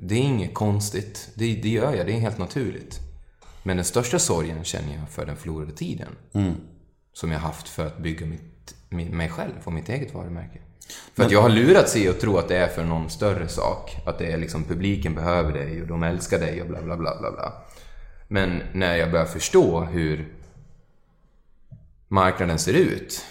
det 0.00 0.14
är 0.14 0.18
inget 0.22 0.54
konstigt. 0.54 1.30
Det, 1.34 1.54
det 1.54 1.68
gör 1.68 1.94
jag, 1.94 2.06
det 2.06 2.12
är 2.12 2.20
helt 2.20 2.38
naturligt. 2.38 3.00
Men 3.62 3.76
den 3.76 3.84
största 3.84 4.18
sorgen 4.18 4.64
känner 4.64 4.96
jag 4.96 5.10
för 5.10 5.26
den 5.26 5.36
förlorade 5.36 5.72
tiden. 5.72 6.08
Som 7.12 7.30
jag 7.30 7.38
haft 7.38 7.68
för 7.68 7.86
att 7.86 7.98
bygga 7.98 8.26
mitt, 8.26 8.74
mig 8.90 9.28
själv 9.28 9.52
och 9.64 9.72
mitt 9.72 9.88
eget 9.88 10.14
varumärke. 10.14 10.58
För 11.14 11.24
att 11.24 11.30
jag 11.30 11.42
har 11.42 11.48
lurat 11.48 11.88
sig 11.88 12.08
att 12.08 12.20
tro 12.20 12.36
att 12.36 12.48
det 12.48 12.56
är 12.56 12.68
för 12.68 12.84
någon 12.84 13.10
större 13.10 13.48
sak. 13.48 13.96
Att 14.06 14.18
det 14.18 14.32
är 14.32 14.38
liksom 14.38 14.64
publiken 14.64 15.14
behöver 15.14 15.52
dig 15.52 15.82
och 15.82 15.88
de 15.88 16.02
älskar 16.02 16.38
dig 16.38 16.62
och 16.62 16.68
bla 16.68 16.82
bla 16.82 16.96
bla 16.96 17.20
bla 17.20 17.32
bla. 17.32 17.52
Men 18.28 18.62
när 18.72 18.96
jag 18.96 19.10
börjar 19.10 19.26
förstå 19.26 19.80
hur 19.80 20.34
marknaden 22.08 22.58
ser 22.58 22.74
ut. 22.74 23.24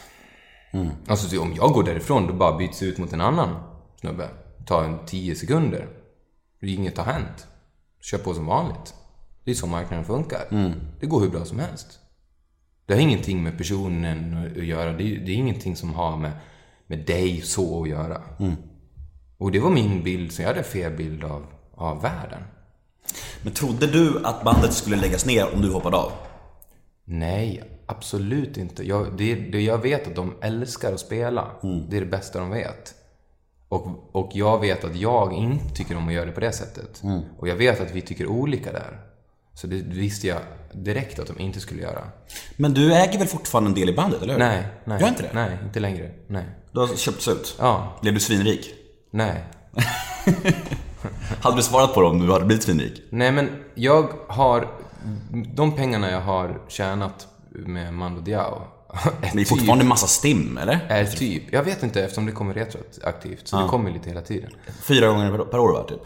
Alltså 1.07 1.29
så 1.29 1.41
om 1.41 1.53
jag 1.53 1.73
går 1.73 1.84
därifrån, 1.84 2.27
då 2.27 2.34
bara 2.34 2.57
byts 2.57 2.84
ut 2.84 2.97
mot 2.97 3.13
en 3.13 3.21
annan 3.21 3.63
snubbe. 3.99 4.29
Tar 4.66 4.84
en 4.84 5.05
10 5.05 5.36
sekunder. 5.36 5.88
Inget 6.61 6.97
har 6.97 7.05
hänt. 7.05 7.47
Kör 8.01 8.18
på 8.18 8.34
som 8.34 8.45
vanligt. 8.45 8.93
Det 9.43 9.51
är 9.51 9.55
så 9.55 9.68
marknaden 9.68 10.05
funkar. 10.05 10.47
Det 10.99 11.05
går 11.05 11.20
hur 11.22 11.30
bra 11.30 11.45
som 11.45 11.59
helst. 11.59 11.99
Det 12.86 12.93
har 12.93 13.01
ingenting 13.01 13.43
med 13.43 13.57
personen 13.57 14.38
att 14.57 14.66
göra. 14.66 14.93
Det 14.93 15.03
är, 15.03 15.20
det 15.20 15.32
är 15.32 15.36
ingenting 15.36 15.76
som 15.76 15.93
har 15.93 16.18
med, 16.18 16.32
med 16.88 16.99
dig 16.99 17.41
så 17.41 17.84
att 17.84 17.89
göra. 17.89 18.22
Och 19.38 19.51
det 19.51 19.59
var 19.59 19.70
min 19.70 20.03
bild, 20.03 20.32
så 20.32 20.41
jag 20.41 20.47
hade 20.47 20.64
fel 20.64 20.93
bild 20.93 21.24
av, 21.24 21.45
av 21.76 22.01
världen. 22.01 22.43
Men 23.41 23.53
trodde 23.53 23.88
du 23.88 24.26
att 24.26 24.43
bandet 24.43 24.74
skulle 24.74 24.95
läggas 24.95 25.26
ner 25.26 25.53
om 25.53 25.61
du 25.61 25.72
hoppade 25.72 25.97
av? 25.97 26.11
Nej, 27.05 27.64
absolut 27.86 28.57
inte. 28.57 28.88
Jag, 28.88 29.18
det, 29.18 29.36
det, 29.36 29.61
jag 29.61 29.78
vet 29.78 30.07
att 30.07 30.16
de 30.16 30.34
älskar 30.41 30.93
att 30.93 30.99
spela. 30.99 31.51
Det 31.89 31.97
är 31.97 32.01
det 32.01 32.07
bästa 32.07 32.39
de 32.39 32.49
vet. 32.49 32.95
Och, 33.74 34.09
och 34.11 34.30
jag 34.34 34.59
vet 34.59 34.84
att 34.84 34.95
jag 34.95 35.34
inte 35.34 35.76
tycker 35.76 35.97
om 35.97 36.07
att 36.07 36.13
göra 36.13 36.26
det 36.26 36.32
på 36.32 36.39
det 36.39 36.51
sättet. 36.51 37.01
Och 37.38 37.47
jag 37.47 37.55
vet 37.55 37.82
att 37.82 37.91
vi 37.91 38.01
tycker 38.01 38.28
olika 38.28 38.71
där. 38.71 38.99
Så 39.53 39.67
det 39.67 39.76
visste 39.76 40.28
jag 40.28 40.38
direkt 40.74 41.19
att 41.19 41.28
de 41.28 41.39
inte 41.39 41.59
skulle 41.59 41.82
göra. 41.82 42.01
Men 42.57 42.74
du 42.74 42.93
äger 42.93 43.19
väl 43.19 43.28
fortfarande 43.28 43.69
en 43.69 43.74
del 43.74 43.89
i 43.89 43.93
bandet, 43.93 44.21
eller 44.21 44.34
hur? 44.34 44.39
Nej, 44.39 44.63
nej. 44.86 45.01
Gör 45.01 45.07
inte 45.07 45.24
det? 45.24 45.30
Nej, 45.34 45.57
inte 45.63 45.80
längre. 45.80 46.11
Nej. 46.28 46.45
Du 46.71 46.80
har 46.80 46.88
köpts 46.88 47.28
ut? 47.28 47.55
Ja, 47.59 47.93
Blev 48.01 48.13
du 48.13 48.19
svinrik? 48.19 48.74
nej. 49.11 49.43
Hade 51.41 51.55
du 51.55 51.61
svarat 51.63 51.93
på 51.93 52.01
det 52.01 52.07
om 52.07 52.19
du 52.19 52.32
hade 52.34 52.45
blivit 52.45 52.63
svinrik? 52.63 53.01
Nej, 53.09 53.32
men 53.32 53.49
jag 53.76 54.09
har... 54.28 54.67
De 55.55 55.76
pengarna 55.76 56.11
jag 56.11 56.21
har 56.21 56.61
tjänat 56.67 57.28
med 57.49 57.93
Mando 57.93 58.21
Diao, 58.21 58.61
Det 59.34 59.41
är 59.41 59.46
fortfarande 59.46 59.86
massa 59.86 60.08
stim, 60.08 60.58
eller? 60.58 60.80
Är 60.89 61.06
typ, 61.06 61.44
jag 61.54 61.64
vet 61.64 61.84
inte 61.84 62.04
eftersom 62.04 62.26
det 62.26 62.32
kommer 62.32 62.54
retroaktivt, 62.54 63.48
så 63.48 63.62
det 63.62 63.68
kommer 63.68 63.91
lite 63.91 64.10
hela 64.10 64.22
tiden. 64.22 64.50
Fyra 64.82 65.08
gånger 65.08 65.38
per- 65.38 65.60
år, 65.60 65.74
va? 65.74 65.84
Typ. 65.89 66.00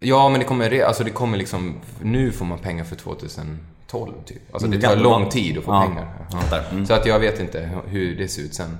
Ja, 0.00 0.28
men 0.28 0.38
det 0.40 0.46
kommer, 0.46 0.82
alltså 0.82 1.04
det 1.04 1.10
kommer 1.10 1.38
liksom, 1.38 1.80
nu 2.02 2.32
får 2.32 2.44
man 2.44 2.58
pengar 2.58 2.84
för 2.84 2.96
2012 2.96 4.12
typ. 4.24 4.42
Alltså 4.54 4.68
det 4.68 4.76
Mm, 4.76 4.88
tar 4.88 4.96
ja, 4.96 5.02
lång 5.02 5.22
ja. 5.22 5.30
tid 5.30 5.58
att 5.58 5.64
få 5.64 5.72
Ja, 5.72 5.82
pengar. 5.82 6.26
Ja. 6.50 6.58
Mm. 6.70 6.86
Så 6.86 6.94
att 6.94 7.06
jag 7.06 7.18
vet 7.20 7.40
inte 7.40 7.82
hur 7.86 8.16
det 8.16 8.28
ser 8.28 8.42
ut 8.42 8.54
sen. 8.54 8.78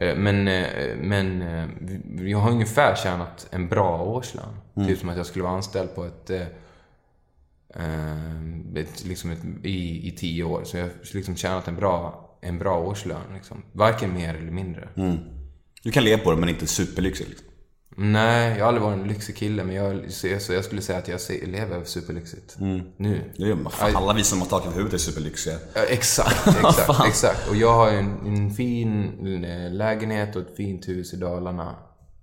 Eh, 0.00 0.16
Men, 0.16 0.48
eh, 0.48 0.66
men 1.02 1.42
eh, 1.42 1.68
jag 2.30 2.38
har 2.38 2.50
ungefär 2.50 2.94
tjänat 2.96 3.46
en 3.50 3.68
bra 3.68 4.02
årslön. 4.02 4.44
Mm. 4.76 4.88
Typ 4.88 4.98
som 4.98 5.08
att 5.08 5.16
jag 5.16 5.26
skulle 5.26 5.42
vara 5.44 5.54
anställd 5.54 5.94
på 5.94 6.04
ett, 6.04 6.30
eh, 6.30 6.40
eh, 7.74 8.80
ett, 8.82 9.04
liksom 9.04 9.30
ett, 9.30 9.38
i, 9.62 10.08
i 10.08 10.10
tio 10.10 10.44
år. 10.44 10.62
Så 10.64 10.76
jag 10.76 10.84
har 10.84 10.90
liksom 11.14 11.36
tjänat 11.36 11.68
en 11.68 11.76
bra, 11.76 12.25
en 12.48 12.58
bra 12.58 12.78
årslön. 12.78 13.20
Liksom. 13.34 13.62
Varken 13.72 14.14
mer 14.14 14.34
eller 14.34 14.50
mindre. 14.52 14.88
Mm. 14.96 15.16
Du 15.82 15.92
kan 15.92 16.04
leva 16.04 16.22
på 16.22 16.30
det, 16.30 16.36
men 16.36 16.48
inte 16.48 16.66
superlyxigt. 16.66 17.28
Liksom. 17.30 17.46
Nej, 17.98 18.50
jag 18.58 18.64
har 18.64 18.68
aldrig 18.68 18.82
varit 18.82 18.98
en 18.98 19.08
lyxig 19.08 19.36
kille, 19.36 19.64
men 19.64 19.74
jag, 19.74 20.10
så 20.10 20.26
jag, 20.26 20.42
så 20.42 20.52
jag 20.52 20.64
skulle 20.64 20.82
säga 20.82 20.98
att 20.98 21.08
jag 21.08 21.20
lever 21.48 21.84
superlyxigt. 21.84 22.56
Nu. 22.96 23.30
Det 23.36 23.42
är, 23.42 23.46
ju- 23.46 23.64
fan, 23.70 23.96
alla 23.96 24.12
vi 24.14 24.24
som 24.24 24.40
har 24.40 24.48
tak 24.48 24.62
över 24.66 24.76
huvudet 24.76 24.94
är 24.94 24.98
superlyxiga. 24.98 25.54
Ja, 25.74 25.80
exakt, 25.82 26.46
exakt, 26.46 27.06
exakt. 27.08 27.48
Och 27.48 27.56
jag 27.56 27.72
har 27.72 27.88
en, 27.90 28.26
en 28.26 28.50
fin 28.50 29.44
eh, 29.44 29.72
lägenhet 29.72 30.36
och 30.36 30.42
ett 30.42 30.56
fint 30.56 30.88
hus 30.88 31.14
i 31.14 31.16
Dalarna. 31.16 31.74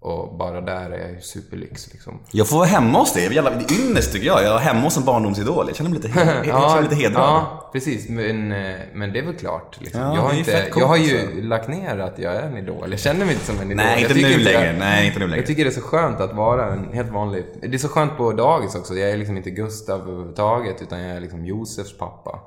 Och 0.04 0.38
bara 0.38 0.62
där 0.62 0.90
är 0.90 1.00
jag 1.00 1.12
ju 1.12 1.22
superlyx 1.22 1.94
liksom. 1.94 2.20
Jag 2.32 2.48
får 2.48 2.58
vara 2.58 2.68
hemma 2.68 3.00
hos 3.00 3.14
dig. 3.14 3.30
Det 3.30 3.38
är 3.38 3.82
ynnest 3.82 4.14
tycker 4.14 4.28
jag. 4.28 4.44
Jag 4.44 4.56
är 4.56 4.60
hemma 4.60 4.82
hos 4.82 4.98
en 4.98 5.06
barndomsidol. 5.06 5.66
Jag 5.68 5.76
känner 5.76 5.90
mig 5.90 6.00
lite, 6.00 6.14
känner 6.14 6.74
mig 6.74 6.84
lite 6.84 6.96
hedrad. 6.96 7.24
Ja, 7.24 7.70
precis. 7.74 8.10
Men, 8.10 8.52
eh, 8.52 8.76
men 8.94 9.14
det 9.14 9.20
är 9.20 9.24
väl 9.24 9.36
klart. 9.36 9.78
Liksom. 9.82 10.02
Ja, 10.02 10.16
jag, 10.16 10.22
har 10.22 10.34
inte, 10.34 10.72
jag 10.76 10.88
har 10.88 10.98
ju 10.98 11.20
alltså. 11.20 11.42
lagt 11.42 11.68
ner 11.68 11.98
att 11.98 12.20
jag 12.20 12.36
är 12.36 12.42
en 12.42 12.58
idol. 12.58 12.92
Jag 12.92 13.00
känner 13.00 13.26
mig 13.26 13.34
inte 13.34 13.46
som 13.46 13.56
en 13.60 13.72
idol. 13.72 13.76
Nej, 13.76 14.02
inte 14.02 14.14
nu 14.14 14.38
längre. 14.38 14.66
Jag, 14.66 14.76
Nej, 14.80 15.08
inte 15.08 15.20
nu 15.20 15.26
längre. 15.28 15.40
Jag 15.40 15.48
tycker 15.48 15.64
det 15.64 15.70
är 15.70 15.82
så 15.82 15.82
skönt 15.82 16.20
att 16.20 16.36
vara 16.36 16.74
en 16.74 16.94
helt 16.94 17.12
vanlig... 17.12 17.46
Det 17.62 17.74
är 17.74 17.78
så 17.78 17.90
skönt 17.90 18.18
på 18.18 18.32
dagis 18.32 18.76
också. 18.76 18.94
Jag 18.94 19.10
är 19.10 19.18
liksom 19.18 19.38
inte 19.38 19.50
Gustav 19.50 20.02
överhuvudtaget, 20.02 20.82
utan 20.82 21.02
jag 21.02 21.18
är 21.18 21.22
liksom 21.22 21.46
Josefs 21.46 21.98
pappa. 21.98 22.40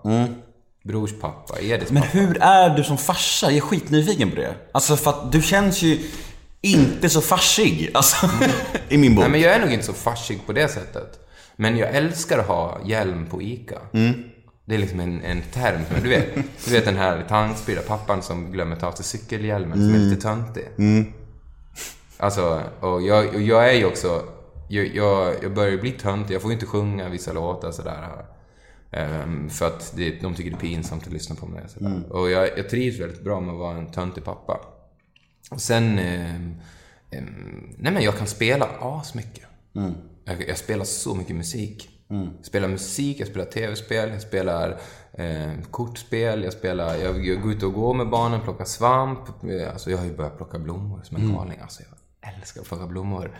Brors 0.84 1.20
pappa, 1.20 1.60
Edis 1.60 1.90
Mm. 1.90 1.94
Men 1.94 2.02
pappa. 2.02 2.18
hur 2.18 2.42
är 2.42 2.76
du 2.76 2.84
som 2.84 2.98
farsa? 2.98 3.46
Jag 3.46 3.56
är 3.56 3.60
skitnyfiken 3.60 4.30
på 4.30 4.36
det. 4.36 4.54
Alltså 4.72 4.96
för 4.96 5.10
att 5.10 5.32
du 5.32 5.42
känns 5.42 5.82
ju 5.82 5.98
inte 6.72 7.08
så 7.08 7.20
farsig. 7.20 7.90
Alltså, 7.94 8.30
i 8.88 8.98
min 8.98 9.14
bok. 9.14 9.22
Nej, 9.22 9.30
men 9.30 9.40
jag 9.40 9.54
är 9.54 9.60
nog 9.60 9.72
inte 9.72 9.86
så 9.86 9.92
farsig 9.92 10.46
på 10.46 10.52
det 10.52 10.68
sättet. 10.68 11.20
Men 11.56 11.76
jag 11.76 11.94
älskar 11.94 12.38
att 12.38 12.46
ha 12.46 12.78
hjälm 12.84 13.26
på 13.26 13.42
ICA. 13.42 13.78
Det 14.64 14.74
är 14.74 14.78
liksom 14.78 15.00
en, 15.00 15.22
en 15.22 15.42
term. 15.42 15.80
Men 15.92 16.02
du 16.02 16.08
vet, 16.08 16.34
du 16.64 16.70
vet 16.72 16.84
den 16.84 16.96
här 16.96 17.24
tankspridda 17.28 17.80
pappan 17.82 18.22
som 18.22 18.52
glömmer 18.52 18.76
ta 18.76 18.86
av 18.86 18.92
sig 18.92 19.04
cykelhjälmen, 19.04 19.78
som 19.78 19.94
är 19.94 19.98
lite 19.98 20.22
töntig. 20.22 20.64
Alltså, 22.18 22.62
och 22.80 23.02
jag, 23.02 23.34
och 23.34 23.40
jag 23.40 23.68
är 23.70 23.74
ju 23.74 23.84
också... 23.84 24.22
Jag, 24.68 24.86
jag, 24.86 25.34
jag 25.42 25.54
börjar 25.54 25.78
bli 25.78 25.90
töntig. 25.90 26.34
Jag 26.34 26.42
får 26.42 26.50
ju 26.50 26.54
inte 26.54 26.66
sjunga 26.66 27.08
vissa 27.08 27.32
låtar 27.32 27.70
sådär. 27.72 28.08
Ehm, 28.90 29.50
för 29.50 29.66
att 29.66 29.92
det, 29.96 30.10
de 30.22 30.34
tycker 30.34 30.50
det 30.50 30.56
är 30.56 30.60
pinsamt 30.60 31.06
att 31.06 31.12
lyssna 31.12 31.36
på 31.36 31.46
mig. 31.46 31.62
Sådär. 31.68 32.02
Och 32.10 32.30
jag, 32.30 32.58
jag 32.58 32.68
trivs 32.68 33.00
väldigt 33.00 33.24
bra 33.24 33.40
med 33.40 33.52
att 33.52 33.58
vara 33.58 33.76
en 33.76 33.90
töntig 33.92 34.24
pappa. 34.24 34.60
Och 35.50 35.60
sen... 35.60 35.98
ehm, 35.98 36.54
ehm, 37.10 37.74
nej 37.78 37.92
men 37.92 38.02
jag 38.02 38.16
kan 38.18 38.26
spela 38.26 38.66
asmycket. 38.80 39.44
Jag, 40.24 40.48
jag 40.48 40.58
spelar 40.58 40.84
så 40.84 41.14
mycket 41.14 41.36
musik. 41.36 41.90
Jag 42.36 42.46
spelar 42.46 42.68
musik, 42.68 43.20
jag 43.20 43.28
spelar 43.28 43.44
tv-spel, 43.46 44.08
jag 44.10 44.22
spelar 44.22 44.80
eh, 45.12 45.52
kortspel, 45.70 46.42
jag 46.44 46.52
spelar... 46.52 46.96
Jag, 46.96 47.26
jag 47.26 47.42
går 47.42 47.52
ut 47.52 47.62
och 47.62 47.72
går 47.72 47.94
med 47.94 48.08
barnen, 48.10 48.40
plockar 48.40 48.64
svamp. 48.64 49.18
Eh, 49.44 49.72
Alltså 49.72 49.90
jag 49.90 49.98
har 49.98 50.04
ju 50.04 50.16
börjat 50.16 50.36
plocka 50.36 50.58
blommor 50.58 51.00
som 51.04 51.16
en 51.16 51.32
galning. 51.34 51.58
Alltså 51.62 51.82
jag 51.82 52.32
älskar 52.34 52.60
att 52.60 52.68
plocka 52.68 52.86
blommor. 52.86 53.38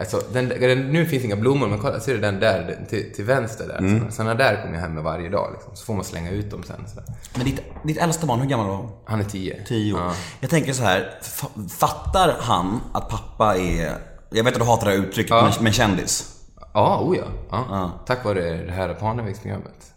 Alltså, 0.00 0.22
den, 0.32 0.48
den, 0.48 0.78
nu 0.92 1.06
finns 1.06 1.24
inga 1.24 1.36
blommor, 1.36 1.68
men 1.68 1.78
kolla, 1.78 2.00
ser 2.00 2.14
du 2.14 2.20
den 2.20 2.40
där 2.40 2.78
till, 2.88 3.12
till 3.14 3.24
vänster 3.24 3.68
där? 3.68 3.78
Mm. 3.78 4.10
Sådana 4.10 4.34
där 4.34 4.62
kommer 4.62 4.74
jag 4.74 4.80
hem 4.80 4.94
med 4.94 5.02
varje 5.04 5.28
dag. 5.28 5.50
Liksom. 5.52 5.76
Så 5.76 5.84
får 5.84 5.94
man 5.94 6.04
slänga 6.04 6.30
ut 6.30 6.50
dem 6.50 6.62
sen. 6.62 6.84
Sådär. 6.88 7.04
Men 7.34 7.44
ditt, 7.44 7.60
ditt 7.84 7.98
äldsta 7.98 8.26
barn, 8.26 8.40
hur 8.40 8.48
gammal 8.48 8.66
var 8.66 8.76
han? 8.76 8.88
Han 9.04 9.20
är 9.20 9.24
tio. 9.24 9.64
Tio. 9.66 9.96
Ja. 9.96 10.12
Jag 10.40 10.50
tänker 10.50 10.72
så 10.72 10.82
här. 10.82 11.18
fa- 11.22 11.68
Fattar 11.68 12.36
han 12.40 12.80
att 12.92 13.08
pappa 13.08 13.56
är... 13.56 13.92
Jag 14.30 14.44
vet 14.44 14.52
att 14.54 14.60
du 14.60 14.66
hatar 14.66 14.86
det 14.86 14.92
här 14.92 14.98
uttrycket, 14.98 15.30
Ja. 15.30 15.42
men, 15.42 15.64
men 15.64 15.72
kändis. 15.72 16.36
Ja, 16.74 17.00
oh 17.00 17.16
ja. 17.16 17.24
ja. 17.50 17.90
Tack 18.06 18.24
vare 18.24 18.56
det 18.66 18.72
här 18.72 18.94
Parneviksprogrammet. 18.94 19.92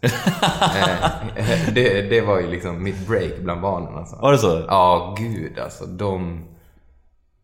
eh, 1.36 1.74
det, 1.74 2.02
det 2.02 2.20
var 2.20 2.40
ju 2.40 2.50
liksom 2.50 2.82
mitt 2.82 3.06
break 3.06 3.32
bland 3.40 3.60
barnen 3.60 3.94
alltså. 3.98 4.16
Var 4.16 4.32
det 4.32 4.38
så? 4.38 4.64
Ja, 4.68 5.14
gud 5.18 5.58
alltså. 5.58 5.86
De... 5.86 6.44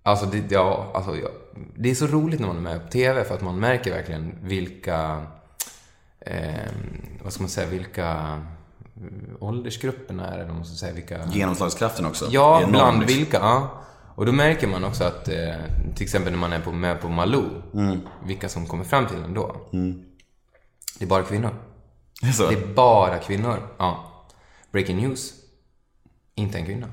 Alltså, 0.02 0.26
det, 0.26 0.50
ja, 0.54 0.90
alltså 0.94 1.10
jag, 1.16 1.30
det 1.76 1.90
är 1.90 1.94
så 1.94 2.06
roligt 2.06 2.40
när 2.40 2.46
man 2.46 2.56
är 2.56 2.60
med 2.60 2.82
på 2.82 2.88
TV 2.88 3.24
för 3.24 3.34
att 3.34 3.42
man 3.42 3.60
märker 3.60 3.90
verkligen 3.90 4.34
vilka... 4.42 5.26
Eh, 6.20 6.70
vad 7.22 7.32
ska 7.32 7.42
man 7.42 7.50
säga? 7.50 7.66
Vilka 7.70 8.06
mm, 8.96 9.36
åldersgrupperna 9.40 10.26
är, 10.26 10.38
eller 10.38 10.52
man 10.52 10.64
ska 10.64 10.76
säga. 10.76 10.94
Vilka... 10.94 11.26
Genomslagskraften 11.32 12.06
också. 12.06 12.26
Ja, 12.30 12.62
bland 12.68 13.00
liksom. 13.00 13.18
vilka. 13.18 13.36
Ja. 13.36 13.82
Och 14.14 14.26
då 14.26 14.32
märker 14.32 14.66
man 14.66 14.84
också 14.84 15.04
att, 15.04 15.28
eh, 15.28 15.54
till 15.94 16.04
exempel 16.04 16.32
när 16.32 16.38
man 16.38 16.52
är 16.52 16.60
på, 16.60 16.72
med 16.72 17.00
på 17.00 17.08
Malou, 17.08 17.62
Mm. 17.74 18.00
vilka 18.24 18.48
som 18.48 18.66
kommer 18.66 18.84
fram 18.84 19.06
till 19.06 19.16
en 19.16 19.34
då. 19.34 19.56
Det 20.98 21.04
är 21.04 21.08
bara 21.08 21.22
kvinnor. 21.22 21.54
Det 22.20 22.26
är. 22.26 22.48
Det 22.48 22.54
är 22.54 22.74
bara 22.74 23.18
kvinnor. 23.18 23.56
Ja. 23.78 24.04
Breaking 24.72 24.96
news. 24.96 25.32
Inte 26.34 26.58
en 26.58 26.66
kvinna. 26.66 26.88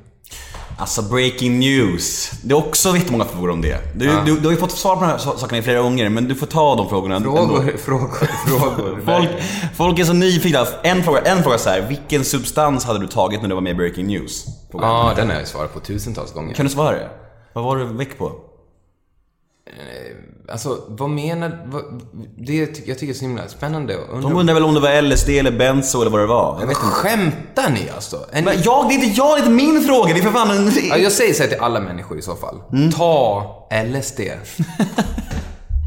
Alltså 0.78 1.02
breaking 1.02 1.60
news. 1.60 2.32
Det 2.44 2.54
är 2.54 2.58
också 2.58 2.98
jättemånga 2.98 3.26
frågor 3.26 3.50
om 3.50 3.62
det. 3.62 3.80
Du, 3.96 4.06
du, 4.26 4.40
du 4.40 4.46
har 4.46 4.52
ju 4.52 4.58
fått 4.58 4.72
svar 4.72 4.96
på 4.96 5.02
de 5.02 5.08
här 5.08 5.18
sakerna 5.18 5.62
flera 5.62 5.82
gånger, 5.82 6.10
men 6.10 6.28
du 6.28 6.36
får 6.36 6.48
ta 6.48 6.76
de 6.76 6.90
frågorna 6.90 7.16
ändå. 7.16 7.36
Frågor, 7.36 7.78
frågor, 7.78 8.28
frågor. 8.48 9.02
Folk, 9.06 9.30
folk 9.78 10.00
är 10.00 10.04
så 10.04 10.14
nyfikna. 10.14 10.68
En 10.84 11.04
fråga, 11.04 11.22
en 11.22 11.44
fråga 11.44 11.58
så 11.58 11.70
här. 11.70 11.82
vilken 11.82 12.26
substans 12.26 12.86
hade 12.86 13.00
du 13.00 13.08
tagit 13.08 13.42
när 13.42 13.50
du 13.50 13.56
var 13.56 13.62
med 13.62 13.72
i 13.72 13.76
Breaking 13.76 14.08
News? 14.08 14.46
Ja, 14.74 15.14
den 15.16 15.30
har 15.30 15.36
jag 15.36 15.48
svarat 15.48 15.74
på 15.74 15.80
tusentals 15.80 16.34
gånger. 16.34 16.54
Kan 16.54 16.66
du 16.66 16.72
svara 16.72 16.92
det? 16.96 17.10
Vad 17.54 17.64
var 17.64 17.78
du 17.78 17.86
väck 17.86 18.18
på? 18.18 18.32
Alltså, 20.52 20.78
vad 20.88 21.10
menar... 21.10 21.64
Vad, 21.66 21.84
det 22.38 22.66
ty- 22.66 22.82
jag 22.86 23.00
tycker 23.00 23.14
är 23.14 23.18
så 23.18 23.22
himla 23.26 23.48
spännande. 23.48 23.96
undrar- 23.96 24.30
De 24.30 24.38
undrar 24.40 24.54
väl 24.54 24.64
om 24.64 24.74
det 24.74 24.80
var 24.80 25.02
LSD 25.02 25.30
eller 25.30 25.52
benzo 25.52 26.02
eller 26.02 26.12
vad 26.12 26.20
det 26.22 26.26
var? 26.28 26.58
Jag 26.60 26.68
vet 26.68 26.78
inte. 26.78 26.90
Skämtar 26.90 27.70
ni 27.70 27.90
alltså? 27.96 28.26
En, 28.32 28.44
Men 28.46 28.62
jag, 28.64 28.88
det 28.90 28.94
är 28.94 28.96
inte 28.96 29.08
jag, 29.08 29.28
det 29.28 29.34
är 29.36 29.38
inte 29.38 29.50
min 29.50 29.82
fråga. 29.84 30.14
Det 30.14 30.20
är 30.20 30.24
för 30.24 30.32
fan 30.32 30.52
en... 30.52 30.72
Ja, 30.90 30.98
jag 30.98 31.12
säger 31.12 31.34
så 31.34 31.44
här 31.44 31.50
till 31.50 31.60
alla 31.60 31.80
människor 31.80 32.20
i 32.20 32.22
så 32.22 32.36
fall. 32.36 32.56
Mm. 32.74 32.92
Ta 32.92 33.70
LSD. 33.86 34.20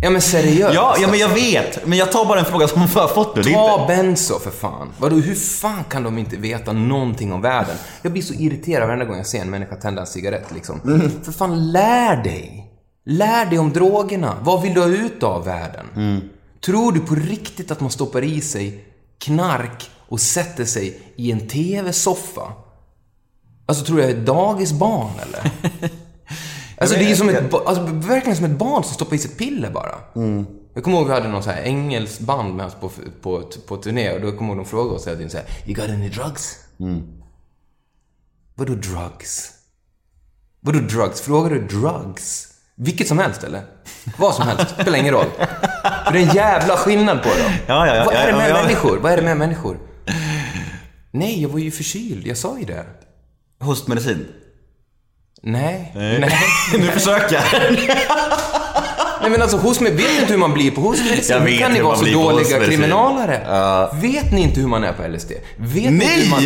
ja 0.02 0.10
men 0.10 0.20
seriöst. 0.20 0.74
Ja, 0.74 0.96
ja, 1.00 1.08
men 1.08 1.18
jag 1.18 1.28
vet. 1.28 1.86
Men 1.86 1.98
jag 1.98 2.12
tar 2.12 2.24
bara 2.24 2.38
en 2.38 2.44
fråga 2.44 2.68
som 2.68 2.80
jag 2.94 3.00
har 3.00 3.08
fått 3.08 3.36
nu. 3.36 3.40
Är 3.42 3.54
Ta 3.54 3.84
benzo 3.86 4.38
för 4.38 4.50
fan. 4.50 4.88
Vadå, 4.98 5.16
hur 5.16 5.34
fan 5.34 5.84
kan 5.90 6.02
de 6.02 6.18
inte 6.18 6.36
veta 6.36 6.72
någonting 6.72 7.32
om 7.32 7.40
världen? 7.42 7.76
Jag 8.02 8.12
blir 8.12 8.22
så 8.22 8.34
irriterad 8.34 8.86
varenda 8.86 9.04
gång 9.04 9.16
jag 9.16 9.26
ser 9.26 9.40
en 9.40 9.50
människa 9.50 9.76
tända 9.76 10.00
en 10.00 10.06
cigarett 10.06 10.46
liksom. 10.54 10.80
Mm. 10.84 11.10
För 11.22 11.32
fan, 11.32 11.72
lär 11.72 12.16
dig. 12.16 12.59
Lär 13.04 13.46
dig 13.46 13.58
om 13.58 13.72
drogerna. 13.72 14.36
Vad 14.42 14.62
vill 14.62 14.74
du 14.74 14.80
ha 14.80 14.88
ut 14.88 15.22
av 15.22 15.44
världen? 15.44 15.86
Mm. 15.96 16.20
Tror 16.60 16.92
du 16.92 17.00
på 17.00 17.14
riktigt 17.14 17.70
att 17.70 17.80
man 17.80 17.90
stoppar 17.90 18.24
i 18.24 18.40
sig 18.40 18.84
knark 19.18 19.90
och 20.08 20.20
sätter 20.20 20.64
sig 20.64 21.00
i 21.16 21.32
en 21.32 21.48
TV-soffa? 21.48 22.52
Alltså, 23.66 23.84
tror 23.84 24.00
jag 24.00 24.10
är 24.10 24.14
ett 24.14 24.26
dagisbarn 24.26 25.10
eller? 25.22 25.50
Alltså 26.80 26.96
det 26.96 27.10
är 27.10 27.14
som 27.16 27.28
ett, 27.28 27.54
alltså, 27.54 27.82
verkligen 27.82 28.36
som 28.36 28.44
ett 28.44 28.58
barn 28.58 28.84
som 28.84 28.94
stoppar 28.94 29.16
i 29.16 29.18
sig 29.18 29.30
ett 29.30 29.38
piller 29.38 29.70
bara. 29.70 29.94
Jag 30.74 30.84
kommer 30.84 30.96
ihåg 30.98 31.06
vi 31.06 31.12
hade 31.12 31.28
någon 31.28 31.42
så 31.42 31.50
här 31.50 31.62
engelskt 31.62 32.20
band 32.20 32.54
med 32.54 32.66
oss 32.66 32.74
på, 32.80 32.90
på, 33.22 33.50
på 33.66 33.76
turné 33.76 34.12
och 34.12 34.20
då 34.20 34.32
kommer 34.32 34.50
jag 34.50 34.56
ihåg 34.56 34.64
de 34.66 34.70
frågade 34.70 34.96
oss 34.96 35.06
hela 35.06 35.16
tiden 35.16 35.30
så 35.30 35.36
här, 35.36 35.46
You 35.66 35.74
got 35.74 35.90
any 35.90 36.08
drugs? 36.08 36.56
Vadå 38.54 38.74
drugs? 38.74 39.52
Vadå 40.60 40.78
drugs? 40.78 41.20
Frågar 41.20 41.50
du 41.50 41.66
drugs? 41.66 42.49
Vilket 42.82 43.08
som 43.08 43.18
helst 43.18 43.44
eller? 43.44 43.62
Vad 44.18 44.34
som 44.34 44.48
helst, 44.48 44.74
spelar 44.80 44.98
ingen 44.98 45.14
roll. 45.14 45.26
För 46.06 46.12
det 46.12 46.18
är 46.18 46.28
en 46.28 46.34
jävla 46.34 46.76
skillnad 46.76 47.22
på 47.22 47.28
dem. 47.28 47.52
Ja, 47.66 47.86
ja, 47.86 47.96
ja, 47.96 48.04
Vad 48.04 48.14
är 48.14 48.26
det 48.26 48.38
med 48.38 48.52
människor? 48.52 48.98
Vad 48.98 49.12
är 49.12 49.16
det 49.16 49.22
med 49.22 49.36
människor? 49.36 49.78
Nej, 51.10 51.42
jag 51.42 51.48
var 51.48 51.58
ju 51.58 51.70
förkyld. 51.70 52.26
Jag 52.26 52.36
sa 52.36 52.58
ju 52.58 52.64
det. 52.64 52.84
Hostmedicin? 53.60 54.26
Nej. 55.42 55.92
Nej. 55.94 56.30
nu 56.78 56.86
försöker 56.86 57.34
jag. 57.34 57.44
Nej 59.20 59.30
men 59.30 59.42
alltså 59.42 59.56
hostmedicin, 59.56 60.06
vet 60.06 60.14
ni 60.14 60.20
inte 60.20 60.32
hur 60.32 60.40
man 60.40 60.52
blir 60.52 60.70
på 60.70 60.80
hostmedicin? 60.80 61.36
Jag 61.36 61.40
Hur 61.40 61.46
vet 61.46 61.60
kan 61.60 61.72
ni 61.72 61.80
vara 61.80 61.96
så 61.96 62.04
dåliga 62.04 62.60
kriminalare? 62.60 63.88
Vet 64.00 64.32
ni 64.32 64.42
inte 64.42 64.60
hur 64.60 64.68
man 64.68 64.84
är 64.84 64.92
på 64.92 65.08
LSD? 65.08 65.32
Vet 65.56 65.92
ni 65.92 66.06
hur 66.06 66.30
man... 66.30 66.42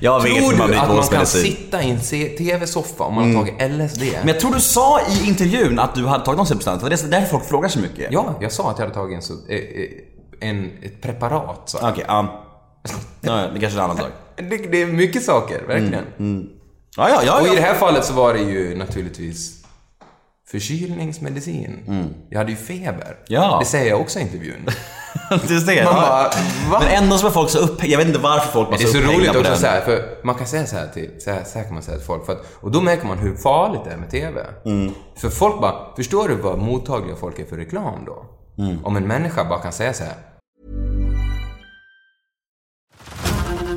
Jag 0.00 0.22
vet 0.22 0.36
Tror 0.36 0.56
man 0.58 0.70
du 0.70 0.76
att 0.76 0.88
man 0.88 1.02
kan 1.02 1.26
sitta 1.26 1.82
i 1.82 1.90
en 1.90 2.00
TV-soffa 2.36 3.04
om 3.04 3.14
man 3.14 3.24
Mm. 3.24 3.36
har 3.36 3.44
tagit 3.44 3.70
LSD? 3.70 4.02
Men 4.18 4.28
jag 4.28 4.40
tror 4.40 4.54
du 4.54 4.60
sa 4.60 5.00
i 5.00 5.28
intervjun 5.28 5.78
att 5.78 5.94
du 5.94 6.06
hade 6.06 6.24
tagit 6.24 6.36
någon 6.36 6.46
substans. 6.46 6.82
Det 6.82 6.86
är 7.04 7.10
därför 7.10 7.26
folk 7.28 7.44
frågar 7.44 7.68
så 7.68 7.78
mycket. 7.78 8.12
Ja, 8.12 8.34
jag 8.40 8.52
sa 8.52 8.70
att 8.70 8.78
jag 8.78 8.84
hade 8.84 8.94
tagit 8.94 9.30
en, 9.30 9.36
eh, 9.48 9.56
eh, 9.56 10.48
en, 10.50 10.70
ett 10.82 11.02
preparat. 11.02 11.74
Okej, 11.82 12.04
ja. 12.08 12.44
Ja, 13.20 13.32
det 13.54 13.60
kanske 13.60 13.78
är 13.78 13.84
en 13.84 13.90
annan 13.90 13.96
sak. 13.96 14.12
det, 14.36 14.56
det 14.56 14.82
är 14.82 14.86
mycket 14.86 15.22
saker, 15.24 15.62
verkligen. 15.66 16.04
Ja, 16.96 17.08
ja, 17.08 17.22
ja. 17.26 17.40
Och 17.40 17.46
i 17.46 17.56
det 17.56 17.62
här 17.62 17.74
fallet 17.74 18.04
så 18.04 18.12
var 18.12 18.34
det 18.34 18.40
ju 18.40 18.76
naturligtvis 18.76 19.59
förkylningsmedicin. 20.50 21.78
Jag 22.30 22.38
hade 22.38 22.50
ju 22.50 22.56
feber. 22.56 23.16
Ja. 23.26 23.56
Det 23.60 23.66
säger 23.66 23.90
jag 23.90 24.00
också 24.00 24.18
i 24.18 24.22
intervjun. 24.22 24.66
det 25.48 25.60
ser 25.60 25.66
Man 25.66 25.76
jag. 25.76 25.94
bara, 25.94 26.30
va? 26.70 26.80
Men 26.80 26.88
ändå 27.02 27.18
så 27.18 27.24
var 27.24 27.30
folk 27.30 27.50
så 27.50 27.58
upp... 27.58 27.84
Jag 27.84 27.98
vet 27.98 28.06
inte 28.06 28.18
varför 28.18 28.52
folk 28.52 28.70
var 28.70 28.78
Det 28.78 28.84
är 28.84 28.88
så 28.88 28.98
roligt 28.98 29.36
också 29.36 29.56
så 29.56 29.66
här, 29.66 29.80
för 29.80 30.24
man 30.24 30.34
kan 30.34 30.46
säga 30.46 30.66
så 30.66 30.76
här 30.76 30.88
till, 30.88 31.10
så 31.18 31.30
här, 31.30 31.44
så 31.44 31.58
här 31.58 31.64
kan 31.64 31.74
man 31.74 31.82
säga 31.82 31.96
till 31.96 32.06
folk, 32.06 32.26
för 32.26 32.32
att, 32.32 32.46
och 32.60 32.70
då 32.70 32.80
märker 32.80 33.06
man 33.06 33.18
hur 33.18 33.36
farligt 33.36 33.80
det 33.84 33.90
är 33.90 33.96
med 33.96 34.10
TV. 34.10 34.40
För 35.16 35.30
folk 35.30 35.60
bara, 35.60 35.96
förstår 35.96 36.28
du 36.28 36.34
vad 36.34 36.58
mottagliga 36.58 37.16
folk 37.16 37.38
är 37.38 37.44
för 37.44 37.56
reklam 37.56 38.04
då? 38.06 38.24
Om 38.84 38.96
en 38.96 39.06
människa 39.06 39.44
bara 39.44 39.58
kan 39.58 39.72
säga 39.72 39.92
så 39.92 40.04
här, 40.04 40.14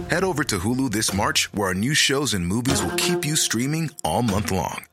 Head 0.09 0.23
over 0.23 0.43
to 0.43 0.55
Hulu 0.57 0.89
this 0.89 1.13
March, 1.13 1.49
where 1.53 1.67
our 1.67 1.73
new 1.73 1.95
shows 1.95 2.33
and 2.33 2.47
movies 2.47 2.83
will 2.83 2.95
keep 2.97 3.25
you 3.25 3.35
streaming 3.35 3.89
all 4.03 4.21
month 4.21 4.51
long. 4.51 4.92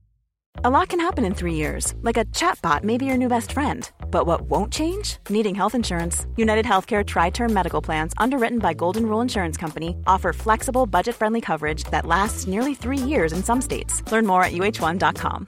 A 0.63 0.69
lot 0.69 0.89
can 0.89 0.99
happen 0.99 1.25
in 1.25 1.33
three 1.33 1.55
years, 1.55 1.95
like 2.03 2.17
a 2.19 2.25
chatbot 2.25 2.83
may 2.83 2.97
be 2.97 3.05
your 3.05 3.17
new 3.17 3.27
best 3.29 3.51
friend. 3.51 3.89
But 4.11 4.27
what 4.27 4.41
won't 4.41 4.71
change? 4.71 5.17
Needing 5.29 5.55
health 5.55 5.73
insurance. 5.75 6.27
United 6.37 6.65
Healthcare 6.65 7.03
Tri 7.03 7.31
Term 7.31 7.51
Medical 7.53 7.81
Plans, 7.81 8.13
underwritten 8.17 8.59
by 8.59 8.73
Golden 8.75 9.05
Rule 9.07 9.21
Insurance 9.23 9.57
Company, 9.57 9.95
offer 10.05 10.33
flexible, 10.33 10.85
budget 10.85 11.15
friendly 11.15 11.41
coverage 11.41 11.83
that 11.85 12.05
lasts 12.05 12.47
nearly 12.47 12.75
three 12.75 12.97
years 13.09 13.33
in 13.33 13.43
some 13.43 13.61
states. 13.61 14.03
Learn 14.11 14.25
more 14.27 14.43
at 14.43 14.51
uh1.com. 14.51 15.47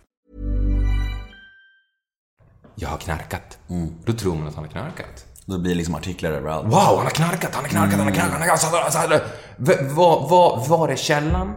jag 2.75 2.89
har 2.89 2.97
knarkat. 2.97 3.57
Då 4.05 4.13
tror 4.13 4.35
man 4.35 4.47
att 4.47 4.55
han 4.55 4.63
har 4.63 4.71
knarkat. 4.71 5.25
Då 5.45 5.57
blir 5.59 5.71
det 5.71 5.77
liksom 5.77 5.95
artiklar 5.95 6.31
överallt. 6.31 6.65
Wow, 6.65 6.73
han 6.73 6.97
har 7.03 7.09
knarkat, 7.09 7.55
han 7.55 7.63
har 7.63 7.69
knarkat, 7.69 7.97
han 7.97 8.07
har 8.07 8.13
knarkat, 8.13 8.31
han 8.31 8.41
har 8.41 8.47
knarkat. 8.47 8.73
Alltså, 8.83 8.99
alltså, 9.01 9.27
v- 9.57 9.77
vad, 9.95 10.29
vad, 10.29 10.67
var 10.67 10.89
är 10.89 10.95
källan 10.95 11.53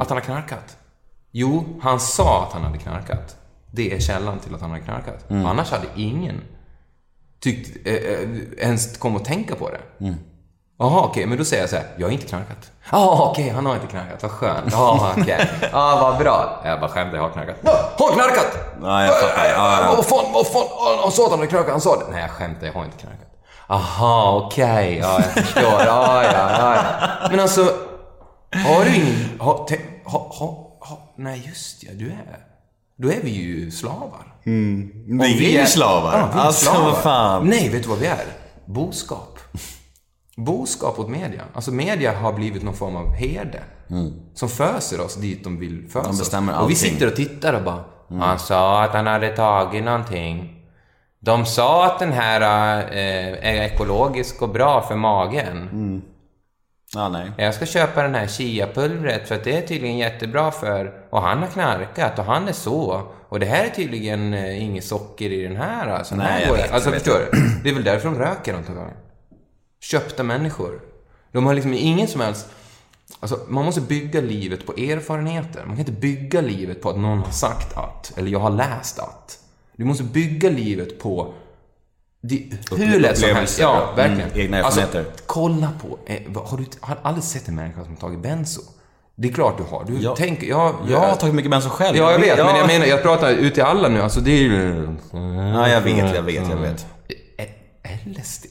att 0.00 0.08
han 0.08 0.16
har 0.16 0.20
knarkat? 0.24 0.76
Jo, 1.32 1.64
han 1.82 2.00
sa 2.00 2.42
att 2.42 2.52
han 2.52 2.62
hade 2.62 2.78
knarkat. 2.78 3.36
Det 3.70 3.94
är 3.94 4.00
källan 4.00 4.38
till 4.38 4.54
att 4.54 4.60
han 4.60 4.70
har 4.70 4.78
knarkat. 4.78 5.24
Annars 5.30 5.70
hade 5.70 5.86
ingen 5.96 6.40
tyckt, 7.40 7.86
eh, 7.86 7.94
eh, 7.94 8.28
ens 8.58 8.96
kom 8.96 9.16
att 9.16 9.24
tänka 9.24 9.54
på 9.54 9.70
det. 9.70 9.80
Jaha, 10.78 11.00
okej, 11.04 11.26
men 11.26 11.38
då 11.38 11.44
säger 11.44 11.62
jag 11.62 11.70
så 11.70 11.76
här, 11.76 11.86
jag 11.96 12.06
har 12.06 12.12
inte 12.12 12.26
knarkat. 12.26 12.72
Ja, 12.90 13.28
okej, 13.30 13.48
han 13.48 13.66
har 13.66 13.74
inte 13.74 13.86
knarkat, 13.86 14.22
vad 14.22 14.30
skönt. 14.30 14.72
Ja, 14.72 15.14
okej. 15.18 15.50
Ja, 15.72 15.98
vad 16.02 16.18
bra. 16.18 16.60
Jag 16.64 16.80
bara 16.80 16.90
skämtar, 16.90 17.16
jag 17.16 17.22
har 17.22 17.30
knarkat. 17.30 17.56
Har 17.98 18.06
han 18.08 18.14
knarkat? 18.14 18.58
Ja, 18.82 19.04
jag 19.04 19.20
fattar. 19.20 19.44
Ja, 19.44 19.80
ja. 19.82 19.94
Vad 19.96 20.06
fan, 20.06 20.32
vad 20.32 20.46
fan, 20.46 20.62
han 21.02 21.12
sa 21.12 21.24
att 21.24 21.30
han 21.30 21.38
hade 21.38 21.50
knarkat, 21.50 21.70
han 21.70 21.80
sa 21.80 21.96
det. 21.96 22.04
Nej, 22.12 22.20
jag 22.20 22.30
skämtar, 22.30 22.66
jag 22.66 22.74
har 22.74 22.84
inte 22.84 22.96
knarkat. 22.96 23.28
Aha, 23.66 24.42
okej, 24.46 24.98
ja, 25.02 25.20
jag 25.34 25.44
förstår. 25.44 25.62
Ja, 25.62 26.24
ja, 26.24 26.50
ja. 26.58 27.28
Men 27.30 27.40
alltså, 27.40 27.60
har 28.66 28.84
du 28.84 28.94
ingen... 28.96 29.40
Har, 29.40 29.64
te, 29.64 29.78
ha, 30.04 30.18
ha, 30.18 30.46
ha, 30.46 30.61
nej, 31.16 31.42
just 31.46 31.82
ja, 31.84 31.90
du 31.94 32.10
är... 32.10 32.38
Då 32.96 33.08
är 33.12 33.20
vi 33.22 33.30
ju 33.30 33.70
slavar. 33.70 34.34
Men 34.44 35.18
vi 35.18 35.56
är 35.56 35.60
ju 35.60 35.66
slavar. 35.66 36.18
Ja, 36.18 36.28
vi 36.32 36.38
är 36.38 36.42
alltså, 36.42 36.70
slavar. 36.70 36.92
fan. 36.92 37.48
Nej, 37.48 37.68
vet 37.68 37.82
du 37.82 37.88
vad 37.88 37.98
vi 37.98 38.06
är? 38.06 38.24
Boskap. 38.66 39.38
Boskap 40.36 40.98
åt 40.98 41.08
media. 41.08 41.42
Alltså 41.54 41.70
media 41.72 42.18
har 42.18 42.32
blivit 42.32 42.62
någon 42.62 42.74
form 42.74 42.96
av 42.96 43.12
herde. 43.14 43.62
Som 44.34 44.48
föser 44.48 45.00
oss 45.00 45.14
dit 45.16 45.44
de 45.44 45.58
vill 45.58 45.88
fösa 45.88 46.08
De 46.08 46.10
oss. 46.10 46.32
Och 46.34 46.42
vi 46.48 46.52
allting. 46.52 46.76
sitter 46.76 47.06
och 47.06 47.16
tittar 47.16 47.52
och 47.52 47.62
bara... 47.62 47.84
Han 48.08 48.38
sa 48.38 48.82
att 48.84 48.90
han 48.92 49.06
hade 49.06 49.36
tagit 49.36 49.84
någonting. 49.84 50.58
De 51.20 51.46
sa 51.46 51.86
att 51.86 51.98
den 51.98 52.12
här 52.12 52.40
eh, 52.82 53.48
är 53.50 53.62
ekologisk 53.62 54.42
och 54.42 54.48
bra 54.48 54.82
för 54.88 54.94
magen. 54.96 56.02
Ja, 56.94 57.08
nej. 57.08 57.32
Jag 57.36 57.54
ska 57.54 57.66
köpa 57.66 58.02
den 58.02 58.14
här 58.14 58.26
chiapulvret 58.26 59.28
för 59.28 59.34
att 59.34 59.44
det 59.44 59.56
är 59.56 59.66
tydligen 59.66 59.98
jättebra 59.98 60.50
för... 60.50 60.92
Och 61.10 61.22
han 61.22 61.38
har 61.38 61.46
knarkat 61.46 62.18
och 62.18 62.24
han 62.24 62.48
är 62.48 62.52
så. 62.52 63.02
Och 63.28 63.40
det 63.40 63.46
här 63.46 63.64
är 63.64 63.70
tydligen 63.70 64.34
eh, 64.34 64.62
inget 64.62 64.84
socker 64.84 65.30
i 65.30 65.42
den 65.42 65.56
här. 65.56 65.86
Alltså, 65.88 66.16
Nej, 66.16 66.26
här 66.26 66.46
jag 66.46 66.52
vet. 66.52 66.72
Alltså 66.72 66.88
jag 66.88 66.94
vet. 66.94 67.02
förstår 67.02 67.18
du? 67.32 67.40
Det 67.62 67.70
är 67.70 67.74
väl 67.74 67.84
därför 67.84 68.08
de 68.08 68.18
röker 68.18 68.54
antagligen. 68.54 68.90
Köpta 69.80 70.22
människor. 70.22 70.80
De 71.32 71.46
har 71.46 71.54
liksom 71.54 71.74
ingen 71.74 72.08
som 72.08 72.20
helst... 72.20 72.46
Alltså, 73.20 73.38
man 73.48 73.64
måste 73.64 73.80
bygga 73.80 74.20
livet 74.20 74.66
på 74.66 74.72
erfarenheter. 74.72 75.60
Man 75.60 75.76
kan 75.76 75.78
inte 75.78 75.92
bygga 75.92 76.40
livet 76.40 76.82
på 76.82 76.90
att 76.90 76.98
någon 76.98 77.18
har 77.18 77.32
sagt 77.32 77.76
att, 77.76 78.12
eller 78.16 78.30
jag 78.30 78.38
har 78.38 78.50
läst 78.50 78.98
att. 78.98 79.38
Du 79.76 79.84
måste 79.84 80.04
bygga 80.04 80.50
livet 80.50 80.98
på 81.00 81.34
det, 82.22 82.48
hur 82.76 83.00
lätt 83.00 83.18
som 83.18 83.28
helst. 83.28 83.58
Ja, 83.58 83.82
ja. 83.88 83.96
verkligen. 83.96 84.30
Mm, 84.30 84.40
egna 84.40 84.56
erfarenheter. 84.58 84.98
Alltså, 84.98 85.22
kolla 85.26 85.68
på... 85.82 85.98
Eh, 86.06 86.18
vad- 86.26 86.44
har 86.48 86.58
du 86.58 86.64
har 86.80 86.98
aldrig 87.02 87.24
sett 87.24 87.48
en 87.48 87.54
människa 87.54 87.82
som 87.84 87.90
har 87.92 88.00
tagit 88.00 88.18
benzo? 88.22 88.60
Det 89.14 89.28
är 89.28 89.32
klart 89.32 89.58
du 89.58 89.62
har. 89.64 89.84
Du 89.84 89.96
Ja. 90.00 90.16
tänker... 90.16 90.46
Ja, 90.46 90.74
Jag 90.88 90.98
har 91.00 91.16
tagit 91.16 91.34
mycket 91.34 91.50
benzo 91.50 91.68
själv. 91.68 91.96
Ja, 91.96 92.12
jag 92.12 92.18
vet. 92.18 92.38
Ja. 92.38 92.44
Men 92.46 92.56
jag 92.56 92.66
menar, 92.66 92.86
jag 92.86 93.02
pratar 93.02 93.30
ut 93.30 93.54
till 93.54 93.62
alla 93.62 93.88
nu. 93.88 94.02
Alltså, 94.02 94.20
det 94.20 94.30
är 94.30 94.42
ju... 94.42 94.88
Ja, 95.54 95.68
jag 95.68 95.80
vet, 95.80 96.14
jag 96.14 96.22
vet, 96.22 96.48
jag 96.50 96.56
vet. 96.56 96.86
Eh, 97.38 97.46
LSD? 98.20 98.46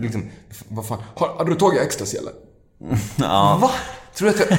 Liksom, 0.00 0.30
vad 0.68 0.86
fan? 0.86 0.98
Har, 1.16 1.28
har 1.28 1.44
du 1.44 1.54
tagit 1.54 1.80
ecstasy 1.82 2.16
eller? 2.16 2.32
Ja. 3.16 3.58
Va? 3.62 3.70
Tror 4.14 4.28
du 4.28 4.34
att 4.44 4.50
jag... 4.50 4.58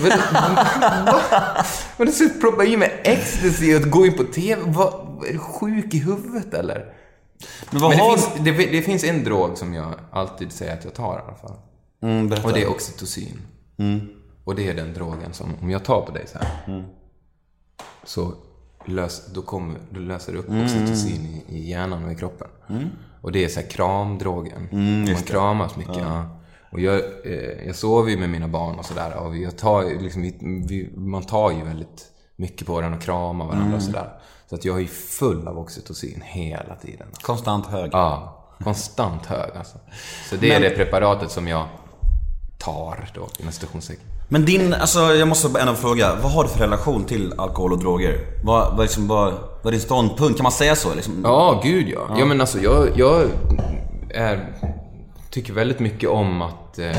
Va? 1.06 1.66
Men 1.98 2.08
du 2.08 2.30
proppa 2.30 2.64
i 2.66 2.78
mig 2.78 3.02
ecstasy 3.04 3.76
och 3.76 3.82
gå 3.82 4.06
in 4.06 4.14
på 4.18 4.24
TV? 4.24 4.62
Va? 4.66 4.94
Är 5.30 5.34
du 5.34 5.40
sjuk 5.40 5.94
i 5.94 5.98
huvudet 5.98 6.54
eller? 6.54 6.93
Men 7.72 7.82
vad 7.82 7.90
Men 7.90 7.98
det 7.98 8.04
har... 8.04 8.18
finns, 8.18 8.30
det, 8.40 8.52
det 8.52 8.82
finns 8.82 9.04
en 9.04 9.24
drog 9.24 9.58
som 9.58 9.74
jag 9.74 9.94
alltid 10.12 10.52
säger 10.52 10.74
att 10.74 10.84
jag 10.84 10.94
tar 10.94 11.20
i 11.20 11.22
alla 11.28 11.36
fall. 11.36 11.58
Mm. 12.02 12.44
Och 12.44 12.54
det 12.54 12.62
är 12.62 12.70
oxytocin. 12.70 13.42
Och 14.44 14.56
det 14.56 14.70
är 14.70 14.74
den 14.74 14.94
drogen 14.94 15.34
som, 15.34 15.56
om 15.62 15.70
jag 15.70 15.84
tar 15.84 16.02
på 16.02 16.12
dig 16.12 16.28
så 16.28 16.38
här. 16.38 16.84
Så 18.04 18.34
lös, 18.86 19.28
då, 19.34 19.42
kommer, 19.42 19.80
då 19.90 20.00
löser 20.00 20.34
det 20.34 20.40
upp 20.40 20.50
oxytocin 20.50 21.26
i, 21.26 21.56
i 21.58 21.70
hjärnan 21.70 22.06
och 22.06 22.12
i 22.12 22.16
kroppen. 22.16 22.48
Och 23.22 23.32
det 23.32 23.44
är 23.44 23.48
så 23.48 23.60
här 23.60 23.68
kramdrogen. 23.68 24.68
Man 25.06 25.16
kramas 25.16 25.76
mycket. 25.76 25.98
Ja. 25.98 26.40
Och 26.72 26.80
jag, 26.80 26.96
eh, 27.26 27.66
jag 27.66 27.76
sover 27.76 28.12
ju 28.12 28.18
med 28.18 28.30
mina 28.30 28.48
barn 28.48 28.80
och 28.80 28.86
sådär. 28.86 29.18
Och 29.18 29.38
jag 29.38 29.58
tar, 29.58 30.02
liksom, 30.02 30.22
vi, 30.22 30.38
vi, 30.68 30.94
man 30.96 31.24
tar 31.24 31.52
ju 31.52 31.64
väldigt 31.64 32.12
mycket 32.36 32.68
på 32.68 32.82
den 32.82 32.94
och 32.94 33.02
kramar 33.02 33.46
varandra 33.46 33.76
och 33.76 33.84
sådär. 33.84 34.10
Så 34.54 34.58
att 34.58 34.66
jag 34.66 34.82
är 34.82 34.86
full 34.88 35.48
av 35.48 35.60
oxytocin 35.60 36.22
hela 36.26 36.76
tiden. 36.76 37.08
Konstant 37.22 37.66
hög. 37.66 37.90
Ja, 37.94 38.46
konstant 38.64 39.26
hög 39.26 39.52
alltså. 39.58 39.78
Så 40.30 40.36
det 40.36 40.52
är 40.52 40.60
det 40.60 40.70
preparatet 40.70 41.32
som 41.32 41.48
jag 41.48 41.68
tar 42.58 43.10
då, 43.16 43.28
inom 43.40 43.52
citationstecken. 43.52 44.06
Men 44.30 44.46
din, 44.46 44.74
alltså 44.74 45.00
jag 45.00 45.28
måste 45.28 45.60
ändå 45.60 45.76
fråga. 45.76 46.16
Vad 46.16 46.32
har 46.32 46.44
du 46.44 46.50
för 46.50 46.60
relation 46.60 47.06
till 47.06 47.34
alkohol 47.38 47.74
och 47.74 47.80
droger? 47.80 48.20
Vad, 48.44 48.76
vad, 48.76 48.82
liksom, 48.82 49.08
vad, 49.08 49.34
vad 49.34 49.66
är 49.66 49.72
din 49.72 49.82
ståndpunkt? 49.82 50.38
Kan 50.38 50.44
man 50.44 50.52
säga 50.52 50.76
så? 50.76 50.96
Liksom? 50.96 51.22
Ja, 51.24 51.62
gud 51.64 51.90
ja. 51.90 52.16
Ja, 52.18 52.26
men 52.26 52.42
alltså 52.42 52.60
jag, 52.60 52.88
jag 52.96 53.30
är, 54.10 54.54
tycker 55.30 55.54
väldigt 55.54 55.80
mycket 55.80 56.10
om 56.10 56.42
att 56.42 56.80
eh, 56.80 56.96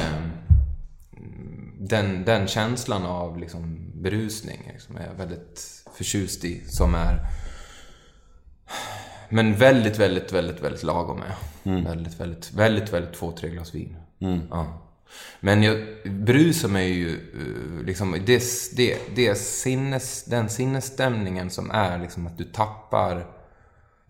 den, 1.81 2.25
den 2.25 2.47
känslan 2.47 3.07
av 3.07 3.39
liksom, 3.39 3.93
berusning 3.95 4.71
liksom, 4.73 4.97
är 4.97 5.07
jag 5.07 5.15
väldigt 5.15 5.61
förtjust 5.97 6.45
i. 6.45 6.63
Som 6.69 6.95
är 6.95 7.44
men 9.29 9.55
väldigt, 9.55 9.99
väldigt, 9.99 10.33
väldigt, 10.33 10.63
väldigt 10.63 10.83
lagom 10.83 11.23
är 11.23 11.27
jag. 11.27 11.83
Väldigt, 11.83 12.21
väldigt, 12.21 12.53
väldigt, 12.53 12.93
väldigt 12.93 13.15
två, 13.15 13.33
tre 13.33 13.51
glas 13.51 13.75
vin. 13.75 13.97
Ja. 14.51 14.81
Men 15.41 15.63
jag 15.63 15.77
brusar 16.05 16.69
mig 16.69 16.89
ju 16.89 17.09
eh, 17.09 17.85
liksom, 17.87 18.17
det, 18.27 18.43
det, 18.77 18.99
det 19.15 19.35
sinnes, 19.35 20.25
den 20.25 20.49
sinnesstämningen 20.49 21.51
som 21.51 21.71
är 21.71 21.99
liksom 21.99 22.27
att 22.27 22.39
du 22.39 22.45
tappar 22.45 23.27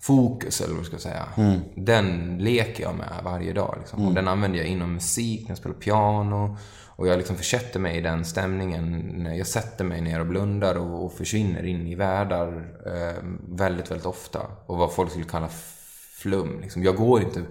fokus, 0.00 0.60
eller 0.60 0.70
vad 0.74 0.80
jag 0.80 0.86
ska 0.86 0.98
säga. 0.98 1.26
Den 1.74 2.38
leker 2.38 2.82
jag 2.82 2.94
med 2.94 3.20
varje 3.24 3.52
dag. 3.52 3.76
Liksom. 3.78 4.06
Och 4.08 4.14
den 4.14 4.28
använder 4.28 4.58
jag 4.58 4.66
inom 4.68 4.94
musik, 4.94 5.42
när 5.42 5.50
jag 5.50 5.58
spelar 5.58 5.76
piano. 5.76 6.56
Och 6.96 7.06
jag 7.08 7.18
liksom 7.18 7.36
försätter 7.36 7.80
mig 7.80 7.96
i 7.96 8.00
den 8.00 8.24
stämningen 8.24 9.26
jag 9.38 9.46
sätter 9.46 9.84
mig 9.84 10.00
ner 10.00 10.20
och 10.20 10.26
blundar 10.26 10.74
och, 10.74 11.04
och 11.04 11.12
försvinner 11.12 11.66
in 11.66 11.86
i 11.86 11.94
världar 11.94 12.76
eh, 12.86 13.22
väldigt, 13.48 13.90
väldigt 13.90 14.06
ofta. 14.06 14.40
Och 14.66 14.78
vad 14.78 14.92
folk 14.92 15.10
skulle 15.10 15.24
kalla 15.24 15.48
flum. 16.14 16.60
Liksom. 16.60 16.82
Jag 16.82 16.96
går 16.96 17.22
inte 17.22 17.42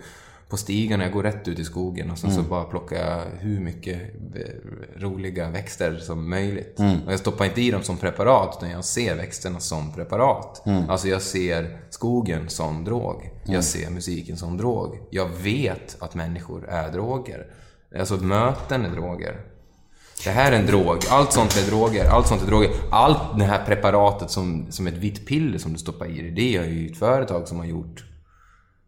på 0.49 0.57
stigarna, 0.57 1.03
jag 1.03 1.13
går 1.13 1.23
rätt 1.23 1.47
ut 1.47 1.59
i 1.59 1.63
skogen 1.63 2.11
och 2.11 2.17
så, 2.17 2.29
så 2.29 2.41
bara 2.41 2.63
plockar 2.63 3.09
jag 3.09 3.21
hur 3.39 3.59
mycket 3.59 4.01
eh, 4.35 4.99
roliga 5.01 5.49
växter 5.49 5.97
som 5.97 6.29
möjligt. 6.29 6.79
Och 7.05 7.11
jag 7.11 7.19
stoppar 7.19 7.45
inte 7.45 7.61
i 7.61 7.71
dem 7.71 7.83
som 7.83 7.97
preparat, 7.97 8.55
utan 8.57 8.69
jag 8.69 8.85
ser 8.85 9.15
växterna 9.15 9.59
som 9.59 9.93
preparat. 9.93 10.63
Alltså 10.89 11.07
jag 11.07 11.21
ser 11.21 11.77
skogen 11.89 12.49
som 12.49 12.83
drog. 12.83 13.29
Jag 13.45 13.63
ser 13.63 13.89
musiken 13.89 14.37
som 14.37 14.57
drog. 14.57 14.97
Jag 15.09 15.29
vet 15.29 15.97
att 15.99 16.15
människor 16.15 16.69
är 16.69 16.91
droger. 16.91 17.47
Alltså 17.99 18.17
möten 18.17 18.85
är 18.85 18.89
droger. 18.89 19.41
Det 20.23 20.29
här 20.29 20.51
är 20.51 20.59
en 20.59 20.65
drog. 20.65 21.05
Allt 21.09 21.33
sånt 21.33 21.57
är 21.57 21.67
droger. 21.67 22.09
Allt 22.09 22.27
sånt 22.27 22.41
är 22.41 22.47
droger. 22.47 22.71
Allt 22.91 23.39
det 23.39 23.45
här 23.45 23.65
preparatet 23.65 24.31
som, 24.31 24.71
som 24.71 24.87
ett 24.87 24.93
vitt 24.93 25.27
piller 25.27 25.57
som 25.57 25.73
du 25.73 25.79
stoppar 25.79 26.05
i 26.05 26.21
dig, 26.21 26.31
det 26.31 26.55
är 26.55 26.63
ju 26.63 26.91
ett 26.91 26.97
företag 26.97 27.47
som 27.47 27.57
har 27.59 27.65
gjort. 27.65 28.03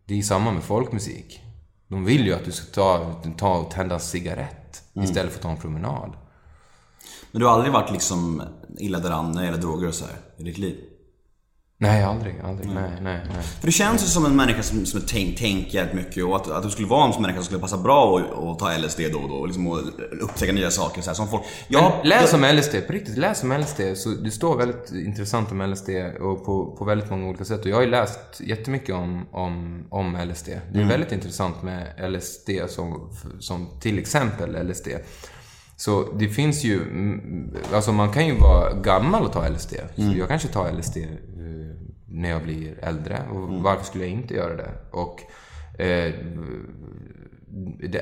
Det 0.06 0.20
är 0.20 0.22
samma 0.22 0.51
med 0.51 0.64
folkmusik. 0.64 1.41
De 1.88 2.06
vill 2.06 2.26
ju 2.26 2.34
att 2.34 2.45
du 2.45 2.51
ska 2.51 2.74
ta, 2.74 3.16
ta 3.38 3.58
och 3.58 3.72
tända 3.72 3.95
en 3.95 4.01
cigarett 4.01 4.84
istället 4.93 5.32
för 5.32 5.39
att 5.39 5.43
ta 5.43 5.49
en 5.49 5.58
promenad. 5.58 6.14
Men 7.32 7.39
du 7.39 7.45
har 7.45 7.53
aldrig 7.53 7.74
varit 7.74 7.91
liksom 7.91 8.41
illa 8.78 8.99
däran 8.99 9.32
när 9.32 9.41
det 9.41 9.45
gäller 9.45 9.62
droger 9.62 9.88
och 9.88 9.93
så 9.93 10.06
här 10.06 10.16
i 10.38 10.43
ditt 10.43 10.58
liv? 10.58 10.95
Nej, 11.78 12.03
aldrig. 12.03 12.39
aldrig. 12.43 12.69
Nej, 12.69 12.91
nej, 13.01 13.19
nej. 13.34 13.43
För 13.59 13.65
du 13.67 13.71
känns 13.71 14.03
ju 14.03 14.07
som 14.07 14.26
en 14.26 14.36
människa 14.36 14.63
som, 14.63 14.86
som 14.86 15.01
tänk, 15.07 15.38
tänker 15.38 15.76
jävligt 15.76 15.95
mycket 15.95 16.23
och 16.23 16.36
att, 16.36 16.51
att 16.51 16.63
du 16.63 16.69
skulle 16.69 16.88
vara 16.88 17.05
en 17.07 17.13
sån 17.13 17.21
människa 17.21 17.39
som 17.39 17.45
skulle 17.45 17.61
passa 17.61 17.78
bra 17.78 18.19
att 18.19 18.43
att 18.43 18.59
ta 18.59 18.78
LSD 18.78 18.99
då 19.13 19.19
och 19.19 19.30
då 19.30 19.36
och, 19.36 19.47
liksom, 19.47 19.67
och 19.67 19.80
upptäcka 20.21 20.53
nya 20.53 20.71
saker 20.71 21.01
så 21.01 21.09
här, 21.09 21.15
som 21.15 21.28
folk... 21.28 21.43
Ja, 21.67 21.93
Jag, 22.03 22.07
läs 22.07 22.34
om 22.34 22.41
LSD, 22.41 22.88
på 22.88 22.93
riktigt, 22.93 23.17
läs 23.17 23.43
om 23.43 23.51
LSD. 23.51 23.82
Så 23.95 24.09
det 24.09 24.32
står 24.32 24.57
väldigt 24.57 24.91
intressant 24.91 25.51
om 25.51 25.61
LSD 25.71 25.89
och 26.21 26.45
på, 26.45 26.76
på 26.78 26.86
väldigt 26.86 27.09
många 27.09 27.28
olika 27.28 27.45
sätt. 27.45 27.59
Och 27.59 27.67
jag 27.67 27.76
har 27.76 27.84
ju 27.84 27.89
läst 27.89 28.41
jättemycket 28.41 28.95
om, 28.95 29.26
om, 29.32 29.86
om 29.89 30.17
LSD. 30.30 30.49
Det 30.73 30.82
är 30.82 30.86
väldigt 30.86 31.11
intressant 31.11 31.63
med 31.63 32.11
LSD 32.11 32.49
som, 32.69 33.09
som 33.39 33.67
till 33.82 33.99
exempel 33.99 34.69
LSD. 34.69 34.88
Så 35.76 36.11
det 36.13 36.28
finns 36.28 36.63
ju, 36.63 36.82
mm, 36.82 37.55
alltså 37.73 37.91
man 37.91 38.11
kan 38.11 38.28
ju 38.28 38.39
vara 38.39 38.73
gammal 38.73 39.23
och 39.23 39.34
ta 39.34 39.49
LSD. 39.49 39.73
Så 39.95 40.13
jag 40.17 40.28
kanske 40.28 40.47
tar 40.47 40.71
LSD 40.71 40.97
eh, 40.97 41.05
när 42.07 42.30
jag 42.30 42.43
blir 42.43 42.80
äldre. 42.82 43.23
Och 43.32 43.49
varför 43.63 43.86
skulle 43.86 44.03
jag 44.03 44.13
inte 44.13 44.34
göra 44.34 44.55
det? 44.55 44.71
Och 44.91 45.21
eh, 45.82 46.13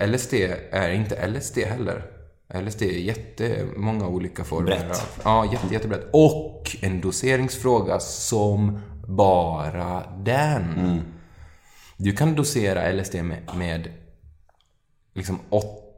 LSD 0.08 0.34
är 0.72 0.90
inte 0.90 1.28
LSD 1.28 1.58
heller. 1.58 2.06
LSD 2.54 2.82
är 2.82 3.00
jättemånga 3.00 4.08
olika 4.08 4.44
former. 4.44 4.66
Brett. 4.66 4.92
Av, 4.92 5.08
ja, 5.24 5.52
jätte, 5.52 5.74
jättebrett. 5.74 6.10
Och 6.14 6.78
en 6.82 7.02
doseringsfråga 7.02 8.00
som 8.00 8.80
bara 9.08 10.04
den. 10.18 11.02
Du 11.98 12.12
kan 12.12 12.36
dosera 12.36 12.92
LSD 12.92 13.16
med, 13.16 13.50
med 13.56 13.90
liksom 15.14 15.40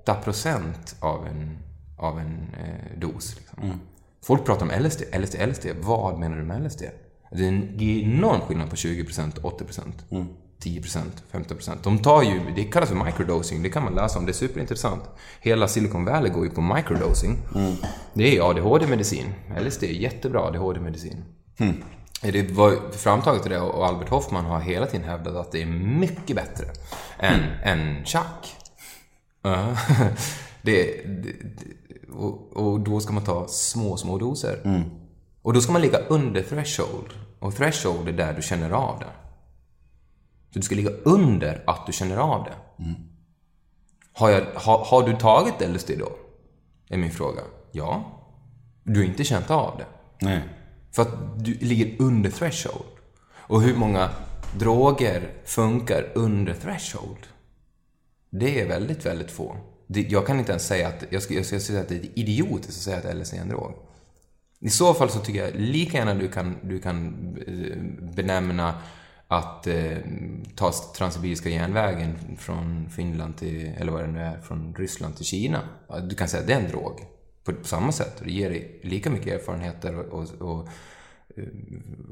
8% 0.06 0.74
av 0.99 1.28
en, 1.28 1.58
av 1.97 2.20
en 2.20 2.56
eh, 2.60 2.99
dos. 2.99 3.36
Liksom. 3.36 3.80
Folk 4.24 4.45
pratar 4.45 4.66
om 4.66 4.84
LSD, 4.84 5.01
LSD, 5.20 5.36
LSD. 5.47 5.66
Vad 5.82 6.20
menar 6.20 6.38
du 6.38 6.43
med 6.43 6.64
LSD? 6.64 6.84
Det 7.32 7.43
är 7.43 7.49
en 7.49 7.82
enorm 7.82 8.41
skillnad 8.41 8.70
på 8.70 8.76
20%, 8.76 9.41
80%, 9.41 10.28
10%, 10.64 11.01
15%. 11.32 11.72
De 11.84 11.99
tar 11.99 12.24
ju, 12.24 12.41
det 12.56 12.64
kallas 12.64 12.89
för 12.89 13.06
microdosing, 13.06 13.64
det 13.64 13.70
kan 13.70 13.84
man 13.84 13.93
läsa 13.93 14.20
om, 14.20 14.26
det 14.26 14.32
är 14.32 14.34
superintressant. 14.34 15.03
Hela 15.41 15.68
Silicon 15.68 16.06
Valley 16.06 16.32
går 16.32 16.45
ju 16.45 16.51
på 16.51 16.62
microdosing. 16.62 17.38
Det 18.14 18.38
är 18.38 18.49
ADHD-medicin. 18.49 19.34
LSD 19.62 19.84
är 19.84 19.88
jättebra 19.88 20.39
ADHD-medicin. 20.39 21.24
Det 22.22 22.51
var 22.51 22.91
framtaget 22.91 23.41
till 23.41 23.51
det 23.51 23.60
och 23.60 23.88
Albert 23.88 24.10
Hoffman 24.10 24.45
har 24.45 24.60
hela 24.60 24.86
tiden 24.86 25.10
hävdat 25.10 25.36
att 25.36 25.51
det 25.51 25.62
är 25.62 25.66
mycket 25.99 26.36
bättre 26.36 26.66
än, 27.20 27.39
än 27.64 28.06
chack. 28.06 28.56
Ja. 29.46 29.78
det, 30.62 31.04
det, 31.06 31.36
och, 32.14 32.58
och 32.58 32.80
då 32.80 33.00
ska 33.00 33.14
man 33.14 33.24
ta 33.24 33.48
små, 33.48 33.98
små 33.98 34.18
doser. 34.18 34.62
Och 35.41 35.54
då 35.54 35.62
ska 35.62 35.72
man 35.72 35.82
ligga 35.82 36.00
under 36.00 36.41
threshold. 36.41 37.14
Och 37.39 37.56
threshold 37.56 38.08
är 38.08 38.14
där 38.14 38.34
du 38.34 38.41
känner 38.41 38.72
av 38.72 39.00
det. 39.00 39.06
Så 40.50 40.60
du 40.60 40.62
ska 40.62 40.76
ligga 40.76 40.89
under 40.89 41.64
att 41.68 41.86
du 41.86 41.93
känner 41.93 42.18
av 42.18 42.43
det. 42.43 42.56
Har, 44.14 44.30
jag, 44.30 44.46
har, 44.56 44.86
har 44.86 45.08
du 45.08 45.16
tagit 45.16 45.70
LSD 45.70 45.91
då? 46.00 46.12
Är 46.89 46.98
min 46.98 47.12
fråga. 47.12 47.41
Ja. 47.72 48.04
Du 48.84 49.00
har 49.00 49.06
inte 49.06 49.24
känt 49.24 49.52
av 49.52 49.78
det. 49.78 49.86
Nej. 50.26 50.41
För 50.91 51.02
att 51.02 51.46
du 51.46 51.54
ligger 51.54 52.02
under 52.02 52.30
threshold. 52.30 52.86
Och 53.34 53.62
hur 53.62 53.76
många 53.76 54.10
droger 54.58 55.34
funkar 55.46 56.12
under 56.16 56.54
threshold? 56.54 57.28
Det 58.40 58.62
är 58.62 58.68
väldigt, 58.68 59.06
väldigt 59.06 59.32
få. 59.32 59.58
Det, 59.88 60.02
jag 60.02 60.28
kan 60.28 60.40
inte 60.40 60.52
ens 60.52 60.68
säga 60.68 60.88
att, 60.88 61.04
jag 61.10 61.22
skulle 61.22 61.40
jag 61.40 61.62
säga 61.62 61.82
att 61.82 61.90
det 61.90 61.96
är 61.96 62.20
idiotiskt 62.20 62.78
att 62.78 62.84
säga 62.84 62.98
att 62.98 63.18
LSD 63.18 63.34
är 63.34 63.42
en 63.42 63.50
drog. 63.50 63.74
I 64.60 64.70
så 64.70 64.94
fall 64.94 65.10
så 65.10 65.20
tycker 65.20 65.46
jag 65.46 65.56
lika 65.56 65.98
gärna 65.98 66.14
du 66.14 66.28
kan, 66.28 66.56
du 66.64 66.80
kan 66.80 67.16
eh, 67.48 67.78
benämna 68.16 68.74
att 69.28 69.68
eh, 69.68 69.98
ta 70.56 70.72
Transsibiriska 70.98 71.50
järnvägen 71.50 72.38
från 72.38 72.90
Finland 72.90 73.38
till, 73.38 73.72
eller 73.78 73.92
vad 73.92 74.02
det 74.02 74.08
nu 74.08 74.20
är, 74.20 74.42
från 74.42 74.76
Ryssland 74.78 75.16
till 75.16 75.26
Kina. 75.26 75.62
Du 76.10 76.16
kan 76.16 76.28
säga 76.28 76.42
att 76.42 76.48
det 76.48 76.54
är 76.54 76.60
en 76.60 76.70
drog. 76.70 77.00
På, 77.44 77.54
på 77.54 77.68
samma 77.68 77.92
sätt. 77.92 78.20
Och 78.20 78.26
Det 78.26 78.32
ger 78.32 78.50
dig 78.50 78.80
lika 78.84 79.10
mycket 79.10 79.34
erfarenheter 79.34 80.00
och, 80.00 80.20
och, 80.20 80.42
och 80.42 80.70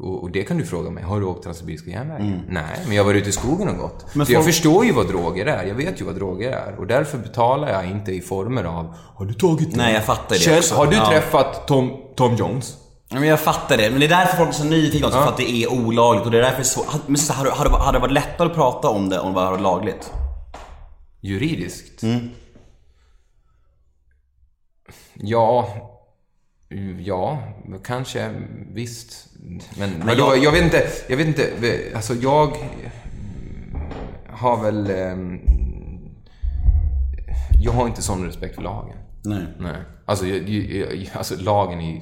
och, 0.02 0.24
och 0.24 0.32
det 0.32 0.44
kan 0.44 0.58
du 0.58 0.66
fråga 0.66 0.90
mig. 0.90 1.04
Har 1.04 1.20
du 1.20 1.26
åkt 1.26 1.44
Transsibiriska 1.44 1.90
järnvägen? 1.90 2.42
Nej, 2.50 2.80
men 2.88 2.96
jag 2.96 3.04
var 3.04 3.14
ute 3.14 3.30
i 3.30 3.32
skogen 3.32 3.70
och 3.70 3.78
gått. 3.78 4.06
Men 4.16 4.26
Så 4.26 4.34
jag 4.34 4.44
folk- 4.44 4.54
förstår 4.54 4.86
ju 4.86 4.92
vad 4.92 5.08
droger 5.08 5.46
är. 5.46 5.64
Jag 5.64 5.76
vet 5.76 6.02
ju 6.02 6.06
vad 6.06 6.16
droger 6.16 6.52
är. 6.52 6.76
Och 6.80 6.88
därför 6.88 7.18
betalar 7.18 7.70
jag 7.70 7.86
inte 7.86 8.12
i 8.12 8.22
former 8.22 8.64
av 8.64 8.94
Har 9.16 9.26
du 9.26 9.34
tagit 9.34 9.72
det? 9.72 9.78
Nej, 9.78 9.94
jag 9.94 10.04
fattar 10.06 10.30
det 10.36 10.40
Kjell, 10.42 10.58
också. 10.58 10.76
Har 10.76 10.88
du 10.88 10.96
Ja. 10.96 11.10
träffat 11.10 11.68
Tom, 11.68 11.98
Tom 12.16 12.36
Jones? 12.36 12.78
Ja, 13.10 13.20
Men 13.20 13.30
jag 13.30 13.40
fattar 13.40 13.78
det, 13.78 13.90
men 13.92 14.00
det 14.00 14.06
är 14.06 14.10
därför 14.10 14.38
folk 14.38 14.50
är 14.50 14.54
så 14.54 14.64
nyfikna 14.64 15.08
också, 15.08 15.20
för 15.22 15.28
att 15.30 15.38
det 15.38 15.52
är 15.52 15.72
olagligt 15.74 16.26
och 16.26 16.32
det 16.32 16.38
är 16.38 16.42
därför 16.42 16.64
så... 16.64 16.86
Men 17.08 17.18
så, 17.18 17.34
hade, 17.34 17.52
hade, 17.52 17.70
hade 17.70 17.98
det 17.98 18.02
varit 18.02 18.12
lättare 18.14 18.48
att 18.50 18.56
prata 18.56 18.90
om 18.90 19.10
det 19.10 19.20
om 19.20 19.28
det 19.34 19.36
var 19.36 19.58
lagligt? 19.60 20.12
Juridiskt? 21.22 22.04
Ja, 25.14 25.68
ja, 27.00 27.44
kanske 27.84 28.30
visst. 28.74 29.28
Men, 29.78 29.90
men 30.06 30.18
jag- 30.18 30.38
jag, 30.44 30.52
vet 30.52 30.64
inte, 30.64 30.88
jag 31.08 31.18
vet 31.18 31.28
inte, 31.28 31.50
alltså 31.96 32.14
jag 32.14 32.58
har 34.30 34.64
väl... 34.64 34.90
ehm, 34.92 35.40
Jag 37.64 37.72
har 37.72 37.88
inte 37.88 38.02
sån 38.02 38.26
respekt 38.26 38.56
för 38.56 38.62
lagen. 38.62 38.98
Nej. 39.26 39.44
Nej. 39.60 39.76
Alltså, 40.06 40.28
jag, 40.28 40.50
jag, 40.50 41.10
alltså 41.14 41.36
lagen 41.42 41.80
är 41.82 41.92
ju 41.94 42.02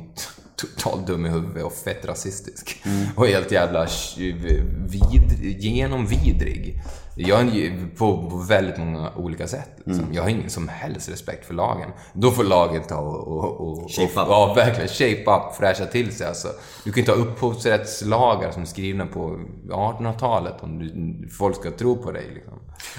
totalt 0.55 1.07
dum 1.07 1.25
i 1.25 1.29
huvudet 1.29 1.63
och 1.63 1.73
fett 1.73 2.05
rasistisk. 2.05 2.83
Och 3.15 3.27
helt 3.27 3.51
jävla 3.51 3.87
vid, 4.17 5.61
genomvidrig. 5.63 6.81
Jag 7.27 7.39
är 7.39 7.95
på, 7.97 8.29
på 8.29 8.37
väldigt 8.37 8.77
många 8.77 9.11
olika 9.15 9.47
sätt. 9.47 9.69
Liksom. 9.85 10.05
Jag 10.13 10.23
har 10.23 10.29
ingen 10.29 10.49
som 10.49 10.67
helst 10.67 11.09
respekt 11.09 11.45
för 11.45 11.53
lagen. 11.53 11.89
Då 12.13 12.31
får 12.31 12.43
lagen 12.43 12.83
ta 12.83 12.95
och... 12.95 13.27
och, 13.27 13.61
och 13.61 13.91
Shape 13.91 14.19
och, 14.19 14.23
up. 14.23 14.27
Ja, 14.29 14.53
verkligen. 14.53 14.87
Shape 14.89 15.31
up, 15.31 15.55
fräscha 15.57 15.85
till 15.85 16.11
sig. 16.11 16.27
Alltså. 16.27 16.47
Du 16.83 16.91
kan 16.91 16.99
inte 16.99 17.11
ha 17.11 17.17
upphovsrättslagar 17.17 18.51
som 18.51 18.61
är 18.61 18.65
skrivna 18.65 19.05
på 19.05 19.39
1800-talet 19.69 20.55
om 20.59 20.79
du, 20.79 21.29
folk 21.29 21.55
ska 21.55 21.71
tro 21.71 22.03
på 22.03 22.11
dig. 22.11 22.31
Liksom. 22.33 22.53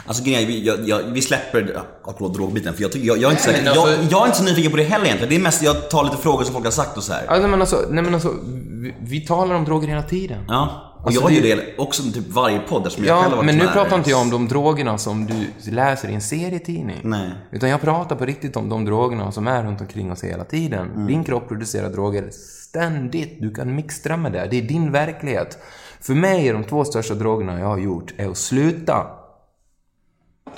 Alltså 0.07 0.25
grejen 0.25 0.47
vi, 0.49 0.66
jag, 0.66 0.89
jag, 0.89 1.03
vi 1.03 1.23
släpper 1.23 1.83
alkohol 2.05 2.33
drogbiten 2.33 2.75
för 2.75 2.83
jag, 2.83 2.93
tycker, 2.93 3.07
jag, 3.07 3.18
jag, 3.18 3.25
är 3.25 3.31
inte 3.31 3.43
så, 3.43 3.51
Nej, 3.51 3.68
alltså- 3.68 3.91
jag, 3.91 4.05
jag 4.11 4.23
är 4.23 4.27
inte 4.27 4.39
så 4.39 4.45
nyfiken 4.45 4.70
på 4.70 4.77
det 4.77 4.83
heller 4.83 5.05
egentligen. 5.05 5.31
Det 5.31 5.37
är 5.37 5.43
mest, 5.43 5.62
jag 5.62 5.91
tar 5.91 6.05
lite 6.05 6.16
frågor 6.16 6.45
som 6.45 6.53
folk 6.53 6.64
har 6.64 6.73
sagt 6.73 6.97
och 6.97 7.03
så 7.03 7.12
här. 7.12 7.27
Alltså, 7.27 7.49
men 7.49 7.61
alltså, 7.61 7.77
nej 7.91 8.05
men 8.05 8.14
alltså, 8.14 8.35
vi, 8.83 8.95
vi 9.01 9.20
talar 9.20 9.55
om 9.55 9.64
droger 9.64 9.89
hela 9.89 10.03
tiden. 10.03 10.45
Ja. 10.49 10.91
Och 11.03 11.09
Alltså, 11.09 11.22
jag 11.22 11.32
gör 11.32 11.42
det- 11.57 11.62
det 11.62 11.78
också 11.78 12.03
typ 12.03 12.28
varje 12.28 12.59
podd 12.59 12.86
eftersom 12.86 13.05
jag 13.05 13.20
själv 13.22 13.30
Ja, 13.32 13.36
har 13.36 13.44
men 13.44 13.57
nu 13.59 13.66
pratar 13.68 13.96
inte 13.98 14.11
jag 14.11 14.20
om 14.20 14.30
de 14.30 14.48
drogerna 14.48 14.98
som 14.98 15.26
du 15.26 15.70
läser 15.70 16.09
i 16.09 16.14
en 16.14 16.20
serietidning. 16.20 17.00
Nej. 17.05 17.32
Utan 17.50 17.68
jag 17.68 17.80
pratar 17.80 18.16
på 18.16 18.24
riktigt 18.26 18.57
om 18.57 18.68
de 18.68 18.84
drogerna 18.84 19.32
som 19.32 19.46
är 19.46 19.62
runt 19.64 19.80
omkring 19.80 20.12
oss 20.12 20.24
hela 20.24 20.44
tiden. 20.44 20.90
Mm. 20.90 21.07
Din 21.07 21.24
kropp 21.24 21.48
producerar 21.48 21.90
droger 21.90 22.30
ständigt. 22.30 23.40
Du 23.40 23.55
kan 23.55 23.74
mixtra 23.74 24.16
med 24.16 24.32
det. 24.32 24.48
Det 24.50 24.57
är 24.59 24.62
din 24.62 24.92
verklighet. 24.92 25.59
För 26.00 26.14
mig 26.14 26.48
är 26.48 26.53
de 26.53 26.64
två 26.64 26.84
största 26.84 27.14
drogerna 27.14 27.61
jag 27.61 27.66
har 27.66 27.78
gjort 27.78 28.14
är 28.16 28.28
att 28.28 28.36
sluta 28.38 29.07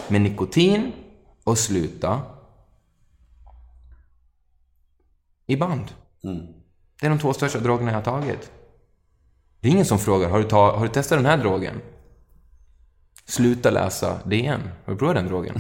med 0.09 0.21
nikotin 0.21 0.93
och 1.45 1.59
sluta 1.59 2.21
i 5.47 5.57
band. 5.57 5.85
Mm. 6.25 6.47
Det 7.01 7.07
är 7.07 7.11
de 7.11 7.19
två 7.19 7.33
största 7.33 7.59
drogerna 7.59 7.91
jag 7.91 7.99
har 7.99 8.03
tagit. 8.21 8.51
Det 9.65 9.69
är 9.69 9.73
ingen 9.73 9.85
som 9.85 9.99
frågar, 9.99 10.29
har 10.29 10.39
du, 10.39 10.45
ta, 10.45 10.77
har 10.77 10.83
du 10.83 10.89
testat 10.89 11.19
den 11.19 11.27
här 11.27 11.37
drogen? 11.37 11.81
Sluta 13.27 13.71
läsa 13.71 14.19
DN. 14.25 14.61
Har 14.85 14.93
du 14.93 14.99
provat 14.99 15.17
den 15.17 15.27
drogen? 15.27 15.55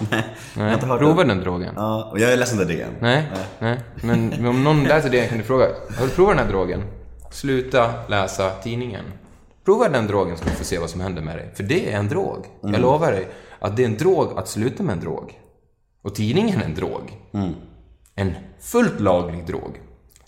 Jag 0.56 0.64
har 0.64 0.74
inte 0.74 0.86
hört 0.86 0.98
Prova 0.98 1.22
det. 1.22 1.28
den 1.28 1.40
drogen. 1.40 1.74
Ja, 1.76 2.08
och 2.12 2.18
jag 2.18 2.32
är 2.32 2.36
ledsen 2.36 2.58
för 2.58 2.70
igen. 2.70 2.94
Nej, 3.00 3.26
nej. 3.58 3.80
Men, 4.02 4.28
men 4.28 4.46
om 4.46 4.64
någon 4.64 4.84
läser 4.84 5.10
DN 5.10 5.28
kan 5.28 5.38
du 5.38 5.44
fråga, 5.44 5.66
har 5.98 6.06
du 6.06 6.10
provat 6.10 6.36
den 6.36 6.46
här 6.46 6.52
drogen? 6.52 6.82
Sluta 7.30 8.06
läsa 8.08 8.50
tidningen. 8.50 9.04
Prova 9.64 9.88
den 9.88 10.06
drogen 10.06 10.36
så 10.36 10.44
du 10.44 10.50
få 10.50 10.64
se 10.64 10.78
vad 10.78 10.90
som 10.90 11.00
händer 11.00 11.22
med 11.22 11.36
dig. 11.36 11.50
För 11.54 11.62
det 11.62 11.92
är 11.92 11.98
en 11.98 12.08
drog. 12.08 12.46
Jag 12.62 12.80
lovar 12.80 13.12
dig 13.12 13.28
att 13.58 13.76
det 13.76 13.82
är 13.82 13.88
en 13.88 13.96
drog 13.96 14.38
att 14.38 14.48
sluta 14.48 14.82
med 14.82 14.92
en 14.92 15.00
drog. 15.00 15.38
Och 16.02 16.14
tidningen 16.14 16.60
är 16.60 16.64
en 16.64 16.74
drog. 16.74 17.16
En 18.14 18.34
fullt 18.60 19.00
laglig 19.00 19.46
drog. 19.46 19.80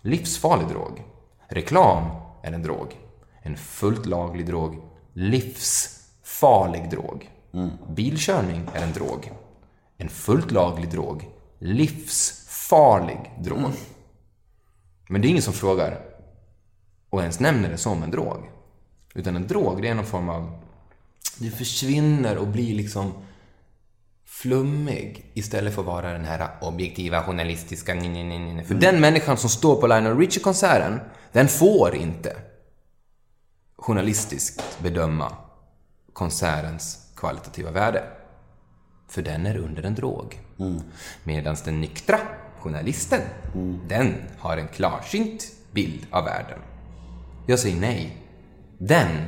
Livsfarlig 0.03 0.69
drog. 0.69 1.03
Reklam 1.49 2.20
är 2.43 2.53
en 2.53 2.63
drog. 2.63 2.97
En 3.43 3.57
fullt 3.57 4.07
laglig 4.07 4.47
drog. 4.47 4.83
Livsfarlig 5.13 6.91
drog. 6.91 7.31
Bilkörning 7.89 8.69
är 8.75 8.83
en 8.83 8.93
drog. 8.93 9.33
En 9.97 10.09
fullt 10.09 10.51
laglig 10.51 10.91
drog. 10.91 11.29
Livsfarlig 11.59 13.31
drog. 13.39 13.73
Men 15.09 15.21
det 15.21 15.29
är 15.29 15.31
ingen 15.31 15.43
som 15.43 15.53
frågar 15.53 16.01
och 17.11 17.21
ens 17.21 17.41
nämner 17.41 17.69
det 17.69 17.79
som 17.79 18.03
en 18.03 18.11
drog. 18.11 18.51
Utan 19.15 19.37
en 19.37 19.47
drog, 19.47 19.83
det 19.83 19.89
är 19.89 19.95
någon 19.95 20.07
form 20.07 20.29
av... 20.29 20.61
Det 21.39 21.51
försvinner 21.51 22.37
och 22.39 22.47
blir 22.47 22.75
liksom 22.75 23.13
flummig 24.25 25.31
istället 25.35 25.75
för 25.75 25.83
att 25.83 25.87
vara 25.87 26.13
den 26.13 26.25
här 26.25 26.49
objektiva, 26.61 27.23
journalistiska... 27.23 27.95
Nej, 27.95 28.09
nej, 28.09 28.25
nej, 28.25 28.55
nej. 28.55 28.65
För 28.65 28.75
den 28.75 29.01
människan 29.01 29.37
som 29.37 29.51
står 29.51 29.81
på 29.81 29.87
Lionel 29.87 30.19
Richie-konserten, 30.19 31.01
den 31.33 31.49
får 31.49 31.95
inte 31.95 32.37
journalistiskt 33.77 34.79
bedöma 34.83 35.37
konsertens 36.13 37.13
kvalitativa 37.17 37.71
värde. 37.71 38.05
För 39.09 39.23
den 39.23 39.47
är 39.47 39.57
under 39.57 39.83
en 39.83 39.95
drog. 39.95 40.41
Medan 41.25 41.57
den 41.65 41.81
nyktra 41.81 42.19
journalisten, 42.59 43.21
den 43.89 44.15
har 44.39 44.57
en 44.57 44.69
klarsynt 44.69 45.53
bild 45.73 46.07
av 46.11 46.25
världen. 46.25 46.59
Jag 47.47 47.59
säger 47.59 47.81
nej. 47.81 48.17
Den 48.79 49.27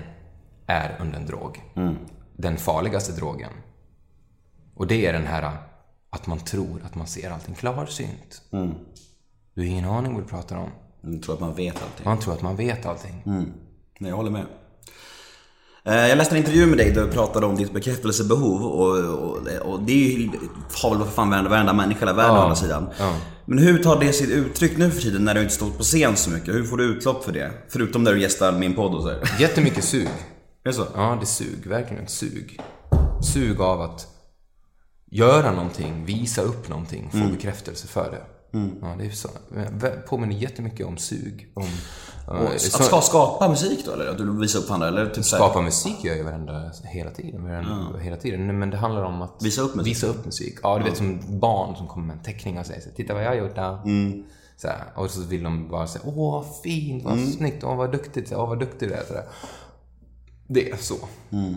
är 0.66 0.96
under 1.00 1.18
en 1.18 1.26
drog. 1.26 1.62
Den 2.36 2.56
farligaste 2.56 3.12
drogen. 3.12 3.52
Och 4.74 4.86
det 4.86 5.06
är 5.06 5.12
den 5.12 5.26
här 5.26 5.56
att 6.10 6.26
man 6.26 6.38
tror 6.38 6.82
att 6.84 6.94
man 6.94 7.06
ser 7.06 7.30
allting 7.30 7.54
klarsynt. 7.54 8.42
Du 9.54 9.60
har 9.60 9.68
ingen 9.68 9.84
aning 9.84 10.14
vad 10.14 10.22
du 10.22 10.28
pratar 10.28 10.56
om. 10.56 10.70
Jag 11.02 11.22
tror 11.22 11.34
att 11.34 11.40
man 11.40 11.54
vet 11.54 11.74
allting. 11.82 12.04
Man 12.04 12.18
tror 12.18 12.34
att 12.34 12.42
man 12.42 12.56
vet 12.56 12.86
allting. 12.86 13.22
Nej, 13.98 14.10
jag 14.10 14.16
håller 14.16 14.30
med. 14.30 14.46
Eh, 15.84 15.94
Jag 16.08 16.18
läste 16.18 16.34
en 16.34 16.38
intervju 16.38 16.66
med 16.66 16.78
dig 16.78 16.90
där 16.92 17.02
du 17.06 17.10
pratade 17.12 17.46
om 17.46 17.56
ditt 17.56 17.72
bekräftelsebehov 17.72 18.62
och, 18.64 18.98
och, 19.08 19.36
och 19.72 19.82
det 19.82 19.92
är 19.92 20.18
ju, 20.18 20.30
har 20.82 20.90
väl 20.90 21.04
för 21.04 21.12
fan 21.12 21.30
varenda, 21.30 21.50
varenda 21.50 21.72
människa 21.72 21.98
i 21.98 22.00
hela 22.00 22.12
världen 22.12 22.36
å 22.36 22.40
andra 22.40 22.56
sidan. 22.56 22.88
Men 23.46 23.58
hur 23.58 23.82
tar 23.82 24.00
det 24.00 24.12
sitt 24.12 24.30
uttryck 24.30 24.76
nu 24.76 24.90
för 24.90 25.02
tiden 25.02 25.24
när 25.24 25.34
du 25.34 25.40
inte 25.42 25.54
står 25.54 25.70
på 25.70 25.82
scen 25.82 26.16
så 26.16 26.30
mycket? 26.30 26.54
Hur 26.54 26.64
får 26.64 26.76
du 26.76 26.84
utlopp 26.84 27.24
för 27.24 27.32
det? 27.32 27.50
Förutom 27.68 28.04
när 28.04 28.12
du 28.12 28.20
gästar 28.20 28.52
min 28.52 28.74
podd 28.74 28.94
och 28.94 29.02
så. 29.02 29.08
Är 29.08 29.40
Jättemycket 29.40 29.84
sug. 29.84 30.08
det 30.64 30.72
så? 30.72 30.86
Ja, 30.94 31.16
det 31.20 31.24
är 31.24 31.26
sug. 31.26 31.66
Verkligen 31.66 32.08
sug. 32.08 32.60
Sug 33.34 33.60
av 33.60 33.80
att 33.80 34.06
göra 35.10 35.52
någonting, 35.52 36.04
visa 36.04 36.42
upp 36.42 36.68
någonting, 36.68 37.10
få 37.10 37.18
bekräftelse 37.32 37.86
för 37.88 38.10
det. 38.10 38.22
Ja, 38.52 38.94
det 38.98 39.06
är 39.06 39.10
så. 39.10 39.28
Påminner 40.08 40.34
jättemycket 40.34 40.86
om 40.86 40.96
sug. 40.96 41.52
Om, 41.54 41.66
Och 42.26 42.54
att 42.54 42.60
så- 42.60 42.82
ska 42.82 43.00
skapa 43.00 43.48
musik 43.48 43.84
då 43.86 43.92
eller? 43.92 44.06
Att 44.06 44.18
du 44.18 44.38
visar 44.40 44.58
upp 44.58 44.66
för 44.66 44.74
andra? 44.74 44.88
Eller 44.88 45.10
typ 45.10 45.24
Skapa 45.24 45.60
musik 45.60 46.04
gör 46.04 46.14
jag 46.14 46.24
varenda, 46.24 46.70
hela 46.84 47.10
tiden. 47.10 47.44
Varenda, 47.44 47.98
hela 47.98 48.16
tiden. 48.16 48.58
Men 48.58 48.70
det 48.70 48.76
handlar 48.76 49.02
om 49.02 49.22
att 49.22 49.42
Visa 49.42 49.62
upp 49.62 49.74
musik. 49.74 49.90
Visa 49.90 50.06
upp 50.06 50.24
musik. 50.24 50.58
Ja, 50.62 50.78
du 50.78 50.84
vet 50.84 50.96
som 50.96 51.38
barn 51.40 51.76
som 51.76 51.86
kommer 51.86 52.06
med 52.06 52.16
en 52.16 52.22
teckning 52.22 52.58
och 52.58 52.66
säger 52.66 52.80
så, 52.80 52.88
Titta 52.96 53.14
vad 53.14 53.22
jag 53.24 53.28
har 53.28 53.36
gjort 53.36 53.54
där. 53.54 53.82
Mm. 53.84 54.24
Så 54.56 54.68
här, 54.68 54.84
och 54.94 55.10
så 55.10 55.20
vill 55.20 55.42
de 55.42 55.68
bara 55.68 55.86
säga 55.86 56.02
Åh, 56.06 56.32
vad 56.32 56.44
fint, 56.62 57.04
vad 57.04 57.18
snyggt, 57.18 57.64
åh, 57.64 57.76
vad 57.76 57.92
duktigt, 57.92 58.32
åh, 58.32 58.48
vad 58.48 58.58
duktig 58.60 58.88
du 58.88 58.92
är. 58.94 59.04
Så 59.08 59.12
där. 59.12 59.24
Det 60.46 60.70
är 60.70 60.76
så. 60.76 60.94
Mm. 61.30 61.54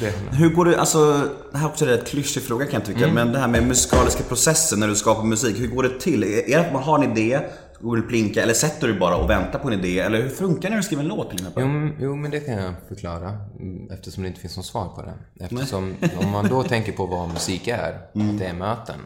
Det 0.00 0.06
är 0.06 0.12
Hur 0.32 0.48
går 0.54 0.64
det, 0.64 0.80
alltså, 0.80 1.28
det 1.52 1.58
här 1.58 1.66
är 1.66 1.70
också 1.70 1.84
en 1.84 1.90
rätt 1.90 2.06
klyschig 2.06 2.42
fråga 2.42 2.66
kan 2.66 2.74
jag 2.80 2.84
tycka, 2.84 3.12
men 3.12 3.32
det 3.32 3.38
här 3.38 3.48
med 3.48 3.66
musikaliska 3.66 4.22
processen 4.24 4.80
när 4.80 4.88
du 4.88 4.94
skapar 4.94 5.22
musik, 5.24 5.58
hur 5.60 5.66
går 5.68 5.82
det 5.82 6.00
till? 6.00 6.22
Är 6.24 6.48
det 6.58 6.66
att 6.66 6.72
man 6.72 6.82
har 6.82 7.04
en 7.04 7.12
idé, 7.16 7.40
går 7.80 7.96
det 7.96 8.02
plinka, 8.02 8.42
eller 8.42 8.54
sätter 8.54 8.88
du 8.88 8.98
bara 8.98 9.16
och 9.16 9.30
väntar 9.30 9.58
på 9.58 9.68
en 9.68 9.74
idé? 9.74 9.98
Eller 10.00 10.22
hur 10.22 10.28
funkar 10.28 10.62
det 10.62 10.68
när 10.70 10.76
du 10.76 10.82
skriver 10.82 11.02
en 11.02 11.08
låt 11.08 11.30
till 11.30 11.38
exempel? 11.38 11.62
Jo, 11.62 11.68
men- 11.68 11.96
jo, 12.00 12.16
men 12.16 12.30
det 12.30 12.40
kan 12.40 12.54
jag 12.54 12.74
förklara. 12.88 13.28
mm, 13.60 13.90
Eftersom 13.90 14.22
det 14.22 14.28
inte 14.28 14.40
finns 14.40 14.56
något 14.56 14.66
svar 14.66 14.88
på 14.88 15.02
det. 15.02 15.44
Eftersom 15.44 15.94
om 16.20 16.30
man 16.30 16.48
då 16.48 16.62
tänker 16.62 16.92
på 16.92 17.06
vad 17.06 17.28
musik 17.28 17.68
är, 17.68 17.92
att 18.14 18.38
det 18.38 18.44
är 18.46 18.54
möten. 18.54 19.00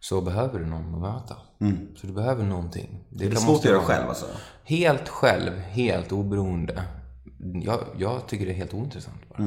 Så 0.00 0.20
behöver 0.20 0.58
du 0.58 0.66
någon 0.66 0.94
att 0.94 1.00
möta. 1.00 1.34
Så 2.00 2.06
du 2.06 2.12
behöver 2.12 2.44
någonting. 2.44 3.04
Det 3.10 3.24
är 3.26 3.30
kan 3.30 3.40
svårt 3.40 3.58
att 3.58 3.64
göra 3.64 3.80
själv 3.80 4.08
alltså. 4.08 4.26
Helt 4.64 5.08
själv, 5.08 5.52
helt 5.58 6.12
oberoende. 6.12 6.82
Jag, 7.38 7.80
jag 7.98 8.28
tycker 8.28 8.46
det 8.46 8.52
är 8.52 8.56
helt 8.56 8.74
ointressant 8.74 9.28
bara. 9.28 9.42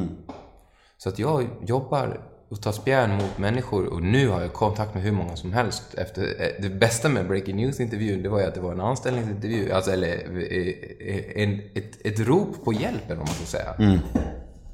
Så 0.98 1.10
att 1.10 1.20
jag 1.20 1.48
jobbar 1.66 2.22
och 2.50 2.62
tar 2.62 2.72
spjärn 2.72 3.12
mot 3.12 3.38
människor 3.38 3.86
och 3.86 4.02
nu 4.02 4.28
har 4.30 4.42
jag 4.42 4.54
kontakt 4.54 4.94
med 4.94 5.04
hur 5.04 5.12
många 5.12 5.36
som 5.36 5.54
helst. 5.54 5.94
Efter, 5.94 6.22
eh, 6.22 6.62
det 6.62 6.70
bästa 6.70 7.10
med 7.10 7.28
Breaking 7.28 7.56
News-intervjun, 7.56 8.24
det 8.24 8.30
var 8.30 8.40
ju 8.40 8.46
att 8.46 8.56
det 8.56 8.62
var 8.62 8.72
en 8.72 8.82
anställningsintervju. 8.82 9.72
Alltså, 9.72 9.92
eller 9.92 10.08
eh, 10.08 11.16
eh, 11.16 11.44
en, 11.44 11.60
ett, 11.76 12.06
ett 12.06 12.20
rop 12.20 12.66
på 12.66 12.74
hjälp, 12.74 13.06
eller 13.06 13.16
vad 13.16 13.28
man 13.28 13.36
ska 13.36 13.46
säga. 13.46 13.76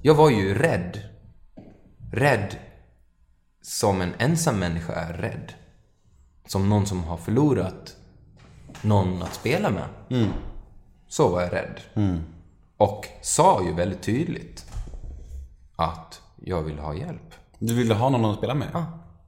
Jag 0.01 0.15
var 0.15 0.29
ju 0.29 0.53
rädd. 0.55 0.99
Rädd 2.13 2.55
som 3.61 4.01
en 4.01 4.13
ensam 4.17 4.59
människa 4.59 4.93
är 4.93 5.13
rädd. 5.13 5.53
Som 6.47 6.69
någon 6.69 6.85
som 6.85 7.03
har 7.03 7.17
förlorat 7.17 7.95
någon 8.81 9.23
att 9.23 9.33
spela 9.33 9.69
med. 9.69 9.87
Så 11.07 11.29
var 11.29 11.41
jag 11.41 11.53
rädd. 11.53 11.79
Och 12.77 13.07
sa 13.21 13.63
ju 13.63 13.73
väldigt 13.73 14.03
tydligt 14.03 14.65
att 15.75 16.21
jag 16.35 16.61
vill 16.61 16.79
ha 16.79 16.93
hjälp. 16.95 17.33
Du 17.59 17.73
ville 17.73 17.93
ha 17.93 18.09
någon 18.09 18.25
att 18.31 18.37
spela 18.37 18.53
med? 18.53 18.85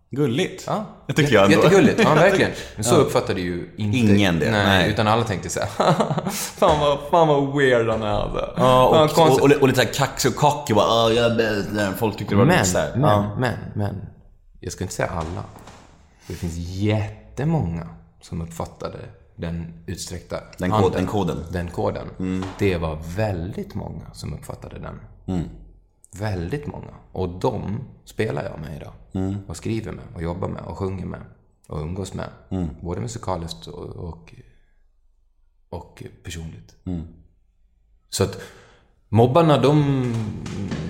Gulligt. 0.09 0.63
Ja. 0.67 0.85
Det 1.07 1.13
tycker 1.13 1.33
jag 1.33 1.45
ändå. 1.45 1.57
Jättegulligt, 1.63 1.99
ja 2.03 2.13
verkligen. 2.13 2.51
Men 2.75 2.83
så 2.83 2.95
uppfattade 2.95 3.41
ju 3.41 3.73
inte... 3.77 3.97
Ingen 3.97 4.39
det, 4.39 4.51
Nej, 4.51 4.65
nej. 4.65 4.89
utan 4.89 5.07
alla 5.07 5.23
tänkte 5.23 5.49
så 5.49 5.59
här, 5.59 5.67
fan 6.31 6.79
vad, 6.79 6.99
fan 7.11 7.27
vad 7.27 7.57
weird 7.57 7.89
han 7.89 8.03
är 8.03 8.07
alltså. 8.07 8.53
Ja, 8.57 9.03
och, 9.03 9.09
konstigt. 9.11 9.43
och, 9.43 9.51
och, 9.51 9.61
och 9.61 9.67
lite 9.67 9.85
kaxig 9.85 10.31
och 10.31 10.37
cocky 10.37 10.73
bara 10.73 10.85
"Ah, 10.85 11.09
jag 11.09 11.25
är 11.31 11.35
bäst. 11.35 11.99
Folk 11.99 12.17
tyckte 12.17 12.33
det 12.33 12.37
var 12.39 12.45
Men, 12.45 12.53
lite 12.57 12.69
såhär. 12.69 12.91
men, 12.95 13.09
ja. 13.09 13.35
men, 13.39 13.53
men. 13.75 13.95
Jag 14.59 14.71
ska 14.71 14.83
inte 14.83 14.93
säga 14.93 15.09
alla. 15.09 15.43
Det 16.27 16.33
finns 16.33 16.55
jättemånga 16.57 17.87
som 18.21 18.41
uppfattade 18.41 18.97
den 19.37 19.73
utsträckta 19.85 20.39
Den 20.57 20.71
kod- 20.71 20.81
handen. 20.81 20.91
den 21.01 21.07
koden. 21.07 21.37
Den 21.51 21.67
koden. 21.71 22.07
Det 22.59 22.77
var 22.77 22.99
väldigt 23.15 23.75
många 23.75 24.13
som 24.13 24.33
uppfattade 24.33 24.79
den. 24.79 24.99
Väldigt 26.19 26.67
många. 26.67 26.93
Och 27.11 27.29
de 27.39 27.79
spelar 28.05 28.43
jag 28.43 28.59
med 28.59 28.75
idag. 28.77 28.93
Och 29.47 29.57
skriver 29.57 29.91
med, 29.91 30.03
och 30.15 30.21
jobbar 30.21 30.47
med, 30.47 30.61
och 30.63 30.77
sjunger 30.77 31.05
med. 31.05 31.21
Och 31.67 31.81
umgås 31.81 32.13
med. 32.13 32.29
Både 32.81 33.01
musikaliskt 33.01 33.67
och, 33.67 33.85
och, 33.95 34.33
och 35.69 36.03
personligt. 36.23 36.75
Så 38.09 38.23
att 38.23 38.41
mobbarna 39.09 39.57
de 39.57 40.13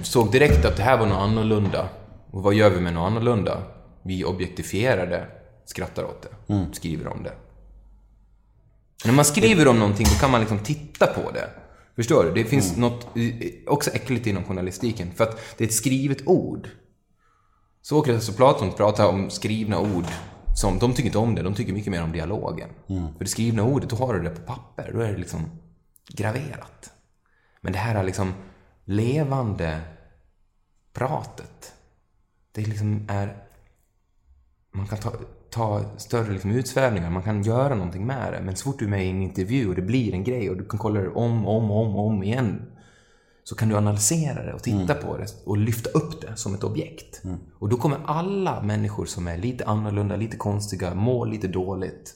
såg 0.03 0.31
direkt 0.31 0.65
att 0.65 0.77
det 0.77 0.83
här 0.83 0.97
var 0.97 1.05
något 1.05 1.17
annorlunda. 1.17 1.89
Och 2.31 2.43
vad 2.43 2.53
gör 2.53 2.69
vi 2.69 2.79
med 2.81 2.93
något 2.93 3.07
annorlunda? 3.11 3.63
Vi 4.03 4.23
objektifierar 4.25 5.07
det, 5.07 5.27
skrattar 5.65 6.03
åt 6.03 6.21
det, 6.21 6.29
skriver 6.73 7.07
om 7.07 7.23
det. 7.23 7.33
När 9.05 9.13
man 9.13 9.25
skriver 9.25 9.67
om 9.67 9.79
någonting, 9.79 10.07
då 10.09 10.19
kan 10.19 10.31
man 10.31 10.39
liksom 10.39 10.59
titta 10.59 11.07
på 11.07 11.31
det. 11.31 11.49
Förstår 11.95 12.23
du? 12.23 12.31
Det 12.31 12.45
finns 12.49 12.77
något 12.77 13.17
eh, 13.17 13.51
också 13.67 13.91
äckligt 13.91 14.27
inom 14.27 14.43
journalistiken, 14.43 15.11
för 15.15 15.23
att 15.23 15.57
det 15.57 15.63
är 15.63 15.67
ett 15.67 15.73
skrivet 15.73 16.27
ord. 16.27 16.69
Sokrates 17.81 18.29
och 18.29 18.35
Platon 18.35 18.73
pratar 18.73 19.07
om 19.07 19.29
skrivna 19.29 19.79
ord. 19.79 20.05
Som, 20.55 20.79
de 20.79 20.93
tycker 20.93 21.05
inte 21.05 21.17
om 21.17 21.35
det, 21.35 21.41
de 21.41 21.55
tycker 21.55 21.73
mycket 21.73 21.91
mer 21.91 22.03
om 22.03 22.11
dialogen. 22.11 22.69
För 22.87 23.19
det 23.19 23.27
skrivna 23.27 23.63
ordet, 23.63 23.89
då 23.89 23.95
har 23.95 24.13
du 24.13 24.23
det 24.23 24.29
på 24.29 24.41
papper. 24.41 24.91
Då 24.93 24.99
är 24.99 25.11
det 25.11 25.17
liksom 25.17 25.51
graverat. 26.09 26.91
Men 27.61 27.73
det 27.73 27.79
här 27.79 27.95
är 27.95 28.03
liksom 28.03 28.33
levande 28.85 29.81
pratet. 30.93 31.73
Det 32.51 32.61
liksom 32.61 33.05
är... 33.09 33.43
Man 34.71 34.87
kan 34.87 34.97
ta, 34.97 35.11
ta 35.49 35.81
större 35.97 36.31
liksom 36.31 36.51
utsvävningar, 36.51 37.09
man 37.09 37.23
kan 37.23 37.43
göra 37.43 37.75
någonting 37.75 38.05
med 38.05 38.33
det. 38.33 38.41
Men 38.41 38.55
så 38.55 38.63
fort 38.63 38.79
du 38.79 38.85
är 38.85 38.89
med 38.89 39.05
i 39.05 39.09
en 39.09 39.21
intervju 39.21 39.69
och 39.69 39.75
det 39.75 39.81
blir 39.81 40.13
en 40.13 40.23
grej 40.23 40.49
och 40.49 40.57
du 40.57 40.65
kan 40.65 40.79
kolla 40.79 41.01
det 41.01 41.09
om, 41.09 41.47
om, 41.47 41.71
om, 41.71 41.95
om 41.95 42.23
igen. 42.23 42.61
Så 43.43 43.55
kan 43.55 43.69
du 43.69 43.77
analysera 43.77 44.43
det 44.43 44.53
och 44.53 44.63
titta 44.63 44.93
på 44.93 45.17
det 45.17 45.27
och 45.45 45.57
lyfta 45.57 45.89
upp 45.89 46.21
det 46.21 46.35
som 46.35 46.53
ett 46.53 46.63
objekt. 46.63 47.21
Och 47.59 47.69
då 47.69 47.77
kommer 47.77 47.99
alla 48.05 48.61
människor 48.61 49.05
som 49.05 49.27
är 49.27 49.37
lite 49.37 49.65
annorlunda, 49.65 50.15
lite 50.15 50.37
konstiga, 50.37 50.93
må 50.93 51.25
lite 51.25 51.47
dåligt. 51.47 52.15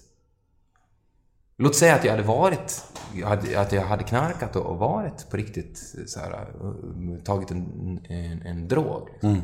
Låt 1.58 1.76
säga 1.76 1.96
att 1.96 2.04
jag 2.04 2.12
hade 2.12 2.24
varit, 2.24 2.84
att 3.56 3.72
jag 3.72 3.82
hade 3.82 4.04
knarkat 4.04 4.56
och 4.56 4.78
varit 4.78 5.30
på 5.30 5.38
riktigt 5.38 5.78
så 6.06 6.20
här, 6.20 6.32
eh, 6.32 7.24
tagit 7.24 7.52
en, 7.52 8.00
en, 8.10 8.42
en 8.42 8.68
drog 8.68 9.10
liksom, 9.12 9.42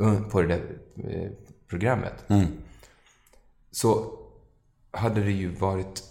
eh, 0.00 0.20
på 0.20 0.42
det 0.42 0.48
där 0.48 0.78
eh, 0.96 1.30
programmet. 1.68 2.24
Så 3.74 4.18
hade 4.90 5.20
det 5.20 5.30
ju 5.30 5.54
varit 5.54 6.02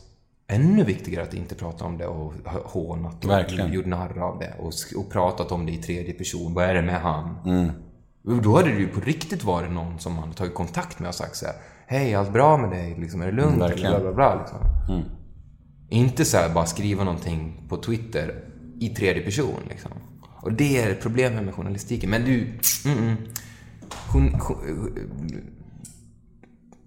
ännu 0.48 0.84
viktigare 0.84 1.24
att 1.24 1.34
inte 1.34 1.56
prata 1.56 1.86
om 1.86 1.98
det 1.98 2.08
och 2.08 2.34
hånat 2.66 3.26
och 3.26 3.32
Verkligen. 3.32 3.74
gjort 3.74 3.86
narr 3.86 4.20
av 4.20 4.40
det 4.40 4.54
och, 4.60 4.74
och 4.96 5.12
pratat 5.12 5.52
om 5.52 5.66
det 5.66 5.72
i 5.72 5.78
tredje 5.78 6.14
person. 6.14 6.54
Vad 6.54 6.66
är 6.66 6.74
det 6.74 6.82
med 6.82 7.02
han? 7.02 7.38
Mm. 7.46 7.72
Då 8.42 8.56
hade 8.56 8.70
det 8.70 8.80
ju 8.80 8.88
på 8.88 9.00
riktigt 9.00 9.44
varit 9.44 9.72
någon 9.72 10.00
som 10.00 10.14
man 10.14 10.34
tagit 10.34 10.54
kontakt 10.54 11.00
med 11.00 11.10
och 11.10 11.16
sagt 11.16 11.36
så 11.36 11.46
här, 11.46 11.56
Hej, 11.88 12.16
allt 12.16 12.34
bra 12.34 12.58
med 12.58 12.70
dig? 12.70 12.96
Liksom, 13.00 13.22
är 13.22 13.26
det 13.26 13.32
lugnt? 13.32 13.56
Mm, 13.56 13.72
eller 13.72 13.90
bla, 13.90 14.00
bla, 14.00 14.14
bla, 14.14 14.36
liksom. 14.36 14.60
Inte 15.90 16.26
så 16.26 16.38
här 16.38 16.54
bara 16.54 16.66
skriva 16.66 17.04
någonting 17.04 17.66
på 17.70 17.78
Twitter 17.78 18.44
i 18.80 18.90
tredje 18.90 19.24
person. 19.24 19.60
Liksom. 19.70 19.92
Och 20.42 20.54
det 20.54 20.82
är 20.82 20.96
problemet 20.96 21.44
med 21.44 21.54
journalistiken. 21.54 22.10
Men 22.10 22.26
du, 22.26 22.60
mm, 22.86 22.98
mm. 22.98 23.16
Hon, 24.12 24.34
hon, 24.40 24.98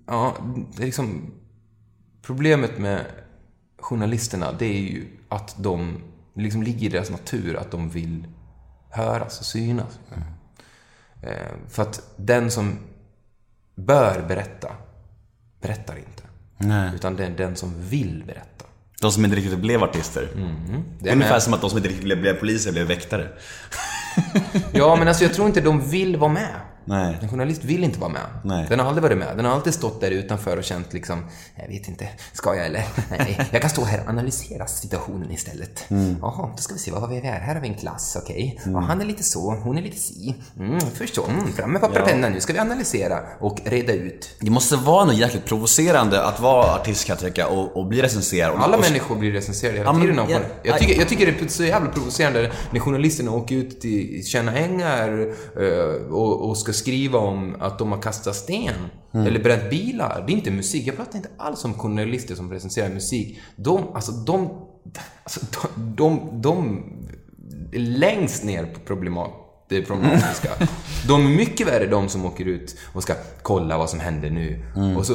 ja, 0.06 0.36
det 0.76 0.82
är 0.82 0.86
liksom... 0.86 1.30
Problemet 2.22 2.78
med 2.78 3.04
journalisterna, 3.78 4.52
det 4.52 4.66
är 4.66 4.80
ju 4.80 5.06
att 5.28 5.56
de, 5.58 6.02
det 6.34 6.42
liksom 6.42 6.62
ligger 6.62 6.86
i 6.86 6.88
deras 6.88 7.10
natur 7.10 7.56
att 7.56 7.70
de 7.70 7.88
vill 7.88 8.26
höras 8.90 9.40
och 9.40 9.46
synas. 9.46 9.98
Eh, 11.22 11.30
för 11.68 11.82
att 11.82 12.14
den 12.16 12.50
som 12.50 12.78
bör 13.74 14.24
berätta, 14.28 14.72
berättar 15.60 15.96
inte. 15.96 16.22
Nej. 16.58 16.90
Utan 16.94 17.16
det 17.16 17.26
är 17.26 17.30
den 17.30 17.56
som 17.56 17.74
vill 17.88 18.24
berätta. 18.26 18.64
De 19.00 19.12
som 19.12 19.24
inte 19.24 19.36
riktigt 19.36 19.58
blev 19.58 19.82
artister. 19.82 20.28
Det 21.00 21.08
är 21.08 21.12
Ungefär 21.12 21.32
med. 21.32 21.42
som 21.42 21.54
att 21.54 21.60
de 21.60 21.70
som 21.70 21.76
inte 21.76 21.88
riktigt 21.88 22.04
blev, 22.04 22.20
blev 22.20 22.34
poliser 22.40 22.72
blev 22.72 22.86
väktare. 22.86 23.28
Ja, 24.72 24.96
men 24.96 25.08
alltså 25.08 25.24
jag 25.24 25.34
tror 25.34 25.46
inte 25.46 25.60
de 25.60 25.80
vill 25.90 26.16
vara 26.16 26.32
med. 26.32 26.54
Nej. 26.88 27.18
En 27.22 27.28
journalist 27.28 27.64
vill 27.64 27.84
inte 27.84 27.98
vara 28.00 28.10
med. 28.10 28.22
Nej. 28.44 28.66
Den 28.68 28.78
har 28.80 28.86
aldrig 28.86 29.02
varit 29.02 29.18
med. 29.18 29.36
Den 29.36 29.44
har 29.44 29.52
alltid 29.52 29.74
stått 29.74 30.00
där 30.00 30.10
utanför 30.10 30.56
och 30.56 30.64
känt 30.64 30.92
liksom, 30.92 31.24
jag 31.56 31.68
vet 31.68 31.88
inte, 31.88 32.08
ska 32.32 32.54
jag 32.54 32.66
eller? 32.66 32.84
Nej, 33.10 33.48
jag 33.52 33.60
kan 33.60 33.70
stå 33.70 33.84
här 33.84 34.00
och 34.04 34.08
analysera 34.08 34.66
situationen 34.66 35.30
istället. 35.30 35.84
Mm. 35.90 36.16
Jaha, 36.20 36.50
då 36.56 36.62
ska 36.62 36.74
vi 36.74 36.80
se, 36.80 36.90
vad 36.90 37.00
har 37.00 37.08
vi 37.08 37.20
här? 37.20 37.40
Här 37.40 37.54
har 37.54 37.62
vi 37.62 37.68
en 37.68 37.74
klass, 37.74 38.16
okej. 38.22 38.60
Ja, 38.64 38.80
han 38.80 39.00
är 39.00 39.04
lite 39.04 39.22
så, 39.22 39.50
hon 39.54 39.78
är 39.78 39.82
lite 39.82 39.96
si. 39.98 40.34
Mm, 40.58 40.80
först 40.94 41.14
så, 41.14 41.26
mm, 41.26 41.52
fram 41.52 41.72
med 41.72 41.80
papper 41.80 42.00
och 42.02 42.08
penna, 42.08 42.28
nu 42.28 42.40
ska 42.40 42.52
vi 42.52 42.58
analysera 42.58 43.18
och 43.40 43.60
reda 43.64 43.92
ut. 43.92 44.30
Det 44.40 44.50
måste 44.50 44.76
vara 44.76 45.04
något 45.04 45.16
jäkligt 45.16 45.44
provocerande 45.44 46.22
att 46.24 46.40
vara 46.40 46.74
artist 46.74 47.06
kan 47.06 47.14
jag 47.20 47.20
tycka 47.20 47.48
och, 47.48 47.76
och 47.76 47.86
bli 47.86 48.02
recenserad. 48.02 48.52
Och, 48.54 48.60
Alla 48.64 48.76
och, 48.76 48.82
människor 48.82 49.16
blir 49.16 49.32
recenserade 49.32 49.78
hela 49.78 49.88
Ja, 49.88 49.92
men 49.92 50.02
tiden 50.02 50.18
av 50.18 50.30
jag- 50.30 50.40
jag, 50.62 50.78
tycker, 50.78 50.98
jag 50.98 51.08
tycker 51.08 51.26
det 51.26 51.44
är 51.44 51.48
så 51.48 51.64
jävla 51.64 51.90
provocerande 51.90 52.52
när 52.70 52.80
journalisterna 52.80 53.30
åker 53.30 53.54
ut 53.54 53.80
till 53.80 54.26
Tjärna 54.26 54.56
Ängar 54.56 55.20
eh, 55.60 56.12
och, 56.12 56.48
och 56.48 56.58
ska 56.58 56.72
skriva 56.76 57.18
om 57.18 57.56
att 57.60 57.78
de 57.78 57.92
har 57.92 58.02
kastat 58.02 58.36
sten 58.36 58.74
Mm. 59.16 59.26
eller 59.26 59.40
bränt 59.42 59.70
bilar. 59.70 60.24
Det 60.26 60.32
är 60.32 60.36
inte 60.36 60.50
musik. 60.50 60.86
Jag 60.86 60.96
pratar 60.96 61.16
inte 61.16 61.28
alls 61.36 61.64
om 61.64 61.74
journalister 61.74 62.34
som 62.34 62.52
recenserar 62.52 62.88
musik. 62.88 63.40
De, 63.56 63.94
alltså 63.94 64.12
de, 64.12 64.50
alltså 65.22 65.40
de, 65.76 65.94
de, 65.96 66.40
de 66.42 66.84
är 67.72 67.78
längst 67.78 68.44
ner 68.44 68.66
på 68.66 68.80
problemat, 68.80 69.30
det 69.68 69.82
problematiska. 69.82 70.48
De 71.08 71.26
är 71.26 71.36
mycket 71.36 71.66
värre 71.66 71.86
de 71.86 72.08
som 72.08 72.24
åker 72.26 72.44
ut 72.44 72.78
och 72.92 73.02
ska 73.02 73.14
kolla 73.42 73.78
vad 73.78 73.90
som 73.90 74.00
händer 74.00 74.30
nu. 74.30 74.64
Mm. 74.76 74.96
Och 74.96 75.06
så 75.06 75.14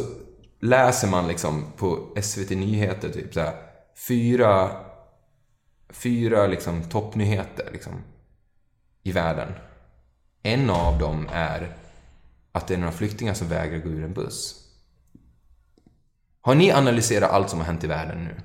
läser 0.62 1.08
man 1.08 1.28
liksom 1.28 1.66
på 1.78 2.00
SVT 2.22 2.50
Nyheter 2.50 3.10
typ 3.10 3.34
så 3.34 3.40
här, 3.40 3.54
fyra, 4.08 4.72
fyra 5.90 6.48
liksom 6.48 6.84
toppnyheter 6.84 7.70
liksom, 7.72 7.94
i 9.04 9.12
världen. 9.12 9.48
En 10.44 10.70
av 10.70 11.00
dem 11.00 11.28
är 11.32 11.76
att 12.52 12.68
det 12.68 12.74
är 12.74 12.78
några 12.78 12.92
flyktingar 12.92 13.34
som 13.34 13.48
vägrar 13.48 13.78
gå 13.78 13.90
ur 13.90 14.04
en 14.04 14.14
buss. 14.14 14.56
Har 16.42 16.56
ni 16.56 16.72
analyserat 16.72 17.32
allt 17.32 17.50
som 17.50 17.60
har 17.60 17.66
hänt 17.66 17.84
i 17.84 17.88
världen 17.88 18.24
nu? 18.24 18.42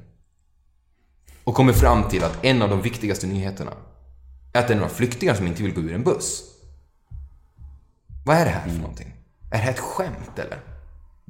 Och 1.44 1.54
kommit 1.54 1.76
fram 1.76 2.08
till 2.08 2.24
att 2.24 2.44
en 2.44 2.62
av 2.62 2.68
de 2.68 2.82
viktigaste 2.82 3.26
nyheterna 3.26 3.72
är 4.52 4.60
att 4.60 4.68
det 4.68 4.74
är 4.74 4.78
några 4.78 4.90
flyktingar 4.90 5.34
som 5.34 5.46
inte 5.46 5.62
vill 5.62 5.74
gå 5.74 5.80
ur 5.80 5.94
en 5.94 6.04
buss. 6.04 6.42
Vad 8.26 8.36
är 8.36 8.44
det 8.44 8.50
här 8.50 8.68
för 8.68 8.78
någonting? 8.78 9.14
Är 9.50 9.56
det 9.56 9.64
här 9.64 9.70
ett 9.70 9.78
skämt 9.78 10.38
eller? 10.38 10.60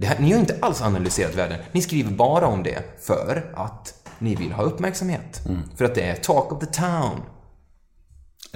Här, 0.03 0.19
ni 0.19 0.33
har 0.33 0.41
inte 0.41 0.59
alls 0.63 0.83
analyserat 0.83 1.35
världen. 1.35 1.61
Ni 1.73 1.83
skriver 1.83 2.11
bara 2.11 2.47
om 2.47 2.63
det 2.63 3.01
för 3.01 3.53
att 3.57 4.09
ni 4.19 4.35
vill 4.35 4.53
ha 4.53 4.63
uppmärksamhet. 4.63 5.43
För 5.77 5.85
att 5.85 5.95
det 5.95 6.03
är 6.03 6.15
talk 6.15 6.53
of 6.53 6.61
the 6.61 6.67
town. 6.67 7.21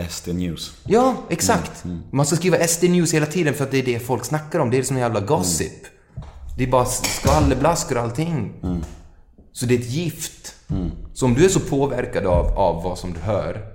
SD 0.09 0.29
News. 0.29 0.73
Ja, 0.85 1.15
exakt. 1.29 1.85
Man 2.13 2.27
ska 2.27 2.37
skriva 2.37 2.67
SD 2.67 2.85
News 2.85 3.15
hela 3.15 3.27
tiden 3.27 3.55
för 3.55 3.65
att 3.65 3.71
det 3.71 3.79
är 3.79 3.83
det 3.83 3.99
folk 3.99 4.25
snackar 4.25 4.59
om. 4.59 4.71
Det 4.71 4.79
är 4.79 4.83
som 4.83 4.97
en 4.97 5.03
jävla 5.03 5.21
gossip. 5.21 5.73
Det 6.59 6.65
är 6.65 6.69
bara 6.69 6.85
skvallerblaskor 6.85 7.97
och 7.97 8.03
allting. 8.03 8.53
Så 9.53 9.67
det 9.67 9.75
är 9.75 9.79
ett 9.79 9.91
gift. 9.91 10.55
Så 11.15 11.27
om 11.27 11.35
du 11.35 11.45
är 11.45 11.49
så 11.49 11.61
påverkad 11.61 12.27
av, 12.27 12.59
av 12.59 12.83
vad 12.83 12.99
som 12.99 13.13
du 13.13 13.21
hör, 13.21 13.67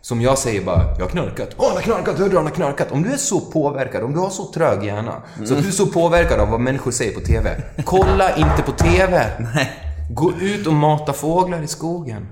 som 0.00 0.20
jag 0.20 0.38
säger 0.38 0.64
bara, 0.64 0.82
jag 0.98 1.04
har 1.04 1.10
knarkat. 1.10 1.48
Åh, 1.56 1.66
han 1.66 1.76
har 1.76 1.82
knarkat, 1.82 2.18
hörde 2.18 2.30
du, 2.30 2.36
han 2.36 2.46
har 2.46 2.52
knarkat. 2.52 2.92
Om 2.92 3.02
du 3.02 3.12
är 3.12 3.16
så 3.16 3.40
påverkad, 3.40 4.02
om 4.02 4.12
du 4.12 4.18
har 4.18 4.30
så 4.30 4.52
trög 4.52 4.84
hjärna, 4.84 5.22
så 5.44 5.54
att 5.54 5.62
du 5.62 5.68
är 5.68 5.72
så 5.72 5.86
påverkad 5.86 6.40
av 6.40 6.48
vad 6.48 6.60
människor 6.60 6.90
säger 6.90 7.14
på 7.14 7.20
TV. 7.20 7.62
Kolla 7.84 8.36
inte 8.36 8.62
på 8.62 8.72
TV! 8.72 9.30
Gå 10.10 10.32
ut 10.40 10.66
och 10.66 10.72
mata 10.72 11.12
fåglar 11.12 11.62
i 11.62 11.66
skogen. 11.66 12.26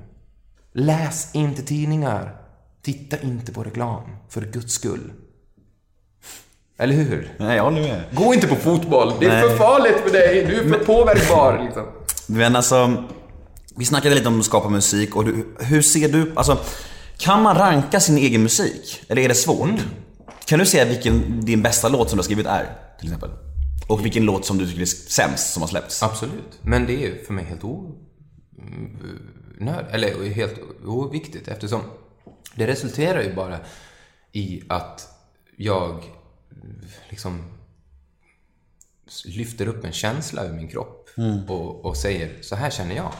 Läs 0.74 1.34
inte 1.34 1.62
tidningar. 1.62 2.41
Titta 2.85 3.16
inte 3.22 3.53
på 3.53 3.62
reklam, 3.64 4.03
för 4.28 4.41
guds 4.41 4.74
skull. 4.74 5.12
Eller 6.78 6.95
hur? 6.95 7.35
Nej, 7.39 7.57
jag 7.57 7.64
håller 7.64 7.80
med. 7.80 8.03
Gå 8.12 8.35
inte 8.35 8.47
på 8.47 8.57
fotboll, 8.57 9.12
det 9.20 9.26
är 9.26 9.30
Nej. 9.30 9.49
för 9.49 9.57
farligt 9.57 9.97
för 10.05 10.12
dig, 10.12 10.47
du 10.47 10.61
är 10.61 10.68
för 10.68 10.85
påverkbar 10.85 11.62
liksom. 11.64 11.87
Men 12.26 12.57
alltså, 12.57 13.05
vi 13.76 13.85
snackade 13.85 14.14
lite 14.14 14.28
om 14.28 14.39
att 14.39 14.45
skapa 14.45 14.68
musik 14.68 15.16
och 15.16 15.24
du, 15.24 15.57
hur 15.59 15.83
ser 15.83 16.09
du, 16.09 16.33
alltså, 16.37 16.59
kan 17.16 17.43
man 17.43 17.57
ranka 17.57 18.01
sin 18.01 18.18
egen 18.18 18.43
musik? 18.43 19.05
Eller 19.09 19.22
är 19.22 19.28
det 19.28 19.35
svårt? 19.35 19.80
Kan 20.45 20.59
du 20.59 20.66
säga 20.66 20.85
vilken 20.85 21.41
din 21.41 21.62
bästa 21.62 21.89
låt 21.89 22.09
som 22.11 22.16
du 22.16 22.20
har 22.20 22.24
skrivit 22.24 22.47
är, 22.47 22.66
till 22.99 23.09
exempel? 23.09 23.30
Och 23.89 24.05
vilken 24.05 24.24
låt 24.24 24.45
som 24.45 24.59
du 24.59 24.66
tycker 24.66 24.80
är 24.80 24.87
sämst 24.87 25.53
som 25.53 25.62
har 25.62 25.68
släppts? 25.68 26.03
Absolut. 26.03 26.59
Men 26.62 26.87
det 26.87 27.07
är 27.07 27.24
för 27.26 27.33
mig 27.33 27.45
helt 27.45 27.64
o... 27.64 27.95
mm, 28.59 28.99
nöd, 29.59 29.87
eller 29.91 30.28
helt 30.30 30.55
oviktigt 30.87 31.49
eftersom 31.49 31.80
det 32.55 32.66
resulterar 32.66 33.22
ju 33.22 33.34
bara 33.34 33.59
i 34.32 34.62
att 34.68 35.09
jag 35.57 36.05
liksom 37.09 37.42
lyfter 39.24 39.66
upp 39.68 39.84
en 39.84 39.92
känsla 39.92 40.44
ur 40.44 40.53
min 40.53 40.68
kropp 40.68 41.09
och, 41.48 41.84
och 41.84 41.96
säger 41.96 42.42
så 42.42 42.57
här 42.57 42.70
känner 42.70 42.96
jag. 42.96 43.12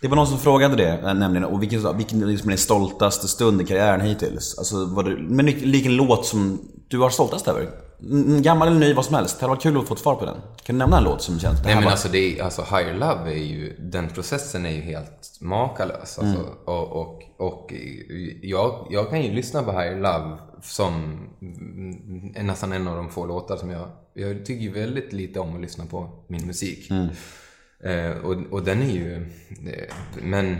Det 0.00 0.08
var 0.08 0.16
någon 0.16 0.26
som 0.26 0.38
frågade 0.38 0.76
det, 0.76 0.88
eh, 0.88 1.14
nämligen, 1.14 1.44
och 1.44 1.62
vilken, 1.62 1.96
vilken 1.96 2.20
liksom 2.30 2.48
är 2.48 2.52
din 2.52 2.58
stoltaste 2.58 3.28
stund 3.28 3.62
i 3.62 3.66
karriären 3.66 4.00
hittills? 4.00 4.58
Alltså, 4.58 4.84
var 4.86 5.02
det, 5.02 5.16
men 5.16 5.46
vilken 5.46 5.96
låt 5.96 6.26
som 6.26 6.68
du 6.88 6.98
har 6.98 7.10
stoltast 7.10 7.48
över? 7.48 7.70
Mm, 8.02 8.42
Gammal 8.42 8.68
eller 8.68 8.80
ny, 8.80 8.94
vad 8.94 9.04
som 9.04 9.14
helst. 9.14 9.38
Det 9.38 9.44
hade 9.44 9.54
varit 9.54 9.62
kul 9.62 9.76
att 9.78 9.88
få 9.88 9.94
ett 9.94 10.00
svar 10.00 10.14
på 10.14 10.24
den. 10.24 10.36
Kan 10.62 10.74
du 10.74 10.78
nämna 10.78 10.98
en 10.98 11.04
låt 11.04 11.22
som 11.22 11.38
känns... 11.38 11.64
Nej 11.64 11.74
men 11.74 11.84
var- 11.84 11.90
alltså, 11.90 12.08
det 12.08 12.38
är, 12.38 12.44
alltså 12.44 12.62
Higher 12.62 12.94
Love 12.94 13.30
är 13.32 13.44
ju, 13.44 13.76
den 13.78 14.08
processen 14.08 14.66
är 14.66 14.70
ju 14.70 14.80
helt 14.80 15.38
makalös. 15.40 16.18
Alltså, 16.18 16.40
och 16.64 17.00
och, 17.00 17.22
och 17.46 17.72
jag, 18.42 18.86
jag 18.90 19.10
kan 19.10 19.22
ju 19.22 19.32
lyssna 19.32 19.62
på 19.62 19.70
Higher 19.70 19.96
Love 19.96 20.38
som 20.62 20.94
mm, 21.42 22.32
är 22.36 22.42
nästan 22.42 22.72
en 22.72 22.88
av 22.88 22.96
de 22.96 23.10
få 23.10 23.26
låtar 23.26 23.56
som 23.56 23.70
jag, 23.70 23.90
jag 24.14 24.46
tycker 24.46 24.62
ju 24.62 24.72
väldigt 24.72 25.12
lite 25.12 25.40
om 25.40 25.54
att 25.54 25.60
lyssna 25.60 25.86
på 25.86 26.24
min 26.28 26.46
musik. 26.46 26.90
Eh, 27.84 28.10
och, 28.10 28.36
och 28.50 28.62
den 28.62 28.82
är 28.82 28.90
ju, 28.90 29.16
eh, 29.72 29.94
men 30.22 30.56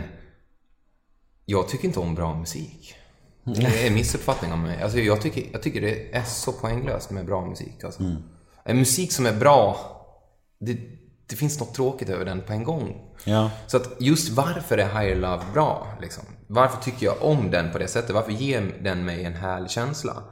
jag 1.45 1.69
tycker 1.69 1.85
inte 1.85 1.99
om 1.99 2.15
bra 2.15 2.39
musik. 2.39 2.95
Det 3.43 3.83
är 3.83 3.87
en 3.87 3.93
missuppfattning 3.93 4.51
av 4.51 4.57
mig. 4.57 4.81
Alltså 4.81 4.99
jag, 4.99 5.21
tycker, 5.21 5.43
jag 5.51 5.61
tycker 5.61 5.81
det 5.81 6.15
är 6.15 6.23
så 6.23 6.51
poänglöst 6.51 7.11
med 7.11 7.25
bra 7.25 7.45
musik. 7.45 7.83
Alltså. 7.83 8.03
En 8.63 8.77
musik 8.77 9.11
som 9.11 9.25
är 9.25 9.33
bra, 9.33 9.77
det, 10.59 10.77
det 11.27 11.35
finns 11.35 11.59
något 11.59 11.73
tråkigt 11.73 12.09
över 12.09 12.25
den 12.25 12.41
på 12.41 12.53
en 12.53 12.63
gång. 12.63 13.01
Ja. 13.23 13.51
Så 13.67 13.77
att 13.77 13.89
just 13.99 14.29
varför 14.29 14.77
är 14.77 14.89
Higher 14.89 15.15
Love 15.15 15.43
bra? 15.53 15.87
Liksom? 16.01 16.23
Varför 16.47 16.81
tycker 16.83 17.05
jag 17.05 17.15
om 17.21 17.51
den 17.51 17.71
på 17.71 17.77
det 17.77 17.87
sättet? 17.87 18.11
Varför 18.11 18.31
ger 18.31 18.79
den 18.81 19.05
mig 19.05 19.23
en 19.23 19.33
härlig 19.33 19.69
känsla? 19.69 20.23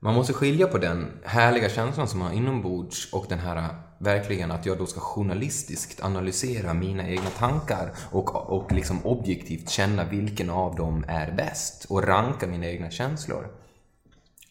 Man 0.00 0.14
måste 0.14 0.32
skilja 0.32 0.66
på 0.66 0.78
den 0.78 1.06
härliga 1.24 1.68
känslan 1.68 2.08
som 2.08 2.18
man 2.18 2.28
har 2.28 2.34
inombords 2.34 3.12
och 3.12 3.26
den 3.28 3.38
här 3.38 3.68
verkligen 3.98 4.50
att 4.50 4.66
jag 4.66 4.78
då 4.78 4.86
ska 4.86 5.00
journalistiskt 5.00 6.04
analysera 6.04 6.74
mina 6.74 7.08
egna 7.08 7.30
tankar 7.30 7.94
och, 8.10 8.36
och 8.36 8.72
liksom 8.72 9.06
objektivt 9.06 9.70
känna 9.70 10.04
vilken 10.04 10.50
av 10.50 10.76
dem 10.76 11.04
är 11.08 11.32
bäst 11.32 11.84
och 11.84 12.06
ranka 12.06 12.46
mina 12.46 12.66
egna 12.66 12.90
känslor. 12.90 13.48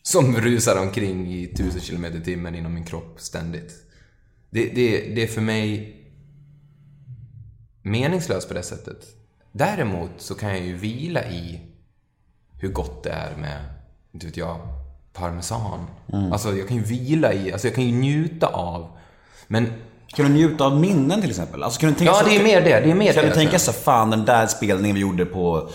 Som 0.02 0.36
rusar 0.36 0.82
omkring 0.82 1.34
i 1.34 1.48
tusen 1.48 1.82
kilometer 1.82 2.18
i 2.18 2.24
timmen 2.24 2.56
inom 2.56 2.74
min 2.74 2.86
kropp 2.86 3.22
ständigt. 3.22 3.83
Det, 4.54 4.66
det, 4.66 5.00
det 5.16 5.24
är 5.24 5.28
för 5.28 5.42
mig 5.42 5.96
meningslöst 7.82 8.48
på 8.48 8.54
det 8.54 8.64
sättet. 8.64 8.98
Däremot 9.52 10.10
så 10.18 10.36
kan 10.36 10.50
jag 10.50 10.60
ju 10.60 10.78
vila 10.78 11.24
i 11.24 11.62
hur 12.60 12.70
gott 12.70 13.04
det 13.04 13.10
är 13.12 13.36
med, 13.38 13.60
inte 14.14 14.26
vet 14.26 14.38
jag, 14.38 14.60
parmesan. 15.14 15.86
Alltså 16.32 16.56
jag 16.56 16.68
kan 16.68 16.78
ju 16.78 16.84
vila 16.84 17.34
i, 17.34 17.52
alltså 17.54 17.68
jag 17.68 17.76
kan 17.76 17.84
ju 17.84 17.92
njuta 17.92 18.48
av. 18.48 18.88
Men 19.48 19.74
Kan 20.08 20.26
du 20.26 20.32
njuta 20.32 20.66
av 20.66 20.80
minnen 20.80 21.22
till 21.22 21.30
exempel? 21.30 21.64
Alltså, 21.64 21.80
kan 21.80 21.90
du 21.90 21.96
tänka 21.96 22.14
Ja, 22.14 22.20
så- 22.20 22.26
det 22.30 22.36
är 22.36 22.44
mer 22.44 22.62
det. 22.62 22.80
Det 22.80 22.92
är 22.92 22.96
mer 22.96 23.14
Kan 23.14 23.24
det. 23.24 23.30
du 23.30 23.36
tänka 23.36 23.60
så 23.60 23.72
fan 23.74 24.10
den 24.10 24.26
där 24.26 24.48
spelningen 24.48 24.96
vi 24.96 25.02
gjorde 25.02 25.26
på 25.26 25.70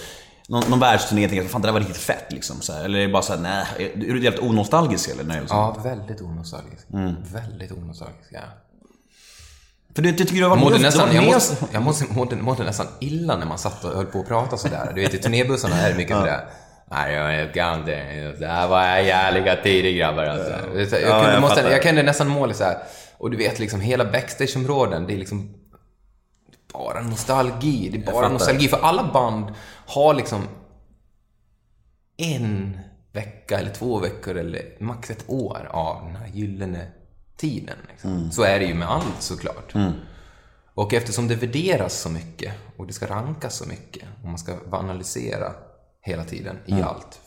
någon, 0.48 0.62
någon 0.70 0.80
världsturné, 0.80 1.28
tänka, 1.28 1.48
fan 1.48 1.60
det 1.62 1.68
där 1.68 1.72
var 1.72 1.80
riktigt 1.80 1.96
fett 1.96 2.32
liksom. 2.32 2.60
Så 2.60 2.72
här. 2.72 2.84
Eller 2.84 2.98
är 2.98 3.06
det 3.06 3.12
bara 3.12 3.22
såhär, 3.22 3.40
nej, 3.40 3.92
är 3.94 4.14
du 4.14 4.22
helt 4.22 4.38
onostalgisk 4.38 5.08
eller? 5.10 5.24
Nej, 5.24 5.40
liksom. 5.40 5.58
Ja, 5.58 5.80
väldigt 5.84 6.20
onostalgisk. 6.20 6.86
Väldigt 7.32 7.72
onostalgisk, 7.72 8.28
ja. 8.32 8.40
För 9.94 10.02
du, 10.02 10.10
du 10.12 10.24
tycker 10.24 10.34
du 10.34 10.44
har 10.44 10.50
Jag 10.50 10.58
mådde, 10.58 10.78
nästan, 10.78 11.08
du 11.08 11.14
jag, 11.14 11.24
måste, 11.24 11.66
jag 11.72 11.82
mådde, 12.16 12.36
mådde 12.36 12.64
nästan 12.64 12.86
illa 13.00 13.36
när 13.36 13.46
man 13.46 13.58
satt 13.58 13.84
och 13.84 13.96
höll 13.96 14.06
på 14.06 14.20
att 14.20 14.28
prata 14.28 14.56
sådär. 14.56 14.92
Du 14.94 15.00
vet, 15.00 15.14
i 15.14 15.18
turnébussarna 15.18 15.76
är 15.76 15.90
det 15.90 15.96
mycket 15.96 16.16
sådär. 16.16 16.44
Nej, 16.90 17.14
jag 17.14 17.54
kan 17.54 17.78
inte. 17.78 17.92
Det 18.40 18.46
här 18.46 18.68
var 18.68 18.96
jävliga 18.96 19.56
tider 19.56 19.90
grabbar 19.90 20.24
alltså. 20.24 20.50
Jag, 20.50 20.80
Ja, 20.80 21.20
kunde, 21.20 21.32
jag 21.32 21.40
måste, 21.40 21.60
jag 21.60 21.82
kunde 21.82 22.02
nästan 22.02 22.28
måla 22.28 22.54
så 22.54 22.64
här. 22.64 22.78
Och 23.18 23.30
du 23.30 23.36
vet 23.36 23.58
liksom 23.58 23.80
hela 23.80 24.04
backstageområden, 24.04 25.06
det 25.06 25.14
är 25.14 25.18
liksom 25.18 25.54
bara 26.72 27.00
nostalgi. 27.00 27.88
Det 27.92 28.10
är 28.10 28.12
bara 28.12 28.28
nostalgi. 28.28 28.68
För 28.68 28.78
alla 28.82 29.10
band 29.12 29.54
har 29.86 30.14
liksom 30.14 30.48
en 32.16 32.78
vecka 33.12 33.58
eller 33.58 33.70
två 33.70 33.98
veckor 33.98 34.36
eller 34.36 34.62
max 34.80 35.10
ett 35.10 35.24
år 35.26 35.68
av 35.70 36.06
den 36.06 36.16
här 36.16 36.28
gyllene 36.28 36.86
tiden. 37.38 37.76
Liksom. 37.90 38.16
Mm. 38.16 38.30
Så 38.32 38.42
är 38.42 38.58
det 38.58 38.64
ju 38.64 38.74
med 38.74 38.88
allt 38.90 39.16
såklart. 39.22 39.74
Och 40.74 40.94
eftersom 40.94 41.28
det 41.28 41.34
värderas 41.34 42.00
så 42.00 42.08
mycket 42.08 42.52
och 42.76 42.86
det 42.86 42.92
ska 42.92 43.06
rankas 43.06 43.56
så 43.56 43.68
mycket 43.68 44.04
och 44.22 44.28
man 44.28 44.38
ska 44.38 44.56
analysera 44.72 45.52
hela 46.00 46.24
tiden 46.24 46.56
i 46.66 46.72
Mm. 46.72 46.84
allt. 46.84 47.20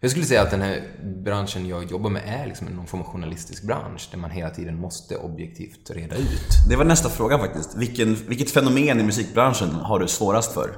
Jag 0.00 0.10
skulle 0.10 0.26
säga 0.26 0.42
att 0.42 0.50
den 0.50 0.62
här 0.62 0.82
branschen 1.24 1.66
jag 1.68 1.90
jobbar 1.90 2.10
med 2.10 2.22
är 2.26 2.46
liksom 2.46 2.66
någon 2.66 2.86
form 2.86 3.00
av 3.00 3.06
journalistisk 3.06 3.62
bransch 3.62 4.08
där 4.10 4.18
man 4.18 4.30
hela 4.30 4.50
tiden 4.50 4.80
måste 4.80 5.16
objektivt 5.16 5.90
reda 5.90 6.16
ut. 6.16 6.48
Det 6.68 6.76
var 6.76 6.84
nästa 6.84 7.08
fråga 7.08 7.38
faktiskt. 7.38 7.76
Vilken, 7.76 8.14
vilket 8.14 8.50
fenomen 8.50 9.00
i 9.00 9.02
musikbranschen 9.02 9.70
har 9.70 9.98
du 9.98 10.08
svårast 10.08 10.52
för? 10.52 10.76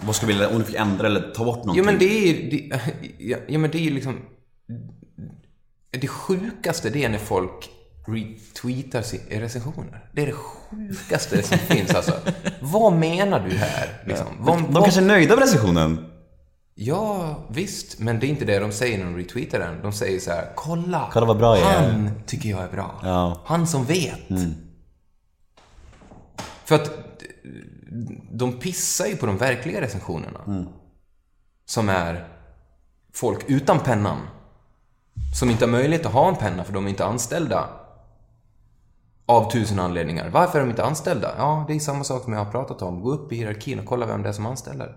Vad 0.00 0.16
skulle 0.16 0.32
du 0.32 0.38
vilja, 0.38 0.48
om 0.48 0.58
du 0.58 0.64
fick 0.64 0.76
ändra 0.76 1.06
eller 1.06 1.32
ta 1.34 1.44
bort 1.44 1.56
någonting? 1.56 1.78
Jo 1.78 1.84
men 1.84 1.98
det 1.98 2.04
är 2.04 2.26
ju... 2.34 2.50
Det, 2.50 2.80
ja, 3.18 3.38
ja 3.48 3.58
men 3.58 3.70
det 3.70 3.78
är 3.78 3.82
ju 3.82 3.90
liksom... 3.90 4.20
Det 6.00 6.08
sjukaste 6.08 6.90
det 6.90 7.04
är 7.04 7.08
när 7.08 7.18
folk 7.18 7.70
retweetar 8.06 9.02
recensioner. 9.40 10.10
Det 10.12 10.22
är 10.22 10.26
det 10.26 10.32
sjukaste 10.32 11.42
som 11.42 11.58
finns 11.68 11.94
alltså. 11.94 12.12
Vad 12.60 12.92
menar 12.92 13.48
du 13.48 13.56
här? 13.56 14.02
Liksom? 14.06 14.26
Vad, 14.38 14.56
De 14.58 14.72
vad- 14.72 14.82
kanske 14.82 15.00
är 15.00 15.04
nöjda 15.04 15.34
med 15.36 15.42
recensionen? 15.44 16.06
Ja, 16.74 17.36
visst. 17.50 17.98
Men 17.98 18.20
det 18.20 18.26
är 18.26 18.28
inte 18.28 18.44
det 18.44 18.58
de 18.58 18.72
säger 18.72 18.98
när 18.98 19.04
de 19.04 19.16
retweetar 19.16 19.58
den. 19.58 19.82
De 19.82 19.92
säger 19.92 20.20
så 20.20 20.30
här: 20.30 20.52
kolla! 20.54 21.08
Kolla 21.12 21.26
vad 21.26 21.38
bra 21.38 21.58
jag 21.58 21.72
är." 21.74 21.90
Han 21.92 22.10
tycker 22.26 22.48
jag 22.48 22.62
är 22.62 22.68
bra. 22.68 23.00
Ja. 23.02 23.26
Mm. 23.26 23.38
Han 23.44 23.66
som 23.66 23.84
vet. 23.84 24.20
För 26.64 26.74
att 26.74 26.90
de 28.32 28.52
pissar 28.52 29.06
ju 29.06 29.16
på 29.16 29.26
de 29.26 29.38
verkliga 29.38 29.80
recensionerna. 29.80 30.40
Mm. 30.46 30.66
Som 31.64 31.88
är 31.88 32.28
folk 33.14 33.44
utan 33.46 33.78
pennan. 33.80 34.18
Som 35.34 35.50
inte 35.50 35.64
har 35.64 35.70
möjlighet 35.70 36.06
att 36.06 36.12
ha 36.12 36.28
en 36.28 36.36
penna 36.36 36.64
för 36.64 36.72
de 36.72 36.86
är 36.86 36.90
inte 36.90 37.04
anställda. 37.04 37.68
Av 39.26 39.50
tusen 39.50 39.78
anledningar. 39.78 40.30
Varför 40.30 40.58
är 40.58 40.62
de 40.62 40.70
inte 40.70 40.84
anställda? 40.84 41.34
Ja, 41.38 41.64
det 41.68 41.74
är 41.74 41.78
samma 41.78 42.04
sak 42.04 42.24
som 42.24 42.32
jag 42.32 42.44
har 42.44 42.52
pratat 42.52 42.82
om. 42.82 43.00
Gå 43.00 43.10
upp 43.12 43.32
i 43.32 43.36
hierarkin 43.36 43.78
och 43.78 43.86
kolla 43.86 44.06
vem 44.06 44.22
det 44.22 44.28
är 44.28 44.32
som 44.32 44.46
anställer. 44.46 44.96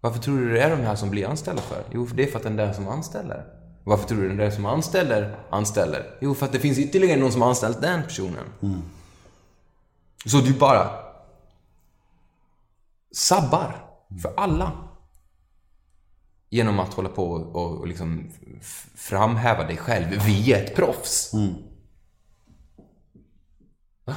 Varför 0.00 0.18
tror 0.18 0.38
du 0.38 0.52
det 0.52 0.62
är 0.62 0.76
de 0.76 0.82
här 0.82 0.96
som 0.96 1.10
blir 1.10 1.26
anställda 1.26 1.62
för? 1.62 1.84
Jo, 1.92 2.06
för 2.06 2.16
det 2.16 2.22
är 2.22 2.30
för 2.30 2.36
att 2.36 2.42
den 2.42 2.56
där 2.56 2.72
som 2.72 2.88
anställer. 2.88 3.44
Varför 3.84 4.08
tror 4.08 4.22
du 4.22 4.28
den 4.28 4.36
där 4.36 4.50
som 4.50 4.66
anställer, 4.66 5.38
anställer? 5.50 6.18
Jo, 6.20 6.34
för 6.34 6.46
att 6.46 6.52
det 6.52 6.58
finns 6.58 6.78
ytterligare 6.78 7.20
någon 7.20 7.32
som 7.32 7.42
har 7.42 7.48
anställt 7.48 7.80
den 7.80 8.02
personen. 8.02 8.44
Så 10.26 10.36
du 10.36 10.54
bara 10.54 10.90
sabbar 13.12 13.76
för 14.22 14.32
alla. 14.36 14.72
Genom 16.50 16.80
att 16.80 16.94
hålla 16.94 17.08
på 17.08 17.30
och, 17.30 17.78
och 17.80 17.86
liksom 17.86 18.30
framhäva 18.94 19.64
dig 19.64 19.76
själv 19.76 20.24
via 20.26 20.58
ett 20.58 20.76
proffs. 20.76 21.32
Va? 24.04 24.16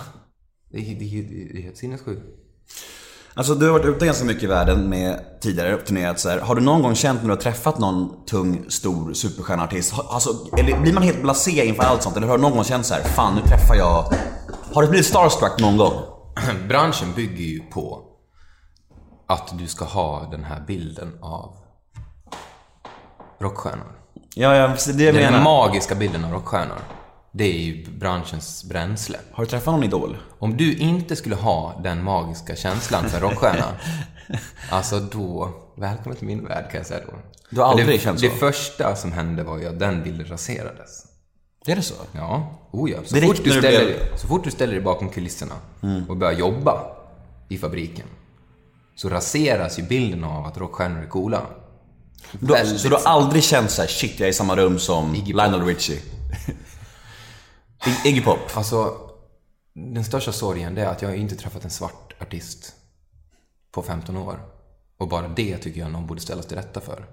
Det 0.72 0.77
är, 0.77 0.95
det, 0.95 1.19
är, 1.19 1.53
det 1.53 1.60
är 1.60 1.64
helt 1.64 1.77
sinnessjukt. 1.77 2.23
Alltså 3.35 3.55
du 3.55 3.65
har 3.65 3.80
varit 3.80 3.95
ute 3.95 4.05
ganska 4.05 4.26
mycket 4.26 4.43
i 4.43 4.47
världen 4.47 4.89
med 4.89 5.19
tidigare 5.41 5.77
turnerat 5.77 6.19
så 6.19 6.30
här. 6.30 6.39
Har 6.39 6.55
du 6.55 6.61
någon 6.61 6.81
gång 6.81 6.95
känt 6.95 7.22
när 7.22 7.27
du 7.27 7.35
har 7.35 7.41
träffat 7.41 7.80
någon 7.80 8.26
tung, 8.26 8.65
stor 8.69 9.14
superstjärneartist? 9.14 9.93
Alltså, 9.97 10.47
eller 10.57 10.81
blir 10.81 10.93
man 10.93 11.03
helt 11.03 11.22
blasé 11.22 11.65
inför 11.65 11.84
allt 11.84 12.03
sånt? 12.03 12.18
Eller 12.18 12.27
har 12.27 12.38
du 12.38 12.41
någon 12.41 12.51
gång 12.51 12.64
känt 12.64 12.85
så 12.85 12.93
här, 12.93 13.03
fan 13.03 13.35
nu 13.35 13.41
träffar 13.41 13.76
jag... 13.76 14.14
Har 14.73 14.81
du 14.81 14.88
blivit 14.88 15.07
starstruck 15.07 15.60
någon 15.60 15.77
gång? 15.77 15.93
branschen 16.68 17.14
bygger 17.15 17.43
ju 17.43 17.60
på 17.60 18.03
att 19.27 19.60
du 19.60 19.68
ska 19.68 19.85
ha 19.85 20.27
den 20.31 20.43
här 20.43 20.64
bilden 20.68 21.18
av 21.22 21.62
rockstjärnor. 23.39 23.85
Ja, 24.35 24.55
ja, 24.55 24.68
det 24.68 24.91
är 24.91 24.93
det 24.97 25.03
jag 25.03 25.15
Den 25.15 25.23
menar. 25.23 25.43
magiska 25.43 25.95
bilden 25.95 26.26
av 26.26 26.31
rockstjärnor. 26.31 26.77
Det 27.31 27.43
är 27.43 27.57
ju 27.60 27.85
branschens 27.91 28.64
bränsle. 28.64 29.18
Har 29.31 29.43
du 29.43 29.49
träffat 29.49 29.73
någon 29.73 29.84
idol? 29.84 30.18
Om 30.39 30.57
du 30.57 30.76
inte 30.77 31.15
skulle 31.15 31.35
ha 31.35 31.80
den 31.84 32.03
magiska 32.03 32.55
känslan 32.55 33.10
för 33.10 33.19
rockstjärna, 33.19 33.65
alltså 34.69 34.99
då, 34.99 35.49
välkommen 35.77 36.18
till 36.18 36.27
min 36.27 36.45
värld 36.47 36.65
kan 36.72 36.77
jag 36.77 36.85
säga 36.88 36.99
då. 37.11 37.14
Du 37.49 37.61
har 37.61 37.68
aldrig 37.68 37.88
det, 37.88 37.99
känt 37.99 38.22
Det 38.22 38.30
så? 38.30 38.35
första 38.35 38.95
som 38.95 39.11
hände 39.11 39.43
var 39.43 39.57
ju 39.57 39.68
att 39.68 39.80
den 39.80 40.03
bilden 40.03 40.27
raserades. 40.27 41.05
Är 41.65 41.76
det 41.76 41.81
så? 41.81 41.93
Ja, 42.11 42.60
oh 42.72 42.91
ja. 42.91 42.97
Så, 43.05 43.15
Direkt 43.15 43.38
fort 43.38 43.43
du, 43.45 43.49
när 43.49 43.55
du 43.55 43.61
ställer, 43.61 43.85
blev- 43.85 43.97
Mm. 44.01 44.18
så 44.18 44.27
fort 44.27 44.43
du 44.43 44.51
ställer 44.51 44.73
dig 44.73 44.81
bakom 44.81 45.10
kulisserna 45.10 45.55
och 46.10 46.18
börjar 46.18 46.34
jobba 46.39 46.84
i 47.49 47.57
fabriken 47.57 48.05
så 48.95 49.10
raseras 49.10 49.80
ju 49.80 49.84
bilden 49.84 50.23
av 50.23 50.45
att 50.45 50.57
rockstjärnor 50.57 51.01
är 51.03 51.07
coola. 51.07 51.41
Du, 52.31 52.53
Väldigt 52.53 52.81
så 52.81 52.88
du 52.88 52.95
har 52.95 53.03
aldrig 53.03 53.44
känt 53.44 53.72
så 53.72 53.81
här, 53.81 53.90
shit 53.90 54.19
jag 54.19 54.27
är 54.27 54.31
i 54.31 54.34
samma 54.34 54.56
rum 54.56 54.80
som. 54.80 55.14
Lionel 55.14 55.65
Richie? 55.65 55.99
Iggy 58.06 58.22
Pop? 58.22 58.40
Alltså, 58.53 58.94
den 59.73 60.03
största 60.03 60.31
sorgen 60.31 60.76
det 60.76 60.81
är 60.81 60.88
att 60.88 61.02
jag 61.02 61.15
inte 61.15 61.35
träffat 61.35 61.64
en 61.64 61.69
svart 61.69 62.14
artist 62.22 62.73
på 63.72 63.81
15 63.81 64.18
år. 64.18 64.40
Och 64.98 65.07
bara 65.07 65.27
det 65.27 65.57
tycker 65.57 65.80
jag 65.81 65.91
någon 65.91 66.07
borde 66.07 66.22
ställas 66.22 66.45
till 66.45 66.57
rätta 66.57 66.81
för. 66.81 67.06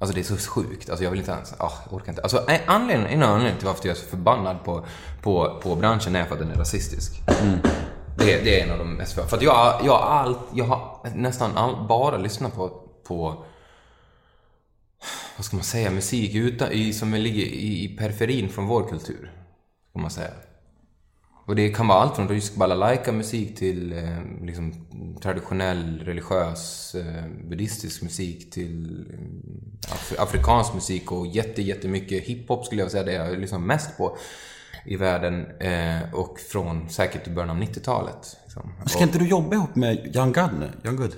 Alltså 0.00 0.14
det 0.14 0.20
är 0.20 0.36
så 0.36 0.50
sjukt. 0.50 0.90
Alltså 0.90 1.04
jag 1.04 1.10
vill 1.10 1.20
inte 1.20 1.32
ens, 1.32 1.54
ah, 1.58 1.72
jag 1.84 1.94
orkar 1.94 2.08
inte. 2.08 2.22
Alltså 2.22 2.44
en 2.48 2.60
anledning, 2.66 3.12
en 3.12 3.22
anledning 3.22 3.58
till 3.58 3.66
varför 3.66 3.88
jag 3.88 3.96
är 3.96 4.00
så 4.00 4.06
förbannad 4.06 4.64
på, 4.64 4.84
på, 5.22 5.60
på 5.62 5.74
branschen 5.74 6.16
är 6.16 6.24
för 6.24 6.34
att 6.34 6.40
den 6.40 6.50
är 6.50 6.54
rasistisk. 6.54 7.22
Det, 8.18 8.24
det 8.44 8.60
är 8.60 8.64
en 8.64 8.72
av 8.72 8.78
de 8.78 8.94
mest, 8.94 9.12
för 9.12 9.36
att 9.36 9.42
jag, 9.42 9.80
jag, 9.84 10.02
allt, 10.02 10.38
jag 10.54 10.64
har 10.64 11.08
nästan 11.14 11.56
all, 11.56 11.86
bara 11.88 12.16
lyssnat 12.16 12.54
på, 12.54 12.68
på 13.06 13.44
vad 15.38 15.44
ska 15.44 15.56
man 15.56 15.64
säga, 15.64 15.90
musik 15.90 16.34
utan, 16.34 16.72
i, 16.72 16.92
som 16.92 17.14
ligger 17.14 17.42
i, 17.42 17.84
i 17.84 17.96
periferin 17.96 18.48
från 18.48 18.66
vår 18.66 18.88
kultur. 18.88 19.32
Ska 19.90 19.98
man 19.98 20.10
säga. 20.10 20.30
Och 21.46 21.56
det 21.56 21.68
kan 21.68 21.88
vara 21.88 21.98
allt 21.98 22.16
från 22.16 22.28
rysk 22.28 22.54
balalaika 22.54 23.12
musik 23.12 23.56
till 23.56 23.92
eh, 23.92 24.18
liksom, 24.42 24.74
traditionell 25.22 25.98
religiös 26.04 26.94
eh, 26.94 27.24
buddhistisk 27.48 28.02
musik 28.02 28.50
till 28.50 29.06
eh, 29.12 29.92
af- 29.92 30.14
afrikansk 30.18 30.74
musik 30.74 31.12
och 31.12 31.26
jätte, 31.26 31.62
jättemycket 31.62 32.24
hiphop 32.24 32.66
skulle 32.66 32.82
jag 32.82 32.90
säga 32.90 33.04
det 33.04 33.12
jag 33.12 33.38
lyssnar 33.38 33.58
mest 33.58 33.96
på 33.96 34.16
i 34.84 34.96
världen 34.96 35.46
eh, 35.60 36.14
och 36.14 36.38
från 36.40 36.88
säkert 36.88 37.26
i 37.28 37.30
början 37.30 37.50
av 37.50 37.62
90-talet. 37.62 38.36
Liksom. 38.44 38.72
Ska 38.86 39.02
inte 39.02 39.18
du 39.18 39.28
jobba 39.28 39.54
ihop 39.56 39.74
med 39.74 40.14
God 40.14 40.50
nu? 40.58 40.70
Young 40.84 40.96
Good? 40.96 41.14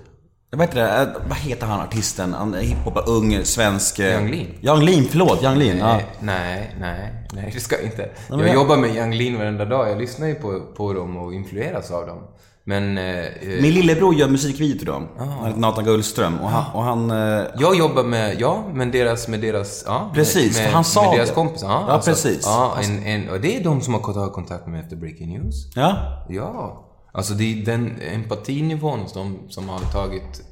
Vad 0.52 0.60
heter, 0.60 0.80
det? 0.80 1.02
Eh, 1.02 1.08
vad 1.28 1.38
heter 1.38 1.66
han 1.66 1.80
artisten? 1.80 2.34
Han 2.34 2.54
är 2.54 2.60
hiphop, 2.60 2.98
ung, 3.06 3.44
svensk... 3.44 3.98
eh, 3.98 4.16
Yung 4.20 4.30
Lean. 4.30 4.46
Young 4.62 4.82
Lean, 4.84 5.04
förlåt. 5.10 5.42
Young 5.42 5.56
Lean. 5.58 5.78
Ja. 5.78 6.00
Nej, 6.20 6.74
nej, 6.80 7.12
nej, 7.32 7.50
det 7.54 7.60
ska 7.60 7.76
jag 7.76 7.84
inte. 7.84 8.08
Jag 8.28 8.40
jag- 8.40 8.54
jobbar 8.54 8.76
med 8.76 8.96
Young 8.96 9.14
Lean 9.14 9.38
varenda 9.38 9.64
dag. 9.64 9.90
Jag 9.90 9.98
lyssnar 9.98 10.26
ju 10.26 10.34
på, 10.34 10.60
på 10.76 10.92
dem 10.92 11.16
och 11.16 11.34
influeras 11.34 11.90
av 11.90 12.06
dem. 12.06 12.18
Men 12.64 12.98
eh, 12.98 13.18
eh, 13.18 13.24
Min 13.42 13.74
lillebror 13.74 14.14
gör 14.14 14.28
musikvideo 14.28 14.76
till 14.78 14.86
dem. 14.86 15.08
Han 15.18 15.46
heter 15.46 15.60
Nathan 15.60 15.84
Gullström. 15.84 16.40
Och 16.40 16.48
han... 16.50 16.64
Och 16.74 16.82
han 16.82 17.10
eh, 17.10 17.44
jag 17.58 17.76
jobbar 17.76 18.02
med, 18.04 18.40
ja, 18.40 18.64
men 18.74 18.90
deras, 18.90 19.28
med 19.28 19.40
deras, 19.40 19.84
ja. 19.86 20.10
Precis, 20.14 20.56
med, 20.56 20.66
för 20.66 20.72
han 20.72 20.84
sa 20.84 21.10
med 21.10 21.18
deras 21.18 21.30
kompisar. 21.30 21.68
Ja, 21.68 21.84
Ja, 21.88 22.00
precis. 22.04 22.42
Ja, 22.44 22.74
en, 22.84 23.02
en, 23.06 23.28
och 23.30 23.40
det 23.40 23.56
är 23.56 23.64
de 23.64 23.80
som 23.80 23.94
har 23.94 24.00
tagit 24.12 24.32
kontakt 24.32 24.66
med 24.66 24.72
mig 24.72 24.80
efter 24.80 24.96
Breaking 24.96 25.28
News. 25.28 25.76
ja. 25.76 25.96
Ja. 26.28 26.86
Alltså 27.12 27.34
det 27.34 27.44
är 27.44 27.64
den 27.66 28.00
empatinivån 28.00 29.06
de 29.14 29.50
som 29.50 29.68
har 29.68 29.80
tagit 29.80 30.42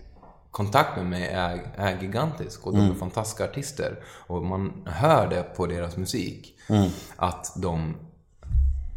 kontakt 0.51 0.97
med 0.97 1.07
mig 1.07 1.27
är, 1.27 1.73
är 1.77 2.03
gigantisk 2.03 2.67
och 2.67 2.73
de 2.73 2.91
är 2.91 2.95
fantastiska 2.95 3.45
artister. 3.45 4.03
Och 4.27 4.45
man 4.45 4.83
hör 4.87 5.31
det 5.31 5.43
på 5.43 5.67
deras 5.67 5.97
musik. 5.97 6.55
Att 7.17 7.53
de 7.57 7.97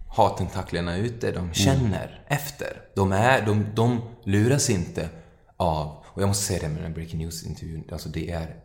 har 0.07 0.37
tentaklerna 0.37 0.97
ute, 0.97 1.31
de 1.31 1.53
känner 1.53 2.23
efter. 2.27 2.81
De, 2.95 3.11
är, 3.11 3.45
de, 3.45 3.65
de 3.75 4.01
luras 4.23 4.69
inte 4.69 5.09
av, 5.57 6.03
och 6.05 6.21
jag 6.21 6.27
måste 6.27 6.43
säga 6.43 6.59
det 6.59 6.67
med 6.67 6.77
den 6.77 6.85
här 6.85 6.93
Breaking 6.93 7.19
News-intervjun, 7.19 7.83
alltså 7.91 8.09
det 8.09 8.31
är 8.31 8.55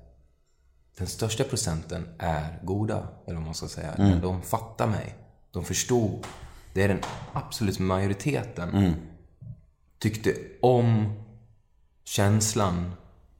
den 0.99 1.07
största 1.07 1.45
procenten 1.45 2.09
är 2.19 2.61
goda, 2.63 3.09
eller 3.27 3.37
vad 3.37 3.45
man 3.45 3.55
ska 3.55 3.69
säga. 3.69 3.95
Men 3.99 4.21
de 4.21 4.43
fattar 4.43 4.87
mig. 4.87 5.15
De 5.53 5.65
förstod. 5.65 6.27
Det 6.77 6.83
är 6.83 6.89
den 6.89 7.01
absolut 7.33 7.79
majoriteten. 7.79 8.95
Tyckte 9.99 10.35
om 10.63 11.13
känslan 12.05 12.93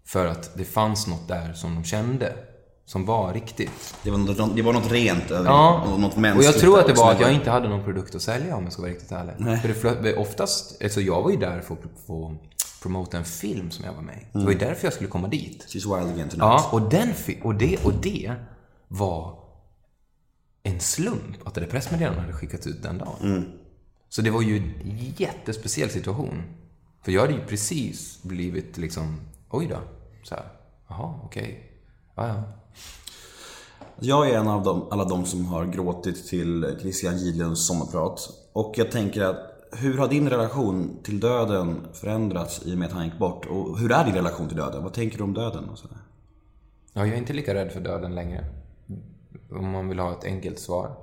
för 0.05 0.27
att 0.27 0.57
det 0.57 0.65
fanns 0.65 1.07
något 1.07 1.29
där 1.29 1.53
som 1.53 1.75
de 1.75 1.85
kände. 1.85 2.33
Som 2.85 3.05
var 3.07 3.33
riktigt. 3.33 3.95
Det 4.03 4.11
var 4.11 4.19
något, 4.19 4.57
det 4.57 4.63
var 4.63 4.73
något 4.73 4.93
rent 4.93 5.31
över 5.31 5.51
Ja, 5.51 5.87
och 5.93 6.01
något 6.01 6.15
och 6.15 6.21
mänskligt. 6.21 6.47
jag 6.53 6.61
tror 6.61 6.81
att 6.81 6.87
det 6.87 6.93
var 6.93 7.13
att 7.13 7.21
jag 7.21 7.33
inte 7.33 7.51
hade 7.51 7.69
någon 7.69 7.85
produkt 7.85 8.15
att 8.15 8.23
sälja 8.23 8.57
om 8.57 8.65
jag 8.65 8.73
ska 8.73 8.83
vara 8.83 8.93
riktigt 8.93 9.13
ärlig. 9.13 9.61
För 9.61 9.69
det 9.69 9.75
flöt, 9.75 10.17
oftast, 10.17 10.83
alltså 10.83 11.01
jag 11.01 11.23
var 11.23 11.31
ju 11.31 11.37
där 11.37 11.61
för 11.61 11.75
att 11.75 11.81
få 12.07 12.37
promota 12.83 13.19
en 13.19 13.25
film 13.25 13.71
som 13.71 13.85
jag 13.85 13.93
var 13.93 14.03
med 14.03 14.17
i. 14.17 14.27
Det 14.33 14.45
var 14.45 14.53
ju 14.53 14.59
därför 14.59 14.87
jag 14.87 14.93
skulle 14.93 15.11
komma 15.11 15.29
dit. 15.29 15.65
She's 15.69 15.97
wild 15.97 16.13
again 16.13 16.29
tonight. 16.29 16.39
Ja, 16.39 16.69
och, 16.73 16.91
den, 16.91 17.13
och, 17.43 17.55
det, 17.55 17.85
och 17.85 17.93
det 17.93 18.33
var 18.89 19.46
en 20.77 20.81
slump 20.81 21.47
att 21.47 21.55
det 21.55 21.61
där 21.61 21.69
pressmeddelandet 21.69 22.23
hade 22.23 22.33
skickats 22.33 22.67
ut 22.67 22.83
den 22.83 22.99
dagen. 22.99 23.53
Så 24.09 24.23
det 24.23 24.31
var 24.31 24.43
ju 24.43 24.57
en 24.57 25.13
jättespeciell 25.17 25.91
situation. 25.91 26.43
För 27.03 27.13
jag 27.13 27.21
hade 27.21 27.33
ju 27.33 27.47
precis 27.47 28.23
blivit 28.23 28.79
liksom, 28.79 29.21
oj 29.51 29.67
då. 29.67 29.79
Så 30.23 30.35
här, 30.35 30.45
jaha, 30.89 31.21
okej. 31.25 31.73
Ja, 32.15 32.29
ja. 32.29 32.43
Jag 34.01 34.31
är 34.31 34.39
en 34.39 34.49
av 34.49 34.63
dem, 34.63 34.89
alla 34.91 35.05
de 35.05 35.25
som 35.25 35.47
har 35.47 35.67
gråtit 35.67 36.27
till 36.27 36.77
Christian 36.81 37.19
Gidlunds 37.19 37.67
sommarprat. 37.67 38.31
Och 38.53 38.75
jag 38.77 38.91
tänker 38.91 39.23
att 39.23 39.69
hur 39.73 39.99
har 39.99 40.09
din 40.09 40.29
relation 40.31 40.99
till 41.03 41.21
döden 41.21 41.87
förändrats 41.93 42.63
i 42.65 42.75
och 42.75 42.79
med 42.79 42.87
att 42.87 42.95
han 42.95 43.05
gick 43.05 43.19
bort? 43.19 43.47
Och 43.47 43.79
hur 43.79 43.93
är 43.93 44.05
din 44.05 44.15
relation 44.15 44.49
till 44.49 44.57
döden? 44.57 44.83
Vad 44.83 44.93
tänker 44.93 45.19
du 45.19 45.25
om 45.25 45.35
döden? 45.35 45.65
Och 45.65 45.79
sådär? 45.79 45.99
Ja, 46.93 47.07
jag 47.07 47.15
är 47.15 47.19
inte 47.19 47.33
lika 47.33 47.55
rädd 47.55 47.73
för 47.73 47.81
döden 47.81 48.15
längre. 48.15 48.45
Om 49.51 49.71
man 49.71 49.89
vill 49.89 49.99
ha 49.99 50.13
ett 50.13 50.25
enkelt 50.25 50.59
svar. 50.59 50.97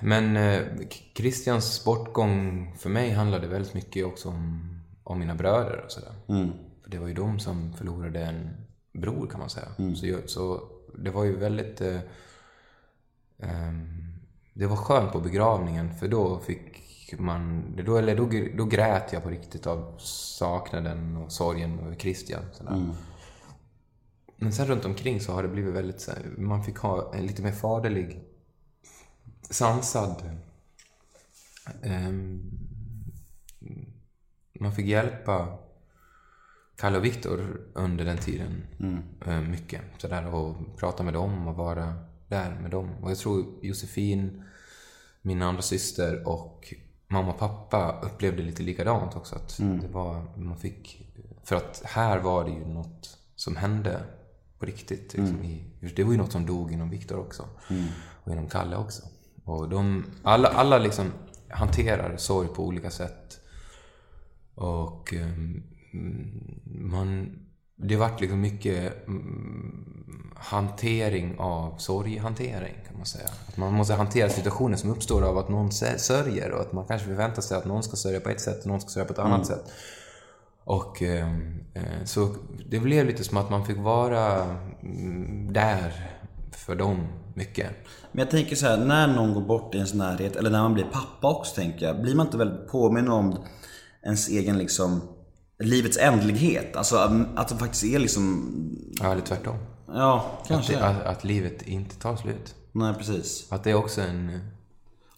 Men 0.00 0.36
eh, 0.36 0.62
Christians 1.14 1.84
bortgång 1.84 2.72
för 2.78 2.90
mig 2.90 3.10
handlade 3.10 3.46
väldigt 3.46 3.74
mycket 3.74 4.06
också 4.06 4.28
om, 4.28 4.70
om 5.04 5.18
mina 5.18 5.34
bröder 5.34 5.82
och 5.84 5.92
sådär. 5.92 6.12
För 6.82 6.90
det 6.90 6.98
var 6.98 7.08
ju 7.08 7.14
de 7.14 7.38
som 7.40 7.72
förlorade 7.72 8.24
en 8.24 8.50
bror 8.92 9.26
kan 9.26 9.40
man 9.40 9.50
säga. 9.50 9.66
Så, 9.96 10.06
jag, 10.06 10.28
så 10.30 10.62
det 10.98 11.10
var 11.10 11.24
ju 11.24 11.36
väldigt... 11.36 11.80
Eh, 11.80 12.00
ehm, 13.38 13.96
det 14.54 14.66
var 14.66 14.76
skönt 14.76 15.12
på 15.12 15.20
begravningen 15.20 15.94
för 15.94 16.08
då 16.08 16.38
fick 16.38 17.14
man... 17.18 17.64
Då, 17.86 17.96
eller 17.96 18.16
då, 18.16 18.28
då 18.56 18.64
grät 18.64 19.12
jag 19.12 19.22
på 19.22 19.28
riktigt 19.28 19.66
av 19.66 19.94
saknaden 20.38 21.16
och 21.16 21.32
sorgen 21.32 21.78
över 21.78 21.94
Christian. 21.96 22.42
Sådär. 22.52 22.72
Men 24.42 24.52
sen 24.52 24.66
runt 24.66 24.84
omkring 24.84 25.20
så 25.20 25.32
har 25.32 25.42
det 25.42 25.48
blivit 25.48 25.74
väldigt 25.74 26.00
så 26.00 26.10
här, 26.10 26.22
man 26.38 26.64
fick 26.64 26.76
ha 26.76 27.14
en 27.14 27.26
lite 27.26 27.42
mer 27.42 27.52
faderlig, 27.52 28.20
sansad... 29.50 30.38
ehm, 31.82 32.50
man 34.60 34.72
fick 34.72 34.86
hjälpa 34.86 35.58
Kalle 36.76 36.98
och 36.98 37.04
Viktor 37.04 37.60
under 37.74 38.04
den 38.04 38.18
tiden 38.18 38.62
eh, 39.26 39.40
mycket. 39.40 39.80
Sådär, 39.98 40.34
och 40.34 40.56
prata 40.76 41.02
med 41.02 41.14
dem 41.14 41.48
och 41.48 41.56
vara 41.56 41.94
där 42.28 42.58
med 42.60 42.70
dem. 42.70 42.90
Och 43.02 43.10
jag 43.10 43.18
tror 43.18 43.44
Josefin, 43.62 44.42
min 45.22 45.42
andra 45.42 45.62
syster 45.62 46.28
och 46.28 46.74
mamma 47.08 47.32
och 47.32 47.38
pappa 47.38 48.00
upplevde 48.02 48.42
lite 48.42 48.62
likadant 48.62 49.16
också. 49.16 49.36
Att 49.36 49.58
det 49.58 49.88
var, 49.88 50.38
man 50.38 50.58
fick, 50.58 51.10
för 51.44 51.56
att 51.56 51.82
här 51.84 52.18
var 52.18 52.44
det 52.44 52.50
ju 52.50 52.64
något 52.64 53.18
som 53.36 53.56
hände 53.56 54.00
på 54.60 54.66
riktigt. 54.66 55.14
Liksom, 55.14 55.44
i, 55.44 55.64
det 55.96 56.04
var 56.04 56.12
ju 56.12 56.18
något 56.18 56.32
som 56.32 56.46
dog 56.46 56.72
inom 56.72 56.90
Viktor 56.90 57.18
också. 57.18 57.48
Och 58.24 58.32
inom 58.32 58.48
Kalle 58.48 58.76
också. 58.76 59.02
Och 59.44 59.68
de, 59.68 60.04
alla, 60.22 60.48
alla 60.48 60.78
liksom 60.78 61.12
hanterar 61.48 62.16
sorg 62.16 62.48
på 62.48 62.64
olika 62.64 62.90
sätt. 62.90 63.40
Och 64.54 65.14
ehm, 65.14 65.62
man... 66.64 67.36
Det 67.82 67.96
vart 67.96 68.20
liksom 68.20 68.40
mycket 68.40 69.08
mm, 69.08 70.32
hantering 70.36 71.38
av 71.38 71.78
sorghantering 71.78 72.74
kan 72.86 72.96
man 72.96 73.06
säga. 73.06 73.28
Att 73.48 73.56
man 73.56 73.72
måste 73.72 73.94
hantera 73.94 74.28
situationer 74.28 74.76
som 74.76 74.90
uppstår 74.90 75.22
av 75.22 75.38
att 75.38 75.48
någon 75.48 75.72
sörjer 75.72 76.50
och 76.50 76.60
att 76.60 76.72
man 76.72 76.86
kanske 76.86 77.06
förväntar 77.06 77.42
sig 77.42 77.58
att 77.58 77.64
någon 77.64 77.82
ska 77.82 77.96
sörja 77.96 78.20
på 78.20 78.28
ett 78.28 78.40
sätt 78.40 78.60
och 78.60 78.66
någon 78.66 78.80
ska 78.80 78.90
sörja 78.90 79.06
på 79.06 79.12
ett 79.12 79.18
annat 79.18 79.46
sätt. 79.46 79.72
Och 80.64 81.02
ehm, 81.02 81.60
eh, 81.74 82.04
så 82.04 82.34
det 82.68 82.80
blev 82.80 83.06
lite 83.06 83.24
som 83.24 83.36
att 83.38 83.50
man 83.50 83.66
fick 83.66 83.78
vara 83.78 84.42
mm, 84.82 85.52
där 85.52 86.10
för 86.52 86.76
dem 86.76 87.06
mycket. 87.34 87.70
Men 88.12 88.18
jag 88.18 88.30
tänker 88.30 88.56
så 88.56 88.66
här, 88.66 88.76
när 88.76 89.06
någon 89.06 89.34
går 89.34 89.40
bort 89.40 89.74
i 89.74 89.76
ens 89.76 89.94
närhet, 89.94 90.36
eller 90.36 90.50
när 90.50 90.62
man 90.62 90.74
blir 90.74 90.84
pappa 90.84 91.30
också 91.30 91.54
tänker 91.54 91.86
jag. 91.86 92.02
Blir 92.02 92.14
man 92.14 92.26
inte 92.26 92.38
väldigt 92.38 92.68
påminn 92.68 93.08
om 93.08 93.38
ens 94.04 94.28
egen 94.28 94.58
liksom, 94.58 95.00
livets 95.58 95.98
ändlighet? 95.98 96.76
Alltså 96.76 96.96
att 97.36 97.48
det 97.48 97.56
faktiskt 97.56 97.84
är 97.84 97.98
liksom, 97.98 98.52
Ja, 99.00 99.12
eller 99.12 99.22
tvärtom. 99.22 99.56
ja, 99.86 100.38
Att, 100.42 100.48
kanske. 100.48 100.72
det, 100.72 100.86
att, 100.86 101.02
att 101.02 101.24
livet 101.24 101.62
inte 101.62 101.96
tar 101.96 102.16
slut. 102.16 102.54
Nej, 102.72 102.94
precis. 102.94 103.46
Att 103.52 103.64
det 103.64 103.70
är 103.70 103.74
också 103.74 104.00
en... 104.00 104.40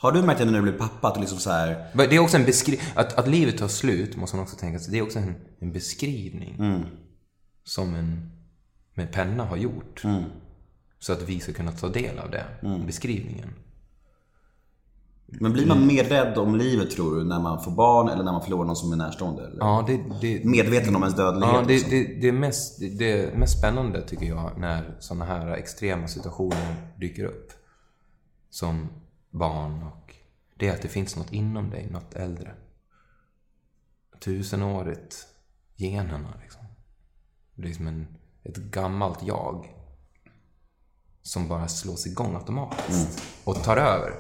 Har 0.03 0.13
du 0.13 0.23
märkt 0.23 0.39
det 0.39 0.45
när 0.45 0.53
du 0.53 0.63
blir 0.63 0.73
pappa? 0.73 1.09
Att 1.09 1.21
liksom 1.21 1.39
så 1.39 1.51
här, 1.51 1.87
Men 1.93 2.09
Det 2.09 2.17
är 2.17 2.21
också 2.21 2.37
en 2.37 2.45
beskrivning, 2.45 2.87
att, 2.95 3.19
att 3.19 3.29
livet 3.29 3.59
tar 3.59 3.69
slut 3.69 4.17
måste 4.17 4.37
man 4.37 4.43
också 4.43 4.57
tänka 4.57 4.79
sig, 4.79 4.93
det 4.93 4.99
är 4.99 5.03
också 5.03 5.19
en, 5.19 5.35
en 5.59 5.73
beskrivning. 5.73 6.85
Som 7.65 7.95
en 7.95 8.31
med 8.95 9.13
penna 9.13 9.45
har 9.45 9.57
gjort. 9.57 10.03
Så 10.99 11.13
att 11.13 11.29
vi 11.29 11.41
ska 11.41 11.53
kunna 11.53 11.73
ta 11.73 11.89
del 11.89 12.19
av 12.19 12.31
det, 12.31 12.45
beskrivningen. 12.87 13.49
men 15.27 15.53
blir 15.53 15.67
man 15.67 15.87
mer 15.87 16.05
rädd 16.05 16.39
om 16.39 16.57
livet 16.57 16.91
tror 16.91 17.17
du, 17.17 17.25
när 17.25 17.41
man 17.41 17.65
får 17.65 17.71
barn 17.71 18.09
eller 18.09 18.25
när 18.25 18.33
man 18.33 18.43
förlorar 18.43 18.65
någon 18.65 18.77
som 18.77 18.93
är 18.93 18.97
närstående? 18.97 19.47
Eller? 19.47 19.59
Ja, 19.59 19.85
det, 19.87 20.01
det, 20.21 20.45
Medveten 20.45 20.97
om 20.97 21.03
ens 21.03 21.17
dödlighet? 21.17 21.55
ja, 21.55 21.63
det, 21.67 21.75
liksom. 21.75 21.91
det, 21.91 22.05
det, 22.21 22.29
är 22.29 22.33
mest, 22.33 22.81
det 22.99 23.13
är 23.13 23.37
mest 23.37 23.59
spännande 23.59 24.03
tycker 24.03 24.27
jag 24.27 24.51
när 24.59 24.97
sådana 25.01 25.25
här 25.25 25.49
extrema 25.49 26.09
situationer 26.09 26.77
dyker 26.97 27.25
upp. 27.25 27.53
Som 28.51 28.89
barn 29.33 29.83
och 29.83 30.15
det 30.57 30.69
är 30.69 30.73
att 30.73 30.83
det 30.83 30.89
finns 30.89 31.17
något 31.17 31.33
inom 31.33 31.71
dig, 31.71 31.89
något 31.91 32.15
äldre. 32.15 32.55
Tusenårigt, 34.21 35.27
generna 35.77 36.35
liksom. 36.43 36.63
Det 37.55 37.69
är 37.69 37.73
som 37.73 37.87
en, 37.87 38.07
ett 38.43 38.57
gammalt 38.57 39.23
jag. 39.23 39.75
Som 41.23 41.49
bara 41.49 41.69
slås 41.69 42.07
igång 42.07 42.35
automatiskt. 42.35 43.23
Och 43.45 43.63
tar 43.63 43.77
över. 43.77 44.13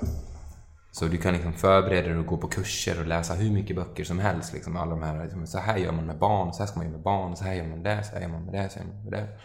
Så 0.92 1.04
du 1.04 1.18
kan 1.18 1.34
liksom 1.34 1.52
förbereda 1.52 2.08
dig 2.08 2.18
och 2.18 2.26
gå 2.26 2.36
på 2.36 2.48
kurser 2.48 3.00
och 3.00 3.06
läsa 3.06 3.34
hur 3.34 3.50
mycket 3.50 3.76
böcker 3.76 4.04
som 4.04 4.18
helst. 4.18 4.52
Liksom, 4.52 4.76
alla 4.76 4.90
de 4.90 5.02
här, 5.02 5.24
liksom, 5.24 5.46
så 5.46 5.58
här 5.58 5.76
gör 5.76 5.92
man 5.92 6.06
med 6.06 6.18
barn, 6.18 6.52
så 6.52 6.58
här 6.58 6.66
ska 6.66 6.76
man 6.76 6.86
göra 6.86 6.96
med 6.96 7.04
barn, 7.04 7.36
så 7.36 7.44
här 7.44 7.54
gör 7.54 7.66
man 7.66 7.82
det, 7.82 8.04
så 8.04 8.12
här 8.12 8.20
gör 8.20 8.28
man 8.28 8.44
med 8.44 8.54
det, 8.54 8.68
så 8.68 8.78
här 8.78 8.86
gör 8.86 8.94
man 8.94 9.04
med 9.04 9.12
det. 9.12 9.38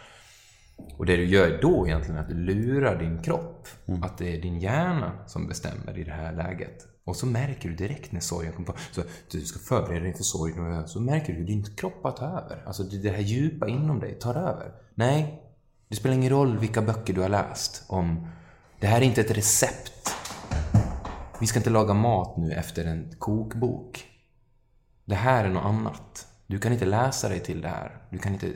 Och 0.98 1.06
det 1.06 1.16
du 1.16 1.26
gör 1.26 1.60
då 1.62 1.88
egentligen 1.88 2.18
är 2.18 2.22
att 2.22 2.30
du 2.30 2.36
lurar 2.36 3.00
din 3.00 3.22
kropp. 3.22 3.68
Att 4.04 4.18
det 4.18 4.36
är 4.36 4.42
din 4.42 4.60
hjärna 4.60 5.12
som 5.28 5.48
bestämmer 5.48 5.98
i 5.98 6.04
det 6.04 6.12
här 6.12 6.34
läget. 6.34 6.88
Och 7.04 7.16
så 7.16 7.26
märker 7.26 7.70
du 7.70 7.76
direkt 7.76 8.12
när 8.12 8.20
sorgen 8.20 8.54
kommer 8.54 8.68
på. 8.68 8.76
Så 8.92 9.02
du 9.32 9.42
ska 9.42 9.60
förbereda 9.60 10.04
dig 10.04 10.14
för 10.14 10.24
sorgen. 10.24 10.88
Så 10.88 11.00
märker 11.00 11.34
du 11.34 11.40
hur 11.40 11.46
din 11.46 11.76
kropp 11.76 12.18
tar 12.18 12.28
över. 12.28 12.64
Alltså 12.66 12.84
det 12.84 12.98
det 12.98 13.10
här 13.10 13.22
djupa 13.22 13.68
inom 13.68 14.00
dig 14.00 14.20
tar 14.20 14.36
över. 14.36 14.72
Nej, 14.96 15.44
det 15.88 15.96
spelar 15.96 16.16
ingen 16.16 16.30
roll 16.30 16.58
vilka 16.58 16.82
böcker 16.82 17.14
du 17.14 17.22
har 17.22 17.30
läst 17.30 17.84
om. 17.88 18.28
Det 18.80 18.88
här 18.88 19.02
är 19.02 19.06
inte 19.06 19.22
ett 19.22 19.38
recept. 19.38 20.14
Vi 21.40 21.48
ska 21.48 21.60
inte 21.60 21.70
laga 21.70 21.94
mat 21.94 22.38
nu 22.38 22.52
efter 22.52 22.86
en 22.86 23.16
kokbok. 23.20 24.06
Det 25.06 25.16
här 25.16 25.46
är 25.46 25.50
något 25.50 25.66
annat. 25.66 26.28
Du 26.48 26.60
kan 26.60 26.74
inte 26.74 26.86
läsa 26.86 27.30
dig 27.30 27.40
till 27.40 27.62
det 27.62 27.68
här. 27.68 27.98
Du 28.10 28.18
kan 28.18 28.34
inte 28.34 28.54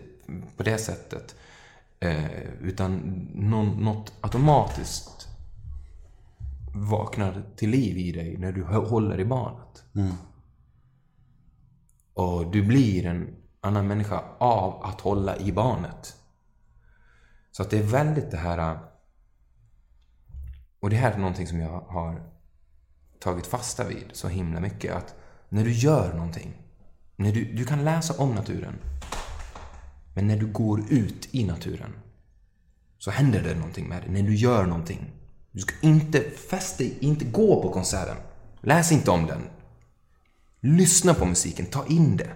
på 0.58 0.64
det 0.64 0.78
sättet. 0.78 1.36
Eh, 2.04 2.42
utan 2.62 2.98
någon, 3.34 3.68
något 3.84 4.14
automatiskt 4.22 5.28
vaknar 6.74 7.44
till 7.56 7.70
liv 7.70 7.98
i 7.98 8.12
dig 8.12 8.38
när 8.38 8.52
du 8.52 8.64
hå- 8.64 8.88
håller 8.90 9.20
i 9.20 9.26
barnet. 9.26 9.84
Och 12.14 12.52
du 12.52 12.64
blir 12.64 13.06
en 13.06 13.36
annan 13.62 13.88
människa 13.88 14.24
av 14.38 14.84
att 14.84 15.02
hålla 15.02 15.38
i 15.38 15.52
barnet. 15.52 16.16
Så 17.52 17.64
att 17.64 17.70
det 17.70 17.78
är 17.78 17.84
väldigt 17.84 18.32
det 18.32 18.38
här... 18.38 18.80
Och 20.80 20.90
det 20.90 20.96
här 20.96 21.12
är 21.12 21.18
någonting 21.18 21.48
som 21.48 21.60
jag 21.60 21.80
har 21.82 22.24
tagit 23.20 23.48
fasta 23.48 23.88
vid 23.88 24.06
så 24.14 24.28
himla 24.28 24.60
mycket. 24.60 24.96
Att 24.96 25.16
när 25.50 25.64
du 25.64 25.72
gör 25.72 26.14
någonting. 26.14 26.54
När 27.16 27.32
du, 27.32 27.54
du 27.54 27.66
kan 27.66 27.84
läsa 27.84 28.24
om 28.24 28.36
naturen. 28.36 28.74
Men 30.14 30.28
när 30.28 30.38
du 30.38 30.48
går 30.48 30.84
ut 30.90 31.28
i 31.32 31.44
naturen. 31.44 31.94
Så 32.98 33.12
händer 33.12 33.44
det 33.44 33.56
någonting 33.56 33.88
med 33.88 34.02
dig. 34.02 34.12
När 34.12 34.22
du 34.22 34.36
gör 34.36 34.66
någonting. 34.66 35.12
Du 35.52 35.60
ska 35.62 35.74
inte 35.82 36.22
fästa 36.22 36.78
dig, 36.78 36.98
inte 37.00 37.26
gå 37.26 37.62
på 37.62 37.70
konserten. 37.70 38.16
Läs 38.62 38.92
inte 38.92 39.12
om 39.12 39.26
den. 39.26 39.42
Lyssna 40.62 41.14
på 41.14 41.26
musiken, 41.26 41.66
ta 41.66 41.86
in 41.86 42.18
det. 42.18 42.30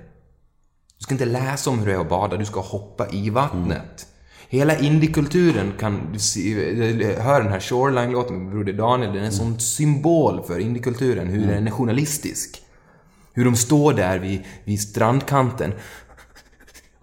Du 0.97 1.03
ska 1.03 1.13
inte 1.13 1.25
läsa 1.25 1.69
om 1.69 1.79
hur 1.79 1.85
det 1.85 1.93
är 1.93 1.99
att 1.99 2.09
bada, 2.09 2.37
du 2.37 2.45
ska 2.45 2.59
hoppa 2.59 3.09
i 3.09 3.29
vattnet. 3.29 4.07
Hela 4.49 4.79
indiekulturen 4.79 5.73
kan... 5.79 6.13
du 6.13 6.19
Hör 7.19 7.41
den 7.41 7.51
här 7.51 7.59
Shoreline-låten 7.59 8.43
med 8.43 8.51
Broder 8.51 8.73
Daniel, 8.73 9.13
den 9.13 9.21
är 9.21 9.25
en 9.25 9.31
sån 9.31 9.59
symbol 9.59 10.43
för 10.43 10.59
indiekulturen, 10.59 11.27
hur 11.27 11.47
den 11.47 11.67
är 11.67 11.71
journalistisk. 11.71 12.61
Hur 13.33 13.45
de 13.45 13.55
står 13.55 13.93
där 13.93 14.19
vid, 14.19 14.43
vid 14.63 14.81
strandkanten. 14.81 15.73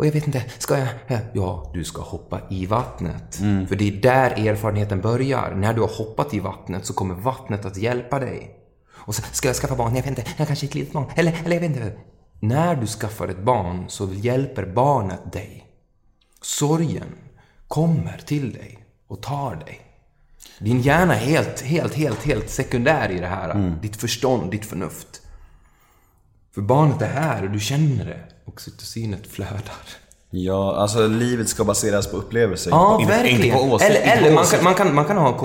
Och 0.03 0.07
jag 0.07 0.13
vet 0.13 0.27
inte, 0.27 0.45
ska 0.59 0.79
jag... 0.79 0.89
Ja, 1.33 1.71
du 1.75 1.85
ska 1.85 2.03
hoppa 2.03 2.41
i 2.51 2.67
vattnet. 2.67 3.35
För 3.69 3.77
det 3.77 3.89
är 3.89 3.93
där 3.93 4.49
erfarenheten 4.49 5.01
börjar. 5.01 5.55
När 5.55 5.75
du 5.75 5.81
har 5.81 5.89
hoppat 5.89 6.35
i 6.35 6.41
vattnet 6.41 6.87
så 6.87 6.95
kommer 6.95 7.15
vattnet 7.15 7.65
att 7.65 7.77
hjälpa 7.77 8.19
dig. 8.19 8.57
Och 8.93 9.15
så 9.15 9.23
ska 9.33 9.49
jag 9.49 9.57
skaffa 9.57 9.77
barn? 9.77 9.95
Jag 9.95 10.03
vet 10.03 10.19
inte, 10.19 10.25
jag 10.37 10.47
kanske 10.47 10.67
är 10.67 10.69
ett 10.69 10.75
litet 10.75 10.93
barn. 10.93 11.05
Eller, 11.17 11.41
eller 11.45 11.57
jag 11.57 11.61
vet 11.61 11.71
inte. 11.71 11.93
När 12.41 12.77
du 12.77 12.87
skaffar 12.87 13.29
ett 13.29 13.43
barn 13.43 13.85
så 13.89 14.09
hjälper 14.13 14.67
barnet 14.67 15.33
dig. 15.33 15.67
Sorgen 16.41 17.15
kommer 17.69 18.19
till 18.27 18.53
dig 18.53 18.87
och 19.07 19.23
tar 19.23 19.55
dig. 19.55 19.81
Din 20.59 20.81
hjärna 20.81 21.15
är 21.15 21.27
helt, 21.27 21.61
helt, 21.61 21.95
helt, 21.95 22.25
helt 22.25 22.51
sekundär 22.51 23.11
i 23.11 23.21
det 23.21 23.27
här. 23.27 23.77
Ditt 23.83 23.97
förstånd, 23.97 24.51
ditt 24.51 24.67
förnuft. 24.67 25.23
För 26.55 26.63
barnet 26.63 27.03
är 27.03 27.09
här 27.09 27.45
och 27.45 27.51
du 27.51 27.61
känner 27.61 28.05
det. 28.05 28.32
Oxytocinet 28.45 29.27
flödar. 29.27 29.83
Ja, 30.31 30.77
alltså 30.77 31.07
livet 31.07 31.49
ska 31.49 31.65
baseras 31.65 32.11
på 32.11 32.17
upplevelser. 32.17 32.71
Ja, 32.71 33.01
inte, 33.01 33.13
verkligen. 33.13 33.45
Inte 33.45 33.57
på 33.57 33.75
åsikt, 33.75 33.91
eller 33.91 34.17
eller 34.17 34.35
man, 34.35 34.45
kan, 34.45 34.65
man, 34.65 34.75
kan, 34.75 34.95
man 34.95 35.05
kan 35.05 35.17
ha 35.17 35.39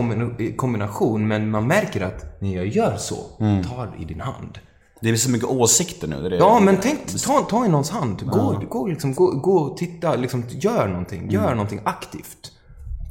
kombination, 0.57 1.27
men 1.27 1.51
man 1.51 1.67
märker 1.67 2.01
att 2.01 2.41
när 2.41 2.55
jag 2.55 2.67
gör 2.67 2.97
så, 2.97 3.15
tar 3.39 3.95
i 3.99 4.05
din 4.05 4.21
hand. 4.21 4.59
Det 5.01 5.09
är 5.09 5.15
så 5.15 5.29
mycket 5.29 5.49
åsikter 5.49 6.07
nu. 6.07 6.21
Det 6.21 6.25
är 6.25 6.29
det. 6.29 6.37
Ja, 6.37 6.59
men 6.59 6.77
tänk, 6.81 7.21
ta, 7.25 7.41
ta 7.41 7.65
i 7.65 7.69
någons 7.69 7.89
hand. 7.89 8.25
Gå, 8.25 8.61
gå, 8.69 8.87
liksom, 8.87 9.13
gå, 9.13 9.31
gå 9.31 9.57
och 9.57 9.77
titta, 9.77 10.15
liksom, 10.15 10.43
gör 10.49 10.87
någonting. 10.87 11.31
Gör 11.31 11.51
någonting 11.51 11.81
aktivt. 11.85 12.51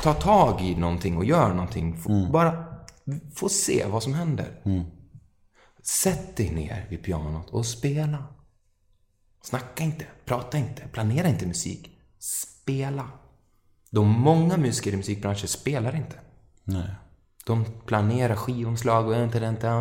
Ta 0.02 0.14
tag 0.14 0.62
i 0.62 0.74
någonting 0.74 1.16
och 1.16 1.24
gör 1.24 1.48
någonting. 1.48 1.96
Få, 1.96 2.26
Bara 2.32 2.64
få 3.34 3.48
se 3.48 3.84
vad 3.88 4.02
som 4.02 4.14
händer. 4.14 4.46
Sätt 5.82 6.36
dig 6.36 6.50
ner 6.50 6.86
vid 6.90 7.02
pianot 7.04 7.50
och 7.50 7.66
spela. 7.66 8.18
Snacka 9.48 9.84
inte, 9.84 10.04
prata 10.24 10.58
inte, 10.58 10.82
planera 10.92 11.28
inte 11.28 11.46
musik. 11.46 11.90
Spela. 12.18 13.08
De 13.90 14.08
många 14.08 14.56
musiker 14.56 14.92
i 14.92 14.96
musikbranschen 14.96 15.48
spelar 15.48 15.96
inte. 15.96 16.16
Nej. 16.64 16.94
De 17.46 17.64
planerar 17.86 18.36
skivomslag 18.36 19.08
och 19.08 19.14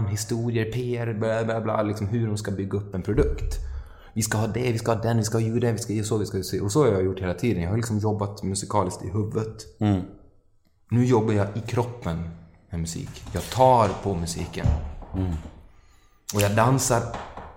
historier, 0.10 0.72
PR, 0.72 1.14
bla 1.14 1.44
bla 1.44 1.62
bla, 1.62 1.84
liksom 1.84 2.08
hur 2.08 2.28
de 2.28 2.38
ska 2.38 2.52
bygga 2.52 2.78
upp 2.78 2.96
en 2.96 3.02
produkt. 3.02 3.56
Vi 4.14 4.22
ska 4.22 4.38
ha 4.38 4.48
det, 4.48 4.72
vi 4.72 4.78
ska 4.78 4.94
ha 4.94 5.02
den, 5.02 5.18
vi 5.18 5.24
ska 5.24 5.38
ha 5.38 5.42
ljudet, 5.42 5.74
vi 5.74 5.78
ska 5.78 5.94
göra 5.94 6.06
så, 6.06 6.18
vi 6.18 6.26
ska 6.26 6.44
se. 6.44 6.60
Och 6.60 6.72
så 6.72 6.86
har 6.86 6.92
jag 6.92 7.06
gjort 7.06 7.20
hela 7.20 7.34
tiden. 7.34 7.64
Jag 7.64 7.70
har 7.70 7.78
liksom 7.78 8.00
jobbat 8.00 8.44
musikaliskt 8.44 9.04
i 9.04 9.10
huvudet. 9.10 9.66
Nu 10.90 11.06
jobbar 11.06 11.34
jag 11.34 11.48
i 11.58 11.60
kroppen 11.60 12.30
med 12.70 12.80
musik. 12.80 13.24
Jag 13.34 13.44
tar 13.44 13.90
på 14.04 14.14
musiken. 14.14 14.66
Och 16.34 16.42
jag 16.42 16.56
dansar 16.56 17.04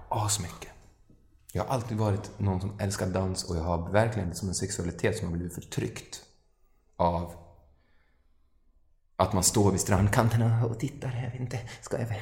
asmycket. 0.08 0.67
Jag 1.52 1.64
har 1.64 1.74
alltid 1.74 1.98
varit 1.98 2.38
någon 2.38 2.60
som 2.60 2.80
älskar 2.80 3.06
dans 3.06 3.44
och 3.44 3.56
jag 3.56 3.62
har 3.62 3.90
verkligen 3.90 4.34
som 4.34 4.48
en 4.48 4.54
sexualitet 4.54 5.18
som 5.18 5.28
har 5.28 5.34
blivit 5.34 5.54
förtryckt 5.54 6.22
av 6.96 7.32
att 9.16 9.32
man 9.32 9.42
står 9.42 9.70
vid 9.70 9.80
strandkanterna 9.80 10.64
och 10.64 10.78
tittar. 10.78 11.20
Jag 11.24 11.30
vet 11.30 11.40
inte, 11.40 11.60
ska 11.80 11.98
jag 11.98 12.06
väl? 12.06 12.18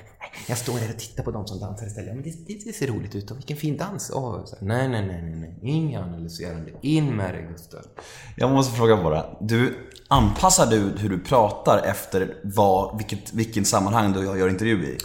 Jag 0.49 0.59
står 0.59 0.79
där 0.79 0.91
och 0.91 0.99
tittar 0.99 1.23
på 1.23 1.31
de 1.31 1.47
som 1.47 1.61
dansar 1.61 1.87
istället. 1.87 2.15
Men 2.15 2.23
det, 2.23 2.31
det, 2.47 2.65
det 2.65 2.73
ser 2.73 2.87
roligt 2.87 3.15
ut 3.15 3.31
och 3.31 3.37
vilken 3.37 3.57
fin 3.57 3.77
dans. 3.77 4.11
Oh, 4.11 4.45
så, 4.45 4.57
nej, 4.61 4.89
nej, 4.89 5.07
nej, 5.07 5.23
nej, 5.23 5.35
nej. 5.35 5.59
Inga 5.63 6.03
analyserande. 6.03 6.73
In 6.81 7.17
med 7.17 7.35
det 7.35 7.43
Gustav. 7.43 7.81
Jag 8.37 8.51
måste 8.51 8.77
fråga 8.77 8.97
bara. 8.97 9.37
Du, 9.41 9.91
anpassar 10.09 10.67
du 10.67 10.79
hur 10.99 11.09
du 11.09 11.21
pratar 11.21 11.83
efter 11.85 12.41
vad, 12.45 12.97
vilket, 12.97 13.33
vilken 13.33 13.65
sammanhang 13.65 14.13
du 14.13 14.25
gör 14.25 14.49
intervju 14.49 14.85
i? 14.85 14.99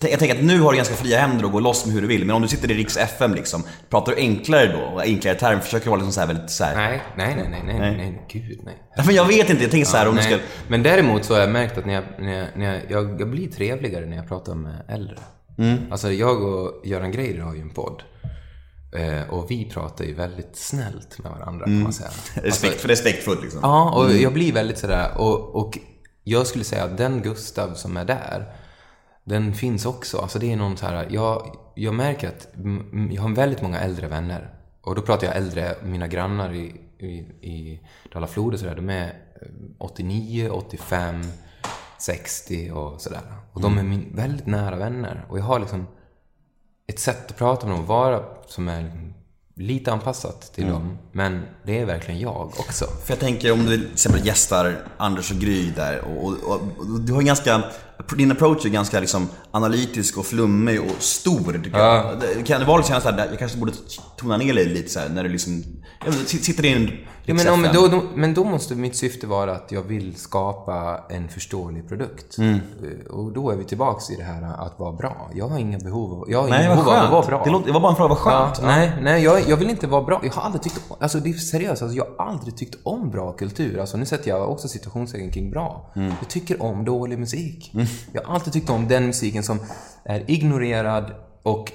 Jag 0.00 0.18
tänker 0.18 0.36
att 0.36 0.44
nu 0.44 0.60
har 0.60 0.72
du 0.72 0.76
ganska 0.76 0.94
fria 0.94 1.18
händer 1.18 1.44
att 1.44 1.52
gå 1.52 1.60
loss 1.60 1.86
med 1.86 1.94
hur 1.94 2.02
du 2.02 2.06
vill. 2.08 2.24
Men 2.26 2.36
om 2.36 2.42
du 2.42 2.48
sitter 2.48 2.70
i 2.70 2.74
Riks 2.74 2.96
FM 2.96 3.34
liksom, 3.34 3.62
pratar 3.90 4.12
du 4.12 4.18
enklare 4.18 4.72
då? 4.72 4.94
Och 4.94 5.02
enklare 5.02 5.34
termer? 5.34 5.60
Försöker 5.60 5.84
du 5.84 5.90
vara 5.90 5.98
liksom 5.98 6.12
så 6.12 6.20
här 6.20 6.26
väldigt 6.26 6.50
så 6.50 6.64
här. 6.64 6.76
Nej, 6.76 7.02
nej, 7.16 7.34
nej, 7.36 7.48
nej, 7.50 7.62
nej, 7.64 7.78
nej, 7.78 7.96
nej, 7.96 8.26
gud 8.32 8.60
nej. 8.64 8.82
Ja, 8.96 9.02
Men 9.06 9.14
jag 9.14 9.24
vet 9.24 9.50
inte, 9.50 9.62
jag 9.62 9.70
tänker 9.70 9.86
så 9.86 9.96
här 9.96 10.08
om 10.08 10.14
du 10.14 10.20
Nej, 10.20 10.32
ska... 10.32 10.40
Men 10.68 10.82
däremot 10.82 11.24
så 11.24 11.34
har 11.34 11.40
jag 11.40 11.50
märkt 11.50 11.78
att 11.78 11.86
när 11.86 11.94
jag, 11.94 12.04
när 12.18 12.38
jag, 12.38 12.48
när 12.56 12.74
jag, 12.74 12.82
jag, 12.88 13.20
jag 13.20 13.30
blir 13.30 13.48
trevligare 13.48 14.06
när 14.06 14.16
jag 14.16 14.28
pratar 14.28 14.54
med 14.54 14.82
äldre. 14.88 15.18
Mm. 15.58 15.92
Alltså 15.92 16.12
jag 16.12 16.42
och 16.42 16.86
Göran 16.86 17.12
Greider 17.12 17.40
har 17.40 17.54
ju 17.54 17.60
en 17.60 17.70
podd. 17.70 18.02
Eh, 18.96 19.30
och 19.30 19.50
vi 19.50 19.64
pratar 19.64 20.04
ju 20.04 20.14
väldigt 20.14 20.56
snällt 20.56 21.18
med 21.18 21.32
varandra 21.32 21.64
kan 21.64 21.82
man 21.82 21.92
säga. 21.92 22.10
Mm. 22.34 22.44
Respekt, 22.50 22.80
för 22.80 22.88
respektfullt 22.88 23.42
liksom. 23.42 23.60
Ja, 23.62 23.90
och 23.90 24.12
jag 24.12 24.32
blir 24.32 24.52
väldigt 24.52 24.78
sådär. 24.78 25.10
Och, 25.16 25.56
och 25.56 25.78
jag 26.24 26.46
skulle 26.46 26.64
säga 26.64 26.84
att 26.84 26.98
den 26.98 27.22
Gustav 27.22 27.74
som 27.74 27.96
är 27.96 28.04
där, 28.04 28.52
den 29.26 29.54
finns 29.54 29.86
också. 29.86 30.18
Alltså 30.18 30.38
det 30.38 30.52
är 30.52 30.56
någon 30.56 30.76
så 30.76 30.86
här, 30.86 31.06
jag, 31.10 31.56
jag 31.74 31.94
märker 31.94 32.28
att 32.28 32.54
mm, 32.54 33.10
jag 33.12 33.22
har 33.22 33.34
väldigt 33.34 33.62
många 33.62 33.80
äldre 33.80 34.08
vänner. 34.08 34.54
Och 34.80 34.94
då 34.94 35.02
pratar 35.02 35.26
jag 35.26 35.36
äldre, 35.36 35.74
mina 35.84 36.06
grannar 36.06 36.54
i, 36.54 36.74
i, 36.98 37.08
i 37.40 37.80
Dala-Flood 38.12 38.54
och 38.54 38.60
sådär, 38.60 38.74
de 38.76 38.90
är 38.90 39.06
eh, 39.06 39.48
89, 39.78 40.50
85, 40.50 41.22
60 41.98 42.70
och 42.70 43.00
sådär. 43.00 43.20
Och 43.52 43.60
de 43.60 43.78
är 43.78 43.82
min, 43.82 44.16
väldigt 44.16 44.46
nära 44.46 44.76
vänner. 44.76 45.26
Och 45.28 45.38
jag 45.38 45.44
har 45.44 45.58
liksom 45.58 45.86
ett 46.86 46.98
sätt 46.98 47.30
att 47.30 47.36
prata 47.36 47.66
med 47.66 47.76
dem, 47.76 47.86
vara 47.86 48.24
som 48.46 48.68
är 48.68 48.82
liksom 48.82 49.14
lite 49.56 49.92
anpassat 49.92 50.52
till 50.54 50.66
dem. 50.68 50.98
Men 51.12 51.42
det 51.66 51.78
är 51.78 51.84
verkligen 51.86 52.20
jag 52.20 52.46
också. 52.46 52.84
För 52.84 53.12
jag 53.12 53.18
tänker 53.20 53.52
om 53.52 53.66
du 53.66 53.76
till 53.78 53.92
exempel 53.92 54.26
gästar 54.26 54.84
Anders 54.96 55.30
och 55.30 55.36
Gry 55.36 55.70
där 55.70 56.00
och, 56.00 56.24
och, 56.32 56.60
och, 56.78 57.00
du 57.00 57.12
har 57.12 57.20
ju 57.20 57.26
ganska, 57.26 57.62
din 58.16 58.32
approach 58.32 58.64
är 58.64 58.68
ganska 58.68 59.00
liksom 59.00 59.28
analytisk 59.50 60.18
och 60.18 60.26
flummig 60.26 60.80
och 60.80 61.02
stor 61.02 61.60
tycker 61.64 61.78
Ja. 61.78 62.14
jag. 62.36 62.46
Kan 62.46 62.60
det 62.60 62.66
vara 62.66 62.76
lite 62.76 63.00
såhär 63.00 63.26
jag 63.30 63.38
kanske 63.38 63.58
borde 63.58 63.72
tona 64.16 64.36
ner 64.36 64.54
dig 64.54 64.64
lite 64.64 64.88
såhär 64.88 65.08
när 65.08 65.22
du 65.22 65.28
liksom, 65.28 65.64
jag 66.04 66.14
sitter 66.14 66.64
i 66.64 66.72
en 66.72 66.90
Ja, 67.28 67.34
men, 67.34 67.48
om, 67.48 67.66
då, 67.74 67.88
då, 67.88 68.02
men 68.14 68.34
då 68.34 68.44
måste 68.44 68.74
mitt 68.74 68.96
syfte 68.96 69.26
vara 69.26 69.52
att 69.52 69.72
jag 69.72 69.82
vill 69.82 70.14
skapa 70.16 71.00
en 71.10 71.28
förståelig 71.28 71.88
produkt. 71.88 72.38
Mm. 72.38 72.54
Eh, 72.54 73.14
Och 73.14 73.32
då 73.32 73.50
är 73.50 73.56
vi 73.56 73.64
tillbaks 73.64 74.10
i 74.10 74.16
det 74.16 74.22
här 74.22 74.42
att 74.66 74.78
vara 74.78 74.92
bra. 74.92 75.30
Jag 75.34 75.48
har 75.48 75.58
inga 75.58 75.78
behov 75.78 76.12
av, 76.12 76.30
jag 76.30 76.42
har 76.42 76.48
Nej 76.48 76.66
inga 76.66 76.74
behov 76.74 76.88
av 76.88 77.04
att 77.04 77.10
vara 77.10 77.26
bra. 77.26 77.44
Det, 77.44 77.50
låter, 77.50 77.66
det 77.66 77.72
var 77.72 77.80
bara 77.80 77.90
en 77.90 77.96
fråga, 77.96 78.08
vad 78.08 78.18
skönt. 78.18 78.58
Ja, 78.60 78.66
nej, 78.66 78.92
nej 79.02 79.24
jag, 79.24 79.48
jag 79.48 79.56
vill 79.56 79.70
inte 79.70 79.86
vara 79.86 80.02
bra. 80.02 80.20
Jag 80.24 80.32
har 80.32 80.42
aldrig 80.42 80.62
tyckt 80.62 80.80
om, 80.88 80.96
alltså 81.00 81.20
det 81.20 81.30
är 81.30 81.32
seriöst, 81.34 81.82
alltså, 81.82 81.96
jag 81.96 82.06
har 82.18 82.26
aldrig 82.26 82.56
tyckt 82.56 82.76
om 82.82 83.10
bra 83.10 83.32
kultur. 83.32 83.78
Alltså 83.80 83.96
nu 83.96 84.06
sätter 84.06 84.28
jag 84.30 84.50
också 84.50 84.68
situationstecken 84.68 85.30
kring 85.30 85.50
bra. 85.50 85.92
Mm. 85.96 86.12
Jag 86.20 86.28
tycker 86.28 86.62
om 86.62 86.84
dålig 86.84 87.18
musik. 87.18 87.72
Jag 88.12 88.22
har 88.22 88.34
alltid 88.34 88.52
tyckt 88.52 88.70
om 88.70 88.88
den 88.88 89.06
musiken 89.06 89.42
som 89.42 89.58
är 90.04 90.30
ignorerad 90.30 91.12
och 91.42 91.72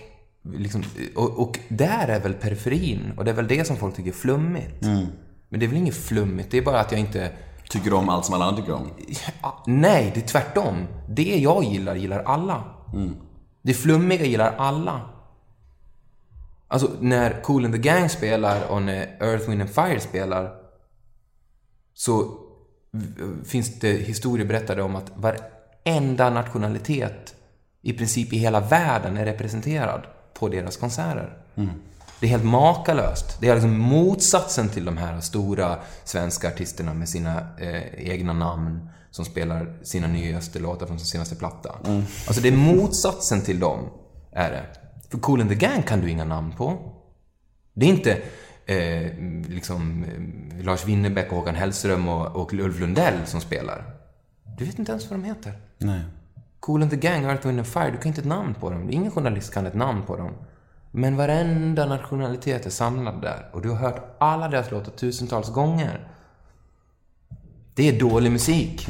liksom, 0.56 0.84
och, 1.16 1.40
och 1.40 1.60
där 1.68 2.08
är 2.08 2.20
väl 2.20 2.34
periferin 2.34 3.14
och 3.18 3.26
det 3.26 3.32
är 3.32 3.36
väl 3.36 3.48
det 3.48 3.68
som 3.68 3.78
folk 3.78 3.96
tycker 3.96 4.10
är 4.10 4.16
flummigt. 4.16 4.84
Mm. 4.86 5.06
Men 5.52 5.60
det 5.60 5.66
är 5.66 5.68
väl 5.68 5.78
inget 5.78 5.96
flummigt, 5.96 6.52
det 6.52 6.58
är 6.58 6.62
bara 6.62 6.80
att 6.80 6.92
jag 6.92 7.00
inte 7.00 7.32
Tycker 7.72 7.94
om 7.94 8.10
allt 8.10 8.26
som 8.26 8.36
alla 8.36 8.46
andra 8.46 8.62
tycker 8.62 8.74
om? 8.74 8.92
Ja, 9.42 9.64
Nej, 9.68 10.12
det 10.14 10.20
är 10.20 10.28
tvärtom. 10.28 10.88
Det 11.10 11.38
jag 11.38 11.64
gillar, 11.64 11.96
gillar 11.96 12.24
alla. 12.24 12.64
Det 13.62 13.74
flummiga 13.74 14.26
gillar 14.26 14.56
alla. 14.58 15.02
Alltså, 16.68 16.92
när 17.00 17.42
Cool 17.42 17.66
and 17.66 17.74
the 17.74 17.80
Gang 17.80 18.10
spelar 18.10 18.72
och 18.72 18.82
när 18.82 19.24
Earth, 19.24 19.50
Wind 19.50 19.62
and 19.62 19.70
Fire 19.70 20.00
spelar 20.00 20.52
så 21.94 22.38
finns 23.46 23.80
det 23.80 23.92
historier 23.92 24.48
berättade 24.48 24.84
om 24.84 24.96
att 24.96 25.12
varenda 25.16 26.30
nationalitet 26.30 27.36
i 27.82 27.94
princip 27.94 28.34
i 28.34 28.38
hela 28.38 28.60
världen 28.60 29.18
är 29.18 29.26
representerad 29.26 30.02
på 30.34 30.50
deras 30.50 30.78
konserter. 30.78 31.38
Det 32.22 32.28
är 32.28 32.30
helt 32.30 32.44
makalöst. 32.44 33.38
Det 33.40 33.48
är 33.48 33.54
liksom 33.54 33.78
motsatsen 33.80 34.70
till 34.70 34.86
de 34.86 34.98
här 34.98 35.22
stora 35.22 35.78
svenska 36.04 36.48
artisterna 36.48 36.94
med 36.94 37.10
sina 37.10 37.58
eh, 37.58 38.10
egna 38.10 38.34
namn 38.34 38.90
som 39.12 39.26
spelar 39.26 39.78
sina 39.84 40.08
nyaste 40.08 40.60
låtar 40.60 40.86
från 40.86 41.00
sin 41.00 41.08
senaste 41.08 41.36
platta. 41.36 41.76
Alltså 42.28 42.42
det 42.42 42.48
är 42.48 42.58
motsatsen 42.58 43.42
till 43.42 43.60
dem, 43.60 43.80
är 44.32 44.52
det. 44.52 44.66
För 45.10 45.18
Cool 45.18 45.42
and 45.42 45.50
the 45.50 45.56
Gang 45.56 45.84
kan 45.84 46.02
du 46.02 46.10
inga 46.10 46.24
namn 46.26 46.52
på. 46.58 46.94
Det 47.74 47.86
är 47.86 47.90
inte 47.90 48.12
eh, 48.66 49.12
liksom 49.50 50.04
eh, 50.04 50.66
Lars 50.66 50.86
Winnerbäck 50.86 51.32
och 51.32 51.38
Håkan 51.38 51.56
Hellström 51.56 52.08
och, 52.08 52.36
och 52.42 52.54
Ulf 52.54 52.80
Lundell 52.80 53.26
som 53.26 53.42
spelar. 53.42 53.84
Du 54.58 54.66
vet 54.66 54.80
inte 54.80 54.92
ens 54.92 55.10
vad 55.10 55.20
de 55.20 55.26
heter. 55.26 55.54
Nej. 55.78 56.02
Cool 56.60 56.82
and 56.82 56.92
the 56.92 56.98
Gang, 56.98 57.24
Earth, 57.24 57.48
Wind 57.48 57.60
and 57.60 57.68
Fire, 57.68 57.92
du 57.92 57.98
kan 57.98 58.08
inte 58.08 58.22
ett 58.22 58.28
namn 58.28 58.54
på 58.54 58.70
dem. 58.70 58.90
Ingen 58.90 59.12
journalist 59.12 59.54
kan 59.54 59.66
ett 59.66 59.74
namn 59.74 60.04
på 60.08 60.18
dem. 60.18 60.32
Men 60.92 61.18
varenda 61.18 61.86
nationalitet 61.86 62.66
är 62.66 62.70
samlad 62.70 63.22
där. 63.22 63.50
Och 63.54 63.62
du 63.62 63.70
har 63.70 63.78
hört 63.78 64.16
alla 64.20 64.48
deras 64.48 64.72
låtar 64.72 64.92
tusentals 64.92 65.50
gånger. 65.50 66.08
Det 67.74 67.90
är 67.90 68.00
dålig 68.00 68.32
musik. 68.32 68.88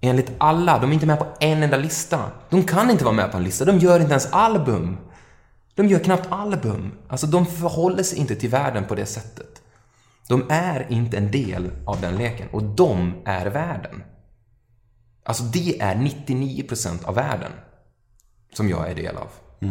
Enligt 0.00 0.32
alla. 0.38 0.78
De 0.78 0.90
är 0.90 0.94
inte 0.94 1.06
med 1.06 1.18
på 1.18 1.26
en 1.40 1.62
enda 1.62 1.76
lista. 1.76 2.30
De 2.50 2.62
kan 2.62 2.90
inte 2.90 3.04
vara 3.04 3.14
med 3.14 3.30
på 3.30 3.36
en 3.36 3.44
lista. 3.44 3.64
De 3.64 3.78
gör 3.78 4.00
inte 4.00 4.12
ens 4.12 4.32
album. 4.32 4.96
De 5.74 5.88
gör 5.88 5.98
knappt 5.98 6.26
album. 6.32 6.92
Alltså, 7.08 7.26
de 7.26 7.46
förhåller 7.46 8.02
sig 8.02 8.18
inte 8.18 8.36
till 8.36 8.50
världen 8.50 8.84
på 8.84 8.94
det 8.94 9.06
sättet. 9.06 9.62
De 10.28 10.44
är 10.50 10.86
inte 10.92 11.16
en 11.16 11.30
del 11.30 11.70
av 11.86 12.00
den 12.00 12.16
leken 12.16 12.48
och 12.52 12.62
de 12.62 13.14
är 13.24 13.46
världen. 13.46 14.02
Alltså 15.24 15.42
det 15.44 15.80
är 15.80 15.94
99% 15.94 17.04
av 17.04 17.14
världen 17.14 17.52
som 18.52 18.68
jag 18.68 18.90
är 18.90 18.94
del 18.94 19.16
av. 19.16 19.28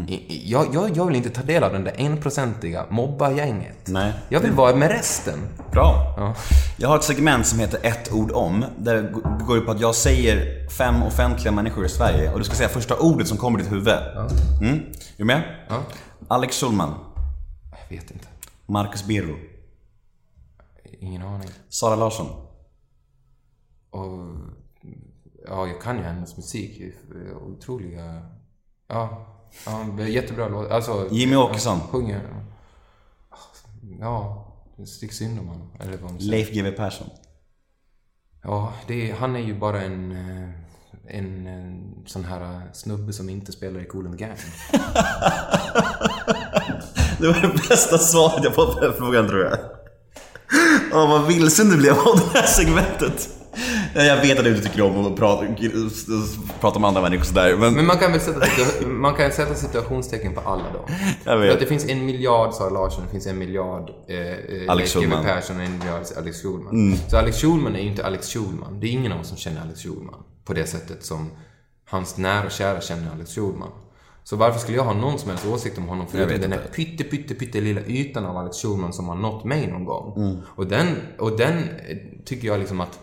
I- 0.07 0.51
Jag, 0.51 0.67
jag, 0.75 0.97
jag 0.97 1.05
vill 1.05 1.15
inte 1.15 1.29
ta 1.29 1.41
del 1.43 1.63
av 1.63 1.73
den 1.73 1.83
där 1.83 1.93
enprocentiga 1.97 2.85
mobbargänget. 2.89 3.87
Nej. 3.87 4.13
Jag 4.29 4.39
vill 4.39 4.51
vara 4.51 4.75
med 4.75 4.91
resten. 4.91 5.39
Bra. 5.71 6.13
Ja. 6.17 6.35
Jag 6.77 6.89
har 6.89 6.95
ett 6.97 7.03
segment 7.03 7.47
som 7.47 7.59
heter 7.59 7.79
ett 7.83 8.11
ord 8.13 8.31
om. 8.31 8.65
Där 8.77 8.95
det 8.95 9.09
går 9.45 9.57
ut 9.57 9.65
på 9.65 9.71
att 9.71 9.79
jag 9.79 9.95
säger 9.95 10.67
fem 10.69 11.03
offentliga 11.03 11.51
människor 11.51 11.85
i 11.85 11.89
Sverige 11.89 12.31
och 12.33 12.39
du 12.39 12.45
ska 12.45 12.55
säga 12.55 12.69
första 12.69 12.97
ordet 12.99 13.27
som 13.27 13.37
kommer 13.37 13.59
i 13.59 13.61
ditt 13.61 13.71
huvud. 13.71 13.87
Mm. 14.61 14.73
Är 14.77 15.17
du 15.17 15.23
med? 15.25 15.43
Ja. 15.69 15.81
Alex 16.27 16.59
Schulman. 16.59 16.93
Jag 17.89 17.97
vet 17.97 18.11
inte. 18.11 18.27
Marcus 18.65 19.05
Birro. 19.05 19.35
Ingen 20.99 21.21
aning. 21.21 21.49
Sara 21.69 21.95
Larsson. 21.95 22.27
Och, 23.89 24.19
ja, 25.47 25.67
jag 25.67 25.81
kan 25.81 25.97
ju 25.97 26.03
hennes 26.03 26.37
musik. 26.37 26.81
Otroliga... 27.41 28.21
Ja, 28.87 29.27
ja 29.65 29.85
det 29.97 30.03
är 30.03 30.07
jättebra 30.07 30.47
låt. 30.47 30.71
Alltså, 30.71 31.07
Jimmy 31.11 31.35
Åkesson. 31.35 31.79
ja, 31.81 31.87
Sjunger. 31.91 32.21
Ja, 33.99 34.47
det 34.77 34.85
synd 35.13 35.39
om 35.39 35.47
honom. 35.47 35.71
Eller 35.79 35.97
vad. 35.97 36.21
Leif 36.21 36.51
GW 36.51 36.71
Persson. 36.71 37.07
Ja, 38.43 38.73
är, 39.09 39.13
han 39.13 39.35
är 39.35 39.39
ju 39.39 39.59
bara 39.59 39.81
en, 39.81 40.11
eh, 40.11 40.49
en, 41.17 41.47
en 41.47 41.95
sån 42.05 42.25
här 42.25 42.69
snubbe 42.73 43.13
som 43.13 43.29
inte 43.29 43.51
spelar 43.51 43.79
i 43.81 43.85
Cool 43.85 44.05
and 44.07 44.17
the 44.17 44.25
Gang. 44.25 44.37
Det 47.19 47.27
var 47.27 47.41
det 47.41 47.69
bästa 47.69 47.97
svaret 47.97 48.43
jag 48.43 48.55
fått 48.55 48.75
på 48.75 48.81
den 48.81 48.93
frågan 48.93 49.27
tror 49.27 49.41
jag. 49.41 49.59
Åh, 50.93 51.09
vad 51.09 51.27
vilsen 51.27 51.69
du 51.69 51.77
blev 51.77 51.93
av 51.93 52.19
det 52.19 52.39
här 52.39 52.47
segmentet. 52.47 53.29
Jag 53.93 54.21
vet 54.21 54.37
att 54.37 54.45
du 54.45 54.55
inte 54.55 54.69
tycker 54.69 54.81
om 54.81 55.05
att 55.05 55.15
prata, 55.15 55.45
prata 56.59 56.77
om 56.77 56.83
andra 56.83 57.01
människor 57.01 57.23
sådär, 57.23 57.55
men... 57.55 57.73
Men 57.73 57.85
man 57.85 57.97
kan 57.97 58.11
väl 58.11 58.21
sätta, 58.21 58.45
man 58.87 59.13
kan 59.13 59.31
sätta 59.31 59.55
situationstecken 59.55 60.33
på 60.33 60.41
alla 60.41 60.63
då. 60.73 60.85
Jag 61.23 61.37
vet. 61.37 61.47
För 61.47 61.53
att 61.53 61.59
det 61.59 61.65
finns 61.65 61.89
en 61.89 62.05
miljard 62.05 62.53
Sara 62.53 62.69
Larsson, 62.69 63.03
det 63.05 63.11
finns 63.11 63.27
en 63.27 63.37
miljard 63.37 63.89
eh, 64.07 64.17
eh, 64.17 64.35
Alex 64.67 64.95
Leif. 64.95 65.11
Persson 65.23 65.57
och 65.57 65.63
en 65.63 65.77
miljard 65.79 66.01
Alex 66.17 66.41
Schulman. 66.41 66.97
Så 67.09 67.17
Alex 67.17 67.41
Schulman 67.41 67.75
är 67.75 67.79
ju 67.79 67.87
inte 67.87 68.05
Alex 68.05 68.33
Schulman. 68.33 68.79
Det 68.79 68.87
är 68.87 68.91
ingen 68.91 69.11
av 69.11 69.19
oss 69.19 69.27
som 69.27 69.37
känner 69.37 69.61
Alex 69.61 69.83
Schulman 69.83 70.23
på 70.45 70.53
det 70.53 70.65
sättet 70.65 71.05
som 71.05 71.29
hans 71.89 72.17
nära 72.17 72.45
och 72.45 72.51
kära 72.51 72.81
känner 72.81 73.11
Alex 73.11 73.35
Schulman. 73.35 73.69
Så 74.23 74.35
varför 74.35 74.59
skulle 74.59 74.77
jag 74.77 74.83
ha 74.83 74.93
någon 74.93 75.19
som 75.19 75.29
helst 75.29 75.45
åsikt 75.45 75.77
om 75.77 75.87
honom 75.87 76.07
förutom 76.11 76.41
den 76.41 76.51
här 76.51 76.61
pytte, 76.75 77.03
pytte, 77.03 77.33
pytte 77.33 77.61
lilla 77.61 77.81
ytan 77.81 78.25
av 78.25 78.37
Alex 78.37 78.57
Schulman 78.57 78.93
som 78.93 79.07
har 79.07 79.15
nått 79.15 79.43
mig 79.43 79.67
någon 79.67 79.85
gång. 79.85 80.13
Mm. 80.17 80.37
Och, 80.55 80.67
den, 80.67 80.87
och 81.19 81.37
den 81.37 81.57
eh, 81.57 81.97
tycker 82.25 82.47
jag 82.47 82.59
liksom 82.59 82.81
att 82.81 82.99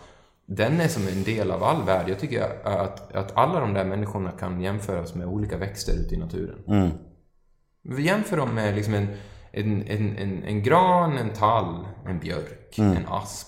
den 0.55 0.81
är 0.81 0.87
som 0.87 1.07
en 1.07 1.23
del 1.23 1.51
av 1.51 1.63
all 1.63 1.83
värld. 1.83 2.09
Jag 2.09 2.19
tycker 2.19 2.47
att, 2.67 3.15
att 3.15 3.37
alla 3.37 3.59
de 3.59 3.73
där 3.73 3.83
människorna 3.85 4.31
kan 4.31 4.61
jämföras 4.61 5.15
med 5.15 5.27
olika 5.27 5.57
växter 5.57 5.93
ute 5.93 6.15
i 6.15 6.17
naturen. 6.17 6.57
Mm. 6.67 6.89
Vi 7.83 8.03
jämför 8.03 8.37
dem 8.37 8.49
med 8.55 8.75
liksom 8.75 8.93
en, 8.93 9.07
en, 9.51 9.87
en, 9.87 10.17
en, 10.17 10.43
en 10.43 10.63
gran, 10.63 11.17
en 11.17 11.29
tall, 11.33 11.87
en 12.07 12.19
björk, 12.19 12.77
en 12.77 13.07
asp. 13.09 13.47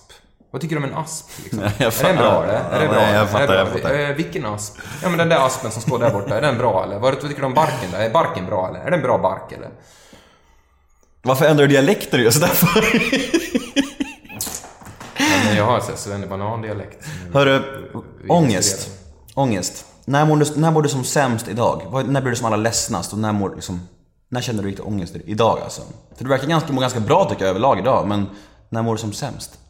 Vad 0.50 0.60
tycker 0.62 0.76
du 0.76 0.82
om 0.84 0.90
en 0.90 0.96
asp? 0.98 1.30
Liksom? 1.44 1.58
Mm. 1.62 1.72
Jag 1.78 2.00
är 2.00 2.04
den 2.06 2.16
bra 2.16 2.44
eller? 2.44 2.54
Är 2.54 2.78
det 2.80 2.84
Ja, 2.84 2.90
bra? 2.92 3.00
nej, 3.00 3.14
jag 3.14 3.30
fattar, 3.30 3.46
bra? 3.46 3.56
jag 3.56 3.68
fattar. 3.68 3.98
Eh, 4.10 4.16
vilken 4.16 4.46
asp? 4.46 4.78
Ja 5.02 5.08
men 5.08 5.18
den 5.18 5.28
där 5.28 5.46
aspen 5.46 5.70
som 5.70 5.82
står 5.82 5.98
där 5.98 6.10
borta, 6.10 6.36
är 6.36 6.42
den 6.42 6.58
bra 6.58 6.84
eller? 6.84 6.98
Vad 6.98 7.20
tycker 7.20 7.40
du 7.40 7.46
om 7.46 7.54
barken 7.54 7.88
då? 7.92 7.96
Är 7.98 8.10
barken 8.10 8.46
bra 8.46 8.68
eller? 8.68 8.80
Är 8.80 8.90
den 8.90 9.02
bra 9.02 9.18
bark 9.18 9.52
eller? 9.52 9.70
Varför 11.22 11.44
ändrar 11.46 11.66
du 11.66 11.72
dialekter 11.72 12.18
just 12.18 12.40
därför? 12.40 12.84
Men 15.44 15.56
jag 15.56 15.64
har 15.64 15.80
svennebanan-dialekt. 15.80 17.06
Hörru, 17.32 17.62
ångest. 18.28 18.90
Ångest. 19.34 19.86
När 20.04 20.26
mår, 20.26 20.36
du, 20.36 20.60
när 20.60 20.70
mår 20.70 20.82
du 20.82 20.88
som 20.88 21.04
sämst 21.04 21.48
idag? 21.48 21.82
När 22.08 22.20
blir 22.20 22.30
du 22.30 22.36
som 22.36 22.46
allra 22.46 22.56
ledsnast? 22.56 23.12
Och 23.12 23.18
när 23.18 23.32
mår 23.32 23.54
liksom... 23.54 23.80
När 24.28 24.40
känner 24.40 24.62
du 24.62 24.68
riktigt 24.68 24.86
ångest 24.86 25.16
idag 25.24 25.58
alltså? 25.60 25.82
För 26.16 26.24
du 26.24 26.30
verkar 26.30 26.46
ganska, 26.46 26.72
må 26.72 26.80
ganska 26.80 27.00
bra 27.00 27.24
tycker 27.30 27.42
jag 27.42 27.50
överlag 27.50 27.78
idag, 27.78 28.08
men 28.08 28.26
när 28.68 28.82
mår 28.82 28.92
du 28.92 28.98
som 28.98 29.12
sämst? 29.12 29.60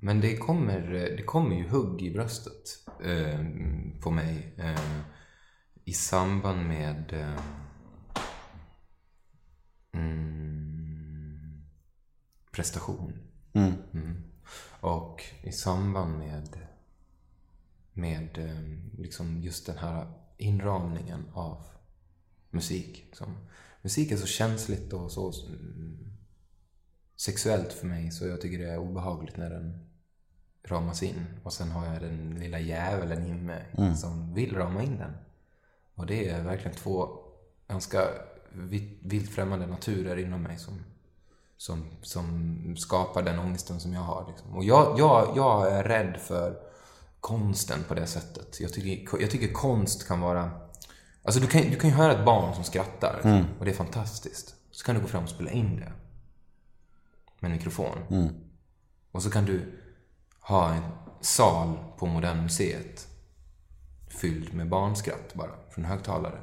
Men 0.00 0.20
det 0.20 0.36
kommer, 0.36 0.80
det 1.16 1.22
kommer 1.22 1.56
ju 1.56 1.68
hugg 1.68 2.02
i 2.02 2.10
bröstet 2.10 2.62
eh, 3.04 3.40
på 4.02 4.10
mig 4.10 4.54
eh, 4.58 4.80
i 5.84 5.92
samband 5.92 6.66
med 6.66 7.12
eh, 7.12 7.42
mm, 9.94 10.61
prestation. 12.52 13.18
Mm. 13.52 14.22
Och 14.80 15.22
i 15.42 15.52
samband 15.52 16.18
med, 16.18 16.58
med 17.92 18.38
eh, 18.38 19.00
liksom 19.02 19.40
just 19.40 19.66
den 19.66 19.78
här 19.78 20.12
inramningen 20.36 21.24
av 21.32 21.64
musik. 22.50 23.04
Liksom. 23.06 23.36
Musik 23.82 24.10
är 24.10 24.16
så 24.16 24.26
känsligt 24.26 24.92
och 24.92 25.12
så 25.12 25.32
mm, 25.48 26.12
sexuellt 27.16 27.72
för 27.72 27.86
mig 27.86 28.10
så 28.10 28.26
jag 28.26 28.40
tycker 28.40 28.58
det 28.58 28.70
är 28.70 28.78
obehagligt 28.78 29.36
när 29.36 29.50
den 29.50 29.88
ramas 30.64 31.02
in. 31.02 31.26
Och 31.42 31.52
sen 31.52 31.70
har 31.70 31.86
jag 31.86 32.02
den 32.02 32.34
lilla 32.38 32.60
djävulen 32.60 33.26
i 33.26 33.32
mig 33.32 33.96
som 33.96 34.34
vill 34.34 34.56
rama 34.56 34.82
in 34.82 34.98
den. 34.98 35.12
Och 35.94 36.06
det 36.06 36.28
är 36.28 36.44
verkligen 36.44 36.76
två 36.76 37.18
ganska 37.68 38.08
vilt 39.02 39.30
främmande 39.30 39.66
naturer 39.66 40.16
inom 40.16 40.42
mig 40.42 40.58
som, 40.58 40.84
som, 41.62 41.84
som 42.02 42.76
skapar 42.76 43.22
den 43.22 43.38
ångesten 43.38 43.80
som 43.80 43.92
jag 43.92 44.00
har. 44.00 44.26
Liksom. 44.28 44.54
Och 44.54 44.64
jag, 44.64 44.98
jag, 44.98 45.32
jag 45.36 45.72
är 45.72 45.84
rädd 45.84 46.16
för 46.20 46.56
konsten 47.20 47.84
på 47.88 47.94
det 47.94 48.06
sättet. 48.06 48.60
Jag 48.60 48.72
tycker, 48.72 49.20
jag 49.20 49.30
tycker 49.30 49.52
konst 49.52 50.08
kan 50.08 50.20
vara... 50.20 50.50
Alltså 51.24 51.40
du 51.40 51.46
kan, 51.46 51.62
du 51.62 51.76
kan 51.76 51.90
ju 51.90 51.96
höra 51.96 52.12
ett 52.12 52.24
barn 52.24 52.54
som 52.54 52.64
skrattar 52.64 53.20
och 53.58 53.64
det 53.64 53.70
är 53.70 53.74
fantastiskt. 53.74 54.54
Så 54.70 54.84
kan 54.84 54.94
du 54.94 55.00
gå 55.00 55.06
fram 55.06 55.24
och 55.24 55.30
spela 55.30 55.50
in 55.50 55.76
det 55.76 55.92
med 57.40 57.50
en 57.50 57.56
mikrofon. 57.56 57.98
Och 59.12 59.22
så 59.22 59.30
kan 59.30 59.44
du 59.44 59.78
ha 60.40 60.72
en 60.72 60.82
sal 61.20 61.78
på 61.98 62.06
Moderna 62.06 62.42
Museet 62.42 63.08
fylld 64.08 64.54
med 64.54 64.68
barnskratt 64.68 65.34
bara, 65.34 65.52
från 65.70 65.84
högtalare. 65.84 66.40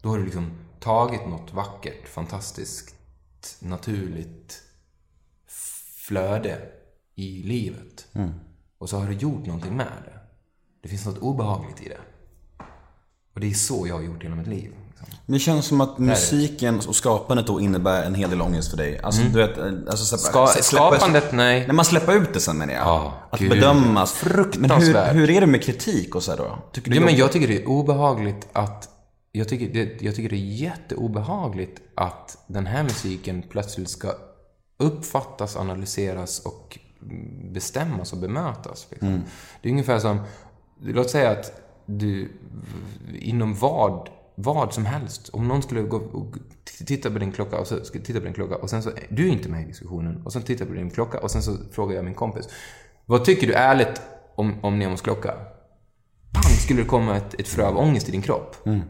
Då 0.00 0.08
har 0.08 0.18
du 0.18 0.24
liksom 0.24 0.58
tagit 0.80 1.26
något 1.26 1.52
vackert, 1.52 2.08
fantastiskt, 2.08 2.94
naturligt 3.60 4.62
flöde 6.06 6.58
i 7.14 7.42
livet. 7.42 8.06
Och 8.78 8.88
så 8.88 8.98
har 8.98 9.06
du 9.06 9.12
gjort 9.14 9.46
någonting 9.46 9.76
med 9.76 9.86
det. 10.04 10.18
Det 10.82 10.88
finns 10.88 11.06
något 11.06 11.18
obehagligt 11.18 11.80
i 11.82 11.88
det. 11.88 11.98
Och 13.34 13.40
det 13.40 13.50
är 13.50 13.54
så 13.54 13.86
jag 13.86 13.94
har 13.94 14.02
gjort 14.02 14.24
hela 14.24 14.34
mitt 14.34 14.46
liv. 14.46 14.72
Liksom. 14.88 15.06
Men 15.26 15.32
det 15.32 15.38
känns 15.38 15.66
som 15.66 15.80
att 15.80 15.98
musiken 15.98 16.80
och 16.88 16.96
skapandet 16.96 17.46
då 17.46 17.60
innebär 17.60 18.02
en 18.02 18.14
hel 18.14 18.30
del 18.30 18.42
ångest 18.42 18.70
för 18.70 18.76
dig. 18.76 18.98
Alltså 18.98 19.22
du 19.22 19.28
vet, 19.46 19.58
alltså 19.58 20.04
släppa, 20.04 20.46
Ska, 20.46 20.46
släppa- 20.46 20.62
skapandet, 20.62 21.32
nej. 21.32 21.66
Nej, 21.66 21.72
man 21.76 21.84
släpper 21.84 22.12
ut 22.22 22.34
det 22.34 22.40
sen 22.40 22.58
menar 22.58 22.74
jag. 22.74 22.82
Ja, 22.82 23.12
att 23.30 23.40
gud. 23.40 23.50
bedömas. 23.50 24.22
Men 24.22 24.32
hur, 24.32 24.42
Fruktansvärt. 24.42 25.14
hur 25.14 25.30
är 25.30 25.40
det 25.40 25.46
med 25.46 25.62
kritik 25.62 26.14
och 26.14 26.22
så 26.22 26.36
då? 26.36 26.58
Tycker 26.72 26.90
du 26.90 26.96
Ja, 26.96 27.04
men 27.04 27.16
jag 27.16 27.32
tycker 27.32 27.48
det 27.48 27.62
är 27.62 27.68
obehagligt 27.68 28.48
att... 28.52 28.88
Jag 29.32 29.48
tycker, 29.48 29.68
det, 29.68 30.02
jag 30.02 30.14
tycker 30.14 30.28
det 30.28 30.36
är 30.36 30.54
jätteobehagligt 30.54 31.82
att 31.94 32.44
den 32.46 32.66
här 32.66 32.82
musiken 32.82 33.42
plötsligt 33.48 33.88
ska 33.88 34.12
uppfattas, 34.76 35.56
analyseras 35.56 36.40
och 36.40 36.78
mm, 37.02 37.52
bestämmas 37.52 38.12
och 38.12 38.18
bemötas. 38.18 38.86
Liksom. 38.90 39.22
Det 39.62 39.68
är 39.68 39.72
ungefär 39.72 39.98
som... 39.98 40.20
Låt 40.80 41.10
säga 41.10 41.30
att 41.30 41.62
du 41.86 42.28
inom 43.18 43.54
vad, 43.54 44.08
vad 44.34 44.74
som 44.74 44.86
helst, 44.86 45.28
om 45.28 45.48
någon 45.48 45.62
skulle 45.62 45.82
gå 45.82 45.96
och 45.96 46.34
titta 46.86 47.10
på 47.10 47.18
din 47.18 47.32
klocka 47.32 47.58
och 47.58 47.66
så 47.66 47.78
titta 47.78 48.18
på 48.18 48.24
din 48.24 48.34
klocka 48.34 48.56
och 48.56 48.70
sen 48.70 48.82
så, 48.82 48.90
du 49.08 49.28
är 49.28 49.32
inte 49.32 49.48
med 49.48 49.62
i 49.62 49.66
diskussionen 49.66 50.22
och 50.24 50.32
sen 50.32 50.42
tittar 50.42 50.66
på 50.66 50.72
din 50.72 50.90
klocka 50.90 51.18
och 51.18 51.30
sen 51.30 51.42
så 51.42 51.56
frågar 51.70 51.96
jag 51.96 52.04
min 52.04 52.14
kompis, 52.14 52.48
vad 53.06 53.24
tycker 53.24 53.46
du 53.46 53.52
ärligt 53.52 54.02
om, 54.34 54.64
om 54.64 54.78
Nemos 54.78 55.00
klocka? 55.00 55.34
pang 56.32 56.52
skulle 56.64 56.82
det 56.82 56.88
komma 56.88 57.16
ett, 57.16 57.40
ett 57.40 57.48
frö 57.48 57.66
av 57.66 57.78
ångest 57.78 58.08
i 58.08 58.12
din 58.12 58.22
kropp. 58.22 58.56
Det. 58.64 58.80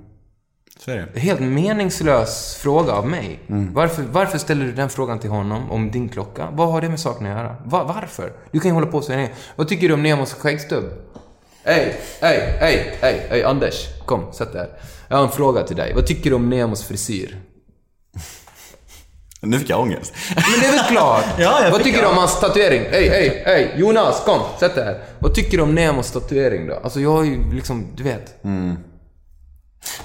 Helt 1.14 1.40
meningslös 1.40 2.56
fråga 2.60 2.92
av 2.92 3.06
mig. 3.08 3.38
Varför, 3.74 4.02
varför 4.02 4.38
ställer 4.38 4.64
du 4.64 4.72
den 4.72 4.90
frågan 4.90 5.18
till 5.18 5.30
honom 5.30 5.70
om 5.70 5.90
din 5.90 6.08
klocka? 6.08 6.48
Vad 6.52 6.68
har 6.72 6.80
det 6.80 6.88
med 6.88 7.00
saken 7.00 7.26
att 7.26 7.38
göra? 7.38 7.56
Va, 7.64 7.84
varför? 7.84 8.32
Du 8.50 8.60
kan 8.60 8.68
ju 8.68 8.74
hålla 8.74 8.86
på 8.86 9.02
så 9.02 9.12
länge. 9.12 9.30
Vad 9.56 9.68
tycker 9.68 9.88
du 9.88 9.94
om 9.94 10.02
Nemos 10.02 10.32
skäggstubb? 10.32 10.84
Hej, 11.64 12.00
hej, 12.20 12.56
hej, 12.60 12.96
hej, 13.00 13.26
hej, 13.30 13.44
Anders. 13.44 13.74
Kom, 14.06 14.32
sätt 14.32 14.52
dig 14.52 14.60
här. 14.60 14.70
Jag 15.08 15.16
har 15.16 15.24
en 15.24 15.30
fråga 15.30 15.62
till 15.62 15.76
dig. 15.76 15.92
Vad 15.94 16.06
tycker 16.06 16.30
du 16.30 16.36
om 16.36 16.50
Nemos 16.50 16.84
frisyr? 16.84 17.36
Nu 19.40 19.58
fick 19.58 19.70
jag 19.70 19.80
ångest. 19.80 20.14
Men 20.34 20.60
det 20.60 20.66
är 20.66 20.72
väl 20.72 20.84
klart? 20.90 21.24
Ja, 21.38 21.64
jag 21.64 21.70
Vad 21.70 21.82
tycker 21.82 22.00
du 22.00 22.06
om 22.06 22.16
hans 22.16 22.40
tatuering? 22.40 22.82
Hej, 22.90 23.08
hej, 23.08 23.42
hej! 23.46 23.74
Jonas, 23.76 24.22
kom! 24.24 24.40
Sätt 24.60 24.74
dig 24.74 24.84
här. 24.84 24.98
Vad 25.18 25.34
tycker 25.34 25.56
du 25.56 25.62
om 25.62 25.74
Nemos 25.74 26.10
tatuering 26.10 26.66
då? 26.66 26.74
Alltså 26.74 27.00
jag 27.00 27.12
har 27.12 27.24
ju 27.24 27.54
liksom, 27.54 27.86
du 27.96 28.02
vet. 28.02 28.44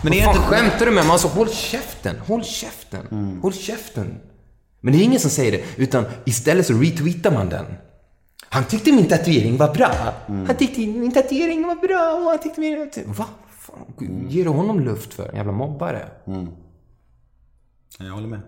Men 0.02 0.12
Vad 0.12 0.20
är 0.20 0.24
fan 0.26 0.36
inte... 0.36 0.48
skämtar 0.48 0.86
du 0.86 0.92
med 0.92 1.04
mig? 1.04 1.12
Alltså 1.12 1.28
håll 1.28 1.50
käften, 1.50 2.16
håll 2.28 2.44
käften, 2.44 3.40
håll 3.42 3.54
käften. 3.54 4.20
Men 4.82 4.94
det 4.94 5.00
är 5.00 5.04
ingen 5.04 5.20
som 5.20 5.30
säger 5.32 5.52
det, 5.52 5.64
utan 5.78 6.06
istället 6.26 6.68
så 6.68 6.74
retweetar 6.74 7.32
man 7.32 7.50
den. 7.50 7.66
Han 8.50 8.64
tyckte 8.64 8.92
min 8.92 9.08
tatuering 9.08 9.58
var 9.58 9.74
bra. 9.74 9.92
Han 10.28 10.56
tyckte 10.58 10.80
min 10.80 11.12
tatuering 11.12 11.68
var 11.68 11.76
bra 11.76 12.14
och 12.24 12.30
han 12.30 12.40
tyckte 12.40 12.62
min... 12.62 12.90
Va? 13.06 13.26
Fan, 13.60 13.86
ger 14.30 14.44
du 14.44 14.50
honom 14.50 14.80
luft 14.80 15.14
för? 15.14 15.32
Jävla 15.36 15.52
mobbare. 15.52 16.08
Jag 18.00 18.12
håller 18.12 18.28
med. 18.28 18.40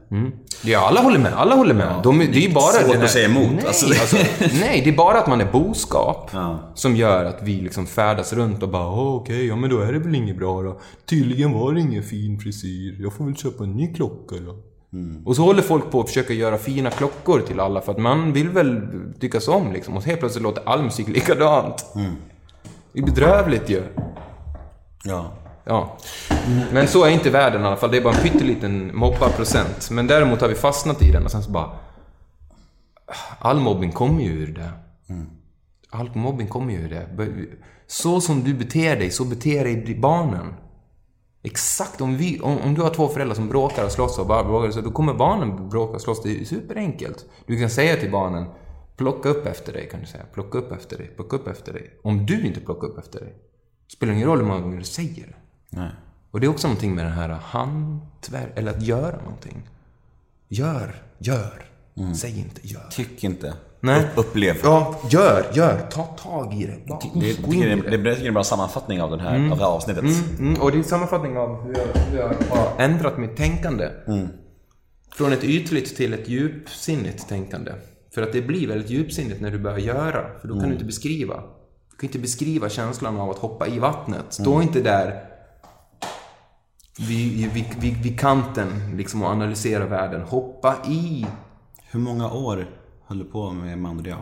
Ja, 0.63 0.87
alla 0.87 1.01
håller 1.01 1.19
med. 1.19 1.33
Alla 1.33 1.55
håller 1.55 1.73
med. 1.73 1.99
De, 2.03 2.17
det 2.19 2.25
är 2.25 2.47
ju 2.47 2.53
bara 2.53 2.71
svårt 2.71 2.95
att 3.03 3.09
säga 3.11 3.29
emot. 3.29 3.51
Nej, 3.51 3.65
Alltså, 3.67 3.85
alltså, 3.85 4.15
det- 4.39 4.59
nej, 4.59 4.81
det 4.83 4.89
är 4.89 4.95
bara 4.95 5.19
att 5.19 5.27
man 5.27 5.41
är 5.41 5.51
boskap 5.51 6.29
Ja. 6.33 6.59
som 6.75 6.95
gör 6.95 7.25
att 7.25 7.39
vi 7.43 7.61
liksom 7.61 7.85
färdas 7.87 8.33
runt 8.33 8.63
och 8.63 8.69
bara 8.69 8.87
"Åh, 8.87 9.15
okej, 9.15 9.47
ja 9.47 9.55
men 9.55 9.69
då 9.69 9.79
är 9.79 9.93
det 9.93 9.99
väl 9.99 10.15
inget 10.15 10.37
bra 10.37 10.61
då. 10.63 10.79
Tydligen 11.05 11.51
var 11.53 11.73
det 11.73 11.79
ingen 11.81 12.03
fin 12.03 12.39
frisyr. 12.39 12.97
Jag 12.99 13.13
får 13.13 13.25
väl 13.25 13.35
köpa 13.35 13.63
en 13.63 13.73
ny 13.77 13.93
klocka 13.93 14.35
då. 14.35 14.55
Och 15.25 15.35
så 15.35 15.41
håller 15.43 15.61
folk 15.61 15.91
på 15.91 15.99
att 16.01 16.07
försöka 16.07 16.33
göra 16.33 16.57
fina 16.57 16.91
klockor 16.91 17.39
till 17.47 17.59
alla 17.59 17.81
för 17.81 17.91
att 17.91 17.97
man 17.97 18.33
vill 18.33 18.49
väl 18.49 18.81
tyckas 19.19 19.47
om 19.47 19.73
liksom. 19.73 19.97
Och 19.97 20.03
helt 20.03 20.19
plötsligt 20.19 20.43
låter 20.43 20.63
all 20.69 20.83
musik 20.83 21.07
likadant. 21.07 21.85
Det 22.93 22.99
är 22.99 23.05
bedrövligt 23.05 23.69
ju. 23.69 23.83
Ja. 25.03 25.31
Ja. 25.69 25.97
Men 26.71 26.87
så 26.87 27.03
är 27.03 27.09
inte 27.09 27.29
världen 27.29 27.61
i 27.61 27.65
alla 27.65 27.75
fall. 27.75 27.91
Det 27.91 27.97
är 27.97 28.01
bara 28.01 28.13
en 28.13 28.23
pytteliten 28.23 28.91
mobbarprocent. 28.97 29.89
Men 29.91 30.07
däremot 30.07 30.41
har 30.41 30.47
vi 30.47 30.55
fastnat 30.55 31.01
i 31.01 31.11
den 31.11 31.25
och 31.25 31.31
sen 31.31 31.43
så 31.43 31.51
bara... 31.51 31.71
All 33.39 33.59
mobbing 33.59 33.91
kommer 33.91 34.23
ju 34.23 34.29
ur 34.29 34.53
det. 34.53 34.71
All 35.89 36.15
mobbing 36.15 36.47
kommer 36.47 36.73
ju 36.73 36.79
ur 36.79 36.89
det. 36.89 37.07
Så 37.87 38.21
som 38.21 38.43
du 38.43 38.53
beter 38.53 38.95
dig, 38.95 39.11
så 39.11 39.25
beter 39.25 39.63
dig 39.63 39.99
barnen. 39.99 40.53
Exakt. 41.43 42.01
Om, 42.01 42.17
vi, 42.17 42.39
om, 42.39 42.57
om 42.57 42.75
du 42.75 42.81
har 42.81 42.89
två 42.89 43.07
föräldrar 43.07 43.35
som 43.35 43.49
bråkar 43.49 43.85
och 43.85 43.91
slåss 43.91 44.19
och 44.19 44.27
bara 44.27 44.43
bråkar, 44.43 44.71
så 44.71 44.81
då 44.81 44.91
kommer 44.91 45.13
barnen 45.13 45.69
bråka 45.69 45.93
och 45.93 46.01
slåss. 46.01 46.23
Det 46.23 46.41
är 46.41 46.45
superenkelt. 46.45 47.25
Du 47.45 47.59
kan 47.59 47.69
säga 47.69 47.95
till 47.95 48.11
barnen, 48.11 48.45
plocka 48.97 49.29
upp 49.29 49.45
efter 49.45 49.73
dig, 49.73 49.89
kan 49.91 49.99
du 49.99 50.05
säga. 50.05 50.23
Plocka 50.33 50.57
upp 50.57 50.71
efter 50.71 50.97
dig, 50.97 51.07
plocka 51.07 51.35
upp 51.35 51.47
efter 51.47 51.73
dig. 51.73 51.99
Om 52.03 52.25
du 52.25 52.45
inte 52.45 52.59
plockar 52.59 52.87
upp 52.87 52.97
efter 52.97 53.19
dig, 53.19 53.33
spelar 53.93 54.13
ingen 54.13 54.27
roll 54.27 54.39
hur 54.39 54.45
många 54.45 54.61
gånger 54.61 54.77
du 54.77 54.83
säger 54.83 55.27
det. 55.27 55.35
Nej. 55.69 55.91
Och 56.31 56.39
det 56.39 56.45
är 56.45 56.49
också 56.49 56.67
någonting 56.67 56.95
med 56.95 57.05
den 57.05 57.13
här 57.13 57.29
hantverk, 57.29 58.51
eller 58.55 58.71
att 58.71 58.81
göra 58.81 59.17
någonting. 59.17 59.69
Gör, 60.47 60.95
gör. 61.17 61.65
Säg 62.15 62.39
inte 62.39 62.67
gör. 62.67 62.87
Tyck 62.91 63.23
inte. 63.23 63.53
Nej. 63.79 64.03
Upp, 64.03 64.07
upplev. 64.27 64.55
Ja, 64.63 64.99
gör, 65.09 65.45
gör. 65.53 65.87
Ta 65.91 66.03
tag 66.03 66.53
i 66.53 66.65
det. 66.65 66.87
Bara 66.87 66.99
Det, 67.13 67.19
det, 67.19 67.75
det. 67.75 67.89
det, 67.89 67.97
det 67.97 68.09
är 68.09 68.27
en 68.27 68.33
bra 68.33 68.43
sammanfattning 68.43 69.01
av, 69.01 69.11
den 69.11 69.19
här, 69.19 69.51
av 69.51 69.57
det 69.57 69.63
här 69.63 69.71
avsnittet. 69.71 70.03
Mm, 70.39 70.61
och 70.61 70.71
det 70.71 70.77
är 70.77 70.79
en 70.79 70.83
sammanfattning 70.83 71.37
av 71.37 71.63
hur 71.63 71.73
jag, 71.73 71.99
hur 72.11 72.17
jag 72.17 72.27
har 72.49 72.71
ändrat 72.77 73.17
mitt 73.17 73.37
tänkande. 73.37 73.89
Från 75.13 75.33
ett 75.33 75.43
ytligt 75.43 75.95
till 75.95 76.13
ett 76.13 76.29
djupsinnigt 76.29 77.29
tänkande. 77.29 77.71
För 78.13 78.21
att 78.21 78.33
det 78.33 78.41
blir 78.41 78.67
väldigt 78.67 78.89
djupsinnigt 78.89 79.41
när 79.41 79.51
du 79.51 79.59
börjar 79.59 79.77
göra. 79.79 80.39
För 80.41 80.47
då 80.47 80.59
kan 80.59 80.67
du 80.67 80.73
inte 80.73 80.85
beskriva. 80.85 81.43
Du 81.91 81.97
kan 81.97 82.07
inte 82.07 82.19
beskriva 82.19 82.69
känslan 82.69 83.17
av 83.17 83.29
att 83.29 83.37
hoppa 83.37 83.67
i 83.67 83.79
vattnet. 83.79 84.25
Stå 84.29 84.61
inte 84.61 84.81
där 84.81 85.28
vid, 87.07 87.51
vid, 87.53 87.65
vid, 87.81 87.97
vid 87.97 88.19
kanten 88.19 88.97
liksom 88.97 89.23
och 89.23 89.29
analysera 89.29 89.85
världen. 89.85 90.21
Hoppa 90.21 90.75
i. 90.87 91.25
Hur 91.91 91.99
många 91.99 92.31
år 92.31 92.69
höll 93.05 93.19
du 93.19 93.25
på 93.25 93.51
med 93.51 93.77
Mando 93.77 94.03
Diao? 94.03 94.21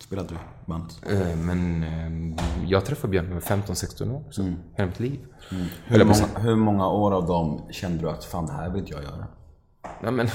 Spelade 0.00 0.28
du 0.28 0.34
bandet? 0.66 1.00
Eh, 1.10 1.36
Men 1.36 1.82
eh, 1.82 2.68
jag 2.70 2.84
träffade 2.84 3.10
Björn 3.10 3.28
med 3.28 3.42
15-16 3.42 4.10
år. 4.14 4.24
Så 4.30 4.42
hela 4.74 4.86
mitt 4.88 5.00
liv. 5.00 5.18
Hur 5.86 6.04
många, 6.04 6.26
hur 6.38 6.56
många 6.56 6.88
år 6.88 7.12
av 7.12 7.26
dem 7.26 7.68
kände 7.70 8.02
du 8.02 8.10
att 8.10 8.24
fan 8.24 8.46
det 8.46 8.52
här 8.52 8.70
vill 8.70 8.84
jag 8.86 9.02
göra? 9.02 9.26
Ja, 10.02 10.10
men, 10.10 10.28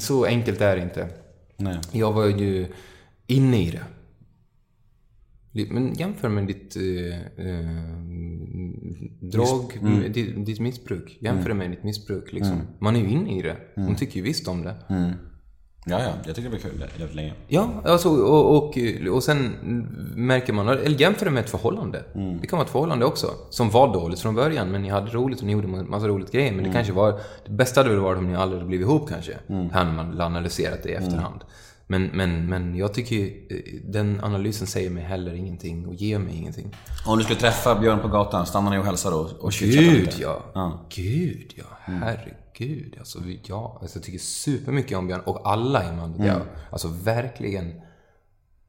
så 0.00 0.24
enkelt 0.24 0.60
är 0.60 0.76
det 0.76 0.82
inte. 0.82 1.08
Nej. 1.56 1.80
Jag 1.92 2.12
var 2.12 2.26
ju 2.26 2.72
inne 3.26 3.62
i 3.62 3.70
det. 3.70 3.84
Men 5.70 5.94
jämför 5.94 6.28
med 6.28 6.46
ditt 6.46 6.76
eh, 6.76 7.46
drog, 9.20 9.78
ditt, 10.12 10.46
ditt 10.46 10.60
missbruk. 10.60 11.18
Jämför 11.20 11.48
det 11.48 11.54
med 11.54 11.70
ditt 11.70 11.84
missbruk. 11.84 12.32
Liksom. 12.32 12.60
Man 12.78 12.96
är 12.96 13.00
ju 13.00 13.10
inne 13.10 13.38
i 13.38 13.42
det. 13.42 13.56
Man 13.76 13.94
tycker 13.96 14.16
ju 14.16 14.22
visst 14.22 14.48
om 14.48 14.62
det. 14.64 14.74
Ja, 15.86 16.00
ja. 16.02 16.12
Jag 16.26 16.36
tycker 16.36 16.50
det 16.50 16.56
var 16.56 16.62
kul 16.70 16.84
jävligt 16.98 17.14
länge. 17.16 17.34
Ja, 17.48 17.82
alltså, 17.84 18.08
och, 18.08 18.56
och, 18.56 18.78
och 19.10 19.22
sen 19.22 19.38
märker 20.16 20.52
man, 20.52 20.68
eller 20.68 21.00
jämför 21.00 21.24
det 21.24 21.30
med 21.30 21.44
ett 21.44 21.50
förhållande. 21.50 22.04
Det 22.40 22.46
kan 22.46 22.56
vara 22.56 22.66
ett 22.66 22.72
förhållande 22.72 23.04
också, 23.04 23.26
som 23.50 23.70
var 23.70 23.92
dåligt 23.94 24.20
från 24.20 24.34
början, 24.34 24.70
men 24.70 24.82
ni 24.82 24.88
hade 24.88 25.10
roligt 25.10 25.40
och 25.40 25.46
ni 25.46 25.52
gjorde 25.52 25.66
massa 25.66 26.08
roligt 26.08 26.32
grejer. 26.32 26.52
Men 26.52 26.64
det 26.64 26.72
kanske 26.72 26.92
var, 26.92 27.20
det 27.46 27.52
bästa 27.52 27.80
hade 27.80 27.90
väl 27.90 27.98
varit 27.98 28.18
om 28.18 28.28
ni 28.28 28.36
aldrig 28.36 28.58
hade 28.58 28.68
blivit 28.68 28.86
ihop 28.86 29.08
kanske. 29.08 29.32
Här 29.72 29.84
när 29.84 29.92
man 29.92 30.20
analyserat 30.20 30.82
det 30.82 30.88
i 30.88 30.94
efterhand. 30.94 31.40
Men, 31.92 32.10
men, 32.12 32.46
men 32.46 32.76
jag 32.76 32.94
tycker 32.94 33.16
ju, 33.16 33.46
eh, 33.50 33.80
den 33.84 34.20
analysen 34.24 34.66
säger 34.66 34.90
mig 34.90 35.02
heller 35.02 35.34
ingenting 35.34 35.86
och 35.86 35.94
ger 35.94 36.18
mig 36.18 36.36
ingenting. 36.36 36.76
Om 37.06 37.18
du 37.18 37.24
skulle 37.24 37.40
träffa 37.40 37.74
Björn 37.74 38.00
på 38.00 38.08
gatan, 38.08 38.46
stannar 38.46 38.70
ni 38.70 38.78
och 38.78 38.84
hälsar 38.84 39.10
då? 39.10 39.30
Och 39.40 39.52
Gud 39.52 40.04
lite? 40.04 40.22
ja. 40.22 40.42
Ja. 40.54 40.86
Gud 40.88 41.52
ja. 41.56 41.64
Herregud. 41.80 42.96
Alltså, 42.98 43.18
ja. 43.44 43.78
Alltså, 43.82 43.98
jag 43.98 44.04
tycker 44.04 44.18
supermycket 44.18 44.98
om 44.98 45.06
Björn 45.06 45.20
och 45.20 45.50
alla 45.50 45.88
i 45.88 45.96
Mando 45.96 46.22
Diao. 46.22 46.40
Alltså 46.70 46.88
verkligen 46.88 47.80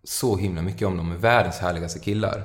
så 0.04 0.38
himla 0.38 0.62
mycket 0.62 0.88
om 0.88 0.98
dem. 0.98 1.08
De 1.08 1.16
är 1.16 1.20
världens 1.20 1.60
härligaste 1.60 2.00
killar. 2.00 2.44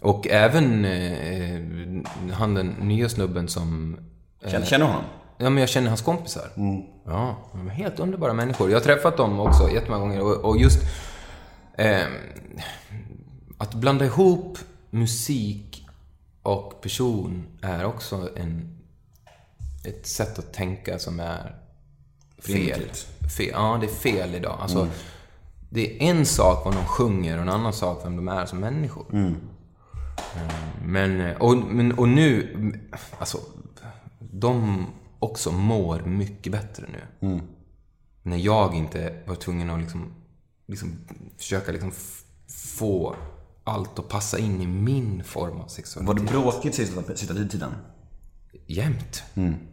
Och 0.00 0.28
även 0.28 0.84
eh, 0.84 2.32
han 2.32 2.54
den 2.54 2.66
nya 2.66 3.08
snubben 3.08 3.48
som... 3.48 3.96
Känner, 4.46 4.66
känner 4.66 4.86
du 4.86 4.92
honom? 4.92 5.04
Ja, 5.38 5.50
men 5.50 5.56
jag 5.60 5.68
känner 5.68 5.88
hans 5.88 6.02
kompisar. 6.02 6.50
Ja, 7.04 7.36
de 7.52 7.66
är 7.68 7.70
helt 7.72 7.98
underbara 8.00 8.32
människor. 8.32 8.70
Jag 8.70 8.76
har 8.76 8.84
träffat 8.84 9.16
dem 9.16 9.40
också 9.40 9.70
jättemånga 9.70 10.00
gånger 10.00 10.20
och, 10.22 10.44
och 10.50 10.58
just... 10.60 10.78
ehm, 11.78 12.12
att 13.58 13.74
blanda 13.74 14.04
ihop 14.04 14.58
musik 14.90 15.86
och 16.42 16.80
person 16.82 17.46
är 17.62 17.84
också 17.84 18.28
en, 18.36 18.78
ett 19.84 20.06
sätt 20.06 20.38
att 20.38 20.52
tänka 20.52 20.98
som 20.98 21.20
är 21.20 21.54
fel. 22.38 22.82
Fel. 23.36 23.50
Ja, 23.52 23.78
det 23.80 23.86
är 23.86 23.94
fel 23.94 24.34
idag. 24.34 24.58
Alltså, 24.60 24.88
Det 25.70 25.96
är 25.96 26.10
en 26.10 26.26
sak 26.26 26.64
vad 26.64 26.74
de 26.74 26.84
sjunger 26.84 27.36
och 27.36 27.42
en 27.42 27.48
annan 27.48 27.72
sak 27.72 28.00
vem 28.04 28.16
de 28.16 28.28
är 28.28 28.46
som 28.46 28.58
människor. 28.60 29.06
Eh, 30.34 30.42
Men, 30.84 31.20
eh, 31.20 31.36
och, 31.36 31.56
men, 31.56 31.92
och 31.92 32.08
nu, 32.08 32.56
alltså, 33.18 33.38
de 34.18 34.86
också 35.18 35.52
mår 35.52 36.00
mycket 36.00 36.52
bättre 36.52 36.86
nu. 36.92 37.40
När 38.22 38.36
jag 38.36 38.74
inte 38.74 39.22
var 39.26 39.34
tvungen 39.34 39.70
att 39.70 39.80
liksom, 39.80 40.12
liksom 40.66 40.98
försöka 41.36 41.72
liksom 41.72 41.92
få 42.78 43.16
allt 43.64 43.98
att 43.98 44.08
passa 44.08 44.38
in 44.38 44.60
i 44.60 44.66
min 44.66 45.24
form 45.24 45.60
av 45.60 45.66
sexualitet. 45.66 46.22
Var 46.22 46.26
det 46.26 46.32
bråkigt 46.32 46.74
sista, 46.74 47.16
sista 47.16 47.34
tiden? 47.34 47.72
Jämt. 48.66 49.22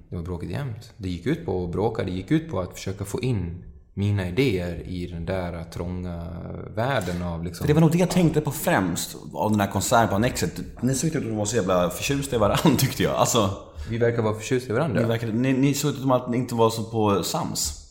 Det 0.09 0.15
var 0.15 0.23
bråkigt 0.23 0.49
jämt. 0.49 0.93
Det 0.97 1.09
gick 1.09 1.25
ut 1.25 1.45
på 1.45 1.63
att 1.63 1.71
bråka. 1.71 2.03
Det 2.03 2.11
gick 2.11 2.31
ut 2.31 2.51
på 2.51 2.59
att 2.59 2.73
försöka 2.73 3.05
få 3.05 3.21
in 3.21 3.63
mina 3.97 4.27
idéer 4.27 4.83
i 4.87 5.07
den 5.07 5.25
där 5.25 5.63
trånga 5.73 6.27
världen 6.75 7.21
av 7.23 7.43
liksom... 7.43 7.63
För 7.63 7.67
det 7.67 7.73
var 7.73 7.81
nog 7.81 7.91
det 7.91 7.97
jag 7.97 8.09
tänkte 8.09 8.41
på 8.41 8.51
främst 8.51 9.15
av 9.33 9.51
den 9.51 9.59
här 9.59 9.67
konserten 9.71 10.07
på 10.09 10.15
Annexet. 10.15 10.51
Ni 10.81 10.95
såg 10.95 11.09
ut 11.09 11.15
att 11.15 11.33
vara 11.33 11.45
så 11.45 11.55
jävla 11.55 11.89
förtjusta 11.89 12.35
i 12.35 12.39
varandra 12.39 12.69
tyckte 12.77 13.03
jag. 13.03 13.15
Alltså, 13.15 13.49
Vi 13.89 13.97
verkar 13.97 14.21
vara 14.21 14.33
förtjusta 14.35 14.69
i 14.69 14.73
varandra. 14.73 15.01
ni, 15.01 15.07
verkade, 15.07 15.31
ni, 15.33 15.53
ni 15.53 15.73
såg 15.73 15.91
ut 15.91 16.11
att 16.11 16.29
ni 16.29 16.37
inte 16.37 16.55
var 16.55 16.69
så 16.69 16.83
på 16.83 17.23
sams. 17.23 17.81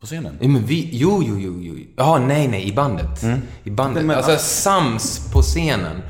På 0.00 0.06
scenen. 0.06 0.38
Ja, 0.40 0.48
men 0.48 0.66
vi, 0.66 0.88
jo, 0.92 1.22
jo, 1.26 1.38
jo, 1.38 1.60
jo. 1.62 1.74
Ja, 1.96 2.18
nej, 2.18 2.48
nej, 2.48 2.68
i 2.68 2.72
bandet. 2.72 3.24
I 3.64 3.70
bandet. 3.70 4.04
Men- 4.04 4.16
alltså, 4.16 4.36
sams 4.38 5.32
på 5.32 5.42
scenen. 5.42 6.02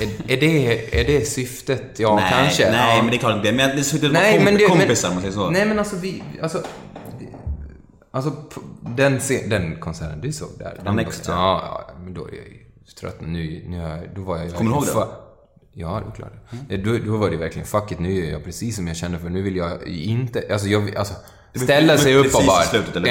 Är, 0.00 0.32
är, 0.32 0.40
det, 0.40 1.00
är 1.00 1.04
det 1.06 1.28
syftet? 1.28 1.98
Ja, 1.98 2.14
nej, 2.14 2.32
kanske. 2.32 2.70
Nej, 2.70 2.96
ja. 2.96 3.02
men 3.02 3.10
det 3.10 3.16
är 3.16 3.18
klart 3.18 3.36
inte. 3.36 3.52
Men 3.52 3.76
ni 3.76 3.84
såg 3.84 3.98
ut 3.98 4.04
att 4.06 4.12
Nej, 4.12 4.40
men 4.44 4.54
det, 4.54 4.64
kompisar 4.68 5.08
men, 5.08 5.16
om 5.18 5.22
man 5.22 5.32
säger 5.32 5.44
så. 5.46 5.50
Nej, 5.50 5.66
men 5.66 5.78
alltså 5.78 5.96
vi... 5.96 6.22
Alltså, 6.42 6.62
alltså 8.10 8.32
den, 8.96 9.18
scen, 9.20 9.48
den 9.48 9.80
konserten 9.80 10.20
du 10.20 10.32
såg 10.32 10.48
där. 10.58 10.74
Den, 10.76 10.86
Annexet, 10.86 11.28
ja. 11.28 11.34
ja. 11.34 11.84
ja, 11.88 11.94
men 12.04 12.14
då 12.14 12.28
är 12.28 12.32
jag 12.32 12.46
ju 12.48 12.64
trött. 13.00 13.20
Nu, 13.20 13.64
nu 13.66 13.76
jag, 13.76 14.14
då 14.14 14.22
var 14.22 14.38
jag 14.38 14.54
Kommer 14.54 14.70
du 14.70 14.76
ihåg 14.76 14.86
det? 14.86 15.06
Ja, 15.72 16.02
det 16.04 16.10
är 16.10 16.14
klart. 16.14 16.32
Eh, 16.68 16.80
Då, 16.80 16.98
då 17.12 17.16
var 17.16 17.30
det 17.30 17.36
verkligen, 17.36 17.66
fuck 17.66 17.92
it, 17.92 17.98
nu 17.98 18.26
är 18.26 18.32
jag 18.32 18.44
precis 18.44 18.76
som 18.76 18.86
jag 18.86 18.96
kände 18.96 19.18
för 19.18 19.28
nu 19.28 19.42
vill 19.42 19.56
jag 19.56 19.88
inte, 19.88 20.44
alltså 20.50 20.68
jag 20.68 20.96
alltså 20.96 21.14
ställa 21.54 21.98
sig 21.98 22.14
upp 22.14 22.34
och 22.34 22.42
bara... 22.46 22.62
slutet, 22.62 22.96
eller 22.96 23.08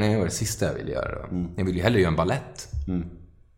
Det 0.00 0.18
var 0.18 0.24
det 0.24 0.30
sista 0.30 0.66
jag 0.66 0.74
ville 0.74 0.92
göra. 0.92 1.18
Jag 1.56 1.64
vill 1.64 1.76
ju 1.76 1.82
hellre 1.82 2.00
göra 2.00 2.08
en 2.08 2.16
ballett. 2.16 2.68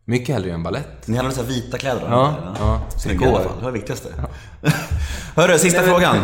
Mycket 0.09 0.35
hellre 0.35 0.51
en 0.51 0.63
ballett. 0.63 1.07
Ni 1.07 1.17
hade 1.17 1.31
så 1.31 1.43
vita 1.43 1.77
kläder 1.77 2.01
Ja, 2.09 2.27
eller? 2.37 2.55
ja. 2.59 2.81
Snygga 2.97 3.19
Det 3.19 3.25
i 3.25 3.35
alla 3.35 3.43
fall. 3.43 3.57
Det 3.57 3.63
var 3.63 3.71
det 3.71 3.77
viktigaste. 3.77 4.09
Hörru, 5.35 5.57
sista 5.57 5.81
frågan. 5.81 6.15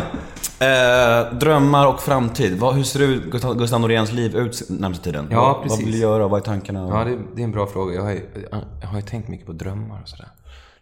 Eh, 0.60 1.34
drömmar 1.40 1.88
och 1.88 2.00
framtid. 2.00 2.60
Vad, 2.60 2.76
hur 2.76 2.84
ser 2.84 3.00
du 3.00 3.30
Gustav, 3.58 3.82
Noréns 3.82 4.12
liv 4.12 4.36
ut 4.36 4.62
närmaste 4.70 5.04
tiden? 5.04 5.28
Ja, 5.32 5.42
vad, 5.42 5.54
Vad 5.54 5.64
precis. 5.64 5.86
vill 5.86 5.92
du 5.92 5.98
göra? 5.98 6.28
Vad 6.28 6.40
är 6.40 6.44
tankarna? 6.44 6.88
Ja, 6.90 7.04
det, 7.04 7.18
det 7.36 7.42
är 7.42 7.44
en 7.44 7.52
bra 7.52 7.68
fråga. 7.68 7.96
Jag 7.96 8.02
har, 8.04 8.12
ju, 8.12 8.30
jag 8.82 8.88
har 8.88 8.96
ju 8.96 9.02
tänkt 9.02 9.28
mycket 9.28 9.46
på 9.46 9.52
drömmar 9.54 10.02
och 10.04 10.10
sådär. 10.10 10.30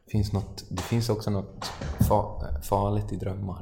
Det 0.06 0.12
finns, 0.12 0.34
något, 0.34 0.64
det 0.70 0.82
finns 0.82 1.10
också 1.10 1.30
något 1.30 1.72
fa, 2.08 2.46
farligt 2.70 3.12
i 3.12 3.16
drömmar. 3.16 3.62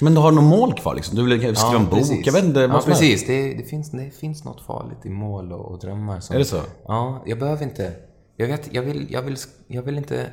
Men 0.00 0.14
du 0.14 0.20
har 0.20 0.30
något 0.32 0.44
mål 0.44 0.74
kvar 0.74 0.94
liksom? 0.94 1.16
Du 1.16 1.24
vill 1.24 1.56
skriva 1.56 1.76
en 1.76 1.84
bok? 1.84 1.98
precis. 1.98 2.26
Jag 2.26 2.32
vet 2.32 2.44
inte 2.44 2.60
Ja, 2.60 2.68
vad 2.68 2.84
precis. 2.84 3.26
Det, 3.26 3.54
det, 3.54 3.64
finns, 3.64 3.90
det 3.90 4.10
finns 4.10 4.44
något 4.44 4.60
farligt 4.66 5.06
i 5.06 5.10
mål 5.10 5.52
och, 5.52 5.72
och 5.72 5.78
drömmar. 5.78 6.20
Som, 6.20 6.34
Är 6.34 6.38
det 6.38 6.44
så? 6.44 6.60
Ja, 6.86 7.22
jag 7.26 7.38
behöver 7.38 7.62
inte... 7.62 7.92
Jag 8.36 8.46
vet, 8.46 8.74
jag 8.74 8.82
vill, 8.82 9.12
jag 9.12 9.22
vill, 9.22 9.36
jag 9.66 9.82
vill 9.82 9.98
inte... 9.98 10.30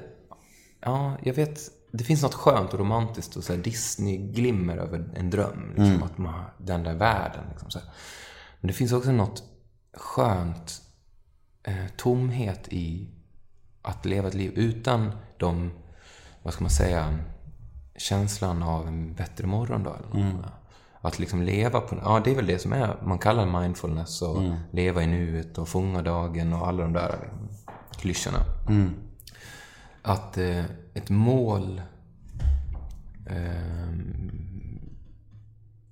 Ja, 0.81 1.17
jag 1.23 1.33
vet... 1.33 1.59
Det 1.91 2.03
finns 2.03 2.23
något 2.23 2.33
skönt 2.33 2.73
och 2.73 2.79
romantiskt 2.79 3.35
och 3.35 3.43
så 3.43 3.55
Disney-glimmer 3.55 4.77
över 4.77 5.09
en 5.15 5.29
dröm. 5.29 5.67
Liksom, 5.69 5.85
Mm. 5.85 6.03
Att 6.03 6.17
man, 6.17 6.43
den 6.57 6.83
där 6.83 6.93
världen. 6.95 7.43
Liksom, 7.49 7.71
så 7.71 7.79
här. 7.79 7.87
Men 8.61 8.67
det 8.67 8.73
finns 8.73 8.93
också 8.93 9.11
något 9.11 9.43
skönt 9.93 10.81
eh, 11.63 11.87
tomhet 11.97 12.67
i 12.67 13.09
att 13.81 14.05
leva 14.05 14.27
ett 14.27 14.33
liv 14.33 14.51
utan 14.55 15.11
de, 15.37 15.71
vad 16.43 16.53
ska 16.53 16.63
man 16.63 16.71
säga, 16.71 17.19
känslan 17.95 18.63
av 18.63 18.87
en 18.87 19.13
bättre 19.13 19.47
morgondag. 19.47 19.97
Eller 20.13 20.23
något. 20.23 20.45
Att 21.01 21.19
liksom 21.19 21.41
leva 21.41 21.81
på, 21.81 21.95
ja 22.03 22.21
det 22.23 22.31
är 22.31 22.35
väl 22.35 22.45
det 22.47 22.59
som 22.59 22.73
är, 22.73 22.97
man 23.03 23.17
kallar 23.19 23.61
mindfulness 23.61 24.21
och 24.21 24.41
leva 24.71 25.03
i 25.03 25.07
nuet 25.07 25.57
och 25.57 25.67
fånga 25.67 26.01
dagen 26.01 26.53
och 26.53 26.67
alla 26.67 26.83
de 26.83 26.93
där 26.93 27.29
klyschorna. 27.99 28.45
Att 30.01 30.37
eh, 30.37 30.65
ett 30.93 31.09
mål 31.09 31.81
ehm, 33.29 34.79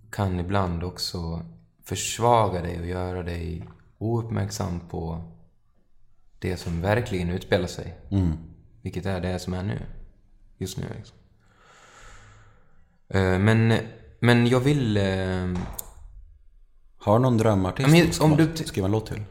kan 0.09 0.39
ibland 0.39 0.83
också 0.83 1.45
försvaga 1.83 2.61
dig 2.61 2.79
och 2.79 2.85
göra 2.87 3.23
dig 3.23 3.63
ouppmärksam 3.97 4.79
på 4.89 5.21
det 6.39 6.57
som 6.57 6.81
verkligen 6.81 7.29
utspelar 7.29 7.67
sig. 7.67 7.97
Vilket 8.81 9.05
är 9.05 9.21
det 9.21 9.39
som 9.39 9.53
är 9.53 9.63
nu. 9.63 9.79
Just 10.57 10.77
nu 10.77 10.85
liksom. 10.97 11.17
Eh, 13.09 13.39
Men, 13.39 13.77
men 14.19 14.47
jag 14.47 14.59
vill... 14.59 14.97
eh, 14.97 15.53
Har 16.97 17.19
någon 17.19 17.37
drömartist? 17.37 17.89
Men 17.89 18.13
som 18.13 18.31
om 18.31 18.37
du 18.37 18.47
du- 18.47 18.63
skriva 18.63 18.85
en 18.85 18.91
låt 18.91 19.05
till? 19.07 19.23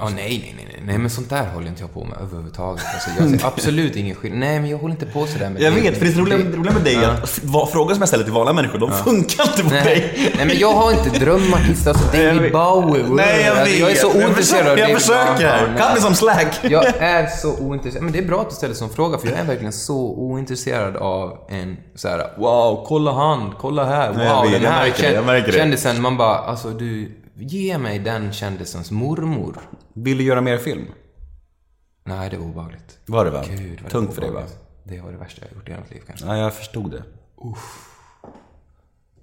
Ja, 0.00 0.08
nej, 0.08 0.14
nej, 0.16 0.54
nej, 0.56 0.66
nej, 0.72 0.82
nej, 0.86 0.98
men 0.98 1.10
sånt 1.10 1.30
där 1.30 1.46
håller 1.54 1.68
inte 1.68 1.82
jag 1.82 1.94
på 1.94 2.04
med 2.04 2.18
överhuvudtaget. 2.22 2.84
Alltså, 2.94 3.10
jag 3.18 3.40
ser 3.40 3.46
absolut 3.52 3.96
ingen 3.96 4.14
skillnad. 4.16 4.38
Nej, 4.40 4.60
men 4.60 4.70
jag 4.70 4.78
håller 4.78 4.94
inte 4.94 5.06
på 5.06 5.26
sådär 5.26 5.50
med 5.50 5.62
Jag 5.62 5.70
vet, 5.70 5.98
för 5.98 6.04
det 6.06 6.12
roliga, 6.12 6.38
det 6.38 6.56
roliga 6.56 6.72
med 6.72 6.82
dig 6.82 6.94
är 6.94 7.02
Ja. 7.02 7.10
att 7.10 7.40
vad- 7.42 7.70
frågor 7.70 7.94
som 7.94 8.00
jag 8.02 8.08
ställer 8.08 8.24
till 8.24 8.32
vanliga 8.32 8.52
människor, 8.52 8.78
de 8.78 8.92
funkar 8.92 9.44
inte 9.44 9.62
på 9.62 9.70
Nej, 9.70 9.84
dig. 9.84 10.32
nej, 10.36 10.46
men 10.46 10.58
jag 10.58 10.72
har 10.72 10.92
inte 10.92 11.18
drömartist, 11.18 11.86
alltså 11.86 12.16
Jag 12.16 12.36
David. 12.36 12.52
Bowie. 12.52 13.04
Nej, 13.08 13.44
jag 13.46 13.58
Alltså. 13.58 13.76
Jag 13.76 13.90
är 13.90 13.94
så 13.94 14.06
Jag 14.14 14.16
ointresserad 14.24 14.66
av 14.68 14.78
jag 14.78 15.00
försöker. 15.00 15.76
Kan 15.78 15.92
bli 15.92 16.02
som 16.02 16.14
slack. 16.14 16.58
Jag 16.62 16.86
är 16.86 17.26
så 17.26 17.56
ointresserad. 17.58 18.02
Men 18.04 18.12
det 18.12 18.18
är 18.18 18.24
bra 18.28 18.40
att 18.40 18.50
du 18.50 18.56
ställer 18.56 18.74
som 18.74 18.90
fråga, 18.90 19.18
för 19.18 19.28
jag 19.28 19.38
är 19.38 19.44
verkligen 19.44 19.72
så 19.72 19.98
ointresserad 20.16 20.96
av 20.96 21.38
en 21.48 21.76
så 21.94 22.08
här: 22.08 22.30
wow, 22.38 22.84
kolla 22.88 23.12
han, 23.12 23.54
kolla 23.60 23.84
här, 23.84 24.08
wow, 24.08 24.16
Nej, 24.16 24.26
jag 24.26 24.42
vet, 24.42 24.52
den 24.52 24.62
jag 24.62 24.70
här 24.70 24.84
märker 24.86 25.02
det, 25.08 25.14
jag 25.14 25.26
märker 25.26 25.52
det. 25.52 25.58
kändisen. 25.58 26.02
Man 26.02 26.16
bara, 26.16 26.36
alltså 26.38 26.68
du, 26.70 27.12
ge 27.38 27.78
mig 27.78 27.98
den 27.98 28.32
kändisens 28.32 28.90
mormor. 28.90 29.60
Vill 29.92 30.18
du 30.18 30.24
göra 30.24 30.40
mer 30.40 30.58
film? 30.58 30.86
Nej, 32.04 32.30
det 32.30 32.36
var 32.36 32.46
obehagligt. 32.46 32.98
Var 33.06 33.24
det 33.24 33.30
va? 33.30 33.44
Gud, 33.48 33.82
det 33.84 33.90
Tungt 33.90 34.08
var 34.08 34.14
för 34.14 34.22
dig 34.22 34.30
va? 34.30 34.42
Det 34.84 35.00
var 35.00 35.12
det 35.12 35.18
värsta 35.18 35.42
jag 35.44 35.54
gjort 35.54 35.68
i 35.68 35.70
hela 35.70 35.82
mitt 35.82 35.90
liv 35.90 36.02
kanske. 36.06 36.26
Ja, 36.26 36.36
jag 36.36 36.54
förstod 36.54 36.90
det. 36.90 37.04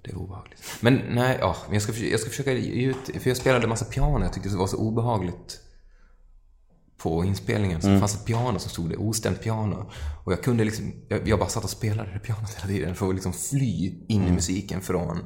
Det 0.04 0.12
är 0.12 0.16
obehagligt. 0.16 0.64
Men 0.82 1.02
nej, 1.10 1.38
ja, 1.40 1.56
jag 1.72 1.82
ska, 1.82 1.94
jag 1.94 2.20
ska 2.20 2.30
försöka 2.30 2.54
ge 2.54 2.86
ut, 2.86 3.22
för 3.22 3.30
jag 3.30 3.38
spelade 3.38 3.68
massa 3.68 3.86
piano, 3.86 4.24
jag 4.24 4.34
tyckte 4.34 4.50
det 4.50 4.58
var 4.58 4.68
så 4.68 4.78
obehagligt 4.78 5.60
på 6.98 7.26
inspelningen. 7.26 7.82
Så 7.82 7.88
det 7.88 8.00
fanns 8.00 8.16
ett 8.16 8.26
piano 8.26 8.60
som 8.60 8.70
stod 8.70 8.90
där, 8.90 9.02
ostämt 9.02 9.42
piano. 9.42 9.92
Och 10.24 10.32
jag 10.32 10.44
kunde 10.44 10.64
liksom, 10.64 10.94
jag, 11.08 11.28
jag 11.28 11.40
bara 11.40 11.50
satt 11.50 11.64
och 11.64 11.70
spelade 11.70 12.14
det 12.14 12.20
pianot 12.20 12.54
hela 12.54 12.68
tiden 12.68 12.96
för 12.96 13.08
att 13.08 13.14
liksom 13.14 13.34
fly 13.34 13.94
in 14.08 14.28
i 14.28 14.32
musiken 14.32 14.82
från, 14.82 15.18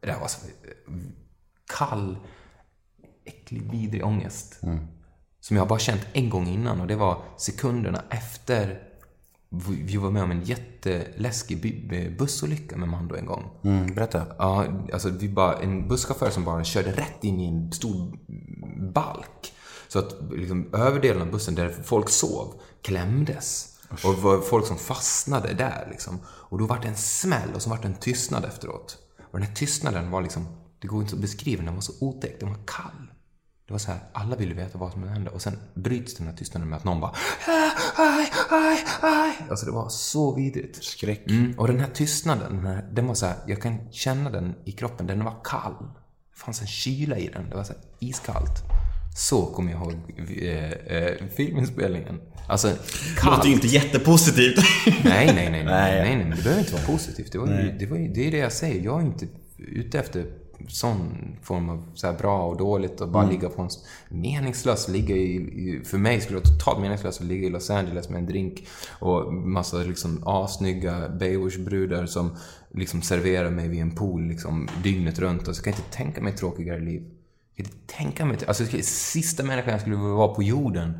det 0.00 0.06
där 0.06 0.20
var 0.20 0.28
så 0.28 0.46
eh, 0.46 0.94
kall, 1.76 2.16
äcklig, 3.24 3.70
vidrig 3.70 4.04
ångest. 4.04 4.60
Som 5.40 5.56
jag 5.56 5.68
bara 5.68 5.78
känt 5.78 6.06
en 6.12 6.30
gång 6.30 6.46
innan 6.48 6.80
och 6.80 6.86
det 6.86 6.96
var 6.96 7.22
sekunderna 7.36 8.02
efter 8.10 8.82
vi 9.68 9.96
var 9.96 10.10
med 10.10 10.22
om 10.22 10.30
en 10.30 10.42
jätteläskig 10.42 11.62
by- 11.62 12.16
bussolycka 12.18 12.76
med 12.76 12.88
Mando 12.88 13.16
en 13.16 13.26
gång. 13.26 13.50
Mm, 13.64 13.94
berätta. 13.94 14.26
Ja, 14.38 14.66
alltså 14.92 15.08
vi 15.08 15.28
bara, 15.28 15.58
en 15.58 15.88
busschaufför 15.88 16.30
som 16.30 16.44
bara 16.44 16.64
körde 16.64 16.92
rätt 16.92 17.24
in 17.24 17.40
i 17.40 17.46
en 17.48 17.72
stor 17.72 18.18
balk. 18.92 19.52
Så 19.88 19.98
att 19.98 20.16
liksom, 20.30 20.74
överdelen 20.74 21.22
av 21.22 21.30
bussen 21.30 21.54
där 21.54 21.68
folk 21.84 22.08
sov 22.08 22.60
klämdes. 22.82 23.76
Och 24.04 24.14
det 24.14 24.20
var 24.20 24.40
folk 24.40 24.66
som 24.66 24.76
fastnade 24.76 25.54
där 25.54 25.88
liksom. 25.90 26.18
Och 26.26 26.58
då 26.58 26.66
var 26.66 26.78
det 26.78 26.88
en 26.88 26.96
smäll 26.96 27.54
och 27.54 27.62
så 27.62 27.70
var 27.70 27.78
det 27.78 27.86
en 27.86 27.94
tystnad 27.94 28.44
efteråt. 28.44 28.98
Och 29.32 29.38
den 29.38 29.48
här 29.48 29.54
tystnaden 29.54 30.10
var 30.10 30.22
liksom, 30.22 30.46
det 30.80 30.88
går 30.88 31.02
inte 31.02 31.14
att 31.14 31.20
beskriva, 31.20 31.62
den 31.62 31.74
var 31.74 31.80
så 31.80 31.92
otäck, 32.00 32.40
den 32.40 32.48
var 32.48 32.58
kall. 32.66 33.06
Det 33.66 33.72
var 33.74 33.78
så 33.78 33.90
här, 33.90 34.00
alla 34.12 34.36
ville 34.36 34.54
veta 34.54 34.78
vad 34.78 34.92
som 34.92 35.08
hände 35.08 35.30
och 35.30 35.42
sen 35.42 35.58
bryts 35.74 36.14
den 36.14 36.26
här 36.26 36.34
tystnaden 36.34 36.68
med 36.68 36.76
att 36.76 36.84
någon 36.84 37.00
bara 37.00 37.14
aj, 37.96 38.30
aj, 38.50 38.78
aj. 39.02 39.32
Alltså 39.50 39.66
det 39.66 39.72
var 39.72 39.88
så 39.88 40.34
vidrigt. 40.34 40.84
Skräck. 40.84 41.30
Mm. 41.30 41.54
Och 41.58 41.66
den 41.66 41.80
här 41.80 41.88
tystnaden, 41.94 42.56
den, 42.56 42.66
här, 42.66 42.88
den 42.92 43.06
var 43.06 43.14
så 43.14 43.26
här, 43.26 43.36
jag 43.46 43.62
kan 43.62 43.92
känna 43.92 44.30
den 44.30 44.54
i 44.64 44.72
kroppen, 44.72 45.06
den 45.06 45.24
var 45.24 45.34
kall. 45.44 45.74
Det 46.34 46.40
fanns 46.44 46.60
en 46.60 46.66
kyla 46.66 47.16
i 47.18 47.28
den, 47.28 47.50
det 47.50 47.56
var 47.56 47.64
så 47.64 47.72
här 47.72 47.82
iskallt. 47.98 48.62
Så 49.16 49.46
kommer 49.46 49.72
jag 49.72 49.80
ihåg 49.82 49.94
eh, 50.42 50.70
eh, 50.70 51.26
filminspelningen. 51.36 52.20
Alltså, 52.48 52.68
Det 52.68 53.20
kallt. 53.20 53.36
låter 53.36 53.48
ju 53.48 53.54
inte 53.54 53.66
jättepositivt. 53.66 54.58
Nej, 54.86 54.94
nej, 55.04 55.34
nej, 55.34 55.50
nej, 55.50 55.64
Nej. 55.64 55.64
nej, 55.64 56.16
nej, 56.16 56.26
men 56.26 56.36
det 56.36 56.42
behöver 56.42 56.60
inte 56.60 56.72
vara 56.72 56.82
positivt. 56.86 57.32
Det, 57.32 57.38
var 57.38 57.46
ju, 57.46 57.76
det, 57.78 57.86
var 57.86 57.96
ju, 57.96 58.08
det 58.08 58.26
är 58.26 58.30
det 58.30 58.38
jag 58.38 58.52
säger. 58.52 58.84
Jag 58.84 59.00
är 59.02 59.06
inte 59.06 59.26
ute 59.58 59.98
efter 59.98 60.26
sån 60.68 61.16
form 61.42 61.68
av 61.68 61.82
så 61.94 62.12
bra 62.12 62.42
och 62.46 62.56
dåligt 62.56 63.00
och 63.00 63.08
bara 63.08 63.30
ligga 63.30 63.48
på 63.48 63.62
en... 63.62 63.68
s- 63.68 63.84
Meningslöst 64.08 64.88
ligga 64.88 65.16
i. 65.16 65.80
För 65.84 65.98
mig 65.98 66.20
skulle 66.20 66.38
det 66.38 66.44
vara 66.48 66.58
totalt 66.58 66.80
meningslöst 66.80 67.20
att 67.20 67.26
ligga 67.26 67.46
i 67.46 67.50
Los 67.50 67.70
Angeles 67.70 68.08
med 68.08 68.18
en 68.18 68.26
drink 68.26 68.66
och 68.98 69.34
massa 69.34 69.76
liksom 69.76 70.22
assnygga 70.26 71.08
Baywatch-brudar 71.08 72.06
som 72.06 72.36
liksom 72.74 73.02
serverar 73.02 73.50
mig 73.50 73.68
vid 73.68 73.80
en 73.80 73.90
pool 73.94 74.28
liksom 74.28 74.68
dygnet 74.82 75.18
runt. 75.18 75.48
Och 75.48 75.56
så 75.56 75.62
kan 75.62 75.72
jag 75.72 75.78
inte 75.80 75.96
tänka 75.96 76.20
mig 76.22 76.32
ett 76.32 76.38
tråkigare 76.38 76.80
liv. 76.80 77.02
Jag 77.54 77.66
kan 77.66 77.74
inte 77.74 77.94
tänka 77.94 78.24
mig... 78.24 78.36
Alltså, 78.46 78.64
sista 78.82 79.42
människan 79.42 79.70
jag 79.72 79.80
skulle 79.80 79.96
vilja 79.96 80.10
vara 80.14 80.34
på 80.34 80.42
jorden 80.42 80.98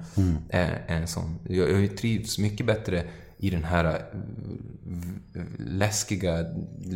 är, 0.48 0.84
är 0.86 0.96
en 0.96 1.08
sån. 1.08 1.38
Jag, 1.48 1.70
jag 1.84 1.96
trivs 1.96 2.38
mycket 2.38 2.66
bättre 2.66 3.04
i 3.42 3.50
den 3.50 3.64
här 3.64 3.84
eh, 3.84 5.42
läskiga... 5.58 6.44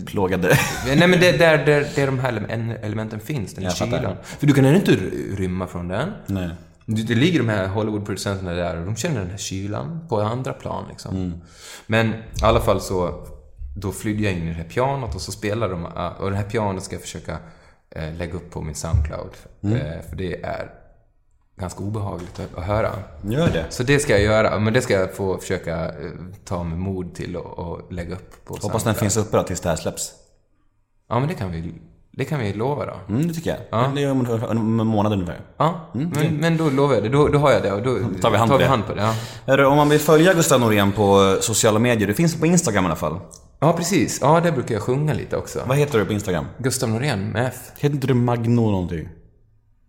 Plågade. 0.06 0.58
Nej 0.86 1.08
men 1.08 1.20
det 1.20 1.28
är 1.28 1.38
där, 1.38 1.66
där, 1.66 1.86
där 1.96 2.06
de 2.06 2.18
här 2.18 2.32
ele- 2.32 2.78
elementen 2.82 3.20
finns, 3.20 3.54
den 3.54 3.64
här 3.64 3.72
kylan. 3.72 4.16
För 4.22 4.46
du 4.46 4.52
kan 4.52 4.64
ändå 4.64 4.78
inte 4.78 4.92
rymma 5.36 5.66
från 5.66 5.88
den. 5.88 6.12
Nej. 6.26 6.50
Det, 6.86 7.14
ligger 7.14 7.38
de 7.38 7.48
här 7.48 7.68
Hollywood-producenterna 7.68 8.52
där 8.52 8.76
och 8.76 8.86
de 8.86 8.96
känner 8.96 9.20
den 9.20 9.30
här 9.30 9.38
kylan 9.38 10.06
på 10.08 10.20
andra 10.20 10.52
plan 10.52 10.84
liksom. 10.90 11.16
Mm. 11.16 11.40
Men 11.86 12.08
i 12.08 12.14
alla 12.42 12.60
fall 12.60 12.80
så, 12.80 13.26
då 13.76 13.92
flydde 13.92 14.22
jag 14.22 14.32
in 14.32 14.42
i 14.42 14.48
det 14.48 14.54
här 14.54 14.64
pianot 14.64 15.14
och 15.14 15.20
så 15.20 15.32
spelade 15.32 15.72
de, 15.72 15.84
eh, 15.84 16.06
och 16.06 16.30
det 16.30 16.36
här 16.36 16.44
pianot 16.44 16.82
ska 16.82 16.94
jag 16.94 17.02
försöka 17.02 17.38
eh, 17.90 18.14
lägga 18.14 18.34
upp 18.34 18.50
på 18.50 18.62
min 18.62 18.74
Soundcloud. 18.74 19.30
Mm. 19.62 20.02
För 20.08 20.16
det 20.16 20.42
är 20.42 20.70
ganska 21.56 21.84
obehagligt 21.84 22.40
att, 22.56 22.64
höra. 22.64 22.90
Gör 23.22 23.48
det. 23.48 23.64
Så 23.70 23.82
det 23.82 23.98
ska 23.98 24.12
jag 24.12 24.22
göra, 24.22 24.58
men 24.58 24.72
det 24.72 24.82
ska 24.82 24.94
jag 24.94 25.14
få 25.14 25.38
försöka 25.38 25.84
eh, 25.84 25.92
ta 26.44 26.64
med 26.64 26.78
mod 26.78 27.14
till 27.14 27.36
och, 27.36 27.58
och 27.58 27.92
lägga 27.92 28.14
upp 28.14 28.44
på 28.44 28.58
Hoppas 28.62 28.84
den 28.84 28.94
finns 28.94 29.16
uppe 29.16 29.36
då 29.36 29.42
tills 29.42 29.60
det 29.60 29.68
här 29.68 29.76
släpps. 29.76 30.12
Ja, 31.08 31.18
men 31.18 31.28
det 31.28 31.34
kan 31.34 31.52
vi, 31.52 31.74
det 32.12 32.24
kan 32.24 32.40
vi 32.40 32.52
lova 32.52 32.86
då. 32.86 32.94
Mm, 33.08 33.28
det 33.28 33.34
tycker 33.34 33.50
jag. 33.50 33.58
Ja. 33.70 33.92
Det 33.94 34.02
är 34.02 34.10
om 34.10 34.26
en, 34.50 34.86
månad 34.86 35.12
ungefär. 35.12 35.40
Ja, 35.56 35.90
men, 35.92 36.36
men 36.36 36.56
då 36.56 36.70
lovar 36.70 36.94
jag 36.94 37.02
det. 37.02 37.08
Då, 37.08 37.28
då 37.28 37.38
har 37.38 37.50
jag 37.52 37.62
det 37.62 37.72
och 37.72 37.82
då 37.82 37.98
Tar 38.22 38.30
vi 38.30 38.36
hand 38.36 38.50
på 38.50 38.58
det. 38.58 38.66
hand 38.66 38.86
på 38.86 38.94
det. 38.94 39.14
Ja. 39.46 39.66
Om 39.66 39.76
man 39.76 39.88
vill 39.88 40.00
följa 40.00 40.34
Gustav 40.34 40.60
Norén 40.60 40.92
på 40.92 41.36
sociala 41.40 41.78
medier, 41.78 42.08
du 42.08 42.14
finns 42.14 42.40
på 42.40 42.46
Instagram 42.46 42.84
i 42.84 42.86
alla 42.86 42.96
fall. 42.96 43.18
ja, 43.60 43.72
precis. 43.72 44.18
Ja, 44.22 44.40
där 44.40 44.52
brukar 44.52 44.74
jag 44.74 44.82
sjunga 44.82 45.14
lite 45.14 45.36
också. 45.36 45.60
Vad 45.66 45.76
heter 45.76 45.98
du 45.98 46.04
på 46.04 46.12
Instagram? 46.12 46.46
Gustav 46.58 46.88
Norén 46.88 47.28
med 47.28 47.46
F. 47.46 47.72
Heter 47.78 47.94
inte 47.94 48.06
du 48.06 48.14
Magno 48.14 48.70
någonting? 48.70 49.08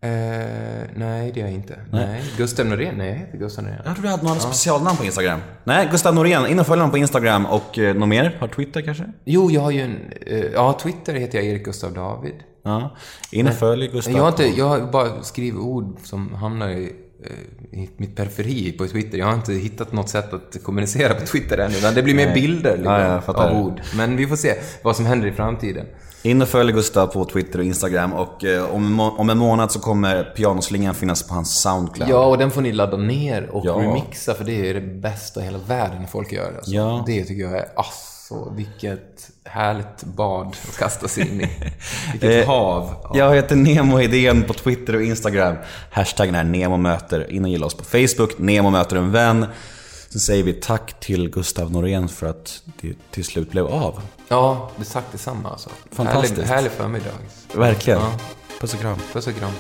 Eh, 0.06 0.88
nej, 0.96 1.32
det 1.32 1.40
gör 1.40 1.48
jag 1.48 1.56
inte. 1.56 1.80
Nej. 1.92 2.22
Gustav 2.38 2.66
Norén? 2.66 2.96
Nej, 2.98 3.08
jag 3.08 3.16
heter 3.16 3.38
Gustav 3.38 3.64
Norén. 3.64 3.80
Jag 3.86 3.96
tror 3.96 4.04
du 4.04 4.10
hade 4.10 4.24
några 4.24 4.40
specialnamn 4.40 4.98
på 4.98 5.06
Instagram. 5.06 5.40
Nej, 5.64 5.88
Gustav 5.92 6.16
Norén. 6.16 6.48
In 6.48 6.60
och 6.60 6.68
följ 6.68 6.80
honom 6.80 6.92
på 6.92 6.98
Instagram 6.98 7.46
och 7.46 7.80
eh, 7.80 7.96
något 7.96 8.10
mer? 8.10 8.38
Har 8.40 8.48
Twitter 8.48 8.82
kanske? 8.82 9.04
Jo, 9.26 9.52
jag 9.52 9.62
har 9.62 9.72
ju 9.72 9.82
en... 9.82 9.98
Eh, 10.28 10.40
ja, 10.40 10.80
Twitter 10.84 11.14
heter 11.14 11.38
jag 11.38 11.48
Erik 11.48 11.66
Gustav 11.66 11.94
David. 11.94 12.34
Ja. 12.64 12.96
In 13.32 13.48
och 13.48 13.54
följ 13.54 13.88
Gustav. 13.88 14.14
Jag 14.14 14.22
har, 14.22 14.30
inte, 14.30 14.48
jag 14.48 14.66
har 14.66 14.92
bara 14.92 15.24
skrivit 15.24 15.60
ord 15.60 15.98
som 16.04 16.34
hamnar 16.34 16.70
i, 16.70 16.96
eh, 17.24 17.80
i 17.80 17.90
mitt 17.98 18.16
periferi 18.16 18.72
på 18.72 18.88
Twitter. 18.88 19.18
Jag 19.18 19.26
har 19.26 19.34
inte 19.34 19.54
hittat 19.54 19.92
något 19.92 20.10
sätt 20.10 20.34
att 20.34 20.64
kommunicera 20.64 21.14
på 21.14 21.26
Twitter 21.26 21.58
än. 21.58 21.72
Utan 21.72 21.94
det 21.94 22.04
blir 22.04 22.16
mer 22.16 22.34
bilder 22.34 22.78
liksom, 22.78 22.94
Ja, 22.94 23.22
av 23.34 23.58
ord. 23.58 23.82
Men 23.98 24.18
vi 24.18 24.28
får 24.28 24.36
se 24.36 24.54
vad 24.84 24.96
som 24.96 25.06
händer 25.06 25.28
i 25.28 25.32
framtiden. 25.32 25.86
In 26.26 26.42
och 26.42 26.48
följ 26.48 26.72
Gustav 26.72 27.08
på 27.08 27.26
Twitter 27.26 27.60
och 27.60 27.66
Instagram 27.66 28.14
och 28.14 28.46
eh, 28.46 28.76
om, 28.76 28.86
en 28.86 28.92
må- 28.92 29.16
om 29.18 29.30
en 29.30 29.38
månad 29.38 29.72
så 29.72 29.80
kommer 29.80 30.24
pianoslingan 30.24 30.96
finnas 30.96 31.24
på 31.28 31.34
hans 31.34 31.62
Soundcloud. 31.62 32.10
Ja, 32.10 32.26
och 32.26 32.38
den 32.38 32.52
får 32.52 32.62
ni 32.62 32.72
ladda 32.72 32.98
ner 32.98 33.50
och 33.52 33.66
Ja. 33.66 33.74
remixa 33.74 34.34
för 34.34 34.44
det 34.44 34.70
är 34.70 34.74
det 34.74 34.82
bästa 34.82 35.42
i 35.42 35.44
hela 35.44 35.58
världen 35.58 36.00
när 36.00 36.08
folk 36.08 36.32
gör. 36.32 36.54
Alltså. 36.58 36.72
Ja. 36.72 37.04
Det 37.08 37.24
tycker 37.26 37.44
jag 37.44 37.54
är... 37.58 37.66
Alltså, 37.76 38.54
vilket 38.56 39.30
härligt 39.44 40.04
bad 40.04 40.48
att 40.70 40.78
kasta 40.78 41.08
sig 41.08 41.30
in 41.30 41.42
i. 41.42 41.50
Vilket 42.12 42.48
hav. 42.48 42.84
av- 43.04 43.18
Jag 43.18 43.36
heter 43.36 43.56
Nemo 43.56 44.00
Idén 44.02 44.44
på 44.44 44.54
Twitter 44.54 44.96
och 44.96 45.04
Instagram. 45.04 45.56
Hashtaggen 45.92 46.36
är 46.36 46.44
NEMOMÖTER. 46.44 47.32
In 47.32 47.44
och 47.44 47.50
gilla 47.50 47.66
oss 47.66 47.74
på 47.74 47.84
Facebook. 47.84 48.38
Nemo 48.38 48.70
möter 48.70 48.96
en 48.96 49.12
vän. 49.12 49.46
Sen 50.16 50.20
säger 50.20 50.44
vi 50.44 50.54
tack 50.54 51.00
till 51.00 51.30
Gustav 51.30 51.72
Norén 51.72 52.08
för 52.08 52.28
att 52.28 52.62
det 52.82 52.94
till 53.12 53.26
slut 53.26 53.52
blev 53.52 53.66
av. 53.66 54.02
Ja, 54.28 54.72
det 54.78 54.86
sagt 54.86 55.12
detsamma 55.12 55.50
alltså. 55.50 55.70
Fantastiskt. 55.92 56.34
Härlig, 56.34 56.48
härlig 56.48 56.72
förmiddag. 56.72 57.12
Verkligen. 57.54 58.00
Ja. 58.00 58.20
Puss 58.60 58.74
och 58.74 58.80
kram. 58.80 58.98
Puss 59.14 59.28
och 59.28 59.36
kram. 59.36 59.52